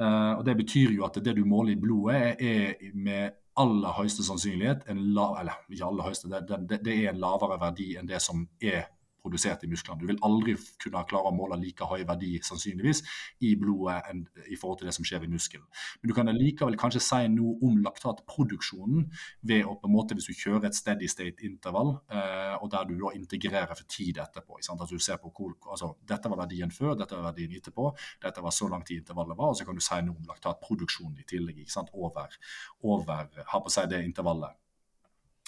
Uh, 0.00 0.32
og 0.38 0.44
Det 0.44 0.56
betyr 0.56 0.94
jo 0.96 1.04
at 1.04 1.18
det 1.24 1.36
du 1.36 1.44
måler 1.44 1.74
i 1.74 1.80
blodet, 1.80 2.16
er, 2.16 2.74
er 2.80 2.94
med 2.94 3.36
aller 3.60 3.92
høyeste 3.92 4.24
sannsynlighet 4.24 4.86
en 4.88 5.02
la, 5.14 5.26
eller 5.40 5.58
ikke 5.68 5.86
aller 5.86 6.06
høyeste, 6.06 6.30
det, 6.30 6.60
det, 6.70 6.80
det 6.84 6.94
er 6.96 7.10
en 7.10 7.20
lavere 7.20 7.58
verdi 7.60 7.92
enn 7.98 8.08
det 8.08 8.20
som 8.22 8.46
er 8.62 8.86
produsert 9.22 9.64
i 9.64 9.70
musklene. 9.70 10.00
Du 10.00 10.08
vil 10.08 10.20
aldri 10.26 10.56
kunne 10.82 11.02
klare 11.08 11.30
å 11.30 11.34
måle 11.34 11.58
like 11.60 11.86
høy 11.88 12.04
verdi 12.08 12.32
sannsynligvis 12.46 13.02
i 13.46 13.54
blodet 13.60 14.00
enn 14.10 14.24
i 14.48 14.58
forhold 14.58 14.80
til 14.80 14.90
det 14.90 14.94
som 14.96 15.06
skjer 15.06 15.26
i 15.26 15.30
muskelen. 15.30 15.66
Men 16.00 16.10
du 16.10 16.16
kan 16.16 16.32
likevel 16.34 16.78
kanskje 16.80 17.02
si 17.04 17.20
noe 17.32 17.56
om 17.66 17.80
laktatproduksjonen 17.84 19.06
ved 19.50 19.68
å 19.68 19.76
på 19.80 19.88
en 19.88 19.94
måte 19.94 20.16
hvis 20.16 20.30
du 20.30 20.36
kjører 20.36 20.68
et 20.70 20.78
steady 20.78 21.08
state-intervall, 21.10 21.94
eh, 22.12 22.56
og 22.60 22.70
der 22.72 22.88
du 22.88 22.96
da 23.00 23.12
integrerer 23.16 23.74
for 23.74 23.86
tid 23.90 24.20
etterpå. 24.22 24.60
At 24.60 24.88
du 24.90 24.98
ser 24.98 25.20
på 25.22 25.32
hvor, 25.34 25.54
altså, 25.70 25.94
Dette 26.06 26.30
var 26.30 26.42
verdien 26.44 26.70
før, 26.74 26.94
dette 26.98 27.16
var 27.16 27.30
verdien 27.30 27.54
etterpå, 27.56 27.90
dette 28.22 28.42
var 28.44 28.54
så 28.54 28.68
lang 28.70 28.84
tid 28.86 29.02
intervallet 29.02 29.38
var, 29.38 29.52
og 29.52 29.58
så 29.58 29.66
kan 29.66 29.78
du 29.78 29.84
si 29.84 30.00
noe 30.04 30.16
om 30.16 30.28
laktatproduksjonen 30.30 31.20
i 31.20 31.28
tillegg 31.28 31.62
ikke 31.62 31.76
sant? 31.76 31.90
over, 31.92 32.34
over 32.86 33.30
har 33.52 33.62
på 33.64 33.72
seg 33.72 33.88
det 33.90 34.02
intervallet. 34.06 34.56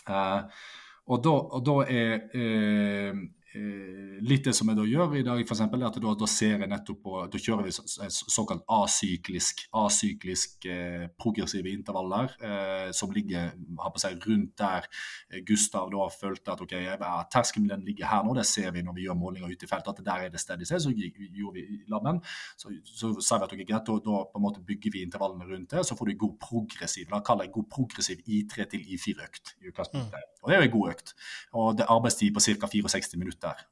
Eh, 0.08 0.64
og 1.12 1.22
da, 1.22 1.34
og 1.56 1.64
da 1.66 1.76
er 1.90 2.02
Eh, 2.34 3.14
litt 3.52 4.46
det 4.46 4.54
som 4.56 4.70
jeg 4.70 4.78
da 4.78 4.84
gjør 4.88 5.16
i 5.18 5.24
dag, 5.26 5.40
for 5.44 5.54
eksempel, 5.56 5.82
er 5.82 5.90
at 5.90 5.98
da, 6.00 6.12
da 6.16 6.28
ser 6.30 6.62
jeg 6.62 6.70
nettopp 6.70 7.00
på 7.04 7.22
Da 7.32 7.40
kjører 7.40 7.66
vi 7.66 7.74
så, 7.74 7.84
såkalt 8.08 8.64
asyklisk, 8.72 9.66
asyklisk 9.76 10.66
eh, 10.70 11.04
progressive 11.20 11.68
intervaller 11.72 12.32
eh, 12.40 12.88
som 12.96 13.12
ligger 13.12 13.52
har 13.52 13.92
på 13.92 14.02
seg 14.02 14.24
rundt 14.24 14.54
der 14.60 14.86
eh, 15.30 15.42
Gustav 15.48 15.90
da 15.92 16.06
følte 16.14 16.54
at 16.54 16.62
ok, 16.64 16.74
ja, 16.86 17.12
terskelen 17.32 17.84
ligger 17.84 18.08
her 18.08 18.24
nå, 18.24 18.36
det 18.38 18.46
ser 18.48 18.70
vi 18.74 18.84
når 18.86 18.96
vi 18.96 19.06
gjør 19.06 19.20
målinger 19.20 19.52
ute 19.52 19.68
i 19.68 19.70
feltet, 19.70 20.00
at 20.00 20.06
der 20.06 20.26
er 20.26 20.32
det 20.32 20.40
steady 20.40 20.68
seg. 20.68 20.82
Så 20.84 20.94
gjorde 20.94 21.54
vi 21.58 21.66
i 21.76 21.80
laben. 21.92 22.22
Så, 22.56 22.72
så 22.88 23.12
sa 23.20 23.40
vi 23.40 23.48
at 23.48 23.56
ok, 23.56 23.64
greit, 23.68 23.88
da, 23.88 23.98
da, 24.06 24.24
på 24.32 24.40
en 24.40 24.46
måte 24.46 24.64
bygger 24.66 24.96
vi 24.96 25.04
intervallene 25.06 25.48
rundt 25.50 25.76
det, 25.76 25.84
så 25.88 25.98
får 25.98 26.12
du 26.12 26.20
god 26.24 26.38
progressiv, 26.42 27.08
da 27.10 27.20
kaller 27.24 27.48
jeg 27.48 27.56
god 27.58 27.68
progressiv 27.72 28.22
I3 28.24 28.68
til 28.72 28.92
I4-økt 28.96 29.56
i 29.60 29.72
utgangspunktet. 29.72 30.24
Mm. 30.24 30.38
Og 30.42 30.50
det 30.50 30.56
er 30.56 30.62
jo 30.62 30.68
en 30.68 30.74
god 30.74 30.90
økt. 30.90 31.12
Og 31.54 31.76
det 31.78 31.84
er 31.84 31.92
arbeidstid 31.94 32.34
på 32.34 32.42
ca. 32.42 32.68
64 32.72 33.16
minutter 33.20 33.41
minutter. 33.42 33.68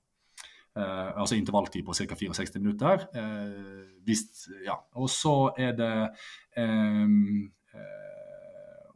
Uh, 0.71 1.21
altså 1.21 1.35
intervalltid 1.35 1.83
på 1.85 1.95
ca. 1.95 2.15
64 2.15 2.55
minutter. 2.59 3.07
Uh, 3.17 4.05
hvis, 4.05 4.23
ja. 4.65 4.75
Og 4.93 5.11
så 5.11 5.53
er 5.59 5.73
det 5.73 6.11
um, 6.57 7.51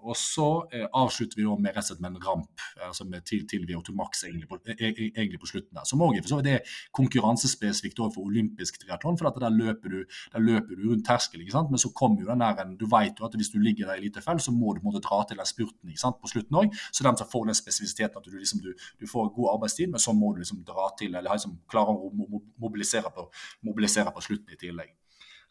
og 0.04 0.16
så 0.18 0.48
eh, 0.74 0.84
avslutter 0.92 1.40
vi 1.40 1.46
med 1.48 1.72
rett 1.72 1.84
og 1.84 1.88
slett 1.88 2.02
med 2.04 2.14
en 2.14 2.24
ramp 2.24 2.64
altså 2.84 3.06
med 3.08 3.24
til, 3.28 3.44
til 3.48 3.64
VO2 3.68 3.94
max 3.96 4.24
egentlig 4.26 4.48
på, 4.50 4.58
e, 4.68 4.74
e, 4.76 5.08
egentlig 5.08 5.40
på 5.40 5.48
slutten. 5.48 5.72
der. 5.74 5.86
Som 5.88 6.02
òg 6.04 6.18
er 6.18 6.74
konkurransespesifikt 6.92 8.00
for 8.04 8.24
olympisk 8.24 8.78
triatlon, 8.82 9.18
for 9.18 9.40
der 9.40 9.54
løper, 9.54 9.88
du, 9.88 10.16
der 10.32 10.44
løper 10.44 10.76
du 10.76 10.90
rundt 10.90 11.06
terskelen. 11.06 11.48
Men 11.70 11.80
så 11.80 11.90
kommer 11.96 12.20
jo 12.22 12.28
den 12.28 12.44
der, 12.44 12.64
du 12.80 12.86
vet 12.90 13.20
jo 13.20 13.28
at 13.28 13.36
hvis 13.38 13.52
du 13.54 13.58
ligger 13.58 13.86
der 13.86 14.00
i 14.00 14.06
lite 14.06 14.22
fell, 14.24 14.40
så 14.40 14.52
må 14.52 14.74
du 14.74 14.82
måtte 14.84 15.02
dra 15.04 15.22
til 15.28 15.40
den 15.40 15.48
spurten 15.48 15.88
ikke 15.88 16.04
sant? 16.04 16.20
på 16.20 16.30
slutten 16.32 16.60
òg. 16.60 16.74
Så 16.92 17.06
de 17.06 17.14
som 17.18 17.30
får 17.30 17.48
den 17.50 17.58
spesifisiteten 17.58 18.20
at 18.20 18.26
du, 18.26 18.36
liksom, 18.36 18.60
du, 18.64 18.74
du, 19.00 19.06
får 19.10 19.32
god 19.36 19.54
arbeidstid, 19.56 19.90
men 19.92 20.02
så 20.02 20.12
må 20.12 20.32
du 20.34 20.42
liksom 20.42 20.64
dra 20.66 20.90
til, 20.98 21.14
eller 21.14 21.32
liksom 21.32 21.58
klare 21.70 21.94
å 21.94 22.12
mobilisere 22.60 23.10
på, 23.14 23.28
mobilisere 23.66 24.12
på 24.14 24.24
slutten 24.24 24.54
i 24.54 24.60
tillegg. 24.60 24.92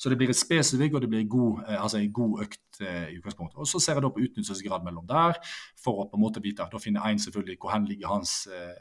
Så 0.03 0.11
det 0.11 0.17
blir 0.19 0.33
et 0.33 0.35
spesifikk 0.35 0.97
og 0.97 1.05
det 1.05 1.09
blir 1.13 1.27
god, 1.31 1.61
eh, 1.63 1.79
altså 1.79 2.01
en 2.01 2.09
god 2.11 2.41
økt 2.43 2.81
eh, 2.83 3.05
i 3.13 3.19
utgangspunktet. 3.21 3.55
Og 3.55 3.67
Så 3.67 3.79
ser 3.79 3.95
jeg 3.95 4.03
da 4.03 4.09
på 4.11 4.19
utnyttelsesgrad 4.25 4.83
mellom 4.83 5.05
der, 5.07 5.39
for 5.79 6.03
å 6.03 6.07
på 6.11 6.19
en 6.19 6.25
måte 6.25 6.43
vite 6.43 6.67
Da 6.71 6.81
finner 6.81 7.07
én 7.07 7.21
selvfølgelig 7.23 7.55
hvor 7.61 7.71
hen 7.71 7.87
ligger 7.87 8.11
hans 8.11 8.33
eh, 8.51 8.75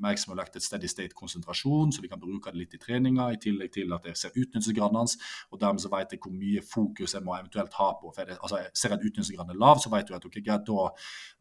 maximum 0.00 0.38
elected 0.38 0.64
steady 0.64 0.88
state-konsentrasjon, 0.90 1.92
så 1.92 2.02
vi 2.02 2.10
kan 2.10 2.20
bruke 2.20 2.52
det 2.52 2.60
litt 2.60 2.74
i 2.76 2.80
treninga, 2.82 3.30
i 3.34 3.40
tillegg 3.40 3.72
til 3.74 3.92
at 3.96 4.06
jeg 4.10 4.18
ser 4.18 4.34
utnyttelsesgraden 4.34 4.98
hans. 5.00 5.16
og 5.50 5.60
Dermed 5.60 5.82
så 5.82 5.90
vet 5.92 6.14
jeg 6.14 6.22
hvor 6.24 6.34
mye 6.34 6.62
fokus 6.64 7.14
jeg 7.16 7.24
må 7.26 7.36
eventuelt 7.36 7.74
ha 7.78 7.90
på. 8.00 8.12
for 8.14 8.24
jeg, 8.24 8.38
altså 8.40 8.62
jeg 8.62 8.70
Ser 8.80 8.94
at 8.94 9.02
utnyttelsesgraden 9.02 9.52
er 9.52 9.58
lav, 9.60 9.78
så 9.82 9.90
vet 9.92 10.08
du 10.08 10.14
at 10.16 10.24
okay, 10.24 10.40
greit, 10.44 10.64
da, 10.66 10.86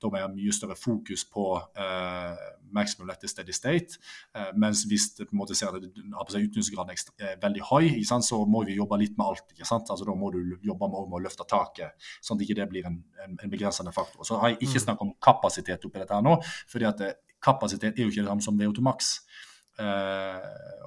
da, 0.02 0.10
må 0.10 0.18
jeg 0.18 0.26
ha 0.26 0.32
mye 0.34 0.56
større 0.56 0.76
fokus 0.76 1.24
på 1.30 1.46
uh, 1.56 2.42
maximum 2.76 3.08
elected 3.08 3.32
steady 3.32 3.56
state. 3.56 4.00
Uh, 4.36 4.50
mens 4.60 4.84
hvis 4.90 5.14
det 5.18 5.30
på 5.30 5.38
en 5.38 5.42
måte 5.42 5.56
ser 5.56 5.72
at 5.72 5.80
utnyttelsesgraden 5.80 6.92
er 6.96 7.40
veldig 7.42 7.64
høy, 7.70 8.04
så 8.04 8.42
må 8.46 8.64
vi 8.68 8.76
jobbe 8.76 9.00
litt 9.00 9.16
med 9.18 9.32
alt. 9.32 9.56
Altså 9.80 10.06
Da 10.06 10.16
må 10.16 10.32
du 10.34 10.42
jobbe 10.66 10.90
med, 10.90 11.16
å 11.16 11.24
løfte 11.24 11.48
taket, 11.48 11.96
sånn 12.22 12.40
at 12.40 12.46
ikke 12.46 12.60
det 12.60 12.68
blir 12.72 12.90
en, 12.90 13.00
en, 13.24 13.38
en 13.38 13.52
begrensende 13.52 13.94
faktor. 13.96 14.26
Så 14.28 14.40
har 14.42 14.54
jeg 14.54 14.62
ikke 14.62 14.80
mm. 14.80 14.86
snakket 14.86 15.08
om 15.08 15.16
kapasitet 15.24 15.86
oppi 15.88 16.02
dette 16.02 16.16
her 16.16 16.26
nå. 16.26 16.38
fordi 16.70 16.90
at 16.90 17.02
det, 17.02 17.14
kapasitet 17.44 17.98
er 17.98 18.06
jo 18.06 18.12
ikke 18.12 18.24
det 18.24 18.32
samme 18.32 18.46
som 18.46 18.60
VO2 18.60 18.84
max. 18.86 19.18
Uh, 19.80 20.40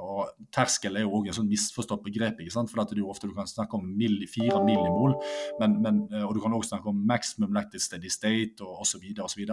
og 0.05 0.35
Terskel 0.53 0.99
er 0.99 1.07
jo 1.07 1.15
også 1.17 1.31
et 1.31 1.37
sånn 1.39 1.49
misforstått 1.49 2.03
begrep. 2.05 2.43
ikke 2.43 2.53
sant? 2.53 2.69
For 2.69 2.83
at 2.83 2.91
du 2.93 3.01
ofte 3.09 3.29
du 3.31 3.33
kan 3.37 3.49
snakke 3.49 3.79
om 3.79 3.87
milli, 3.97 4.27
4 4.29 4.59
millimol, 4.67 5.15
men, 5.63 5.79
men, 5.85 6.03
uh, 6.13 6.27
og 6.27 6.35
du 6.37 6.43
kan 6.45 6.53
også 6.53 6.75
snakke 6.75 6.93
om 6.93 6.99
maximum 7.09 7.57
lactic 7.57 7.87
steady 7.87 8.13
state 8.13 8.61
og 8.67 8.85
osv. 8.85 9.47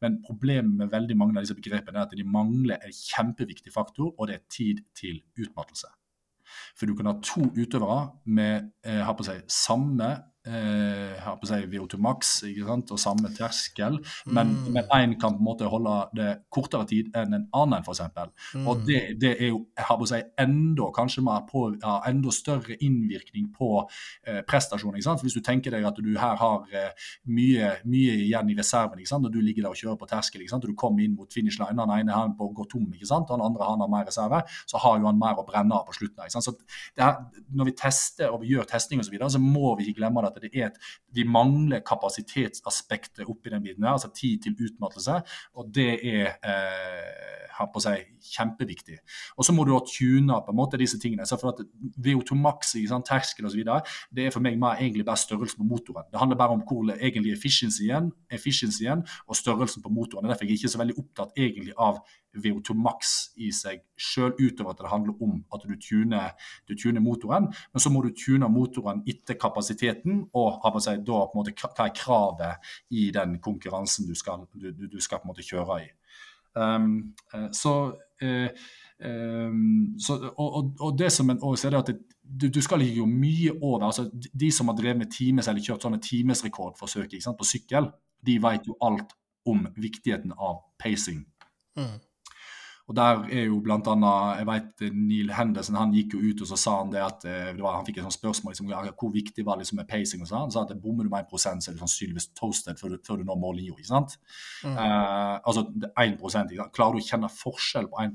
Men 0.00 0.16
problemet 0.24 0.80
med 0.80 0.94
veldig 0.94 1.18
mange 1.18 1.36
av 1.36 1.44
disse 1.44 1.58
begrepene 1.58 2.00
er 2.00 2.08
at 2.08 2.16
de 2.16 2.24
mangler 2.24 2.80
en 2.80 2.96
kjempeviktig 2.96 3.74
faktor, 3.74 4.14
og 4.16 4.30
det 4.30 4.38
er 4.38 4.46
tid 4.48 4.80
til 4.96 5.20
utmattelse. 5.44 5.92
For 6.78 6.88
du 6.88 6.96
kan 6.96 7.10
ha 7.10 7.16
to 7.20 7.50
utøvere 7.52 8.00
med 8.24 8.70
uh, 8.86 9.02
har 9.04 9.18
på 9.18 9.28
seg 9.28 9.44
samme 9.52 10.14
eh, 10.46 11.16
har 11.22 11.36
på 11.40 11.48
seg 11.48 11.66
VO2 11.70 11.98
max 12.02 12.32
ikke 12.46 12.66
sant? 12.68 12.92
og 12.94 13.00
samme 13.00 13.30
terskel, 13.36 13.98
men 14.26 14.54
én 14.70 15.12
mm. 15.12 15.16
kan 15.20 15.36
på 15.36 15.42
en 15.42 15.46
måte 15.46 15.68
holde 15.70 15.94
det 16.16 16.28
kortere 16.52 16.86
tid 16.88 17.10
enn 17.16 17.34
en 17.36 17.46
annen, 17.56 17.84
f.eks. 17.84 18.02
Mm. 18.54 18.66
Og 18.66 18.84
det, 18.86 19.00
det, 19.20 19.32
er 19.42 19.52
jo 19.52 19.62
har 19.76 19.98
på 20.00 20.08
seg 20.08 20.30
enda 20.40 20.90
kanskje 20.96 21.24
mer 21.26 21.44
på, 21.48 21.66
ja, 21.82 21.98
enda 22.08 22.32
større 22.34 22.78
innvirkning 22.80 23.50
på 23.54 23.70
eh, 24.26 24.42
prestasjonen. 24.48 24.98
ikke 24.98 25.08
sant? 25.08 25.22
For 25.22 25.28
Hvis 25.28 25.38
du 25.38 25.44
tenker 25.44 25.74
deg 25.74 25.86
at 25.88 25.98
du 26.02 26.12
her 26.20 26.38
har 26.40 26.66
eh, 26.72 27.10
mye, 27.30 27.72
mye, 27.84 28.16
igjen 28.26 28.52
i 28.52 28.58
reserven, 28.58 29.02
ikke 29.02 29.12
sant? 29.14 29.28
og 29.28 29.34
du 29.34 29.40
ligger 29.42 29.66
der 29.66 29.74
og 29.74 29.80
kjører 29.80 30.00
på 30.00 30.10
terskel, 30.10 30.44
ikke 30.44 30.54
sant? 30.54 30.66
og 30.68 30.74
du 30.74 30.78
kommer 30.78 31.04
inn 31.04 31.16
mot 31.18 31.32
finish 31.32 31.60
line, 31.62 31.76
den 31.78 31.94
ene 31.98 32.16
han 32.16 32.36
på 32.38 32.50
å 32.50 32.54
gå 32.56 32.68
tom, 32.70 32.88
ikke 32.94 33.08
sant? 33.08 33.30
og 33.30 33.40
den 33.40 33.46
andre 33.48 33.70
han 33.70 33.84
har 33.84 33.92
mer 33.92 34.06
reserve, 34.08 34.42
så 34.68 34.80
har 34.82 35.00
jo 35.00 35.10
han 35.10 35.20
mer 35.20 35.40
å 35.40 35.46
brenne 35.46 35.76
av 35.76 35.86
på 35.88 35.96
slutten. 35.98 36.22
ikke 36.24 36.38
sant? 36.38 36.48
Så 36.48 37.02
her, 37.02 37.18
Når 37.56 37.70
vi 37.70 37.76
tester 37.78 38.32
og 38.32 38.42
vi 38.42 38.54
gjør 38.54 38.68
testing 38.70 39.02
osv., 39.02 39.06
så, 39.06 39.14
videre, 39.14 39.30
så 39.30 39.42
må 39.42 39.74
vi 39.78 39.86
ikke 39.86 40.00
glemme 40.00 40.24
det 40.24 40.35
at 40.36 40.46
det 40.46 40.52
et, 40.66 40.78
vi 41.14 41.24
mangler 41.24 41.84
kapasitetsaspektet 41.86 43.26
oppi 43.26 43.52
den 43.52 43.64
biten. 43.64 43.84
altså 43.84 44.12
Tid 44.14 44.42
til 44.42 44.56
utmattelse. 44.68 45.20
Og 45.56 45.70
det 45.74 45.90
er 46.06 46.36
eh, 46.44 47.36
seg 47.80 48.04
kjempeviktig. 48.26 48.98
Og 49.36 49.46
så 49.46 49.54
må 49.56 49.64
du 49.64 49.72
ha 49.74 49.80
tuna 49.86 50.40
på 50.44 50.52
en 50.52 50.58
måte 50.58 50.80
disse 50.80 50.98
tingene. 51.00 51.26
Så 51.26 51.38
for 51.40 51.54
at 51.54 51.62
VO2 52.04 52.36
max, 52.36 52.74
terskel 53.06 53.48
osv., 53.48 53.62
det 54.12 54.26
er 54.26 54.34
for 54.34 54.44
meg 54.44 54.58
mer 54.60 54.80
egentlig 54.80 55.06
bare 55.06 55.20
størrelsen 55.20 55.62
på 55.62 55.68
motoren. 55.68 56.06
Det 56.12 56.20
handler 56.20 56.36
bare 56.36 56.56
om 56.56 56.64
hvor 56.66 56.92
egentlig 56.96 57.32
efficiency-en 57.36 58.12
efficiency 58.30 58.86
og 58.86 59.36
størrelsen 59.36 59.82
på 59.82 59.92
motoren. 59.92 60.28
Derfor 60.28 60.44
er 60.44 60.52
jeg 60.52 60.60
ikke 60.60 60.74
så 60.74 60.82
veldig 60.82 60.98
opptatt 61.00 61.36
egentlig 61.36 61.74
av 61.78 62.02
VO2 62.44 62.76
max 62.78 63.14
i 63.42 63.50
seg 63.54 63.82
sjøl, 63.96 64.34
utover 64.38 64.72
at 64.72 64.82
det 64.82 64.92
handler 64.92 65.22
om 65.24 65.38
at 65.54 65.66
du 65.66 65.74
tuner, 65.80 66.34
du 66.68 66.74
tuner, 66.74 67.02
motoren. 67.04 67.50
Men 67.72 67.82
så 67.82 67.92
må 67.92 68.02
du 68.04 68.12
tune 68.16 68.48
motoren 68.52 69.02
etter 69.08 69.38
kapasiteten, 69.40 70.24
og 70.36 70.64
seg 70.84 71.04
da 71.06 71.22
måte, 71.34 71.54
hva 71.56 71.86
er 71.86 71.94
kravet 71.96 72.72
i 72.90 73.10
den 73.14 73.38
konkurransen 73.44 74.08
du 74.08 74.14
skal, 74.18 74.46
du, 74.54 74.72
du 74.72 75.00
skal 75.00 75.22
på 75.22 75.28
en 75.28 75.34
måte 75.34 75.46
kjøre 75.46 75.80
i. 75.84 75.88
Um, 76.56 77.14
så, 77.52 77.92
uh, 78.22 78.48
um, 79.08 79.98
så 80.00 80.14
og, 80.36 80.72
og, 80.80 80.98
det 80.98 81.10
som 81.12 81.30
en 81.30 81.42
også 81.42 81.68
er 81.68 81.74
det 81.74 81.82
at 81.82 81.90
det, 81.90 81.98
du, 82.22 82.48
du, 82.48 82.62
skal 82.64 82.80
ikke 82.82 83.00
gå 83.00 83.06
mye 83.06 83.52
over. 83.60 83.84
altså 83.84 84.08
De 84.40 84.50
som 84.52 84.68
har 84.68 84.76
drevet 84.76 84.98
med 84.98 85.12
times 85.12 85.48
eller 85.48 85.62
kjørt 85.62 85.84
sånne 85.84 86.00
timesrekordforsøk 86.02 87.12
på 87.38 87.46
sykkel, 87.46 87.90
de 88.26 88.38
vet 88.42 88.66
jo 88.66 88.76
alt 88.82 89.12
om 89.46 89.66
viktigheten 89.76 90.32
av 90.32 90.64
pacing. 90.82 91.22
Mm. 91.78 91.98
Og 92.86 92.94
der 92.94 93.24
er 93.34 93.48
jo 93.48 93.58
blant 93.64 93.88
annet, 93.90 94.40
jeg 94.40 94.46
vet 94.46 94.84
Neil 94.94 95.32
Henderson 95.34 95.78
han 95.78 95.94
gikk 95.94 96.14
jo 96.14 96.20
ut 96.22 96.42
og 96.44 96.50
så 96.52 96.58
sa 96.60 96.74
han 96.78 96.92
det 96.92 97.00
at 97.02 97.24
eh, 97.26 97.48
det 97.56 97.64
var, 97.64 97.80
han 97.80 97.86
fikk 97.86 97.98
et 97.98 98.06
sånt 98.06 98.14
spørsmål 98.14 98.54
liksom, 98.54 98.70
hvor 99.00 99.14
viktig 99.14 99.46
var 99.46 99.58
liksom 99.58 99.80
med 99.80 99.88
pacing. 99.90 100.22
og 100.22 100.30
sånn, 100.30 100.44
Han 100.46 100.54
sa 100.54 100.62
at 100.62 100.76
bommer 100.82 101.06
du 101.06 101.10
med 101.10 101.26
1 101.26 101.42
så 101.42 101.72
er 101.72 101.74
du 101.74 101.82
sannsynligvis 101.82 102.30
toasted 102.38 102.78
før 102.78 102.94
du, 102.94 102.98
før 103.06 103.18
du 103.18 103.26
når 103.26 103.40
mållinja. 103.42 103.74
ikke 103.74 103.90
sant? 103.90 104.18
Mm. 104.62 104.78
Uh, 104.78 105.34
altså 105.42 105.66
1 105.66 106.14
ikke 106.14 106.34
sant? 106.36 106.54
Klarer 106.78 106.94
du 106.94 107.02
å 107.02 107.08
kjenne 107.08 107.32
forskjell 107.32 107.90
på 107.90 108.06
1 108.06 108.14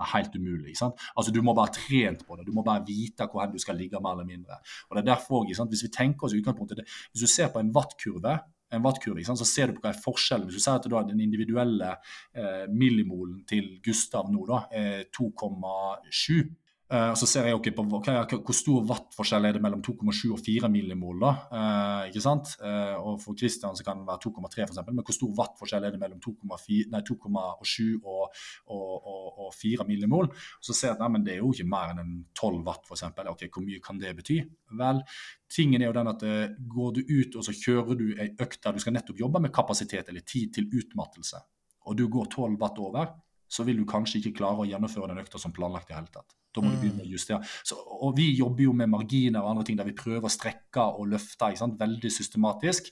det 0.00 0.06
er 0.06 0.16
helt 0.16 0.36
umulig. 0.36 0.68
ikke 0.72 0.80
sant? 0.80 1.02
Altså 1.16 1.32
Du 1.32 1.42
må 1.44 1.52
bare 1.56 1.72
trent 1.76 2.24
på 2.26 2.36
det, 2.36 2.46
du 2.46 2.54
må 2.56 2.64
bare 2.64 2.84
vite 2.86 3.26
hvor 3.28 3.48
du 3.52 3.58
skal 3.60 3.76
ligge 3.76 4.00
mer 4.00 4.16
eller 4.16 4.28
mindre. 4.28 4.56
Og 4.88 4.96
det 4.96 5.02
er 5.02 5.12
derfor, 5.12 5.44
ikke 5.44 5.58
sant? 5.58 5.72
Hvis 5.72 5.84
vi 5.84 5.92
tenker 5.92 6.26
oss 6.26 6.36
utgangspunktet, 6.36 6.84
Hvis 7.12 7.24
du 7.24 7.28
ser 7.28 7.48
på 7.52 7.60
en 7.60 7.72
wattkurve 7.72 8.38
en 8.70 8.84
wattkurve, 8.84 9.24
så 9.24 9.46
ser 9.48 9.70
du 9.70 9.76
på 9.76 9.84
hva 9.84 9.92
er 9.92 10.02
forskjellen. 10.04 10.46
Hvis 10.48 10.60
du 10.60 10.64
ser 10.64 10.78
at 10.78 10.88
har 10.94 11.06
den 11.08 11.22
individuelle 11.22 11.94
eh, 12.34 12.66
millimolen 12.70 13.42
til 13.48 13.76
Gustav 13.84 14.30
nå 14.30 14.46
da, 14.48 14.62
er 14.70 15.06
2,7, 15.16 16.50
Uh, 16.90 17.12
så 17.14 17.26
ser 17.30 17.46
jeg 17.46 17.54
okay, 17.54 17.70
på 17.70 17.84
okay, 17.94 18.38
Hvor 18.42 18.56
stor 18.56 18.82
wattforskjell 18.88 19.44
er 19.46 19.54
det 19.54 19.62
mellom 19.62 19.78
2,7 19.86 20.32
og 20.34 20.40
4 20.42 20.70
millimol? 20.74 21.20
da, 21.22 21.30
uh, 21.54 22.08
ikke 22.10 22.22
sant? 22.24 22.56
Uh, 22.58 22.96
og 22.98 23.20
For 23.22 23.38
Christian 23.38 23.78
så 23.78 23.86
kan 23.86 24.00
det 24.00 24.08
være 24.08 24.24
2,3, 24.24 24.64
f.eks. 24.66 24.80
Men 24.88 25.06
hvor 25.06 25.14
stor 25.14 25.30
wattforskjell 25.38 25.86
er 25.86 25.94
det 25.94 26.00
mellom 26.02 26.18
2,7 26.24 27.86
og, 28.02 28.34
og, 28.74 28.90
og, 28.98 29.28
og, 29.46 29.54
4 29.54 29.86
millimol? 29.86 30.32
Så 30.58 30.74
ser 30.74 30.90
jeg 30.90 30.98
at 30.98 31.06
nei, 31.06 31.22
det 31.28 31.36
er 31.36 31.44
jo 31.44 31.52
ikke 31.54 31.70
mer 31.70 31.94
enn 31.94 32.02
en 32.02 32.18
12 32.34 32.60
watt, 32.66 32.90
f.eks. 32.90 33.06
Ok, 33.36 33.46
hvor 33.46 33.68
mye 33.68 33.84
kan 33.86 34.02
det 34.02 34.16
bety? 34.18 34.40
Vel, 34.82 35.04
tingen 35.46 35.78
er 35.78 35.92
jo 35.92 35.96
den 36.00 36.10
at 36.10 36.26
går 36.74 36.92
du 36.98 37.00
ut 37.06 37.38
og 37.38 37.46
så 37.46 37.54
kjører 37.54 37.98
du 37.98 38.06
ei 38.16 38.32
økt 38.34 38.62
der 38.64 38.74
du 38.74 38.82
skal 38.82 38.98
nettopp 38.98 39.22
jobbe 39.22 39.42
med 39.46 39.54
kapasitet 39.54 40.10
eller 40.10 40.26
tid 40.26 40.56
til 40.58 40.66
utmattelse, 40.74 41.38
og 41.86 41.98
du 41.98 42.08
går 42.10 42.32
12 42.34 42.58
watt 42.58 42.82
over, 42.82 43.14
så 43.50 43.66
vil 43.66 43.80
du 43.80 43.86
kanskje 43.88 44.20
ikke 44.20 44.36
klare 44.38 44.62
å 44.62 44.68
gjennomføre 44.68 45.10
den 45.10 45.22
økta 45.24 45.40
som 45.42 45.54
planlagt 45.54 45.90
i 45.90 45.96
hele 45.96 46.12
tatt. 46.14 46.36
Da 46.50 46.62
må 46.62 46.72
du 46.72 46.80
begynne 46.80 47.04
å 47.04 47.06
mm. 47.06 47.12
justere. 47.12 47.46
Så, 47.66 47.76
og 47.78 48.16
vi 48.18 48.28
jobber 48.34 48.64
jo 48.64 48.74
med 48.74 48.90
marginer 48.90 49.42
og 49.42 49.52
andre 49.52 49.64
ting 49.66 49.78
der 49.78 49.86
vi 49.86 49.94
prøver 49.98 50.26
å 50.26 50.32
strekke 50.32 50.86
og 50.98 51.10
løfte 51.12 51.50
veldig 51.78 52.10
systematisk. 52.10 52.90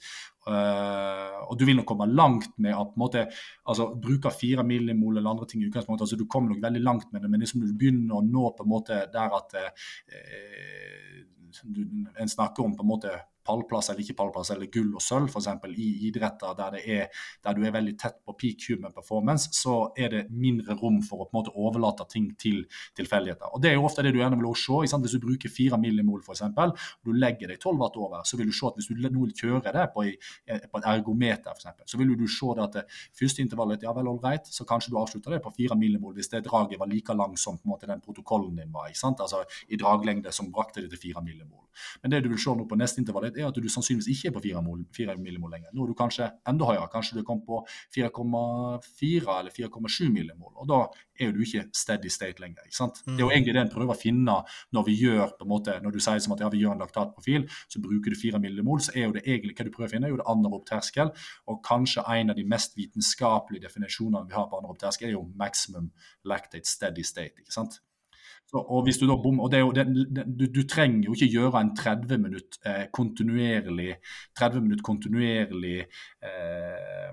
Uh, 0.48 1.42
og 1.50 1.58
du 1.60 1.66
vil 1.68 1.76
nok 1.76 1.88
komme 1.90 2.06
langt 2.08 2.54
med 2.56 2.72
at 2.72 2.92
på 2.92 2.96
en 2.96 3.02
måte, 3.02 3.24
altså, 3.68 3.90
bruke 4.00 4.30
fire 4.32 4.64
millimol 4.64 5.18
eller 5.18 5.34
andre 5.34 5.48
ting 5.50 5.62
i 5.62 5.68
utgangspunktet. 5.68 6.06
altså 6.06 6.16
Du 6.16 6.26
kommer 6.30 6.54
nok 6.54 6.62
veldig 6.62 6.84
langt 6.84 7.10
med 7.12 7.22
det, 7.22 7.30
men 7.30 7.42
liksom 7.42 7.66
du 7.66 7.74
begynner 7.74 8.18
å 8.18 8.24
nå 8.24 8.52
på 8.56 8.64
en 8.64 8.72
måte 8.72 9.02
der 9.12 9.34
at 9.40 9.58
uh, 9.58 11.18
du, 11.64 11.82
en 12.14 12.30
snakker 12.30 12.64
om 12.64 12.76
på 12.78 12.86
en 12.86 12.92
måte 12.94 13.18
pallplass 13.48 13.90
eller 13.90 14.04
ikke 14.04 14.18
pallplass, 14.20 14.52
eller 14.54 14.70
gull 14.72 14.94
og 14.94 15.04
sølv 15.04 15.32
f.eks. 15.32 15.48
i 15.74 15.88
idretter 16.08 16.56
der, 16.58 16.78
er, 16.78 17.24
der, 17.44 17.56
du 17.56 17.64
er 17.64 17.74
veldig 17.74 17.96
tett 18.00 18.20
på 18.24 18.36
peak 18.38 18.68
human 18.68 18.94
performance, 18.94 19.50
så 19.56 19.78
er 19.98 20.12
det 20.14 20.22
mindre 20.30 20.76
rom 20.78 21.00
for 21.06 21.24
å 21.24 21.28
på 21.28 21.34
en 21.34 21.40
måte 21.40 21.54
overlate 21.56 22.06
ting 22.12 22.30
til 22.40 22.64
tilfeldigheter. 22.98 23.52
Og 23.54 23.62
Det 23.62 23.72
er 23.72 23.78
jo 23.78 23.86
ofte 23.88 24.04
det 24.04 24.14
du 24.14 24.20
gjerne 24.20 24.38
vil 24.38 24.54
se. 24.58 24.78
Hvis 24.78 25.16
du 25.16 25.20
bruker 25.22 25.52
4 25.52 25.80
millimol 25.80 26.22
f.eks., 26.22 26.44
og 26.58 27.08
du 27.08 27.12
legger 27.16 27.52
deg 27.52 27.60
12 27.60 27.78
watt 27.80 27.96
over, 27.98 28.24
så 28.28 28.38
vil 28.38 28.50
du 28.50 28.56
se 28.56 28.66
at 28.68 28.78
hvis 28.78 28.90
du 28.90 29.08
nå 29.08 29.28
kjører 29.38 29.74
det 29.74 29.86
på, 29.94 30.04
på 30.72 30.80
et 30.80 30.88
ergometer, 30.92 31.54
eksempel, 31.54 31.86
så 31.88 32.00
vil 32.00 32.14
du 32.18 32.26
se 32.30 32.54
det 32.56 32.64
at 32.64 32.76
det 32.78 32.84
første 33.18 33.44
intervallet 33.44 33.86
ja 33.86 33.94
vel, 33.96 34.10
all 34.10 34.20
right, 34.22 34.46
så 34.46 34.66
kanskje 34.68 34.92
du 34.92 34.98
avslutter 35.00 35.36
det 35.36 35.42
på 35.44 35.52
4 35.56 35.76
millimol 35.78 36.14
hvis 36.16 36.30
det 36.32 36.44
draget 36.46 36.80
var 36.80 36.90
like 36.90 37.14
langt 37.16 37.40
som 37.40 37.58
på 37.58 37.68
en 37.68 37.74
måte 37.74 37.88
den 37.90 38.02
protokollen 38.04 38.56
din 38.56 38.72
var. 38.74 38.90
ikke 38.90 39.00
sant? 39.00 39.22
Altså 39.24 39.44
i 39.68 39.78
draglengde 39.80 40.32
som 40.34 40.52
brakte 40.52 40.84
det 40.84 40.92
til 40.94 41.12
4 41.12 41.24
millimol. 41.24 41.64
Men 42.02 42.12
det 42.12 42.22
du 42.24 42.30
vil 42.32 42.40
se 42.42 42.54
nå 42.54 42.66
på 42.68 42.78
neste 42.78 43.02
intervall, 43.02 43.28
er 43.38 43.48
at 43.48 43.58
du 43.58 43.68
sannsynligvis 43.70 44.10
ikke 44.14 44.30
er 44.30 44.34
på 44.36 44.42
4, 44.96 45.16
millimol 45.22 45.52
lenger. 45.54 45.72
Nå 45.74 45.84
er 45.84 45.92
du 45.92 45.96
kanskje 45.98 46.28
enda 46.48 46.68
høyere. 46.68 46.88
Kanskje 46.92 47.18
du 47.18 47.24
kom 47.26 47.40
på 47.46 47.60
4,4 47.94 49.38
eller 49.38 49.54
4,7 49.54 50.08
millimol. 50.12 50.52
Og 50.56 50.68
da 50.70 50.80
er 51.18 51.32
du 51.34 51.40
ikke 51.44 51.66
steady 51.74 52.10
state 52.12 52.42
lenger. 52.42 52.66
ikke 52.66 52.78
sant? 52.78 53.02
Det 53.04 53.16
er 53.16 53.24
jo 53.24 53.30
mm. 53.30 53.36
egentlig 53.36 53.56
det 53.56 53.64
en 53.64 53.72
prøver 53.72 53.94
å 53.94 53.98
finne 53.98 54.36
når 54.74 54.86
vi 54.86 54.96
gjør 55.02 55.34
på 55.38 55.46
en 55.46 55.52
måte, 55.52 55.78
når 55.82 55.96
du 55.96 56.00
sier 56.02 56.22
som 56.22 56.34
at 56.36 56.44
ja, 56.44 56.50
vi 56.52 56.62
gjør 56.62 56.76
en 56.76 56.84
laktatprofil, 56.84 57.48
så 57.70 57.82
bruker 57.84 58.14
du 58.14 58.20
4 58.20 58.42
millimol, 58.42 58.82
så 58.84 58.94
er 58.94 59.08
jo 59.08 59.16
det 59.16 59.24
egentlig 59.26 59.56
hva 59.58 59.66
du 59.66 59.72
prøver 59.74 59.90
å 59.90 59.94
finne, 59.94 60.10
er 60.10 60.14
jo 60.14 60.20
det 60.20 60.28
anarob 60.30 60.64
terskel. 60.68 61.12
Og 61.50 61.60
kanskje 61.66 62.06
en 62.14 62.34
av 62.34 62.38
de 62.38 62.46
mest 62.48 62.78
vitenskapelige 62.78 63.66
definisjonene 63.66 64.28
vi 64.28 64.38
har 64.38 64.48
på 64.50 64.60
anarob 64.60 64.80
terskel, 64.80 65.10
er 65.10 65.18
jo 65.18 65.26
maximum 65.38 65.90
lactate 66.28 66.68
steady 66.68 67.06
state. 67.06 67.42
ikke 67.42 67.54
sant? 67.54 67.80
Og 68.56 68.82
hvis 68.86 68.96
du 68.96 69.04
da 69.04 69.16
bom, 69.20 69.40
og 69.44 69.50
det 69.52 69.58
er 69.58 69.64
jo, 69.66 69.72
det, 69.76 69.84
du, 70.40 70.46
du, 70.48 70.62
trenger 70.68 71.04
jo 71.04 71.16
ikke 71.16 71.28
gjøre 71.34 71.60
en 71.60 71.74
30 71.76 72.18
minutt 72.22 72.56
eh, 72.64 72.86
kontinuerlig 72.96 73.98
30 74.40 74.64
minutt 74.64 74.82
kontinuerlig 74.86 75.82
eh, 76.24 77.10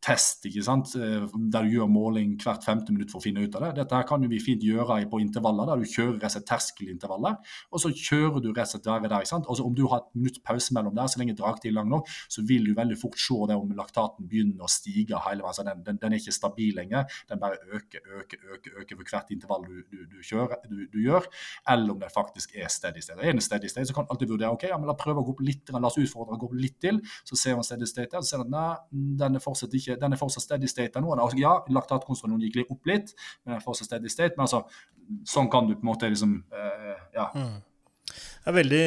test, 0.00 0.46
ikke 0.48 0.62
sant? 0.64 0.94
Eh, 0.96 1.26
der 1.52 1.66
du 1.66 1.74
gjør 1.74 1.90
måling 1.92 2.36
hvert 2.40 2.64
femte 2.64 2.94
minutt 2.94 3.12
for 3.12 3.20
å 3.20 3.24
finne 3.24 3.44
ut 3.44 3.56
av 3.58 3.66
det. 3.66 3.72
Dette 3.82 3.98
her 3.98 4.06
kan 4.08 4.24
vi 4.30 4.40
fint 4.42 4.64
gjøre 4.64 4.96
på 5.10 5.20
intervaller, 5.20 5.68
der 5.68 5.82
du 5.82 5.88
kjører 5.88 6.18
rett 6.22 6.46
terskelintervaller. 6.48 7.36
Og 7.70 7.82
så 7.82 7.92
kjører 7.92 8.40
du 8.40 8.50
rett 8.56 8.74
og 8.78 8.84
der. 8.86 9.04
ikke 9.04 9.28
sant? 9.28 9.48
Altså 9.48 9.66
Om 9.68 9.76
du 9.76 9.86
har 9.92 10.00
et 10.00 10.16
minutt 10.16 10.40
pause 10.46 10.74
mellom 10.74 10.94
der, 10.96 11.10
så 11.10 11.20
lenge 11.20 11.36
dragtid 11.36 11.70
er 11.70 11.76
lang 11.76 11.90
nok, 11.92 12.08
så 12.32 12.44
vil 12.48 12.64
du 12.66 12.74
veldig 12.74 12.96
fort 13.00 13.18
se 13.20 13.36
det 13.50 13.58
om 13.60 13.74
laktaten 13.76 14.28
begynner 14.30 14.64
å 14.64 14.70
stige 14.72 15.20
hele 15.26 15.44
veien. 15.44 15.58
Så 15.58 15.66
den, 15.68 15.84
den, 15.84 16.00
den, 16.00 16.16
er 16.16 16.22
ikke 16.22 16.34
stabil 16.34 16.74
lenger. 16.80 17.20
Den 17.28 17.42
bare 17.42 17.60
øker, 17.76 18.00
øker, 18.22 18.44
øker 18.56 18.80
øker 18.80 18.96
for 18.96 19.12
hvert 19.12 19.30
intervall 19.34 19.66
du, 19.66 19.82
du, 19.90 20.04
du, 20.08 20.18
kjører, 20.24 20.64
du, 20.70 20.98
gjør. 21.00 21.28
Eller 21.68 21.92
om 21.94 22.00
det 22.00 22.10
faktisk 22.14 22.56
er 22.56 22.72
steady 22.72 23.04
state. 23.04 23.20
Er 23.20 23.36
det 23.36 23.44
steady 23.44 23.68
state, 23.68 23.88
så 23.90 23.96
kan 23.96 24.08
du 24.08 24.14
alltid 24.14 24.32
vurdere 24.32 24.52
ok, 24.56 24.68
ja, 24.70 24.78
men 24.80 24.88
la 24.90 24.96
prøve 24.98 25.22
å 25.22 25.28
gå 25.28 25.36
opp 25.36 25.44
litt, 25.44 25.70
la 25.72 25.82
oss 25.88 26.00
utfordre 26.00 26.36
å 26.36 26.40
gå 26.40 26.50
opp 26.50 26.58
litt 26.58 26.78
til. 26.82 27.00
Så 27.28 27.38
ser 27.38 27.58
man 27.58 27.66
steady 27.66 27.88
state 27.88 28.10
der, 28.14 28.24
så 28.24 28.34
ser 28.34 28.44
man 28.44 28.54
nei, 28.56 29.09
den 29.18 29.38
er 29.38 29.42
fortsatt 29.42 29.74
ikke, 29.76 29.96
den 30.00 30.14
er 30.14 30.20
fortsatt 30.20 30.44
steady 30.44 30.68
state 30.70 31.00
nå. 31.02 31.14
Altså, 31.16 31.38
ja, 31.40 31.56
laktatkonsentrasjonen 31.72 32.44
gikk 32.46 32.60
litt 32.60 32.70
opp 32.74 32.86
litt, 32.90 33.14
men 33.42 33.54
den 33.54 33.60
er 33.60 33.64
fortsatt 33.64 33.90
steady 33.90 34.12
state. 34.12 34.36
Men 34.36 34.46
altså, 34.46 34.62
sånn 35.28 35.50
kan 35.52 35.68
du 35.68 35.74
på 35.76 35.84
en 35.84 35.92
måte 35.92 36.12
liksom 36.12 36.38
uh, 36.54 36.94
Ja. 37.16 37.30
Mm. 37.34 37.58
Det 38.10 38.48
er 38.48 38.56
veldig 38.56 38.86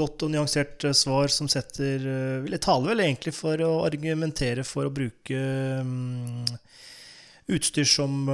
godt 0.00 0.22
og 0.24 0.30
nyansert 0.32 0.84
eh, 0.88 0.94
svar 0.96 1.28
som 1.30 1.46
setter 1.52 2.00
vil 2.00 2.48
Eller 2.48 2.62
taler 2.64 2.90
vel 2.90 3.02
egentlig 3.04 3.34
for 3.36 3.60
å 3.62 3.84
argumentere 3.84 4.64
for 4.66 4.88
å 4.88 4.94
bruke 4.94 5.36
um, 5.84 6.40
utstyr 7.52 7.86
som 7.86 8.24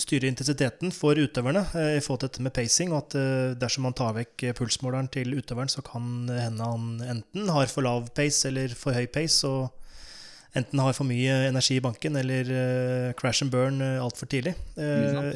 styrer 0.00 0.30
intensiteten 0.30 0.94
for 0.94 1.18
utøverne 1.18 1.64
i 1.98 2.00
forhold 2.00 2.22
til 2.22 2.30
dette 2.30 2.46
med 2.46 2.54
pacing. 2.54 2.94
Og 2.94 3.02
at 3.02 3.18
dersom 3.60 3.84
man 3.88 3.98
tar 3.98 4.14
vekk 4.16 4.46
pulsmåleren 4.58 5.10
til 5.12 5.34
utøveren, 5.36 5.70
så 5.70 5.84
kan 5.86 6.30
hende 6.30 6.70
han 6.70 6.88
enten 7.18 7.52
har 7.52 7.68
for 7.70 7.86
lav 7.86 8.08
pace 8.16 8.48
eller 8.48 8.72
for 8.78 8.96
høy 8.96 9.10
pace. 9.12 9.42
og 9.46 9.68
enten 10.56 10.82
har 10.82 10.94
for 10.96 11.08
mye 11.08 11.34
energi 11.48 11.78
i 11.78 11.82
banken 11.84 12.16
eller 12.20 12.50
uh, 12.50 13.10
crash 13.18 13.44
and 13.44 13.52
burn 13.54 13.80
uh, 13.82 14.02
altfor 14.02 14.30
tidlig. 14.30 14.56
Uh, 14.76 15.30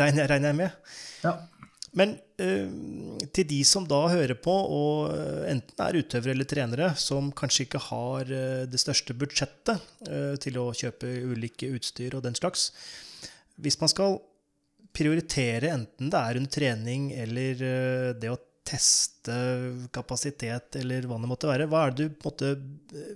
regner, 0.00 0.28
regner, 0.28 0.50
jeg 0.50 0.58
med. 0.58 0.94
Ja. 1.24 1.34
Men 1.96 2.14
uh, 2.42 3.18
til 3.34 3.48
de 3.48 3.60
som 3.66 3.86
da 3.88 4.02
hører 4.12 4.36
på, 4.38 4.52
og 4.52 5.14
enten 5.48 5.84
er 5.84 6.00
utøvere 6.02 6.36
eller 6.36 6.48
trenere, 6.48 6.92
som 7.00 7.32
kanskje 7.36 7.68
ikke 7.68 7.84
har 7.88 8.32
det 8.68 8.80
største 8.80 9.16
budsjettet 9.16 9.84
til 10.44 10.58
å 10.60 10.70
kjøpe 10.76 11.08
ulike 11.32 11.70
utstyr 11.74 12.18
og 12.18 12.26
den 12.26 12.36
slags 12.36 12.70
Hvis 13.58 13.80
man 13.80 13.90
skal 13.90 14.20
prioritere 14.94 15.72
enten 15.72 16.10
det 16.10 16.20
er 16.20 16.38
under 16.38 16.52
trening 16.52 17.10
eller 17.16 17.64
det 18.18 18.30
å 18.32 18.38
teste 18.68 19.36
kapasitet, 19.94 20.76
eller 20.80 21.08
hva 21.08 21.20
det 21.22 21.30
måtte 21.30 21.50
være. 21.50 21.68
Hva 21.70 21.86
er 21.86 21.94
det 21.96 22.08
du 22.08 22.24
måte, 22.24 22.54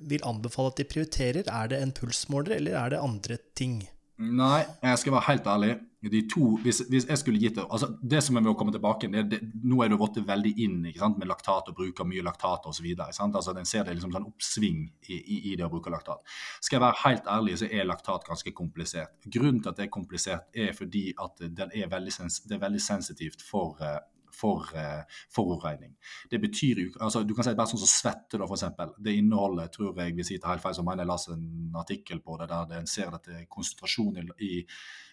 vil 0.09 0.24
anbefale 0.28 0.72
at 0.72 0.80
de 0.80 0.88
prioriterer? 0.88 1.48
Er 1.48 1.72
det 1.72 1.82
en 1.82 1.94
pulsmåler, 1.96 2.57
eller 2.59 2.78
er 2.80 2.94
det 2.94 3.03
andre 3.03 3.40
ting? 3.59 3.82
Nei, 4.22 4.61
jeg 4.84 5.00
skal 5.00 5.16
være 5.16 5.28
helt 5.30 5.48
ærlig. 5.50 5.72
De 6.12 6.20
to, 6.26 6.57
hvis, 6.64 6.80
hvis 6.90 7.05
jeg 7.07 7.18
skulle 7.20 7.38
gitt 7.38 7.55
det 7.61 7.62
altså 7.70 7.92
Det 8.03 8.18
som 8.26 8.34
jeg 8.34 8.42
må 8.42 8.57
komme 8.59 8.72
tilbake 8.74 9.07
det, 9.07 9.38
Nå 9.62 9.84
er 9.84 9.92
det 9.92 9.98
gått 10.00 10.16
veldig 10.26 10.50
inn 10.64 10.80
med 10.82 11.28
laktat 11.30 11.70
og 11.70 11.76
bruker 11.78 12.07
mye 12.09 12.24
laktat 12.26 12.66
osv. 12.66 12.88
Altså, 12.98 13.55
den 13.55 13.68
ser 13.68 13.86
det 13.86 13.94
liksom 13.94 14.14
sånn 14.14 14.26
oppsving 14.26 14.80
i, 15.07 15.18
i, 15.20 15.36
i, 15.53 15.57
det 15.57 15.66
å 15.66 15.70
bruke 15.70 15.92
laktat. 15.94 16.22
Skal 16.61 16.78
jeg 16.80 16.84
være 16.84 17.00
helt 17.05 17.30
ærlig, 17.30 17.59
så 17.62 17.70
er 17.70 17.86
laktat 17.86 18.26
ganske 18.26 18.55
komplisert. 18.59 19.14
Grunnen 19.26 19.62
til 19.62 19.70
at 19.70 19.78
det 19.78 19.86
er 19.86 19.94
komplisert, 19.94 20.48
er 20.55 20.74
fordi 20.76 21.05
at 21.22 21.46
er 21.46 21.92
veldig, 21.94 22.16
det 22.48 22.59
er 22.59 22.64
veldig 22.66 22.82
sensitivt 22.82 23.46
for 23.46 23.78
uh, 23.82 24.00
for 24.43 24.72
eh, 24.78 25.20
forurensning. 25.34 25.95
Det 26.30 26.40
betyr 26.43 26.82
jo 26.82 26.90
altså 27.01 27.22
Du 27.26 27.34
kan 27.36 27.47
si 27.47 27.55
bare 27.59 27.70
sånn 27.70 27.82
som 27.84 27.93
svette, 27.93 28.40
da, 28.40 28.49
f.eks. 28.49 28.66
Det 28.99 29.16
inneholder, 29.18 29.70
tror 29.72 29.95
jeg, 30.03 30.16
vi 30.18 30.26
sier 30.26 30.43
til 30.43 30.51
helt 30.51 30.64
feil, 30.64 30.82
mener 30.82 31.07
jeg 31.07 31.12
leste 31.12 31.36
en 31.36 31.80
artikkel 31.82 32.22
på 32.24 32.38
det 32.40 32.51
der 32.53 32.76
en 32.80 32.90
ser 32.90 33.14
at 33.14 33.28
det 33.28 33.38
er 33.43 33.51
konsentrasjon 33.51 34.34
i 34.43 34.55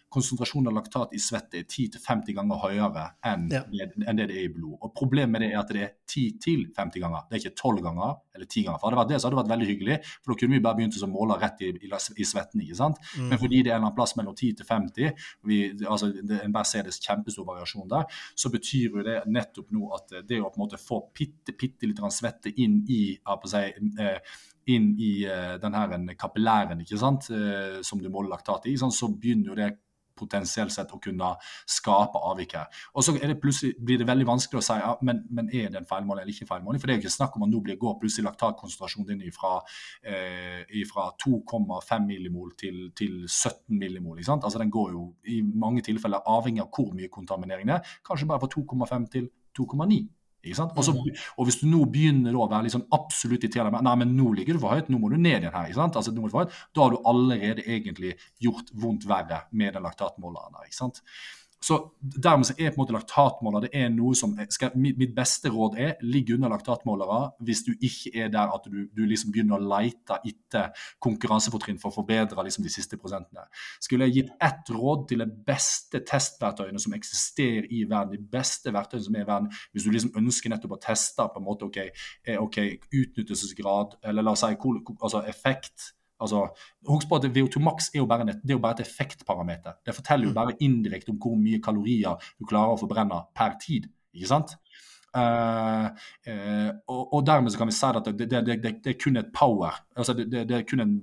konsentrasjonen 0.10 0.72
av 0.72 0.78
laktat 0.80 1.14
i 1.14 1.20
svett 1.22 1.53
er 1.57 1.66
10-50 1.66 2.36
ganger 2.38 2.62
høyere 2.64 3.05
enn, 3.30 3.47
ja. 3.53 3.62
enn, 3.70 4.18
det 4.18 4.28
det 4.30 4.38
er 4.38 4.47
i 4.47 4.53
blod. 4.53 4.78
Og 4.82 4.93
Problemet 4.95 5.32
med 5.36 5.45
det 5.45 5.51
er 5.53 5.60
at 5.62 5.74
det 5.74 5.84
er 5.86 5.91
10-50 6.10 7.03
ganger, 7.03 7.28
det 7.30 7.38
er 7.38 7.43
ikke 7.43 7.55
12 7.55 7.84
ganger 7.86 8.16
eller 8.36 8.47
10 8.47 8.66
ganger. 8.66 8.80
For 8.82 8.89
Hadde 8.89 8.95
det 8.95 9.01
vært 9.01 9.12
det, 9.12 9.20
så 9.20 9.28
hadde 9.28 9.36
det 9.36 9.41
vært 9.41 9.53
veldig 9.53 9.70
hyggelig, 9.70 9.97
for 10.24 10.34
da 10.34 10.39
kunne 10.41 10.57
vi 10.57 10.64
bare 10.66 10.80
begynt 10.80 10.99
å 10.99 11.12
måle 11.12 11.39
rett 11.41 11.64
i, 11.66 11.72
i, 11.78 11.91
i 11.93 12.28
svetten. 12.28 12.64
ikke 12.66 12.80
sant? 12.80 13.01
Mm. 13.16 13.30
Men 13.32 13.41
fordi 13.43 13.64
det 13.66 13.74
er 13.74 13.78
en 13.78 13.86
annen 13.86 13.97
plass 13.97 14.16
mellom 14.20 14.38
10 14.38 14.66
50, 14.70 15.26
vi, 15.49 15.60
altså, 15.86 16.12
det, 16.16 16.41
en 16.45 16.55
bare 16.55 16.70
ser 16.70 16.88
det 16.88 16.95
kjempestor 16.97 17.47
variasjon 17.47 17.89
der, 17.91 18.22
så 18.36 18.51
betyr 18.53 18.99
jo 18.99 19.05
det 19.05 19.20
nettopp 19.30 19.74
nå 19.76 19.91
at 19.97 20.16
det 20.30 20.41
å 20.41 20.49
på 20.49 20.60
en 20.60 20.66
måte 20.66 20.82
få 20.82 21.03
bitte, 21.16 21.55
bitte 21.57 21.89
litt 21.89 22.01
svette 22.16 22.51
inn 22.64 22.82
i 22.89 23.01
si, 23.49 23.66
eh, 24.01 24.38
inn 24.70 24.89
i 25.01 25.12
uh, 25.28 25.55
den 25.62 25.76
her 25.76 25.93
kapillæren 26.20 26.82
ikke 26.84 26.99
sant, 27.01 27.30
uh, 27.34 27.80
som 27.86 28.01
du 28.01 28.10
måler 28.10 28.34
laktat 28.34 28.68
i, 28.70 28.76
så 28.80 29.10
begynner 29.14 29.51
jo 29.51 29.57
det 29.57 29.70
potensielt 30.20 30.74
sett 30.76 30.91
å 30.95 30.99
kunne 31.01 31.34
skape 31.70 32.22
avvik 32.32 32.55
her. 32.59 32.84
Og 32.93 33.05
så 33.05 33.15
det 33.15 33.39
blir 33.39 34.01
det 34.01 34.07
veldig 34.07 34.28
vanskelig 34.28 34.61
å 34.61 34.65
si 34.65 34.78
ja, 34.80 34.93
men, 35.05 35.24
men 35.34 35.49
er 35.49 35.72
det 35.72 35.82
en 35.82 35.89
feilmåling 35.89 36.24
eller 36.24 36.36
ikke 36.36 36.49
feilmåling. 36.49 36.82
For 36.82 36.89
det 36.89 36.95
er 36.95 36.99
jo 36.99 37.05
ikke 37.05 37.17
snakk 37.17 37.38
om 37.38 37.47
at 37.47 37.53
nå 37.53 37.63
blir 37.65 37.80
går 37.80 37.97
plutselig 38.01 38.28
laktatkonsentrasjonen 38.28 39.24
din 39.24 39.36
fra, 39.36 39.55
eh, 40.03 40.78
fra 40.89 41.09
2,5 41.24 42.07
millimol 42.07 42.53
til, 42.59 42.89
til 42.97 43.24
17 43.28 43.78
millimol. 43.80 44.20
Altså 44.20 44.59
Den 44.59 44.72
går 44.74 44.91
jo 44.91 45.03
i 45.28 45.41
mange 45.41 45.84
tilfeller 45.86 46.26
avhengig 46.28 46.63
av 46.65 46.72
hvor 46.76 46.93
mye 46.95 47.11
kontaminering 47.11 47.67
det 47.70 47.80
er, 47.80 47.97
kanskje 48.05 48.28
bare 48.30 48.43
fra 48.43 48.51
2,5 48.55 49.11
til 49.13 49.30
2,9. 49.57 50.18
Også, 50.40 50.94
mm. 50.96 51.18
og 51.36 51.48
hvis 51.48 51.60
du 51.60 51.66
nå 51.68 51.82
begynner 51.92 52.36
å 52.36 52.48
være 52.48 52.70
liksom 52.70 52.86
absolutt 52.96 53.44
irriterende 53.44 53.82
Nei, 53.84 53.96
men 54.00 54.14
nå 54.16 54.32
ligger 54.38 54.56
du 54.56 54.62
for 54.64 54.76
høyt, 54.76 54.88
nå 54.92 55.00
må 55.02 55.12
du 55.12 55.18
ned 55.18 55.44
igjen 55.44 55.52
her. 55.52 55.68
ikke 55.68 55.80
sant? 55.82 56.00
Altså, 56.00 56.14
høyt, 56.16 56.56
da 56.76 56.86
har 56.86 56.96
du 56.96 57.10
allerede 57.12 57.66
egentlig 57.66 58.16
gjort 58.40 58.72
vondt 58.72 59.08
verre 59.10 59.44
med 59.52 59.76
den 59.76 59.84
laktatmåleren 59.84 60.56
der. 60.56 60.70
ikke 60.70 60.80
sant? 60.80 61.04
Så 61.62 61.80
Dermed 61.99 62.47
så 62.47 62.53
er 62.55 62.72
på 62.72 62.80
en 62.80 62.82
måte 62.84 62.95
laktatmåler 62.95 63.66
det 63.66 63.70
er 63.76 63.89
noe 63.91 64.16
som 64.16 64.32
skal, 64.53 64.72
Mitt 64.80 65.12
beste 65.16 65.51
råd 65.51 65.76
er 65.82 65.97
ligg 66.07 66.32
under 66.32 66.53
laktatmålere 66.53 67.18
hvis 67.45 67.66
du 67.68 67.74
ikke 67.76 68.14
er 68.16 68.32
der 68.32 68.53
at 68.55 68.70
du, 68.72 68.86
du 68.95 69.03
liksom 69.03 69.34
begynner 69.36 69.60
å 69.60 69.70
leite 69.74 70.22
etter 70.24 70.72
konkurransefortrinn 71.03 71.82
for 71.82 71.91
å 71.91 71.97
forbedre 71.99 72.45
liksom 72.47 72.64
de 72.64 72.72
siste 72.72 72.97
prosentene. 73.01 73.43
Skulle 73.84 74.07
jeg 74.07 74.16
gitt 74.16 74.32
ett 74.47 74.72
råd 74.72 75.05
til 75.12 75.24
de 75.26 75.28
beste 75.49 76.01
testverktøyene 76.07 76.80
som 76.80 76.95
eksisterer 76.95 77.68
i 77.68 77.84
verden, 77.89 78.16
de 78.16 78.32
beste 78.39 78.72
verktøyene 78.74 79.10
som 79.10 79.20
er 79.20 79.28
i 79.28 79.30
verden, 79.30 79.53
hvis 79.74 79.86
du 79.86 79.93
liksom 79.93 80.16
ønsker 80.24 80.55
nettopp 80.55 80.78
å 80.78 80.82
teste 80.88 81.28
på 81.28 81.43
en 81.43 81.47
måte 81.49 81.68
ok, 81.68 81.82
okay 82.39 82.78
utnyttelsesgrad, 82.89 83.99
eller 84.07 84.26
la 84.26 84.36
oss 84.36 84.47
si 84.47 84.55
altså 84.55 85.26
effekt 85.28 85.91
Altså, 86.20 86.45
Husk 86.89 87.09
på 87.09 87.20
at 87.20 87.30
VO2 87.36 87.61
max 87.63 87.89
er 87.93 88.01
jo 88.01 88.09
bare, 88.09 88.28
et, 88.28 88.41
det 88.43 88.53
er 88.53 88.57
jo 88.57 88.63
bare 88.63 88.80
et 88.80 88.86
effektparameter. 88.86 89.80
Det 89.86 89.95
forteller 89.95 90.30
jo 90.30 90.34
mm. 90.34 90.39
bare 90.39 90.57
indirekte 90.65 91.13
om 91.13 91.20
hvor 91.22 91.38
mye 91.39 91.61
kalorier 91.63 92.32
du 92.39 92.47
klarer 92.49 92.76
å 92.76 92.82
forbrenne 92.82 93.24
per 93.36 93.57
tid. 93.61 93.89
ikke 94.13 94.32
sant? 94.32 94.57
Uh, 95.09 95.89
uh, 96.30 96.70
og, 96.86 96.99
og, 97.15 97.24
dermed 97.26 97.49
så 97.49 97.57
kan 97.57 97.72
vi 97.72 97.74
si 97.74 97.88
at 97.88 98.11
det, 98.11 98.28
det, 98.30 98.43
det, 98.45 98.74
det 98.84 98.91
er 98.91 98.99
kun 99.01 99.17
et 99.17 99.32
power. 99.34 99.80
altså 99.97 100.13
det, 100.13 100.45
er 100.45 100.67
kun 100.70 100.86
en 100.86 100.93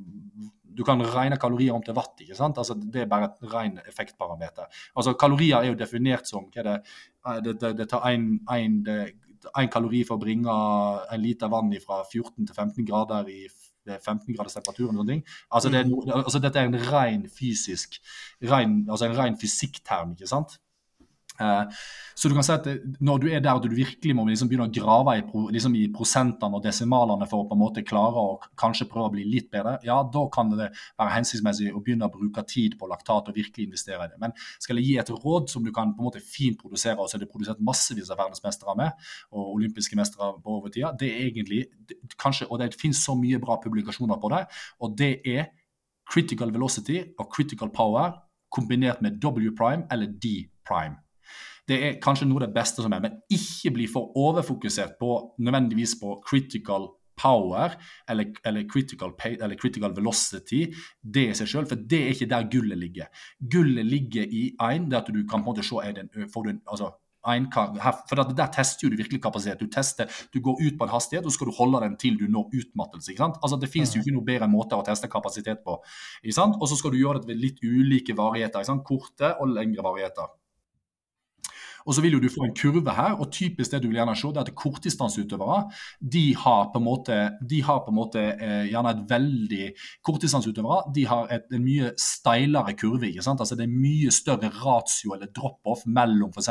du 0.77 0.85
kan 0.85 1.01
regne 1.01 1.39
kalorier 1.41 1.75
om 1.75 1.83
til 1.85 1.97
watt. 1.97 2.21
ikke 2.21 2.37
sant? 2.37 2.59
Altså, 2.59 2.77
det 2.77 3.05
er 3.05 3.11
bare 3.11 3.31
et 3.31 3.53
ren 3.53 3.79
effektparameter. 3.89 4.69
Altså, 4.97 5.15
Kalorier 5.19 5.63
er 5.63 5.71
jo 5.71 5.79
definert 5.79 6.29
som 6.29 6.51
hva 6.53 6.65
det, 6.67 6.77
eh, 7.27 7.41
det, 7.47 7.73
det 7.79 7.89
tar 7.91 8.05
én 8.11 9.73
kalori 9.73 10.03
for 10.05 10.19
å 10.19 10.23
bringe 10.23 10.57
en 11.13 11.23
liter 11.23 11.53
vann 11.53 11.73
fra 11.81 12.03
14 12.05 12.45
til 12.45 12.55
15 12.55 12.85
grader 12.89 13.31
i 13.33 13.47
det 13.87 13.97
er 13.97 14.03
15 14.03 14.35
graders 14.35 14.57
temperatur. 14.59 14.91
og 14.91 14.95
sånne 14.95 15.13
ting. 15.13 15.25
Altså, 15.51 15.73
det 15.73 15.81
er, 15.81 15.91
mm. 15.91 16.13
altså, 16.19 16.43
Dette 16.43 16.63
er 16.63 16.71
en 16.71 16.79
ren 16.91 17.27
fysisk, 17.33 18.01
ren, 18.51 18.79
altså 18.91 19.09
en 19.09 19.19
ren 19.19 19.39
fysikkterm. 19.41 20.17
ikke 20.17 20.31
sant? 20.31 20.59
Uh, 21.41 21.69
så 22.17 22.31
du 22.31 22.35
kan 22.37 22.47
si 22.47 22.55
at 22.55 22.67
når 23.05 23.23
du 23.23 23.27
er 23.31 23.43
der 23.45 23.61
du 23.61 23.69
virkelig 23.75 24.15
må 24.17 24.25
liksom 24.29 24.49
begynne 24.51 24.69
å 24.69 24.73
grave 24.73 25.17
i, 25.21 25.25
liksom 25.55 25.75
i, 25.77 25.87
prosentene 25.93 26.59
og 26.59 26.65
desimalene 26.65 27.29
for 27.29 27.45
å 27.45 27.49
på 27.49 27.57
en 27.57 27.63
måte 27.63 27.85
klare 27.87 28.23
å 28.23 28.37
kanskje 28.59 28.89
prøve 28.91 29.11
å 29.11 29.15
bli 29.15 29.27
litt 29.29 29.51
bedre, 29.53 29.77
ja, 29.87 29.99
da 30.13 30.25
kan 30.33 30.53
det 30.55 30.71
være 30.71 31.15
hensiktsmessig 31.15 31.73
å 31.73 31.83
begynne 31.85 32.09
å 32.09 32.15
bruke 32.15 32.45
tid 32.49 32.79
på 32.81 32.89
laktat 32.91 33.31
og 33.31 33.37
virkelig 33.37 33.69
investere 33.69 34.09
i 34.09 34.13
det. 34.13 34.21
Men 34.23 34.35
skal 34.63 34.81
jeg 34.81 34.89
gi 34.89 34.97
et 35.03 35.13
råd 35.13 35.53
som 35.53 35.67
du 35.67 35.73
kan 35.77 35.95
på 35.95 36.03
en 36.03 36.09
måte 36.09 36.25
fint 36.25 36.59
produsere, 36.61 36.99
og 37.01 37.11
så 37.11 37.19
er 37.19 37.25
det 37.27 37.31
produsert 37.33 37.63
massevis 37.65 38.11
av 38.13 38.21
verdensmestere 38.23 38.77
med, 38.81 39.07
og 39.33 39.55
olympiske 39.59 39.99
mestere 39.99 40.33
på 40.43 40.59
over 40.59 40.73
tida, 40.73 40.95
det 40.99 41.13
er 41.13 41.29
egentlig 41.29 41.67
kanskje, 42.21 42.49
og 42.51 42.61
det 42.63 42.73
finnes 42.81 43.01
så 43.05 43.17
mye 43.19 43.41
bra 43.43 43.59
publikasjoner 43.63 44.21
på 44.23 44.33
det, 44.33 44.45
og 44.81 44.97
det 44.99 45.13
er 45.25 45.51
critical 46.11 46.53
velocity 46.55 47.01
og 47.19 47.29
critical 47.33 47.73
power 47.75 48.23
kombinert 48.53 49.03
med 49.03 49.19
W 49.23 49.51
prime 49.57 49.87
eller 49.91 50.07
D 50.07 50.47
prime. 50.67 50.97
Det 51.67 51.79
er 51.83 51.97
kanskje 52.03 52.29
noe 52.29 52.43
av 52.43 52.47
det 52.47 52.57
beste 52.57 52.85
som 52.85 52.93
er, 52.95 53.03
men 53.03 53.17
ikke 53.33 53.73
bli 53.75 53.89
for 53.91 54.15
overfokusert 54.19 54.99
på 55.01 55.17
nødvendigvis 55.43 55.97
på 56.01 56.21
critical 56.27 56.91
power 57.17 57.75
eller, 58.09 58.33
eller, 58.45 58.69
critical, 58.69 59.15
pay, 59.19 59.39
eller 59.41 59.57
critical, 59.57 59.95
velocity, 59.97 60.67
det 61.01 61.31
i 61.31 61.39
seg 61.39 61.49
selv, 61.49 61.73
for 61.73 61.89
det 61.91 62.03
er 62.03 62.13
ikke 62.13 62.31
der 62.31 62.51
gullet 62.53 62.79
ligger. 62.79 63.25
Gullet 63.41 63.89
ligger 63.89 64.29
i 64.29 64.51
én, 64.63 64.91
det 64.91 65.01
at 65.01 65.11
du 65.11 65.23
kan 65.25 65.41
på 65.41 65.43
en 65.43 65.49
måte 65.51 65.67
se 65.67 65.81
er 65.83 65.97
det 65.97 66.07
en, 66.07 66.31
får 66.33 66.47
du 66.47 66.53
en, 66.53 66.63
altså, 66.71 66.93
en, 67.27 67.49
for 68.07 68.23
Der 68.23 68.53
tester 68.55 68.89
du 68.89 68.97
virkelig 68.97 69.23
kapasitet. 69.23 69.59
Du 69.59 69.67
tester, 69.67 70.07
du 70.35 70.41
går 70.41 70.61
ut 70.63 70.79
på 70.79 70.85
en 70.85 70.93
hastighet, 70.93 71.25
og 71.25 71.33
så 71.33 71.41
skal 71.41 71.51
du 71.51 71.57
holde 71.59 71.81
den 71.83 71.97
til 71.99 72.19
du 72.21 72.29
når 72.31 72.53
utmattelse. 72.55 73.11
ikke 73.11 73.25
sant? 73.25 73.41
Altså 73.43 73.57
Det 73.57 73.69
finnes 73.73 73.95
jo 73.97 74.01
ikke 74.01 74.15
noe 74.15 74.25
bedre 74.25 74.49
måte 74.49 74.79
å 74.79 74.85
teste 74.87 75.11
kapasitet 75.11 75.65
på. 75.65 75.81
ikke 76.23 76.37
sant? 76.39 76.55
Og 76.61 76.69
så 76.69 76.79
skal 76.79 76.95
du 76.95 77.01
gjøre 77.01 77.25
det 77.25 77.33
ved 77.33 77.43
litt 77.43 77.59
ulike 77.65 78.15
varigheter. 78.15 78.61
ikke 78.61 78.71
sant? 78.71 78.85
Korte 78.87 79.35
og 79.41 79.51
lengre 79.51 79.83
varigheter. 79.83 80.31
Og 81.87 81.95
så 81.95 82.03
vil 82.03 82.17
jo 82.17 82.21
du 82.23 82.29
få 82.33 82.45
en 82.47 82.55
kurve 82.57 82.95
her, 82.97 83.15
og 83.21 83.31
typisk 83.33 83.73
det 83.73 83.83
du 83.83 83.89
vil 83.89 84.01
gjerne 84.01 84.17
se, 84.19 84.29
det 84.35 84.43
er 84.43 84.49
at 84.51 84.59
kortdistanseutøvere 84.59 85.59
de 86.01 86.25
har 86.37 86.71
på 86.73 86.81
en 86.81 86.87
måte, 86.87 87.19
de 87.51 87.63
har 87.63 87.83
på 87.85 87.93
en 87.93 87.99
måte 87.99 88.23
eh, 88.35 88.67
gjerne 88.71 88.93
et 88.93 89.05
veldig 89.11 89.67
Kortdistanseutøvere 90.07 90.93
de 90.95 91.05
har 91.09 91.31
et, 91.33 91.47
en 91.55 91.63
mye 91.63 91.93
steilere 92.01 92.75
kurve. 92.79 93.09
ikke 93.09 93.25
sant? 93.25 93.41
Altså 93.41 93.57
Det 93.59 93.67
er 93.67 93.73
mye 93.73 94.13
større 94.15 94.51
ratio 94.51 95.15
eller 95.15 95.31
drop-off 95.37 95.87
mellom 95.87 96.33
f.eks. 96.35 96.51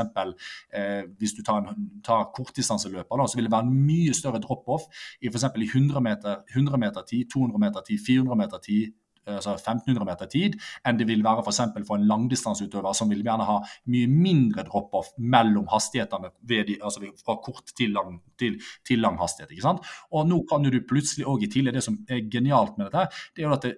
Eh, 0.73 1.03
hvis 1.19 1.35
du 1.37 1.43
tar, 1.43 1.73
tar 2.05 2.29
kortdistanseløper, 2.35 3.19
da, 3.19 3.27
så 3.27 3.39
vil 3.39 3.49
det 3.49 3.55
være 3.55 3.67
en 3.67 3.85
mye 3.87 4.13
større 4.15 4.41
drop-off 4.43 4.87
i 5.21 5.31
f.eks. 5.31 5.49
i 5.55 5.69
100 5.71 6.03
meter, 6.03 6.43
100 6.55 6.79
meter 6.81 7.07
tid, 7.09 7.25
200 7.33 7.65
meter 7.67 7.87
tid, 7.87 7.99
400 8.07 8.39
meter 8.43 8.63
tid 8.63 8.93
altså 9.25 9.55
1500 9.55 10.05
meter 10.07 10.29
tid, 10.31 10.57
enn 10.85 10.99
det 10.99 11.07
vil 11.09 11.23
være 11.25 11.43
f.eks. 11.45 11.61
For, 11.75 11.87
for 11.87 11.99
en 11.99 12.07
langdistanseutøver 12.09 12.97
som 12.97 13.11
vil 13.11 13.23
gjerne 13.25 13.47
ha 13.47 13.59
mye 13.93 14.09
mindre 14.11 14.65
drop-off 14.67 15.13
mellom 15.17 15.69
hastighetene 15.71 16.31
de, 16.45 16.77
altså 16.81 17.05
fra 17.23 17.39
kort 17.43 17.73
til 17.77 17.95
lang, 17.95 18.19
til, 18.39 18.59
til 18.87 19.01
lang, 19.03 19.17
hastighet. 19.21 19.51
ikke 19.51 19.65
sant? 19.65 19.89
Og 20.11 20.27
nå 20.29 20.43
kan 20.49 20.65
du 20.65 20.81
plutselig 20.87 21.27
òg 21.29 21.45
i 21.45 21.51
tillegg, 21.51 21.77
det 21.77 21.85
som 21.85 21.97
er 22.09 22.25
genialt 22.31 22.77
med 22.77 22.89
dette, 22.89 23.09
det 23.35 23.43
er 23.43 23.49
jo 23.49 23.57
at 23.57 23.67
det, 23.67 23.75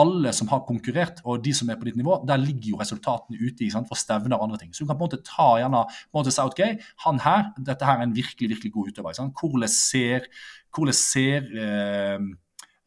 alle 0.00 0.32
som 0.34 0.48
har 0.50 0.64
konkurrert, 0.66 1.20
og 1.22 1.42
de 1.44 1.52
som 1.54 1.68
er 1.70 1.78
på 1.78 1.86
ditt 1.86 1.98
nivå, 1.98 2.16
der 2.26 2.40
ligger 2.42 2.72
jo 2.72 2.78
resultatene 2.80 3.38
ute 3.38 3.68
sant, 3.70 3.86
for 3.90 3.98
stevner 3.98 4.36
og 4.36 4.48
andre 4.48 4.58
ting. 4.58 4.72
Så 4.74 4.82
du 4.82 4.88
kan 4.88 4.98
på 4.98 5.04
en 5.04 5.10
måte 5.10 5.22
ta 5.26 5.48
gjerne 5.60 5.84
på 5.86 6.18
en 6.18 6.18
måte 6.18 6.34
Southgay. 6.34 6.78
han 7.06 7.20
her, 7.22 7.52
dette 7.58 7.86
her 7.86 8.00
er 8.00 8.08
en 8.08 8.16
virkelig 8.16 8.50
virkelig 8.50 8.72
god 8.72 8.90
utøver. 8.90 9.12
Sant? 9.14 9.38
Hvordan 9.38 9.70
ser, 9.70 10.26
hvordan 10.74 10.98
ser 10.98 11.46
eh, 11.62 12.18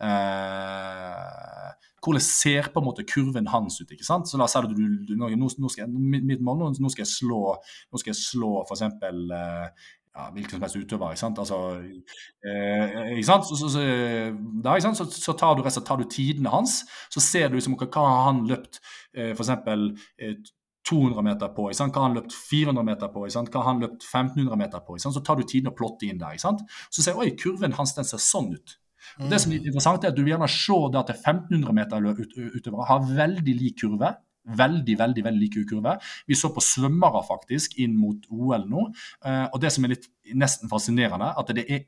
eh, 0.03 1.69
hvordan 2.07 2.23
ser 2.23 2.71
på 2.73 2.81
en 2.81 2.87
måte 2.87 3.05
kurven 3.07 3.49
hans 3.51 3.81
ut. 3.81 3.91
ikke 3.91 4.07
sant? 4.07 4.29
Så 4.29 4.39
la 4.39 4.47
oss 4.47 4.55
si 4.55 4.61
at 4.63 4.73
du, 4.73 5.13
nå, 5.19 5.29
nå, 5.37 5.71
skal 5.73 5.91
mitt 5.91 6.43
mål, 6.43 6.69
nå 6.71 6.91
skal 6.93 7.03
jeg 7.03 7.13
slå, 7.13 7.43
nå 7.91 8.01
skal 8.01 8.13
jeg 8.13 8.21
slå 8.23 8.51
f.eks. 8.63 8.85
Eh, 8.87 9.87
ja, 10.17 10.29
hvilken 10.33 10.57
som 10.57 10.63
helst 10.65 10.79
utøver. 10.79 11.13
ikke 11.13 11.21
sant? 11.21 11.39
Altså, 11.39 11.57
eh, 12.47 13.11
ikke 13.13 13.27
sant? 13.27 13.45
Så, 13.45 13.55
så, 13.59 13.69
så, 13.69 13.81
da, 14.63 14.75
ikke 14.75 14.89
sant? 14.89 15.13
så, 15.13 15.33
tar 15.37 15.57
du, 15.57 15.69
så 15.69 15.83
tar 15.85 16.01
du 16.01 16.07
tidene 16.09 16.49
hans, 16.49 16.79
så 17.13 17.21
ser 17.21 17.51
du 17.51 17.59
liksom, 17.59 17.77
hva 17.77 18.05
har 18.25 18.39
løpt 18.47 18.81
eh, 19.13 19.35
f.eks. 19.35 19.53
Eh, 20.17 20.39
200 20.87 21.23
meter 21.25 21.51
på, 21.51 21.67
ikke 21.67 21.81
sant? 21.81 21.93
hva 21.93 22.01
har 22.01 22.09
han 22.09 22.17
løpt 22.17 22.33
400 22.33 22.85
meter 22.87 23.09
på, 23.11 23.25
ikke 23.27 23.35
sant? 23.35 23.49
hva 23.51 23.63
har 23.63 23.73
han 23.73 23.81
løpt 23.83 24.05
1500 24.07 24.59
meter 24.59 24.83
på. 24.87 24.95
Ikke 24.95 25.03
sant? 25.03 25.17
Så 25.17 25.23
tar 25.27 25.37
du 25.37 25.43
tiden 25.43 25.67
og 25.71 25.75
plotter 25.75 26.07
inn 26.07 26.21
der. 26.21 26.37
ikke 26.37 26.47
sant? 26.47 26.63
Så 26.89 27.03
ser 27.03 27.17
du 27.17 27.25
oi, 27.25 27.33
kurven 27.37 27.75
hans 27.75 27.95
den 27.97 28.07
ser 28.07 28.23
sånn 28.23 28.53
ut. 28.55 28.77
Og 29.21 29.31
det 29.31 29.41
som 29.43 29.53
er 29.53 29.65
interessant 29.65 30.05
er 30.05 30.13
at 30.13 30.17
Du 30.17 30.23
vil 30.23 30.33
gjerne 30.35 30.49
se 30.51 30.79
det 30.93 31.01
at 31.01 31.11
1500 31.15 31.75
meter 31.75 32.07
utøvere 32.07 32.87
har 32.89 33.11
veldig 33.19 33.55
lik 33.61 33.83
kurve. 33.83 34.15
Veldig 34.47 34.95
veldig, 34.99 35.23
veldig 35.25 35.41
lik 35.41 35.57
kurve. 35.67 35.97
Vi 36.27 36.35
så 36.39 36.49
på 36.55 36.63
svømmere 36.63 37.23
faktisk 37.27 37.75
inn 37.83 37.97
mot 37.99 38.29
OL 38.31 38.63
nå. 38.69 38.85
Eh, 39.25 39.45
og 39.51 39.59
Det 39.61 39.73
som 39.75 39.85
er 39.85 39.95
litt 39.95 40.07
nesten 40.35 40.71
fascinerende, 40.71 41.33
at 41.39 41.51
det 41.55 41.65
er, 41.67 41.83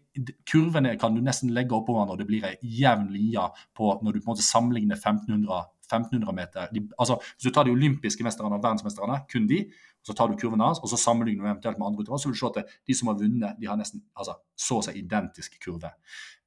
kurvene 0.48 0.98
kan 1.00 1.16
du 1.16 1.22
nesten 1.24 1.54
legge 1.56 1.76
oppå 1.76 1.96
hverandre, 1.96 2.18
og 2.18 2.20
det 2.20 2.28
blir 2.28 2.46
ei 2.48 2.56
jevn 2.82 3.10
linje 3.16 3.48
på 3.76 3.94
når 4.04 4.16
du 4.16 4.20
på 4.20 4.28
en 4.28 4.34
måte 4.34 4.48
sammenligner 4.48 5.00
1500 5.00 5.64
1500 5.90 6.36
meter. 6.36 6.72
De, 6.74 6.84
altså, 6.98 7.20
hvis 7.36 7.50
du 7.50 7.54
tar 7.54 7.68
de 7.68 7.76
olympiske 7.76 8.24
mesterne 8.24 8.56
og 8.56 8.64
verdensmesterne, 8.64 9.22
kun 9.32 9.48
de, 9.50 9.64
så 10.06 10.14
tar 10.16 10.30
du 10.30 10.38
kurven 10.40 10.62
hans, 10.64 10.80
og 10.80 10.90
så 10.90 10.98
sammenligner 10.98 11.44
du 11.44 11.50
eventuelt 11.50 11.80
med 11.80 11.88
andre 11.88 12.04
utøvere, 12.06 12.20
så 12.20 12.30
vil 12.30 12.38
du 12.38 12.40
se 12.40 12.52
at 12.52 12.76
de 12.88 12.96
som 12.96 13.12
har 13.12 13.18
vunnet, 13.20 13.56
de 13.60 13.68
har 13.68 13.80
nesten 13.80 14.04
altså, 14.16 14.38
så 14.58 14.80
å 14.80 14.86
si 14.86 14.96
identisk 15.02 15.58
kurve. 15.64 15.92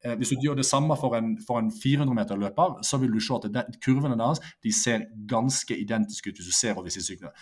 Eh, 0.05 0.16
hvis 0.18 0.32
du 0.32 0.40
gjør 0.43 0.59
det 0.59 0.66
samme 0.66 0.97
for 0.99 1.16
en, 1.18 1.34
for 1.47 1.61
en 1.61 1.72
400 1.82 2.14
meter 2.16 2.38
løper, 2.40 2.78
så 2.86 2.99
vil 3.03 3.12
du 3.12 3.20
se 3.20 3.34
at 3.36 3.49
den, 3.55 3.76
kurvene 3.84 4.18
deres 4.18 4.40
de 4.64 4.72
ser 4.74 5.07
ganske 5.28 5.76
identiske 5.78 6.30
ut 6.30 6.40
hvis 6.40 6.49
du 6.49 6.57
ser 6.57 6.78
over 6.78 6.90
sidesyklene. 6.90 7.34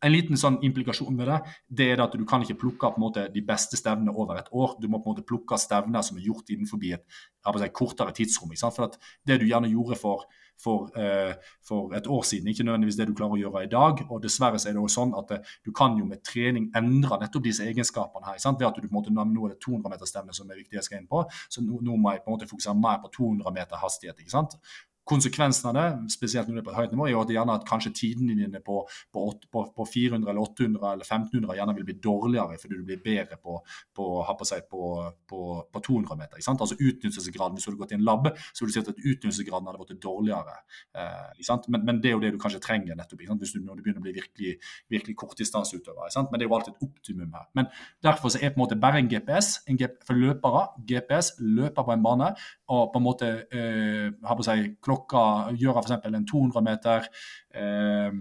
En 0.00 0.14
liten 0.14 0.38
sånn 0.40 0.56
implikasjon 0.64 1.12
med 1.12 1.28
det 1.28 1.38
det 1.76 1.86
er 1.92 2.00
at 2.00 2.14
du 2.16 2.22
kan 2.28 2.40
ikke 2.40 2.56
plukke 2.62 2.88
på 2.88 2.96
en 2.96 3.04
måte 3.04 3.26
de 3.34 3.42
beste 3.44 3.76
stevnene 3.76 4.14
over 4.16 4.38
et 4.40 4.48
år. 4.48 4.78
Du 4.80 4.88
må 4.88 4.96
på 4.98 5.10
en 5.10 5.16
måte 5.18 5.26
plukke 5.28 5.58
stevner 5.60 6.00
som 6.06 6.16
er 6.16 6.24
gjort 6.24 6.48
innenfor 6.48 6.80
et, 6.88 7.04
si, 7.04 7.68
kortere 7.76 8.14
tidsrom. 8.16 8.54
For 8.56 8.96
Det 9.28 9.40
du 9.42 9.44
gjerne 9.44 9.68
gjorde 9.68 10.00
for 10.00 10.24
for, 10.62 10.90
eh, 10.96 11.34
for, 11.66 11.94
et 11.96 12.06
år 12.06 12.22
siden. 12.22 12.48
Ikke 12.48 12.64
nødvendigvis 12.64 12.96
det 12.96 13.08
du 13.08 13.14
klarer 13.14 13.36
å 13.36 13.40
gjøre 13.40 13.64
i 13.64 13.70
dag. 13.70 14.04
og 14.10 14.22
Dessverre 14.22 14.58
så 14.58 14.68
er 14.68 14.76
det 14.76 14.82
også 14.82 15.00
sånn 15.00 15.14
at 15.18 15.32
eh, 15.36 15.54
du 15.64 15.72
kan 15.72 15.96
jo 15.98 16.04
med 16.08 16.22
trening 16.26 16.70
endre 16.76 17.20
nettopp 17.22 17.46
disse 17.46 17.66
egenskapene 17.66 18.26
her. 18.26 18.38
Sant? 18.42 18.60
Ved 18.60 18.68
at 18.68 18.76
du 18.76 18.86
på 18.86 18.92
en 18.92 18.98
måte, 19.00 19.14
Nå 19.20 19.46
er 19.46 19.54
det 19.54 19.60
200 19.64 19.90
meter 19.92 20.08
stevne 20.08 20.34
som 20.34 20.50
er 20.50 20.60
viktig 20.60 20.78
jeg 20.78 20.86
skal 20.86 21.00
inn 21.00 21.10
på, 21.10 21.24
så 21.48 21.62
nå, 21.64 21.80
nå 21.84 21.96
må 22.00 22.14
jeg 22.14 22.22
på 22.24 22.30
en 22.30 22.36
måte 22.36 22.48
fokusere 22.50 22.76
mer 22.78 23.00
på 23.02 23.10
200 23.16 23.52
meter 23.54 23.80
hastighet. 23.80 24.18
ikke 24.20 24.32
sant? 24.32 24.56
Konsekvensen 25.10 25.70
av 25.70 25.76
det, 25.76 25.86
spesielt 26.14 26.48
når 26.48 26.58
du 26.58 26.60
er 26.62 26.66
på 26.68 26.72
et 26.74 26.78
høyt 26.78 26.94
nivå, 26.94 27.06
er 27.08 27.14
jo 27.14 27.22
at, 27.24 27.32
gjerne 27.34 27.56
at 27.58 27.66
kanskje 27.68 27.92
tidene 27.98 28.62
på, 28.64 28.80
på, 29.12 29.26
på, 29.50 29.64
på, 29.76 29.86
400 29.92 30.30
eller 30.30 30.42
800 30.44 30.92
eller 30.92 31.06
1500 31.06 31.58
gjerne 31.58 31.76
vil 31.78 31.88
bli 31.88 31.96
dårligere 32.04 32.58
fordi 32.60 32.78
du 32.78 32.84
blir 32.86 33.02
bedre 33.04 33.38
på, 33.40 33.58
på, 33.96 34.08
seg, 34.48 34.66
på 34.70 35.82
200 35.82 36.18
meter. 36.20 36.38
Ikke 36.38 36.48
sant? 36.48 36.62
Altså 36.62 36.78
Utnyttelsesgraden 36.78 37.58
hvis 37.58 37.66
du 37.66 37.72
hadde 37.72 37.82
gått 37.82 37.94
i 37.94 37.98
en 37.98 38.06
lab, 38.06 38.30
så 38.52 38.64
ville 38.64 38.72
du 38.72 38.78
si 38.78 38.82
at 38.84 38.92
utnyttelsesgraden 38.94 39.70
hadde 39.70 39.82
blitt 39.82 40.02
dårligere. 40.04 40.56
Eh, 40.96 41.44
men, 41.68 41.84
men, 41.84 42.02
det 42.02 42.12
er 42.12 42.16
jo 42.16 42.22
det 42.24 42.34
du 42.34 42.40
kanskje 42.42 42.62
trenger 42.64 42.98
nettopp 42.98 43.20
hvis 43.20 43.54
du, 43.54 43.60
når 43.64 43.78
du 43.78 43.84
begynner 43.84 44.02
å 44.02 44.06
bli 44.06 44.14
virkelig, 44.16 44.56
virkelig 44.92 45.16
kortdistanseutøver. 45.20 46.12
Men 46.30 46.38
det 46.38 46.46
er 46.46 46.48
jo 46.48 46.56
alltid 46.58 46.76
et 46.76 46.88
optimum 46.88 47.34
her. 47.36 47.48
Men 47.58 47.70
Derfor 48.02 48.32
så 48.32 48.38
er 48.40 48.52
på 48.54 48.60
en 48.60 48.64
måte 48.64 48.78
bare 48.80 49.00
en 49.00 49.08
GPS 49.08 49.60
en 49.68 49.76
GP, 49.78 50.00
for 50.06 50.18
løpere. 50.18 50.62
GPS 50.88 51.34
løper 51.40 51.84
på 51.84 51.94
en 51.94 52.04
bane 52.04 52.30
og 52.70 52.92
på 52.92 53.00
en 53.00 53.04
måte 53.04 53.30
eh, 53.52 54.08
har 54.26 54.38
på 54.38 54.46
seg 54.46 54.76
klokka 54.84 54.99
gjør 55.08 55.80
f.eks. 55.80 55.96
en 56.04 56.26
200 56.26 56.64
meter 56.66 57.08
eh, 57.54 58.18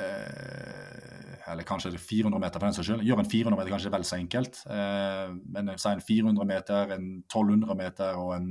eh, 0.00 1.52
Eller 1.52 1.68
kanskje 1.68 1.92
400 1.98 2.40
meter, 2.40 2.58
for 2.58 2.66
den 2.66 2.76
saks 2.76 2.88
skyld. 2.88 3.04
Gjør 3.04 3.22
en 3.22 3.30
400 3.30 3.60
meter 3.60 3.74
kanskje 3.76 3.94
vel 3.94 4.08
så 4.08 4.16
enkelt. 4.16 4.62
Eh, 4.70 5.30
men 5.54 5.72
si 5.76 5.88
en 5.90 6.04
400 6.08 6.48
meter, 6.48 6.94
en 6.96 7.08
1200 7.22 7.78
meter 7.78 8.20
og 8.20 8.34
en 8.38 8.50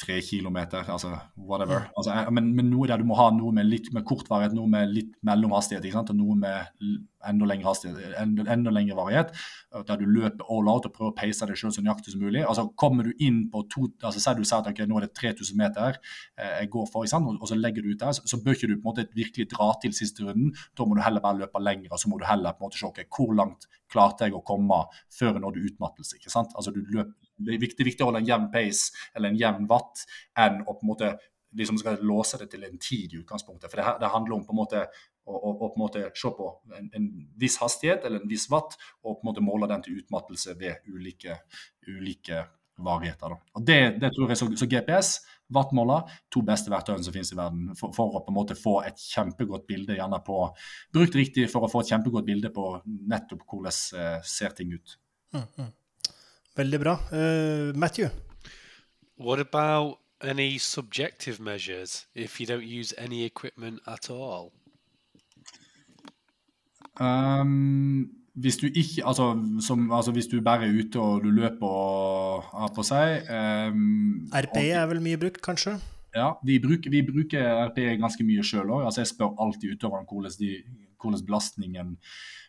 tre 0.00 0.16
kilometer, 0.24 0.86
altså 0.88 1.12
whatever. 1.36 1.86
Altså, 1.98 2.14
men, 2.32 2.50
men, 2.56 2.70
noe 2.72 2.88
der 2.88 3.00
du 3.00 3.06
må 3.08 3.18
ha 3.18 3.28
noe 3.34 3.52
med 3.54 3.68
litt 3.68 3.90
med 3.94 4.06
kort 4.08 4.28
varighet, 4.30 4.56
noe 4.56 4.70
med 4.70 4.92
litt 4.94 5.12
mellomhastighet, 5.26 5.84
ikke 5.84 5.98
sant? 5.98 6.12
og 6.14 6.18
noe 6.18 6.36
med 6.40 7.00
enda 7.28 7.48
lengre 7.48 7.68
hastighet, 7.68 8.14
enda, 8.20 8.46
enda 8.54 8.72
lengre 8.72 8.96
varighet, 8.96 9.34
der 9.88 10.00
du 10.00 10.06
løper 10.08 10.46
all 10.48 10.70
out 10.72 10.88
og 10.88 10.94
prøver 10.94 11.12
å 11.12 11.16
peise 11.18 11.48
deg 11.48 11.58
selv 11.60 11.74
så 11.76 11.84
nøyaktig 11.84 12.14
som 12.14 12.24
mulig. 12.24 12.44
Altså 12.46 12.68
Kommer 12.80 13.10
du 13.10 13.24
inn 13.26 13.42
på 13.52 13.62
to, 13.72 13.88
altså 14.00 14.22
Sier 14.22 14.38
du 14.38 14.46
sier 14.46 14.62
at 14.62 14.70
okay, 14.70 14.88
nå 14.88 15.00
er 15.00 15.08
det 15.08 15.12
3000 15.18 15.58
meter 15.60 15.98
eh, 15.98 16.54
jeg 16.62 16.70
går 16.72 16.88
for, 16.88 17.04
ikke 17.04 17.14
sant? 17.16 17.28
Og, 17.28 17.40
og 17.40 17.50
så 17.50 17.58
legger 17.58 17.84
du 17.84 17.92
ut 17.92 18.00
der, 18.00 18.14
så, 18.16 18.24
så 18.30 18.40
bør 18.40 18.56
ikke 18.56 18.70
du 18.70 18.76
på 18.78 18.82
en 18.82 18.88
måte 18.88 19.06
virkelig 19.16 19.50
dra 19.52 19.68
til 19.82 19.94
siste 19.96 20.24
runden. 20.24 20.54
Da 20.78 20.86
må 20.88 20.96
du 20.96 21.04
heller 21.04 21.24
bare 21.24 21.42
løpe 21.42 21.62
lenger, 21.62 21.92
og 21.92 22.00
så 22.00 22.12
må 22.12 22.20
du 22.20 22.26
heller 22.28 22.56
på 22.56 22.64
en 22.64 22.70
måte 22.70 22.80
se 22.80 23.08
hvor 23.10 23.36
langt 23.36 23.68
klarte 23.90 24.28
jeg 24.28 24.36
å 24.38 24.44
komme 24.46 24.84
før 25.12 25.34
jeg 25.34 25.44
nådde 25.44 25.66
utmattelse. 25.70 26.16
ikke 26.16 26.32
sant? 26.32 26.54
Altså 26.56 26.72
du 26.74 26.80
løper 26.86 27.12
det 27.46 27.56
er 27.56 27.62
viktig, 27.62 27.86
viktig, 27.88 28.04
å 28.04 28.10
holde 28.10 28.22
en 28.24 28.30
jevn 28.30 28.48
pace 28.52 29.06
eller 29.14 29.30
en 29.30 29.40
jevn 29.40 29.68
watt 29.70 30.04
enn 30.38 30.62
å 30.64 30.74
på 30.74 30.84
en 30.84 30.92
måte 30.92 31.12
liksom 31.56 31.80
skal 31.80 31.98
låse 32.06 32.38
det 32.38 32.50
til 32.52 32.64
en 32.66 32.78
tid 32.78 33.14
i 33.14 33.20
utgangspunktet. 33.24 33.70
For 33.70 33.80
det, 33.80 33.96
det 34.02 34.12
handler 34.12 34.36
om 34.36 34.44
på 34.46 34.54
en 34.54 34.60
måte 34.60 34.84
å, 35.26 35.34
å, 35.34 35.50
å 35.50 35.68
på 35.72 35.74
en 35.74 35.82
måte 35.82 36.04
se 36.16 36.30
på 36.36 36.46
en, 36.76 36.86
en, 36.96 37.10
viss 37.40 37.58
hastighet 37.62 38.06
eller 38.06 38.22
en 38.22 38.30
viss 38.30 38.46
watt, 38.52 38.76
og 39.02 39.18
på 39.18 39.24
en 39.24 39.30
måte 39.32 39.44
måle 39.44 39.68
den 39.70 39.82
til 39.84 39.98
utmattelse 40.00 40.56
ved 40.60 40.86
ulike, 40.90 41.40
ulike 41.88 42.44
varigheter. 42.80 43.34
Da. 43.34 43.58
Og 43.58 43.66
det, 43.66 43.80
det, 44.00 44.12
tror 44.14 44.32
jeg 44.32 44.40
så, 44.40 44.48
så 44.56 44.68
GPS, 44.70 45.12
wattmåler, 45.52 46.14
to 46.32 46.42
beste 46.46 46.72
verktøyene 46.72 47.04
som 47.04 47.14
finnes 47.14 47.32
i 47.34 47.38
verden 47.38 47.74
for, 47.78 47.94
for, 47.96 48.14
å 48.14 48.22
på 48.24 48.32
en 48.32 48.38
måte 48.38 48.56
få 48.58 48.78
et 48.86 49.02
kjempegodt 49.02 49.66
bilde 49.68 49.98
gjerne 49.98 50.20
på 50.26 50.38
Brukt 50.94 51.18
riktig 51.18 51.48
for 51.50 51.66
å 51.66 51.70
få 51.70 51.82
et 51.82 51.92
kjempegodt 51.92 52.28
bilde 52.28 52.52
på 52.54 52.66
nettopp 52.86 53.44
hvordan 53.44 53.74
eh, 53.98 54.16
ser 54.26 54.54
ting 54.56 54.72
ut. 54.76 54.96
Mm, 55.34 55.46
mm. 55.58 55.70
Veldig 56.56 56.80
bra. 56.82 56.98
Uh, 57.12 57.76
Matthew? 57.78 58.08
What 59.16 59.40
about 59.40 59.98
any 60.22 60.58
subjective 60.58 61.40
measures 61.40 62.06
if 62.14 62.40
you 62.40 62.46
don't 62.46 62.64
use 62.64 62.94
any 62.98 63.24
equipment 63.24 63.80
at 63.86 64.10
all? 64.10 64.52
Um, 67.00 68.10
hvis 68.34 68.56
du 68.56 68.66
ikke 68.66 69.06
altså, 69.06 69.38
som, 69.60 69.92
altså, 69.92 70.12
hvis 70.12 70.26
du 70.26 70.40
bare 70.40 70.66
er 70.66 70.72
ute 70.80 71.00
og 71.00 71.24
du 71.24 71.30
løper 71.30 71.66
og 71.66 72.42
har 72.42 72.72
på 72.74 72.84
seg 72.84 73.30
um, 73.30 74.28
RP 74.34 74.56
er 74.66 74.86
vel 74.90 75.00
mye 75.04 75.20
brukt, 75.20 75.40
kanskje? 75.42 75.78
Ja, 76.16 76.32
vi 76.44 76.58
bruker, 76.58 76.90
vi 76.90 77.02
bruker 77.06 77.68
RP 77.68 77.78
ganske 78.02 78.24
mye 78.26 78.42
sjøl 78.44 78.68
òg. 78.68 78.84
Altså, 78.84 79.00
jeg 79.00 79.12
spør 79.12 79.36
alltid 79.38 79.76
utøverne 79.76 80.08
hvordan, 80.10 80.66
hvordan 81.00 81.24
belastningen, 81.26 81.96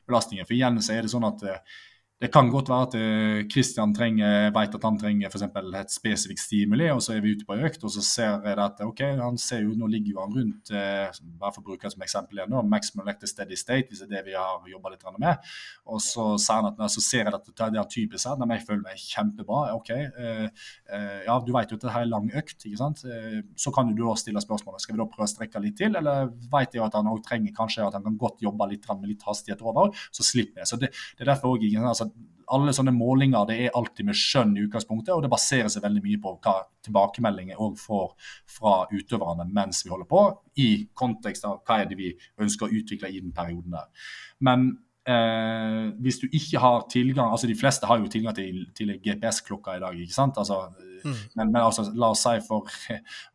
belastningen 0.09 0.47
For 0.49 0.57
igjen 0.57 0.81
så 0.81 0.95
er 0.97 1.05
det 1.05 1.13
sånn 1.13 1.27
at 1.29 1.43
uh, 1.45 1.81
det 2.21 2.29
kan 2.33 2.49
godt 2.53 2.69
være 2.69 2.87
at 2.87 3.49
Kristian 3.49 3.95
trenger, 3.97 4.51
vet 4.53 4.75
at 4.77 4.83
han 4.85 4.97
trenger 4.99 5.31
for 5.33 5.41
et 5.41 5.93
spesifikt 5.93 6.41
stimuli, 6.43 6.89
og 6.93 7.01
så 7.01 7.15
er 7.15 7.23
vi 7.23 7.33
ute 7.35 7.47
på 7.47 7.57
økt, 7.57 7.83
og 7.83 7.93
så 7.93 8.03
ser 8.05 8.45
jeg 8.45 8.59
at 8.61 8.81
ok, 8.85 9.01
han 9.17 9.37
ser 9.41 9.63
jo, 9.65 9.73
nå 9.77 9.87
ligger 9.89 10.15
jo 10.15 10.21
han 10.21 10.35
rundt 10.35 10.71
eh, 10.75 11.09
bare 11.39 11.53
for 11.55 11.63
å 11.63 11.67
bruke 11.71 11.87
det 11.87 11.93
som 11.95 12.05
eksempel 12.05 12.39
igjen, 12.39 12.51
nå, 12.53 12.61
maximum 12.69 13.05
elected 13.05 13.31
steady 13.31 13.57
state, 13.59 13.89
hvis 13.89 14.03
det 14.03 14.09
er 14.09 14.13
det 14.19 14.31
vi 14.31 14.37
har 14.37 14.69
jobba 14.69 14.93
litt 14.93 15.05
med. 15.17 15.49
Og 15.91 16.01
så, 16.03 16.27
ser 16.41 16.61
han 16.61 16.69
at, 16.69 16.83
så 16.93 17.03
ser 17.03 17.25
jeg 17.25 17.33
at 17.33 17.49
det 17.49 17.79
er 17.81 17.89
typisk 17.91 18.29
her, 18.29 18.45
jeg 18.51 18.65
føler 18.67 18.83
meg 18.85 19.01
kjempebra. 19.01 19.61
ok, 19.77 19.91
eh, 19.91 20.45
eh, 20.93 21.19
ja, 21.25 21.39
Du 21.41 21.51
vet 21.55 21.71
jo 21.71 21.79
at 21.79 21.85
det 21.87 21.95
her 21.95 22.05
er 22.05 22.11
lang 22.11 22.29
økt, 22.29 22.57
ikke 22.67 22.79
sant? 22.79 23.03
Eh, 23.05 23.41
så 23.57 23.73
kan 23.73 23.89
du 23.89 24.03
da 24.03 24.15
stille 24.19 24.43
spørsmålet 24.43 24.83
skal 24.83 24.95
vi 24.95 25.01
da 25.01 25.09
prøve 25.09 25.27
å 25.27 25.31
strekke 25.31 25.63
litt 25.63 25.79
til, 25.81 25.95
eller 25.97 26.29
vet 26.53 26.77
jeg 26.77 26.85
at 26.85 26.97
han 26.99 27.09
òg 27.09 27.23
trenger 27.25 27.55
kanskje 27.57 27.87
at 27.87 27.97
han 27.97 28.05
kan 28.05 28.19
godt 28.21 28.45
jobbe 28.45 28.69
litt 28.71 28.87
med 28.91 29.09
litt 29.09 29.25
hastighet 29.25 29.61
over, 29.65 29.95
så 30.11 30.25
slipper 30.25 30.61
jeg. 30.61 30.69
Så 30.69 30.79
det, 30.81 30.91
det 31.17 31.25
er 31.25 31.33
derfor 31.33 31.55
også, 31.55 31.85
altså, 31.87 32.10
alle 32.51 32.73
sånne 32.75 32.93
målinger 32.95 33.47
det 33.47 33.57
er 33.63 33.75
alltid 33.77 34.07
med 34.09 34.17
skjønn 34.17 34.53
i 34.57 34.65
utgangspunktet, 34.65 35.13
og 35.15 35.23
det 35.23 35.31
baserer 35.31 35.71
seg 35.71 35.85
veldig 35.85 36.03
mye 36.03 36.21
på 36.21 36.35
hva 36.43 36.55
tilbakemeldinger 36.83 37.59
òg 37.63 37.77
får 37.79 38.13
fra 38.57 38.75
utøverne 38.91 39.47
mens 39.55 39.83
vi 39.85 39.91
holder 39.93 40.09
på, 40.09 40.23
i 40.59 40.69
kontekst 40.97 41.47
av 41.47 41.61
hva 41.67 41.81
er 41.81 41.91
det 41.91 41.99
vi 41.99 42.11
ønsker 42.41 42.67
å 42.67 42.81
utvikle 42.81 43.11
i 43.11 43.21
den 43.23 43.35
perioden 43.35 43.77
der. 43.77 44.09
Men 44.43 44.67
eh, 45.07 45.91
hvis 46.03 46.19
du 46.21 46.27
ikke 46.27 46.61
har 46.61 46.87
tilgang 46.91 47.31
altså 47.31 47.47
De 47.47 47.57
fleste 47.57 47.87
har 47.87 48.01
jo 48.01 48.11
tilgang 48.11 48.35
til, 48.35 48.65
til 48.75 48.97
GPS-klokka 48.99 49.77
i 49.77 49.83
dag. 49.85 49.99
ikke 49.99 50.17
sant? 50.17 50.37
Altså, 50.41 50.65
mm. 51.03 51.19
men, 51.39 51.51
men 51.51 51.61
altså, 51.61 51.85
la 51.95 52.11
oss 52.13 52.23
si 52.25 52.37
for 52.45 52.69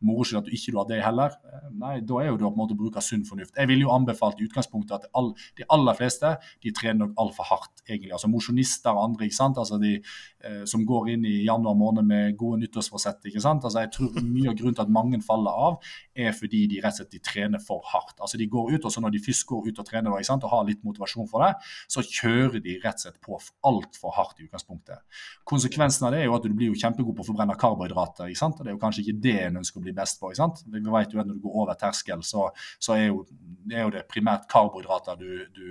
moro 0.07 0.25
skyld 0.25 0.41
at 0.41 0.49
du 0.49 0.55
ikke 0.55 0.75
har 0.77 0.89
det 0.89 1.01
heller. 1.03 1.37
Eh, 1.47 1.67
nei, 1.81 1.93
Da 2.07 2.21
er 2.21 2.31
jo 2.31 2.37
det 2.39 2.47
på 2.47 2.53
en 2.53 2.61
måte 2.61 2.77
å 2.77 2.81
bruke 2.81 3.03
sunn 3.03 3.25
fornuft. 3.27 3.55
Jeg 3.57 3.69
ville 3.71 3.85
jo 3.85 3.93
anbefalt 3.95 4.41
i 4.41 4.47
utgangspunktet 4.47 4.95
at 4.99 5.09
all, 5.17 5.33
de 5.57 5.67
aller 5.73 5.97
fleste 5.97 6.33
de 6.63 6.73
trener 6.75 7.05
nok 7.05 7.17
altfor 7.23 7.49
hardt. 7.51 7.83
egentlig. 7.87 8.11
Altså 8.11 8.27
Mosjonister 8.27 8.91
og 8.91 9.03
andre 9.03 9.27
ikke 9.27 9.37
sant? 9.37 9.57
Altså 9.57 9.79
de 9.81 9.93
eh, 9.97 10.63
som 10.67 10.83
går 10.87 11.13
inn 11.13 11.25
i 11.27 11.35
januar 11.45 11.77
måned 11.79 12.07
med 12.07 12.37
gode 12.39 12.61
nyttårsforsett. 12.63 13.25
ikke 13.29 13.43
sant? 13.43 13.63
Altså 13.63 13.83
Jeg 13.85 13.93
tror 13.95 14.21
mye 14.21 14.51
av 14.51 14.57
grunnen 14.59 14.77
til 14.77 14.85
at 14.85 14.93
mange 14.93 15.21
faller 15.23 15.51
av, 15.67 15.79
er 16.15 16.33
fordi 16.35 16.65
de 16.71 16.81
rett 16.83 16.97
og 16.97 17.03
slett 17.03 17.15
de 17.15 17.23
trener 17.23 17.63
for 17.63 17.83
hardt. 17.93 18.17
Altså 18.19 18.39
De 18.39 18.47
går 18.47 18.75
ut, 18.75 18.85
og 18.85 18.93
så 18.93 19.03
når 19.03 19.15
de 19.15 19.23
først 19.23 19.45
går 19.47 19.69
ut 19.69 19.79
og 19.79 19.87
trener 19.87 20.17
ikke 20.17 20.31
sant? 20.31 20.43
og 20.47 20.53
har 20.53 20.67
litt 20.67 20.83
motivasjon 20.85 21.27
for 21.29 21.43
det, 21.43 21.53
så 21.91 22.03
kjører 22.03 22.61
de 22.63 22.77
rett 22.83 22.99
og 22.99 23.05
slett 23.07 23.21
på 23.23 23.39
altfor 23.67 24.13
hardt 24.15 24.41
i 24.41 24.47
utgangspunktet. 24.47 25.03
Konsekvensen 25.47 26.07
av 26.07 26.15
det 26.15 26.23
er 26.23 26.29
jo 26.29 26.37
at 26.37 26.45
du 26.45 26.53
blir 26.53 26.71
jo 26.71 26.79
kjempegod 26.79 27.17
på 27.17 27.25
å 27.25 27.29
forbrenne 27.31 27.56
karbohydrater. 27.59 28.29
ikke 28.29 28.39
sant? 28.39 28.59
Og 28.59 28.65
Det 28.65 28.71
er 28.71 28.77
jo 28.77 28.81
kanskje 28.81 29.03
ikke 29.03 29.21
det 29.23 29.35
en 29.45 29.59
ønsker 29.61 29.81
å 29.81 29.85
bli 29.85 29.95
best 29.97 30.19
på. 30.19 30.31
ikke 30.31 30.41
sant? 30.43 30.63
Vi 30.67 30.81
vet 30.83 31.13
jo 31.13 31.21
at 31.21 31.27
Når 31.27 31.39
du 31.39 31.43
går 31.45 31.57
over 31.63 31.79
terskel, 31.79 32.23
så, 32.23 32.49
så 32.79 32.95
er, 32.95 33.07
jo, 33.07 33.25
er, 33.71 33.81
jo, 33.83 33.91
det 33.95 34.05
primært 34.11 34.47
karbohydrater 34.51 35.19
du, 35.19 35.45
du, 35.55 35.67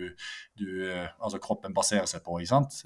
du, 0.58 0.68
altså 1.20 1.40
kroppen 1.42 1.74
baserer 1.74 2.06
seg 2.10 2.24
på. 2.26 2.40
ikke 2.40 2.54
sant? 2.54 2.82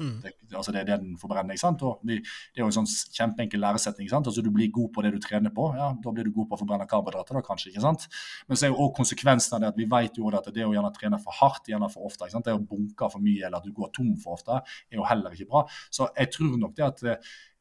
Eh, 0.00 0.06
Mm. 0.06 0.20
Det, 0.22 0.32
altså 0.54 0.72
det 0.72 0.80
er 0.80 0.84
det 0.84 0.96
den 1.00 1.16
forbrenner. 1.18 1.54
ikke 1.54 1.60
sant? 1.64 1.82
Og 1.82 2.00
det, 2.04 2.18
det 2.54 2.60
er 2.60 2.64
jo 2.64 2.66
en 2.70 2.76
sånn 2.76 2.88
kjempeenkel 3.16 3.60
læresetning. 3.60 4.06
ikke 4.06 4.16
sant? 4.16 4.26
Altså 4.26 4.42
Du 4.42 4.50
blir 4.50 4.68
god 4.70 4.92
på 4.92 5.02
det 5.02 5.12
du 5.12 5.18
trener 5.18 5.50
på. 5.50 5.74
ja, 5.74 5.92
Da 6.04 6.10
blir 6.12 6.24
du 6.24 6.30
god 6.32 6.48
på 6.50 6.54
å 6.56 6.60
forbrenne 6.60 6.86
karbohydrater, 6.86 7.34
da 7.34 7.42
kanskje. 7.42 7.70
ikke 7.72 7.80
sant? 7.82 8.06
Men 8.48 8.56
så 8.56 8.66
er 8.66 8.70
jo 8.74 8.76
også 8.76 8.96
konsekvensen 9.00 9.56
av 9.56 9.60
det 9.60 9.68
at 9.68 9.76
vi 9.76 9.84
vet 9.84 10.16
jo 10.18 10.28
at 10.28 10.52
det 10.54 10.64
å 10.66 10.72
gjerne 10.74 10.92
trene 10.94 11.18
for 11.22 11.32
hardt, 11.32 11.66
gjerne 11.68 11.90
for 11.92 12.06
ofte, 12.06 12.24
ikke 12.24 12.36
sant? 12.36 12.44
det 12.44 12.54
å 12.54 12.62
bunke 12.62 13.10
for 13.10 13.18
mye 13.20 13.46
eller 13.46 13.58
at 13.58 13.64
du 13.64 13.72
går 13.72 13.90
tom 13.96 14.16
for 14.22 14.36
ofte, 14.36 14.60
er 14.90 14.96
jo 15.00 15.04
heller 15.04 15.30
ikke 15.32 15.48
bra. 15.50 15.64
Så 15.90 16.08
jeg 16.16 16.30
tror 16.32 16.56
nok 16.58 16.76
det 16.76 16.84
at 16.84 17.02
eh, 17.02 17.16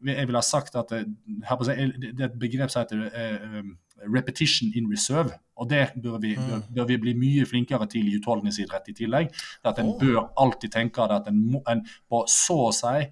jeg 0.06 0.28
vil 0.28 0.36
ha 0.36 0.42
sagt 0.46 0.76
at 0.76 0.92
eh, 0.92 1.06
det 1.08 2.20
er 2.20 2.30
et 2.30 2.40
begrep 2.40 2.70
som 2.72 2.84
heter 2.84 3.08
eh, 3.10 3.62
repetition 4.04 4.72
in 4.76 4.90
reserve. 4.92 5.36
Og 5.56 5.70
det 5.70 5.86
bør 6.04 6.18
vi, 6.20 6.36
bør, 6.36 6.58
mm. 6.62 6.72
bør 6.76 6.88
vi 6.90 6.98
bli 7.02 7.14
mye 7.20 7.46
flinkere 7.48 7.88
til 7.92 8.10
i 8.10 8.18
utholdenhetsidrett 8.20 8.90
i 8.92 8.98
tillegg. 8.98 9.30
At 9.64 9.80
en 9.80 9.94
bør 10.00 10.26
alltid 10.42 10.74
tenke 10.76 11.06
at 11.06 11.30
en, 11.32 11.40
må, 11.54 11.64
en 11.72 11.86
på 12.10 12.26
så 12.32 12.66
å 12.68 12.74
si 12.76 13.06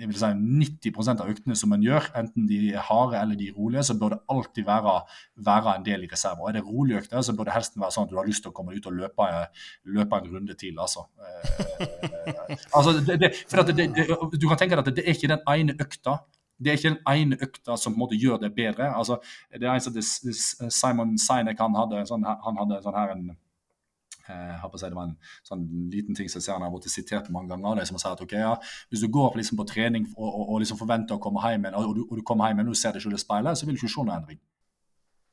jeg 0.00 0.08
vil 0.08 0.16
si 0.16 0.28
90% 0.92 1.22
av 1.22 1.28
øktene 1.32 1.56
som 1.56 1.72
en 1.72 1.84
gjør, 1.84 2.10
enten 2.18 2.46
de 2.48 2.58
er 2.72 2.84
harde 2.84 3.18
eller 3.20 3.38
de 3.40 3.50
er 3.50 3.56
rolige, 3.56 3.84
så 3.88 3.96
bør 4.00 4.14
det 4.14 4.18
alltid 4.32 4.66
være, 4.66 4.94
være 5.46 5.74
en 5.76 5.86
del 5.86 6.04
i 6.04 6.10
reserve. 6.10 6.42
Og 6.42 6.48
Er 6.48 6.58
det 6.58 6.64
rolige 6.66 7.00
økter, 7.00 7.22
så 7.24 7.34
bør 7.36 7.48
det 7.48 7.54
helst 7.56 7.78
være 7.80 7.94
sånn 7.94 8.08
at 8.08 8.12
du 8.12 8.18
har 8.20 8.28
lyst 8.28 8.44
til 8.44 8.52
å 8.52 8.56
komme 8.56 8.76
ut 8.76 8.88
og 8.88 8.96
løpe, 8.96 9.28
løpe 9.96 10.20
en 10.20 10.28
runde 10.34 10.56
til. 10.60 10.76
altså. 10.80 11.06
Eh, 11.20 12.52
altså 12.76 12.96
det, 12.98 13.16
det, 13.22 13.32
for 13.48 13.62
det, 13.64 13.88
du 14.36 14.48
kan 14.48 14.60
tenke 14.60 14.76
deg 14.76 14.84
at 14.84 14.92
det 14.96 15.06
er 15.06 15.16
ikke 15.16 15.32
den 15.32 15.44
ene 15.54 15.76
økta 15.80 16.18
det 16.60 16.70
er 16.70 16.78
ikke 16.78 16.90
den 16.92 17.04
ene 17.08 17.38
økta 17.40 17.76
som 17.80 17.94
på 17.94 17.98
en 17.98 18.02
måte 18.04 18.18
gjør 18.20 18.40
det 18.42 18.52
bedre. 18.54 18.90
Altså, 18.92 19.16
det 19.52 19.64
er 19.64 19.72
en 19.72 19.84
som 19.84 20.70
Simon 20.70 21.16
Sinek 21.18 21.60
han 21.60 21.78
hadde, 21.78 22.02
sånn, 22.08 22.26
han 22.26 22.60
hadde 22.60 22.82
sånn 22.84 22.98
her 22.98 23.14
en 23.14 23.24
eh, 23.30 24.66
det 24.76 24.92
var 24.94 25.06
en 25.08 25.16
sånn 25.46 25.64
liten 25.92 26.16
ting 26.16 26.28
som 26.28 26.42
jeg 26.44 26.60
har 26.60 26.72
blitt 26.74 26.90
sitert 26.92 27.30
mange 27.32 27.52
ganger. 27.54 27.80
Det 27.80 27.88
som 27.88 27.98
har 28.02 28.16
at 28.16 28.24
ok, 28.26 28.36
ja, 28.36 28.54
Hvis 28.90 29.00
du 29.00 29.08
går 29.08 29.40
liksom 29.40 29.58
på 29.58 29.68
trening 29.72 30.08
og, 30.16 30.28
og, 30.28 30.44
og 30.48 30.60
liksom 30.64 30.78
forventer 30.80 31.16
å 31.16 31.22
komme 31.22 31.42
hjem, 31.48 31.70
og 31.72 31.94
du, 31.96 32.04
og 32.08 32.16
du 32.20 32.22
kommer 32.22 32.52
hjem 32.52 32.64
og 32.66 32.74
du 32.74 32.78
ser 32.78 32.92
deg 32.92 33.02
selv 33.02 33.16
i 33.16 33.24
speilet, 33.24 33.58
så 33.58 33.66
vil 33.66 33.78
du 33.78 33.80
ikke 33.80 33.94
se 33.94 34.04
noen 34.04 34.18
endring. 34.18 34.40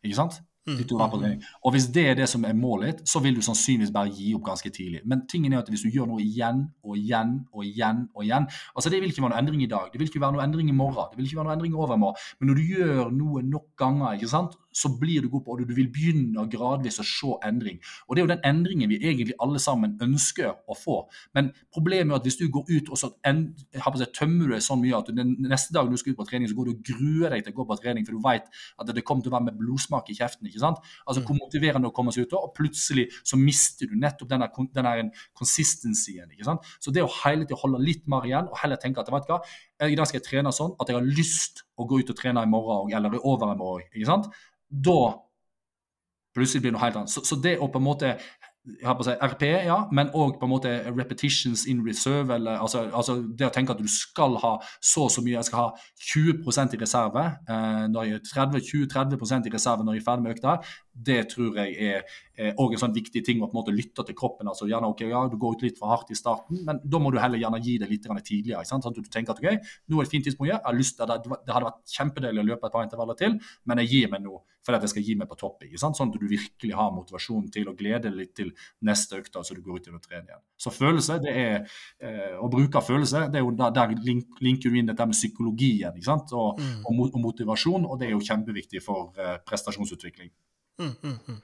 Ikke 0.04 0.22
sant? 0.22 0.40
Mm. 0.68 1.42
Og 1.64 1.72
hvis 1.72 1.88
det 1.96 2.04
er 2.10 2.16
det 2.20 2.28
som 2.28 2.44
er 2.44 2.56
målet 2.58 2.90
ditt, 2.90 3.10
så 3.10 3.22
vil 3.24 3.38
du 3.38 3.42
sannsynligvis 3.46 3.94
bare 3.96 4.12
gi 4.12 4.34
opp 4.36 4.44
ganske 4.50 4.70
tidlig. 4.70 5.00
Men 5.08 5.24
tingen 5.32 5.54
er 5.54 5.62
at 5.62 5.70
hvis 5.72 5.86
du 5.86 5.90
gjør 5.94 6.10
noe 6.10 6.20
igjen 6.20 6.66
og 6.84 6.98
igjen 7.00 7.38
og 7.54 7.64
igjen 7.64 8.04
og 8.16 8.26
igjen 8.26 8.48
altså 8.76 8.90
Det 8.92 9.00
vil 9.02 9.12
ikke 9.12 9.24
være 9.24 9.32
noe 9.32 9.40
endring 9.40 9.64
i 9.64 9.70
dag, 9.72 9.88
det 9.94 10.00
vil 10.00 10.10
ikke 10.10 10.22
være 10.22 10.36
noe 10.36 10.44
endring 10.44 10.70
i 10.70 10.76
morgen, 10.76 11.08
det 11.12 11.18
vil 11.18 11.30
ikke 11.30 11.40
være 11.40 11.48
noe 11.48 11.56
endring 11.56 11.74
i 11.74 11.80
overmorgen. 11.86 12.28
Men 12.40 12.52
når 12.52 12.60
du 12.60 12.74
gjør 12.74 13.12
noe 13.16 13.44
nok 13.48 13.68
ganger, 13.80 14.18
ikke 14.18 14.32
sant, 14.32 14.58
så 14.78 14.92
blir 15.00 15.26
du 15.26 15.32
god 15.34 15.46
på 15.46 15.56
og 15.56 15.64
du 15.66 15.74
vil 15.78 15.90
begynne 15.94 16.46
gradvis 16.52 17.00
å 17.02 17.06
se 17.08 17.34
endring. 17.48 17.80
Og 18.08 18.16
Det 18.16 18.22
er 18.22 18.28
jo 18.28 18.34
den 18.34 18.46
endringen 18.46 18.92
vi 18.92 19.00
egentlig 19.02 19.36
alle 19.44 19.60
sammen 19.62 19.98
ønsker 20.04 20.54
å 20.70 20.78
få. 20.78 20.98
Men 21.34 21.52
problemet 21.74 22.14
er 22.14 22.22
at 22.22 22.28
hvis 22.28 22.40
du 22.40 22.48
går 22.54 22.70
ut 22.70 22.92
og 22.94 23.02
så 23.02 23.12
en, 23.28 23.44
seg, 23.74 24.08
tømmer 24.16 24.48
du 24.48 24.56
deg 24.56 24.66
sånn 24.66 24.82
mye 24.84 25.00
at 25.00 25.12
den 25.16 25.36
neste 25.48 25.74
dag 25.76 25.90
du 25.90 25.98
skal 26.00 26.14
ut 26.14 26.22
på 26.22 26.28
trening, 26.30 26.50
så 26.50 26.58
går 26.58 26.70
du 26.70 26.74
og 26.76 26.92
gruer 26.92 27.36
deg 27.36 27.46
til 27.46 27.56
å 27.56 27.60
gå 27.60 27.68
på 27.72 27.80
trening, 27.82 28.06
for 28.08 28.18
du 28.18 28.24
vet 28.24 28.50
at 28.78 28.94
det 28.94 29.06
kommer 29.08 29.26
til 29.26 29.34
å 29.34 29.38
være 29.38 29.50
med 29.50 29.60
blodsmak 29.62 30.12
i 30.14 30.18
kjeften. 30.18 30.50
ikke 30.50 30.64
sant? 30.64 30.82
Altså 31.06 31.24
Hvor 31.24 31.38
mm. 31.38 31.42
motiverende 31.46 31.92
å 31.92 31.96
komme 31.96 32.14
seg 32.16 32.28
ut, 32.28 32.38
og 32.38 32.54
plutselig 32.58 33.08
så 33.24 33.40
mister 33.40 33.90
du 33.90 33.98
nettopp 34.00 34.30
denne, 34.32 34.50
denne 34.76 34.96
consistensyen. 35.38 36.30
ikke 36.34 36.48
sant? 36.48 36.68
Så 36.84 36.94
det 36.94 37.06
å 37.06 37.12
hele 37.24 37.48
tiden 37.48 37.62
holde 37.64 37.84
litt 37.84 38.06
mer 38.10 38.28
igjen, 38.28 38.52
og 38.52 38.62
heller 38.62 38.80
tenke 38.82 39.02
at 39.02 39.12
vet 39.14 39.28
du 39.28 39.34
hva, 39.34 39.42
i 39.86 39.96
dag 39.98 40.10
skal 40.10 40.18
jeg 40.18 40.26
trene 40.26 40.54
sånn 40.56 40.74
at 40.82 40.90
jeg 40.90 40.98
har 40.98 41.06
lyst 41.06 41.64
å 41.78 41.86
gå 41.86 42.02
ut 42.02 42.14
og 42.14 42.18
trene 42.18 42.42
i 42.42 42.50
morgen 42.50 42.96
eller 42.98 43.18
i 43.18 43.22
overmorgen. 43.22 43.92
ikke 43.94 44.10
sant? 44.10 44.32
da 44.68 45.24
plutselig 46.36 46.62
blir 46.62 46.72
det 46.72 46.78
noe 46.78 46.86
helt 46.86 47.00
annet. 47.00 47.14
Så, 47.14 47.24
så 47.26 47.40
det 47.42 47.58
å 47.58 47.70
på 47.72 47.82
en 47.82 47.88
måte 47.88 48.14
jeg 48.68 48.84
har 48.84 48.98
på 49.00 49.06
å 49.06 49.08
si, 49.08 49.14
RP, 49.24 49.44
ja, 49.64 49.78
men 49.96 50.10
òg 50.12 50.34
på 50.42 50.44
en 50.44 50.52
måte 50.52 50.72
repetitions 50.90 51.62
in 51.72 51.80
reserve. 51.86 52.36
Eller, 52.36 52.58
altså, 52.60 52.82
altså, 52.92 53.16
det 53.40 53.48
å 53.48 53.54
tenke 53.56 53.72
at 53.72 53.80
du 53.80 53.88
skal 53.88 54.36
ha 54.42 54.58
så 54.84 55.06
og 55.06 55.14
så 55.14 55.24
mye, 55.24 55.38
jeg 55.38 55.48
skal 55.48 55.62
ha 55.62 55.86
20% 56.10 56.76
i 56.76 56.80
reserve, 56.82 57.24
eh, 57.48 57.86
20-30% 57.88 59.48
i 59.48 59.54
reserve 59.54 59.88
når 59.88 59.96
jeg 59.96 60.04
er 60.04 60.08
ferdig 60.10 60.26
med 60.26 60.36
økta, 60.36 60.58
det 61.06 61.20
tror 61.34 61.60
jeg 61.62 61.76
er 61.78 62.54
òg 62.58 62.74
en 62.76 62.82
sånn 62.82 62.96
viktig 62.96 63.24
ting 63.26 63.40
å 63.42 63.48
på 63.48 63.56
en 63.56 63.60
måte 63.60 63.74
lytte 63.76 64.04
til 64.06 64.16
kroppen. 64.18 64.48
altså 64.48 64.68
gjerne, 64.70 64.90
ok, 64.94 65.02
ja, 65.10 65.28
Du 65.28 65.38
går 65.38 65.58
ut 65.58 65.64
litt 65.66 65.80
for 65.80 65.90
hardt 65.90 66.12
i 66.12 66.18
starten, 66.18 66.64
men 66.66 66.80
da 66.84 67.00
må 67.00 67.12
du 67.12 67.18
heller 67.18 67.38
gjerne 67.38 67.62
gi 67.62 67.78
det 67.78 67.90
litt 67.90 68.04
tidligere. 68.04 68.62
ikke 68.62 68.70
sant? 68.70 68.84
Sånn 68.84 68.94
at 68.94 69.04
du 69.04 69.10
tenker 69.10 69.34
at 69.34 69.40
ok, 69.42 69.66
nå 69.88 69.98
er 69.98 70.04
det 70.04 70.08
et 70.08 70.16
fint 70.16 70.24
tidspunkt, 70.28 70.52
jeg 70.52 70.62
har 70.64 70.78
lyst 70.78 70.98
til, 70.98 71.08
det, 71.08 71.40
det 71.46 71.54
hadde 71.54 71.70
vært 71.70 71.98
kjempedeilig 71.98 72.44
å 72.44 72.48
løpe 72.52 72.68
et 72.68 72.74
par 72.74 72.86
intervaller 72.86 73.18
til, 73.18 73.40
men 73.66 73.82
jeg 73.84 73.92
gir 73.94 74.12
meg 74.14 74.24
nå 74.26 74.42
for 74.68 74.76
at 74.76 74.84
jeg 74.84 74.92
skal 74.92 75.06
gi 75.08 75.16
meg 75.16 75.30
på 75.32 75.38
topp. 75.40 75.64
ikke 75.64 75.80
sant? 75.80 75.98
Sånn 75.98 76.12
at 76.12 76.20
du 76.20 76.28
virkelig 76.28 76.76
har 76.76 76.92
motivasjon 76.96 77.48
til 77.54 77.70
å 77.72 77.76
glede 77.78 78.10
deg 78.10 78.18
litt 78.20 78.34
til 78.38 78.52
neste 78.88 79.22
økt, 79.22 79.40
så 79.40 79.56
du 79.56 79.62
går 79.64 79.80
ut 79.80 79.88
og 79.94 80.02
trener 80.04 80.34
igjen. 80.34 80.44
Så 80.60 80.74
følelse, 80.76 81.20
det 81.24 81.36
er 81.40 81.56
eh, 82.04 82.36
å 82.36 82.50
bruke 82.52 82.84
følelse, 82.84 83.28
det 83.32 83.40
er 83.40 83.46
jo 83.46 83.56
der, 83.56 83.72
der 83.78 83.96
link, 84.04 84.42
linker 84.44 84.74
du 84.74 84.80
inn 84.80 84.92
dette 84.92 85.08
med 85.08 85.16
psykologien 85.18 85.96
ikke 85.96 86.10
sant? 86.10 86.36
Og, 86.36 86.60
mm. 86.60 86.84
og, 86.84 87.06
og, 87.08 87.22
motivasjon, 87.30 87.88
og 87.88 88.02
det 88.02 88.10
er 88.10 88.18
jo 88.18 88.26
kjempeviktig 88.28 88.84
for 88.84 89.16
eh, 89.16 89.38
prestasjonsutvikling. 89.48 90.34
Mm, 90.78 90.94
mm, 91.02 91.20
mm. 91.28 91.44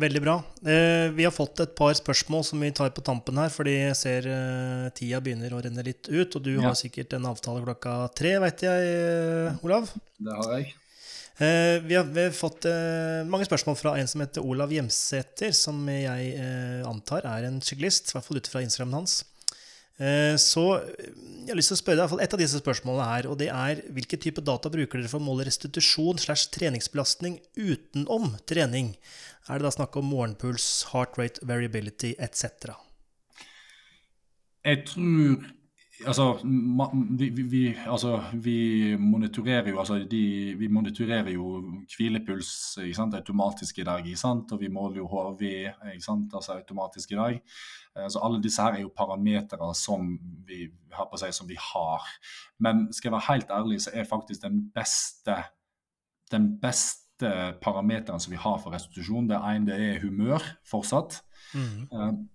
Veldig 0.00 0.20
bra. 0.22 0.36
Eh, 0.64 1.10
vi 1.12 1.26
har 1.26 1.32
fått 1.34 1.60
et 1.60 1.72
par 1.76 1.92
spørsmål 1.96 2.44
som 2.46 2.62
vi 2.62 2.70
tar 2.72 2.92
på 2.96 3.04
tampen 3.04 3.36
her, 3.40 3.50
fordi 3.52 3.74
jeg 3.74 3.96
ser 3.98 4.28
eh, 4.30 4.86
tida 4.96 5.20
begynner 5.20 5.52
å 5.52 5.60
renne 5.60 5.84
litt 5.84 6.08
ut. 6.08 6.36
Og 6.38 6.44
du 6.46 6.54
ja. 6.54 6.70
har 6.70 6.78
sikkert 6.78 7.18
en 7.18 7.28
avtale 7.28 7.64
klokka 7.66 7.96
tre, 8.16 8.36
veit 8.40 8.64
jeg, 8.64 8.92
eh, 8.94 9.64
Olav? 9.66 9.90
Det 10.16 10.36
har 10.38 10.54
jeg. 10.56 10.70
Eh, 11.40 11.80
vi, 11.84 11.96
har, 11.96 12.04
vi, 12.04 12.22
har, 12.26 12.32
fått 12.36 12.66
eh, 12.68 13.22
mange 13.28 13.46
spørsmål 13.48 13.76
fra 13.80 13.94
en 13.96 14.08
som 14.08 14.20
heter 14.20 14.44
Olav 14.44 14.72
Hjemsæter, 14.74 15.54
som 15.56 15.78
jeg 15.88 16.34
eh, 16.36 16.82
antar 16.84 17.24
er 17.24 17.46
en 17.48 17.62
syklist, 17.64 18.10
i 18.10 18.16
hvert 18.16 18.26
fall 18.26 18.40
ut 18.40 18.50
fra 18.52 18.60
Instagramen 18.64 18.98
hans. 18.98 19.22
Så 20.00 20.62
jeg 20.80 21.50
har 21.50 21.58
lyst 21.58 21.68
til 21.72 21.76
å 21.76 21.80
spørre 21.82 22.04
deg 22.06 22.22
et 22.24 22.34
av 22.36 22.40
disse 22.40 22.60
spørsmålene 22.62 23.08
her, 23.10 23.26
og 23.28 23.36
det 23.40 23.50
er 23.52 23.82
hvilke 23.92 24.16
type 24.20 24.40
data 24.40 24.70
bruker 24.72 24.96
dere 25.00 25.10
for 25.12 25.20
å 25.20 25.26
måle 25.26 25.44
restitusjon 25.44 26.20
slash 26.22 26.46
treningsbelastning 26.54 27.36
utenom 27.58 28.30
trening? 28.48 28.94
Er 29.50 29.60
det 29.60 29.66
da 29.66 29.74
snakk 29.74 29.98
om 30.00 30.08
morgenpuls, 30.08 30.68
heart 30.94 31.20
rate, 31.20 31.44
variability 31.44 32.14
etc.? 32.16 32.72
Jeg 34.64 34.84
tror 34.88 35.50
Altså 36.06 36.38
vi, 37.18 37.28
vi, 37.28 37.76
altså, 37.86 38.22
vi, 38.32 38.96
monitorerer 38.96 39.68
jo 39.68 39.80
altså, 39.82 39.98
de, 40.10 40.54
vi 40.58 40.68
monitorerer 40.68 41.28
jo 41.34 41.60
hvilepuls 41.96 42.50
sant, 42.96 43.14
automatisk 43.14 43.78
i 43.78 43.84
dag. 43.84 44.08
Og 44.24 44.60
vi 44.60 44.68
måler 44.68 44.96
jo 45.02 45.08
HRV 45.10 45.44
altså, 45.82 46.52
automatisk 46.56 47.12
i 47.12 47.20
dag. 47.20 47.40
Eh, 47.96 48.08
så 48.08 48.22
alle 48.24 48.42
disse 48.42 48.62
her 48.62 48.78
er 48.78 48.84
jo 48.86 48.94
parametere 48.96 49.74
som 49.74 50.14
vi 50.48 50.68
har 50.96 51.10
på 51.10 51.20
seg, 51.20 51.34
som 51.36 51.48
vi 51.48 51.58
har. 51.60 52.08
Men 52.58 52.88
skal 52.92 53.10
jeg 53.10 53.16
være 53.18 53.28
helt 53.32 53.54
ærlig, 53.60 53.80
så 53.84 53.94
er 53.94 54.08
faktisk 54.08 54.42
den 54.42 54.64
beste, 54.74 55.36
den 56.32 56.52
beste 56.62 57.30
parameteren 57.60 58.20
som 58.20 58.32
vi 58.32 58.40
har 58.40 58.60
for 58.62 58.72
restitusjon, 58.72 59.28
det 59.28 59.36
ene 59.36 59.68
det 59.68 59.80
er 59.90 60.04
humør 60.04 60.44
fortsatt. 60.64 61.20
Mm. 61.52 62.28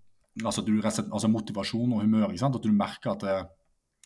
Altså, 0.44 0.62
du, 0.66 0.74
altså, 0.84 1.30
motivasjon 1.32 1.94
og 1.94 2.02
humør. 2.02 2.34
At 2.34 2.64
du 2.64 2.74
merker 2.76 3.14
at 3.14 3.24
det, 3.24 3.38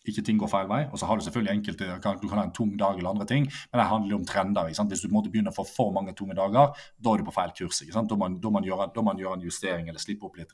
ikke 0.07 0.23
ting 0.26 0.39
går 0.39 0.49
feil 0.51 0.69
vei. 0.69 0.84
Og 0.89 0.99
så 0.99 1.07
har 1.10 1.18
du 1.18 1.26
selvfølgelig 1.26 1.56
enkelte 1.57 1.88
Du 2.22 2.27
kan 2.30 2.39
ha 2.39 2.45
en 2.45 2.56
tung 2.56 2.76
dag 2.80 2.97
eller 2.97 3.11
andre 3.11 3.27
ting, 3.27 3.45
men 3.45 3.81
det 3.81 3.88
handler 3.89 4.15
om 4.15 4.26
trender. 4.26 4.69
Hvis 4.69 5.03
du 5.03 5.10
måtte 5.14 5.31
begynne 5.31 5.51
å 5.51 5.56
få 5.56 5.65
for 5.68 5.93
mange 5.95 6.14
tunge 6.18 6.38
dager, 6.38 6.76
da 6.97 7.14
er 7.14 7.22
du 7.22 7.27
på 7.27 7.35
feil 7.35 7.53
kurs. 7.57 7.81
Da 7.84 8.03
må 8.03 8.19
man, 8.23 8.39
da, 8.41 8.51
man 8.51 8.68
gjøre, 8.68 9.34
en 9.34 9.45
justering 9.45 9.89
eller 9.89 9.99
slippe 9.99 10.27
opp 10.27 10.39
litt. 10.39 10.53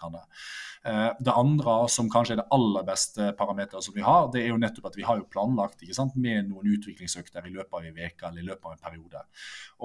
Eh, 0.86 1.10
det 1.20 1.34
andre 1.34 1.78
som 1.90 2.10
kanskje 2.12 2.36
er 2.36 2.42
det 2.42 2.50
aller 2.56 2.86
beste 2.88 3.32
parameteret 3.38 3.86
som 3.86 3.96
vi 3.96 4.06
har, 4.06 4.30
det 4.34 4.44
er 4.44 4.54
jo 4.54 4.62
nettopp 4.62 4.92
at 4.92 5.00
vi 5.00 5.06
har 5.08 5.22
jo 5.22 5.30
planlagt 5.30 5.82
med 6.16 6.50
noen 6.50 6.72
utviklingsøkter 6.78 7.48
i 7.48 7.54
løpet 7.54 7.74
av 7.74 7.86
en 7.86 8.00
uke 8.00 8.28
eller 8.30 8.42
i 8.42 8.46
løpet 8.50 8.66
av 8.66 8.74
en 8.76 8.86
periode. 8.86 9.26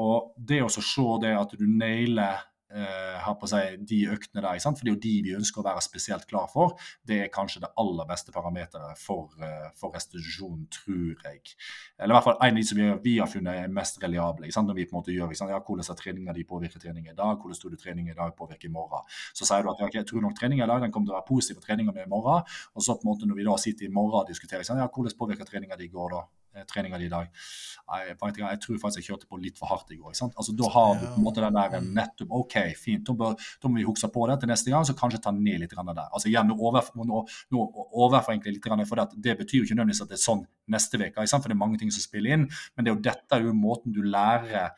Og 0.01 0.33
det 0.37 0.63
å 0.63 0.71
se 0.71 1.09
det 1.23 1.35
at 1.37 1.57
du 1.57 1.67
nailer 1.67 2.41
eh, 2.41 2.47
har 2.71 3.37
på 3.41 3.49
seg 3.51 3.81
de 3.89 4.01
øktene 4.13 4.45
der. 4.45 4.61
For 4.63 4.85
det 4.85 4.93
er 4.93 4.95
jo 4.95 5.03
de 5.03 5.15
vi 5.27 5.35
ønsker 5.37 5.63
å 5.63 5.67
være 5.67 5.83
spesielt 5.85 6.27
klar 6.31 6.49
for. 6.53 6.77
Det 7.07 7.19
er 7.25 7.33
kanskje 7.33 7.65
det 7.65 7.73
aller 7.81 8.07
beste 8.09 8.33
parameteret 8.35 8.99
for, 8.99 9.31
eh, 9.43 9.71
for, 9.77 9.93
restitusjon, 9.95 10.67
tror 10.71 11.25
jeg. 11.25 11.55
Eller 11.99 12.15
i 12.15 12.17
hvert 12.17 12.29
fall 12.29 12.39
en 12.41 12.55
av 12.55 12.61
de 12.61 12.67
som 12.69 12.79
vi, 12.79 12.89
vi 13.05 13.19
har 13.19 13.31
funnet 13.31 13.65
er 13.65 13.69
mest 13.81 14.01
reliable. 14.03 14.51
Når 14.61 14.77
vi 14.77 14.87
på 14.87 14.95
en 14.95 15.01
måte 15.01 15.15
gjør 15.15 15.33
ja, 15.51 15.61
Hvordan 15.61 15.87
har 15.89 15.97
treninga 15.97 16.33
di 16.37 16.45
påvirket 16.45 16.83
trening 16.83 17.09
i 17.09 17.15
dag? 17.17 17.39
Hvordan 17.41 17.61
tror 17.61 17.71
du 17.71 17.77
trening 17.77 18.11
i 18.11 18.15
dag 18.15 18.35
påvirker 18.37 18.69
i 18.69 18.73
morgen? 18.73 19.07
Så 19.35 19.47
sier 19.49 19.63
du 19.63 19.71
at 19.71 19.81
ja, 19.81 19.89
jeg 19.93 20.07
tror 20.07 20.21
nok 20.23 20.37
trening 20.39 20.61
i 20.61 20.67
dag 20.67 20.81
den 20.81 20.93
kommer 20.93 21.09
til 21.09 21.15
å 21.15 21.21
være 21.21 21.31
positiv 21.31 21.61
for 21.61 21.67
treninga 21.67 21.95
mi 21.97 22.05
i 22.05 22.11
morgen. 22.11 22.45
Og 22.75 22.85
så 22.85 22.95
på 22.95 23.07
en 23.07 23.13
måte 23.13 23.27
når 23.27 23.41
vi 23.41 23.49
da 23.49 23.57
sitter 23.57 23.89
i 23.89 23.95
morgen 23.95 24.21
og 24.21 24.29
diskuterer 24.29 24.63
ja, 24.63 24.87
hvordan 24.87 25.19
påvirker 25.19 25.49
treninga 25.49 25.77
di 25.77 25.89
i 25.89 25.93
går 25.93 26.15
da? 26.15 26.23
Eh, 26.57 26.65
treninga 26.67 26.99
di 26.99 27.05
i 27.07 27.11
dag. 27.11 27.29
Jeg, 27.31 28.17
jeg, 28.19 28.59
tror 28.65 28.79
faktisk 28.83 28.99
jeg 28.99 29.07
kjørte 29.07 29.29
på 29.31 29.39
litt 29.39 29.59
for 29.59 29.71
hardt 29.71 29.93
i 29.95 29.99
går. 30.01 30.17
Altså, 30.27 30.55
da 30.59 30.71
har 30.75 30.97
du 30.99 31.05
på 31.05 31.21
en 31.21 31.23
måte 31.23 31.45
den 31.45 31.55
der 31.55 31.77
mm. 31.79 31.91
nettopp 31.95 32.33
OK, 32.41 32.57
fint, 32.79 33.05
da, 33.07 33.15
bør, 33.21 33.37
da 33.63 33.71
må 33.71 33.79
vi 33.79 33.87
huske 33.87 34.11
på 34.11 34.25
det 34.27 34.41
til 34.43 34.51
neste 34.51 34.73
gang, 34.73 34.87
så 34.87 34.97
kanskje 34.99 35.21
ta 35.23 35.31
ned 35.37 35.63
litt 35.63 35.77
der. 35.77 36.01
Altså 36.09 36.27
igjen, 36.27 36.51
nå, 36.51 36.57
over, 36.59 36.91
nå, 36.99 37.23
nå 37.55 37.69
overforenkler 38.03 38.51
jeg 38.51 38.59
litt, 38.59 38.91
for 38.91 38.99
det, 38.99 39.21
det 39.29 39.37
betyr 39.45 39.61
jo 39.61 39.69
ikke 39.69 39.79
nødvendigvis 39.79 40.03
at 40.03 40.11
det 40.11 40.19
er 40.19 40.25
sånn 40.25 40.43
neste 40.75 40.99
uke, 40.99 41.29
for 41.31 41.47
det 41.47 41.55
er 41.55 41.63
mange 41.63 41.79
ting 41.79 41.95
som 41.95 42.03
spiller 42.03 42.35
inn, 42.35 42.49
men 42.75 42.87
det 42.87 42.91
er 42.91 42.97
jo 42.97 43.05
dette 43.07 43.39
er 43.39 43.47
jo 43.47 43.55
måten 43.55 43.95
du 43.95 44.03
lærer 44.03 44.75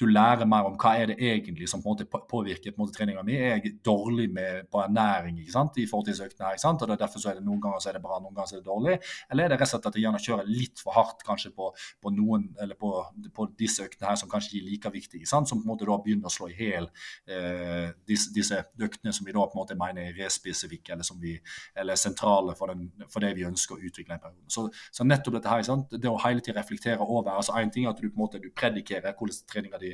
du 0.00 0.06
lærer 0.10 0.46
mer 0.50 0.66
om 0.66 0.74
hva 0.80 0.96
er 0.98 1.12
det 1.12 1.16
egentlig 1.22 1.68
som 1.70 1.82
på 1.82 1.92
en 1.92 1.94
måte 1.94 2.22
påvirker 2.30 2.74
på 2.74 2.86
treninga 2.90 3.22
mi. 3.26 3.36
Er 3.38 3.60
jeg 3.60 3.76
dårlig 3.86 4.26
med, 4.34 4.66
på 4.72 4.80
ernæring 4.82 5.38
ikke 5.38 5.54
sant, 5.54 5.78
i 5.78 5.86
forhold 5.86 6.08
til 6.08 6.24
øktene 6.24 6.48
her? 6.48 6.56
ikke 6.56 6.64
sant, 6.66 6.82
og 6.82 6.88
det 6.88 6.96
er 6.96 7.02
Derfor 7.04 7.20
så 7.20 7.30
er 7.30 7.36
det 7.36 7.44
noen 7.44 7.60
ganger 7.60 7.82
så 7.84 7.90
er 7.90 7.98
det 7.98 8.02
bra, 8.02 8.16
noen 8.22 8.32
ganger 8.32 8.48
så 8.48 8.56
er 8.56 8.62
det 8.62 8.66
dårlig. 8.66 8.94
Eller 9.30 9.44
er 9.44 9.52
det 9.52 9.58
rett 9.60 9.68
og 9.68 9.70
slett 9.74 9.88
at 9.90 9.96
jeg 9.98 10.04
gjerne 10.06 10.20
kjører 10.24 10.48
litt 10.48 10.80
for 10.80 10.96
hardt 10.96 11.20
kanskje 11.26 11.50
på, 11.52 11.66
på 12.00 12.12
noen, 12.16 12.46
eller 12.64 12.78
på, 12.80 12.92
på, 13.36 13.46
disse 13.60 13.84
øktene 13.84 14.08
her 14.08 14.18
som 14.18 14.30
kanskje 14.32 14.54
ikke 14.54 14.62
er 14.62 14.70
like 14.70 14.92
viktige, 14.94 15.20
ikke 15.20 15.30
sant, 15.30 15.50
som 15.50 15.60
på 15.60 15.68
en 15.68 15.72
måte 15.74 15.88
da 15.88 15.98
begynner 16.00 16.30
å 16.30 16.32
slå 16.32 16.48
i 16.48 16.56
hjel 16.56 16.88
eh, 17.28 17.92
disse, 18.08 18.32
disse, 18.34 18.62
øktene 18.88 19.12
som 19.14 19.28
vi 19.28 19.34
da 19.36 19.44
på 19.44 19.58
en 19.58 19.60
måte 19.60 19.76
mener 19.78 20.08
er 20.08 20.16
respesifikke 20.24 20.94
eller, 20.96 21.06
som 21.06 21.20
vi, 21.20 21.36
eller 21.76 22.00
sentrale 22.00 22.56
for, 22.56 22.72
den, 22.72 22.88
for, 23.04 23.20
det 23.20 23.34
vi 23.36 23.46
ønsker 23.46 23.76
å 23.76 23.90
utvikle 23.90 24.16
en 24.16 24.24
periode. 24.24 24.48
Så, 24.56 24.66
så 24.94 25.06
nettopp 25.06 25.36
dette 25.38 25.52
her, 25.52 25.62
ikke 25.62 25.72
sant, 25.74 25.94
det 26.00 26.10
å 26.10 26.18
hele 26.24 26.40
tiden 26.40 26.58
reflektere 26.58 27.04
over 27.04 27.34
altså 27.36 27.54
En 27.60 27.70
ting 27.70 27.84
er 27.86 27.92
at 27.92 28.00
du 28.00 28.08
på 28.08 28.16
en 28.16 28.24
måte 28.24 28.40
du 28.42 28.48
predikerer 28.56 29.14
hvordan 29.14 29.44
treninga 29.50 29.78
di 29.80 29.93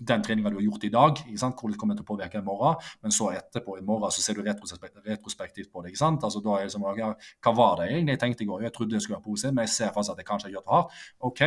den 0.00 0.22
treninga 0.24 0.50
du 0.50 0.56
har 0.56 0.64
gjort 0.64 0.84
i 0.84 0.92
dag, 0.92 1.18
hvordan 1.28 1.76
kommer 1.76 1.94
det 1.94 2.00
til 2.00 2.06
å 2.06 2.10
påvirke 2.14 2.40
i 2.40 2.44
morgen. 2.44 2.78
Men 3.04 3.12
så 3.12 3.28
etterpå 3.36 3.76
i 3.76 3.84
morgen 3.84 4.12
så 4.14 4.24
ser 4.24 4.38
du 4.38 4.46
retrospektivt 4.46 5.68
på 5.72 5.82
det. 5.82 5.92
ikke 5.92 6.00
sant? 6.00 6.24
Altså 6.24 6.40
da 6.44 6.56
er 6.56 6.68
det 6.68 6.72
som, 6.72 6.86
Hva 6.86 7.52
var 7.56 7.76
det 7.80 7.90
egentlig 7.90 8.16
jeg 8.16 8.22
tenkte 8.24 8.44
i 8.44 8.48
går? 8.48 8.64
Jeg 8.64 8.72
trodde 8.72 8.96
det 8.96 9.02
skulle 9.02 9.18
være 9.18 9.28
positivt, 9.28 9.54
men 9.54 9.68
jeg 9.68 9.74
ser 9.76 9.92
faktisk 9.92 10.14
at 10.16 10.22
jeg 10.22 10.30
kanskje 10.30 10.48
har 10.48 10.54
gjort 10.56 10.68
det 10.68 10.74
hardt. 10.74 11.00
Ok, 11.20 11.40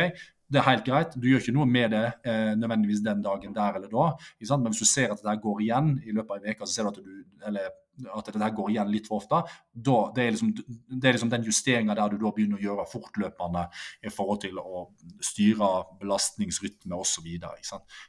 det 0.54 0.60
er 0.60 0.68
helt 0.68 0.84
greit. 0.86 1.16
Du 1.18 1.26
gjør 1.26 1.42
ikke 1.42 1.56
noe 1.56 1.66
med 1.66 1.90
det 1.96 2.04
eh, 2.30 2.52
nødvendigvis 2.54 3.02
den 3.02 3.22
dagen 3.24 3.54
der 3.56 3.80
eller 3.80 3.90
da. 3.90 4.06
Men 4.54 4.70
hvis 4.70 4.84
du 4.84 4.86
ser 4.86 5.14
at 5.16 5.24
det 5.24 5.40
går 5.42 5.64
igjen 5.66 5.96
i 6.04 6.14
løpet 6.14 6.30
av 6.30 6.36
en 6.38 6.54
uke, 6.54 6.68
så 6.68 6.74
ser 6.74 6.86
du 6.86 6.92
at 6.92 7.02
du 7.02 7.48
eller 7.48 7.72
at 8.14 8.30
det 8.30 8.40
der 8.42 8.54
går 8.56 8.72
igjen 8.72 8.90
litt 8.92 9.10
for 9.10 9.22
ofte, 9.22 9.42
da, 9.72 9.98
det, 10.16 10.24
er 10.24 10.34
liksom, 10.34 10.50
det 10.54 11.08
er 11.08 11.16
liksom 11.16 11.32
den 11.32 11.46
justeringa 11.46 11.96
der 11.98 12.14
du 12.14 12.18
da 12.22 12.32
begynner 12.34 12.58
å 12.58 12.64
gjøre 12.64 12.88
fortløpende 12.90 13.66
i 14.04 14.12
forhold 14.12 14.42
til 14.46 14.58
å 14.62 14.86
styre 15.22 15.70
belastningsrytme 16.00 16.98
osv. 16.98 17.28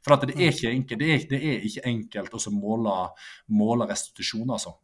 For 0.05 0.15
at 0.17 0.25
det 0.29 0.39
er 0.39 0.49
ikke 0.49 0.73
enkelt, 0.73 1.03
det 1.03 1.13
er, 1.13 1.29
det 1.29 1.43
er 1.51 1.69
ikke 1.69 1.85
enkelt 1.93 2.39
å 2.39 2.55
måle, 2.55 2.97
måle 3.53 3.89
restitusjon, 3.91 4.49
altså. 4.57 4.75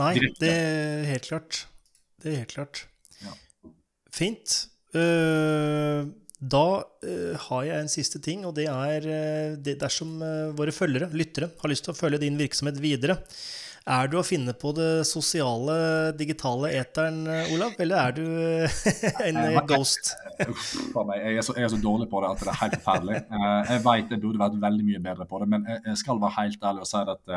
Nei, 0.00 0.14
Direkte. 0.16 0.42
det 0.42 0.52
er 0.58 1.08
helt 1.12 1.28
klart. 1.28 1.64
Det 2.22 2.32
er 2.32 2.42
helt 2.42 2.54
klart. 2.56 2.84
Ja. 3.22 3.34
Fint. 4.14 4.56
Uh, 4.94 6.06
da 6.38 6.66
uh, 6.82 7.34
har 7.46 7.66
jeg 7.66 7.82
en 7.82 7.92
siste 7.92 8.20
ting, 8.22 8.44
og 8.48 8.56
det 8.58 8.66
er 8.70 9.06
uh, 9.06 9.58
det 9.58 9.76
dersom 9.82 10.16
våre 10.58 10.74
følgere, 10.74 11.10
lyttere, 11.14 11.52
har 11.60 11.72
lyst 11.72 11.86
til 11.86 11.94
å 11.94 11.98
følge 11.98 12.24
din 12.24 12.40
virksomhet 12.40 12.80
videre. 12.82 13.20
Er 13.84 14.08
du 14.08 14.14
å 14.16 14.24
finne 14.24 14.54
på 14.56 14.70
det 14.72 15.04
sosiale, 15.04 15.74
digitale 16.16 16.70
eteren, 16.72 17.26
Olav, 17.52 17.74
eller 17.84 17.98
er 18.00 18.14
du 18.16 18.24
en 19.26 19.40
ghost? 19.68 20.14
jeg, 20.40 21.34
er 21.36 21.44
så, 21.44 21.52
jeg 21.52 21.66
er 21.66 21.72
så 21.74 21.80
dårlig 21.82 22.08
på 22.08 22.22
det 22.24 22.30
at 22.32 22.40
det 22.40 22.48
er 22.48 22.60
helt 22.62 22.76
forferdelig. 22.78 23.18
Eh, 23.28 23.72
jeg 23.74 23.82
vet 23.84 24.14
jeg 24.16 24.22
burde 24.22 24.40
vært 24.40 24.56
veldig 24.62 24.86
mye 24.88 25.02
bedre 25.04 25.28
på 25.28 25.42
det, 25.42 25.50
men 25.52 25.68
jeg 25.74 25.98
skal 26.00 26.22
være 26.22 26.36
helt 26.38 26.64
ærlig 26.64 26.86
og 26.86 26.90
si 26.94 27.02
at 27.12 27.34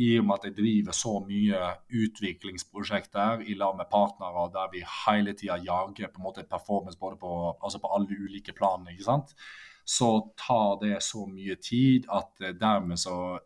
I 0.00 0.10
og 0.18 0.26
med 0.26 0.34
at 0.34 0.48
jeg 0.48 0.56
driver 0.58 0.98
så 0.98 1.14
mye 1.22 1.62
utviklingsprosjekter 2.02 3.46
i 3.46 3.54
lag 3.60 3.78
med 3.78 3.90
partnere 3.92 4.48
der 4.54 4.70
vi 4.72 4.82
hele 5.04 5.36
tida 5.38 5.60
jager 5.62 6.10
på 6.10 6.22
en 6.22 6.26
måte 6.26 6.46
performance 6.48 6.98
både 6.98 7.20
på, 7.20 7.32
altså 7.62 7.78
på 7.78 7.92
alle 7.94 8.18
ulike 8.18 8.56
plan, 8.56 8.88
ikke 8.90 9.06
sant? 9.12 9.36
så 9.84 10.08
tar 10.40 10.78
det 10.80 11.02
så 11.04 11.26
mye 11.28 11.58
tid 11.60 12.06
at 12.08 12.40
dermed 12.56 12.96
så 12.96 13.36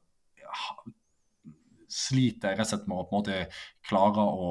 sliter 1.98 2.52
jeg 2.52 2.60
rett 2.60 2.66
og 2.66 2.70
slett 2.72 2.88
med 2.90 3.00
å 3.00 3.06
på 3.08 3.16
en 3.16 3.18
måte 3.18 3.38
klare 3.88 4.24
å 4.24 4.50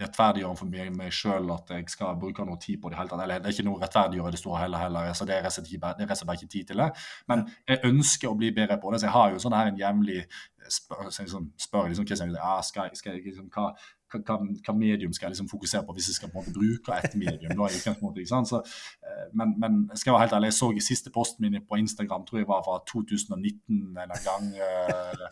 rettferdiggjøre 0.00 0.56
for 0.56 0.72
meg, 0.72 0.92
meg 0.96 1.12
sjøl 1.14 1.50
at 1.54 1.70
jeg 1.74 1.88
skal 1.92 2.16
bruke 2.20 2.44
noe 2.48 2.60
tid 2.60 2.80
på 2.80 2.90
det 2.90 2.98
hele 2.98 3.12
tatt. 3.12 3.22
Eller 3.24 3.42
det 3.42 3.50
er 3.50 3.56
ikke 3.56 3.66
noe 3.68 3.82
rettferdiggjøre 3.82 4.32
i 4.32 4.36
det 4.36 4.40
store 4.40 4.62
hele 4.62 4.80
heller. 4.80 5.12
så 5.14 5.26
Det 5.28 5.36
er 5.36 5.44
rett 5.44 5.52
og 5.52 5.68
slett 5.68 6.26
bare 6.26 6.40
ikke 6.40 6.54
tid 6.56 6.70
til 6.70 6.82
det. 6.82 6.88
Men 7.28 7.44
jeg 7.68 7.84
ønsker 7.90 8.30
å 8.30 8.38
bli 8.38 8.52
bedre 8.56 8.80
på 8.80 8.92
det. 8.92 9.00
så 9.00 9.10
Jeg 9.10 9.16
har 9.18 9.34
jo 9.34 9.42
sånn 9.44 9.58
her 9.58 9.70
en 9.70 9.80
jevnlig 9.80 10.24
spør, 10.70 11.08
liksom, 11.10 11.50
spør 11.58 11.88
liksom, 11.90 12.06
Kristian, 12.08 12.36
ah, 12.40 12.60
skal, 12.62 12.90
skal, 12.96 13.18
liksom, 13.20 13.50
hva, 13.54 13.72
hva, 14.12 14.36
hva, 14.66 14.74
medium 14.76 15.12
skal 15.12 15.26
jeg 15.26 15.34
liksom 15.34 15.48
fokusere 15.50 15.84
på 15.86 15.94
hvis 15.96 16.08
jeg 16.10 16.18
skal 16.18 16.30
på 16.30 16.38
en 16.38 16.44
måte 16.44 16.54
bruke 16.56 16.96
et 16.98 17.16
medium. 17.18 17.54
Da, 17.56 17.68
ikke 17.70 17.94
måte, 18.02 18.20
ikke 18.20 18.40
så, 18.50 18.62
eh, 19.06 19.26
men, 19.38 19.54
men 19.62 19.78
jeg 19.90 20.02
være 20.16 20.26
helt 20.26 20.36
ærlig, 20.38 20.50
jeg 20.52 20.58
så 20.58 20.70
i 20.76 20.84
siste 20.90 21.12
posten 21.14 21.46
min 21.46 21.60
på 21.68 21.80
Instagram 21.82 22.26
tror 22.26 22.42
jeg 22.42 22.50
var 22.50 22.64
fra 22.66 22.78
2019 22.92 23.80
en 24.04 24.16
gang. 24.28 24.50
Uh, 24.66 25.26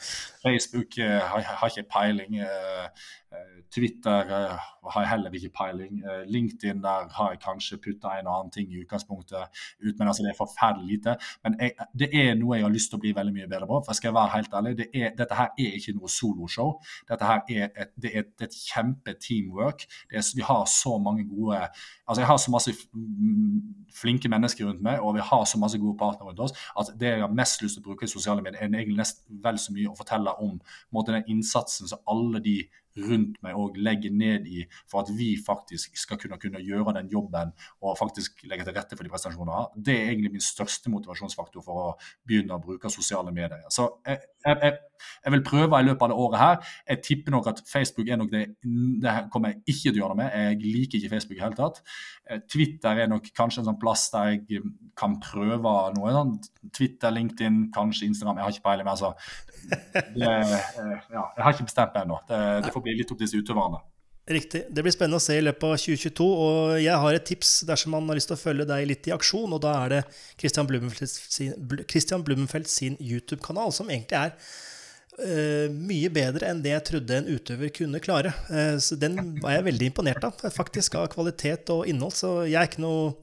Facebook 0.44 0.98
uh, 0.98 1.18
har, 1.30 1.40
har, 1.60 1.72
ikke 1.72 1.90
peiling. 1.96 2.40
Uh, 3.32 3.58
Twitter 3.74 4.30
har 4.88 5.02
jeg 5.02 5.10
heller 5.10 5.34
ikke 5.36 5.50
peiling. 5.58 6.02
LinkedIn 6.26 6.80
der 6.82 7.08
har 7.12 7.30
jeg 7.34 7.40
kanskje 7.42 7.76
putta 7.84 8.14
en 8.16 8.26
og 8.26 8.38
annen 8.38 8.52
ting 8.54 8.70
i 8.72 8.80
utgangspunktet 8.80 9.60
ut, 9.84 9.98
men 9.98 10.08
altså 10.08 10.24
det 10.24 10.30
er 10.32 10.38
forferdelig 10.38 10.86
lite. 10.94 11.16
Men 11.44 11.58
jeg, 11.60 11.74
det 11.98 12.08
er 12.16 12.32
noe 12.38 12.56
jeg 12.56 12.64
har 12.64 12.72
lyst 12.72 12.88
til 12.92 12.96
å 12.96 13.02
bli 13.02 13.12
veldig 13.16 13.34
mye 13.34 13.50
bedre 13.50 13.68
på. 13.68 13.82
for 13.84 13.92
jeg 13.92 14.00
skal 14.00 14.16
være 14.16 14.34
helt 14.36 14.54
ærlig, 14.60 14.74
det 14.78 14.88
er, 14.94 15.12
Dette 15.18 15.36
her 15.36 15.52
er 15.58 15.76
ikke 15.76 15.96
noe 15.98 16.08
soloshow. 16.08 16.72
Dette 17.10 17.28
her 17.28 17.42
er 17.48 17.68
et, 17.68 17.92
det 18.00 18.14
er 18.14 18.24
et, 18.24 18.32
et 18.48 18.58
kjempe-teamwork. 18.72 19.84
Vi 20.10 20.48
har 20.48 20.64
så 20.64 20.96
mange 20.98 21.28
gode 21.28 21.60
altså 22.08 22.20
Jeg 22.20 22.26
har 22.26 22.36
så 22.36 22.50
masse 22.50 22.72
flinke 24.00 24.28
mennesker 24.32 24.66
rundt 24.66 24.82
meg, 24.82 25.00
og 25.00 25.14
vi 25.14 25.20
har 25.20 25.44
så 25.44 25.58
masse 25.60 25.78
gode 25.78 25.98
partnere 25.98 26.30
rundt 26.30 26.40
oss, 26.40 26.54
at 26.80 26.92
det 27.00 27.12
jeg 27.12 27.20
har 27.20 27.34
mest 27.34 27.62
lyst 27.62 27.76
til 27.76 27.84
å 27.84 27.88
bruke 27.90 28.06
i 28.06 28.10
sosiale 28.10 28.42
medier, 28.42 28.62
er 28.62 28.72
egentlig 28.72 29.02
nesten 29.02 29.40
vel 29.44 29.60
så 29.60 29.74
mye 29.74 29.90
å 29.90 29.96
fortelle 29.98 30.32
om 30.44 30.56
måte, 30.94 31.12
den 31.12 31.28
innsatsen 31.36 31.90
som 31.90 32.00
alle 32.08 32.40
de 32.44 32.56
rundt 32.98 33.38
meg 33.44 33.58
òg 33.58 33.78
legger 33.80 34.14
ned 34.14 34.48
i 34.50 34.64
for 34.90 35.02
at 35.02 35.12
vi 35.14 35.30
faktisk 35.40 35.96
skal 35.98 36.20
kunne, 36.20 36.38
kunne 36.40 36.62
gjøre 36.64 36.96
den 36.98 37.10
jobben 37.12 37.52
og 37.82 37.98
faktisk 38.00 38.42
legge 38.48 38.66
til 38.66 38.76
rette 38.76 38.98
for 38.98 39.06
de 39.06 39.12
prestasjonene. 39.12 39.66
Det 39.74 39.94
er 39.94 40.12
egentlig 40.12 40.34
min 40.36 40.44
største 40.44 40.92
motivasjonsfaktor 40.92 41.64
for 41.64 41.84
å 41.84 41.88
begynne 42.28 42.56
å 42.56 42.62
bruke 42.62 42.90
sosiale 42.92 43.32
medier. 43.34 43.66
Så 43.74 43.88
jeg, 44.06 44.22
jeg, 44.48 44.76
jeg 45.24 45.34
vil 45.34 45.44
prøve 45.46 45.80
i 45.80 45.86
løpet 45.86 46.04
av 46.04 46.12
det 46.12 46.18
året 46.24 46.40
her. 46.40 46.70
Jeg 46.88 47.02
tipper 47.06 47.34
nok 47.34 47.50
at 47.52 47.62
Facebook 47.72 48.08
er 48.08 48.20
nok 48.20 48.30
det 48.32 48.44
Det 49.02 49.14
kommer 49.32 49.52
jeg 49.52 49.60
ikke 49.66 49.90
til 49.90 49.98
å 49.98 50.02
gjøre 50.02 50.16
det 50.16 50.20
med. 50.22 50.38
Jeg 50.42 50.72
liker 50.76 50.98
ikke 50.98 51.12
Facebook 51.14 51.38
i 51.38 51.44
hele 51.44 51.58
tatt. 51.58 51.82
Eh, 52.30 52.40
Twitter 52.50 53.02
er 53.04 53.12
nok 53.12 53.28
kanskje 53.36 53.62
en 53.62 53.68
sånn 53.70 53.80
plass 53.80 54.08
der 54.14 54.32
jeg 54.32 54.62
kan 54.98 55.18
prøve 55.22 55.74
noe. 55.96 56.14
Sånn. 56.16 56.34
Twitter, 56.74 57.14
LinkedIn, 57.14 57.68
kanskje 57.74 58.08
Instagram. 58.08 58.40
Jeg 58.40 58.48
har 58.48 58.56
ikke 58.56 58.66
peiling. 58.70 58.90
Altså, 58.94 59.12
det, 60.16 60.32
eh, 60.32 60.98
ja, 61.12 61.28
jeg 61.36 61.44
har 61.44 61.54
ikke 61.54 61.70
bestemt 61.70 61.94
meg 61.94 62.08
ennå. 62.08 62.20
Det, 62.28 62.42
det 62.66 62.74
får 62.74 62.86
bli 62.86 62.98
litt 62.98 63.14
opp 63.14 63.20
til 63.20 63.28
disse 63.28 63.44
utøverne. 63.44 63.84
Riktig. 64.28 64.66
Det 64.68 64.82
blir 64.84 64.92
spennende 64.92 65.16
å 65.16 65.24
se 65.24 65.38
i 65.38 65.44
løpet 65.44 65.64
av 65.64 65.78
2022. 65.80 66.24
Og 66.28 66.72
jeg 66.82 67.00
har 67.00 67.16
et 67.16 67.26
tips 67.30 67.52
dersom 67.68 67.94
man 67.96 68.10
har 68.10 68.18
lyst 68.18 68.28
til 68.28 68.36
å 68.36 68.40
følge 68.40 68.66
deg 68.68 68.84
litt 68.90 69.08
i 69.08 69.14
aksjon. 69.14 69.54
Og 69.56 69.62
da 69.64 69.72
er 69.86 69.94
det 69.94 70.00
Christian 70.40 70.68
Blumenfeldt 70.68 71.14
sin, 71.32 71.54
Christian 71.88 72.24
Blumenfeldt 72.26 72.68
sin 72.68 72.98
YouTube-kanal, 73.00 73.72
som 73.72 73.88
egentlig 73.88 74.18
er 74.20 74.34
uh, 74.36 75.72
mye 75.72 76.10
bedre 76.12 76.50
enn 76.50 76.60
det 76.64 76.74
jeg 76.74 76.86
trodde 76.90 77.16
en 77.22 77.30
utøver 77.32 77.72
kunne 77.80 78.02
klare. 78.04 78.34
Uh, 78.52 78.76
så 78.84 78.98
den 79.00 79.16
var 79.40 79.56
jeg 79.56 79.68
veldig 79.70 79.92
imponert 79.94 80.28
av, 80.28 80.44
faktisk, 80.52 80.98
av 81.00 81.08
kvalitet 81.14 81.72
og 81.72 81.86
innhold. 81.88 82.12
Så 82.18 82.34
jeg 82.44 82.60
er 82.60 82.68
ikke 82.68 82.84
noe 82.84 83.14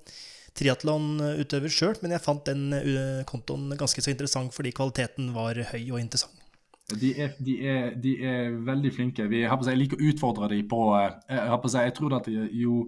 triatlonutøver 0.57 1.69
sjøl, 1.69 1.99
men 2.02 2.15
jeg 2.15 2.26
fant 2.26 2.49
den 2.49 2.65
uh, 2.73 3.22
kontoen 3.30 3.77
ganske 3.77 4.02
så 4.02 4.10
interessant 4.15 4.57
fordi 4.57 4.73
kvaliteten 4.73 5.36
var 5.38 5.61
høy 5.69 5.84
og 5.84 6.02
interessant. 6.02 6.41
De 6.86 7.12
er, 7.18 7.34
de, 7.41 7.56
er, 7.66 7.94
de 7.98 8.14
er, 8.22 8.56
veldig 8.66 8.91
flinke. 8.94 9.26
Vi, 9.30 9.41
jeg, 9.41 9.57
jeg 9.66 9.80
liker 9.80 9.98
å 9.98 10.10
utfordre 10.12 10.49
dem 10.52 10.68
på 10.70 10.82
eh, 10.99 11.16
Jeg, 11.32 11.41
jeg, 11.49 11.86
jeg 11.88 11.95
tror 11.98 12.18
at 12.20 12.30
jo, 12.30 12.84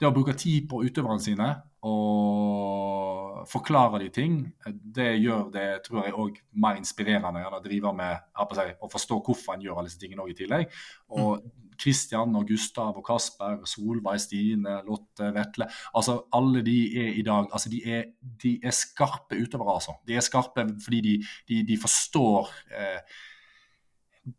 det 0.00 0.08
å 0.08 0.12
bruke 0.16 0.36
tid 0.36 0.68
på 0.68 0.82
utøverne 0.84 1.24
sine 1.24 1.48
og 1.88 3.46
forklare 3.48 4.02
de 4.02 4.10
ting, 4.12 4.34
det 4.68 5.14
gjør 5.22 5.48
det 5.54 5.68
tror 5.86 6.04
jeg 6.04 6.12
også 6.12 6.44
mer 6.60 6.76
inspirerende 6.76 7.40
enn 7.40 7.56
å 7.56 7.62
drive 7.64 7.92
med 7.96 8.52
seg, 8.58 8.74
å 8.84 8.90
forstå 8.92 9.20
hvorfor 9.24 9.56
en 9.56 9.64
gjør 9.64 9.80
alle 9.80 9.88
disse 9.88 10.02
tingene 10.02 10.24
òg 10.26 10.34
i 10.34 10.36
tillegg. 10.42 10.76
Og 11.16 11.46
Kristian 11.80 12.36
og 12.36 12.44
Gustav 12.50 12.98
og 13.00 13.04
Kasper, 13.06 13.62
Solveig, 13.68 14.20
Stine, 14.20 14.82
Lotte, 14.84 15.30
Vetle 15.32 15.64
altså 15.96 16.18
Alle 16.36 16.60
de 16.66 16.76
er 17.00 17.14
i 17.16 17.24
dag 17.24 17.48
altså 17.48 17.72
de 17.72 17.80
er, 17.88 18.10
de 18.20 18.58
er 18.60 18.76
skarpe 18.76 19.38
utøvere, 19.38 19.78
altså. 19.78 19.96
De 20.04 20.16
er 20.16 20.24
skarpe 20.24 20.66
fordi 20.84 21.00
de, 21.06 21.14
de, 21.48 21.62
de 21.70 21.78
forstår 21.80 22.52
eh, 22.76 23.20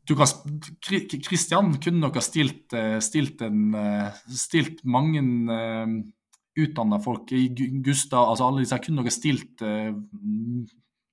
Kristian 0.07 1.73
kunne 1.81 2.01
nok 2.03 2.19
ha 2.19 2.23
stilt, 2.23 2.73
eh, 2.77 2.99
stilt, 3.01 3.41
en, 3.41 3.73
eh, 3.75 4.19
stilt 4.29 4.83
mange 4.85 5.23
uh, 5.49 5.95
utdanna 6.61 6.99
folk 7.01 7.31
i 7.33 7.47
Gustav 7.83 8.29
altså 8.29 8.47
Alle 8.47 8.61
disse 8.61 8.77
kunne 8.83 9.01
nok 9.01 9.09
ha 9.09 9.15
stilt 9.15 9.63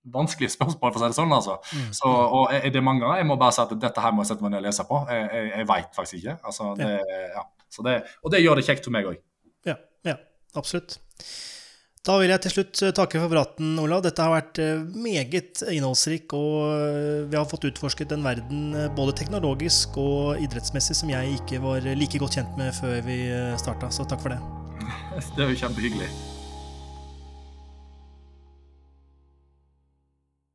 vanskelige 0.09 0.55
spørsmål, 0.55 0.93
for 0.93 1.01
å 1.01 1.03
si 1.03 1.11
det 1.11 1.19
sånn. 1.19 1.35
altså. 1.36 1.59
Mm. 1.74 1.90
Så, 1.97 2.09
og 2.09 2.55
er 2.55 2.70
det 2.73 2.85
mange 2.85 3.05
ganger? 3.05 3.20
Jeg 3.20 3.28
må 3.28 3.36
bare 3.40 3.57
si 3.57 3.61
at 3.65 3.74
dette 3.81 4.05
her 4.05 4.15
må 4.15 4.24
jeg 4.24 4.32
sette 4.32 4.45
meg 4.45 4.55
ned 4.55 4.62
og 4.62 4.69
lese 4.69 4.86
på. 4.89 5.03
Jeg, 5.12 5.27
jeg, 5.35 5.51
jeg 5.53 5.69
veit 5.69 5.99
faktisk 5.99 6.20
ikke. 6.20 6.36
Altså, 6.49 6.70
det, 6.78 6.89
ja. 7.35 7.45
Det, 7.85 7.97
og 8.24 8.32
det 8.32 8.40
gjør 8.40 8.59
det 8.59 8.65
kjekt 8.65 8.89
for 8.89 8.97
meg 8.97 9.11
òg. 9.11 9.20
Ja, 9.69 9.77
ja, 10.09 10.16
absolutt. 10.57 10.97
Da 12.09 12.14
vil 12.16 12.30
jeg 12.32 12.40
til 12.40 12.52
slutt 12.55 12.80
eh, 12.86 12.93
takke 12.97 13.20
for 13.20 13.28
praten, 13.32 13.74
Olav. 13.82 14.01
Dette 14.06 14.24
har 14.24 14.32
vært 14.32 14.60
eh, 14.64 14.80
meget 14.97 15.60
innholdsrik, 15.68 16.32
og 16.32 16.55
eh, 16.70 17.26
vi 17.28 17.36
har 17.36 17.44
fått 17.51 17.66
utforsket 17.68 18.14
en 18.16 18.24
verden 18.24 18.72
både 18.97 19.12
teknologisk 19.18 20.01
og 20.01 20.40
idrettsmessig 20.40 20.97
som 20.97 21.12
jeg 21.12 21.36
ikke 21.36 21.60
var 21.64 21.85
like 22.01 22.22
godt 22.22 22.40
kjent 22.40 22.56
med 22.60 22.72
før 22.80 23.02
vi 23.05 23.20
starta. 23.60 23.93
Så 23.93 24.09
takk 24.09 24.24
for 24.24 24.32
det. 24.32 24.40
Det 25.36 25.52
jo 25.52 25.62
kjempehyggelig. 25.66 26.09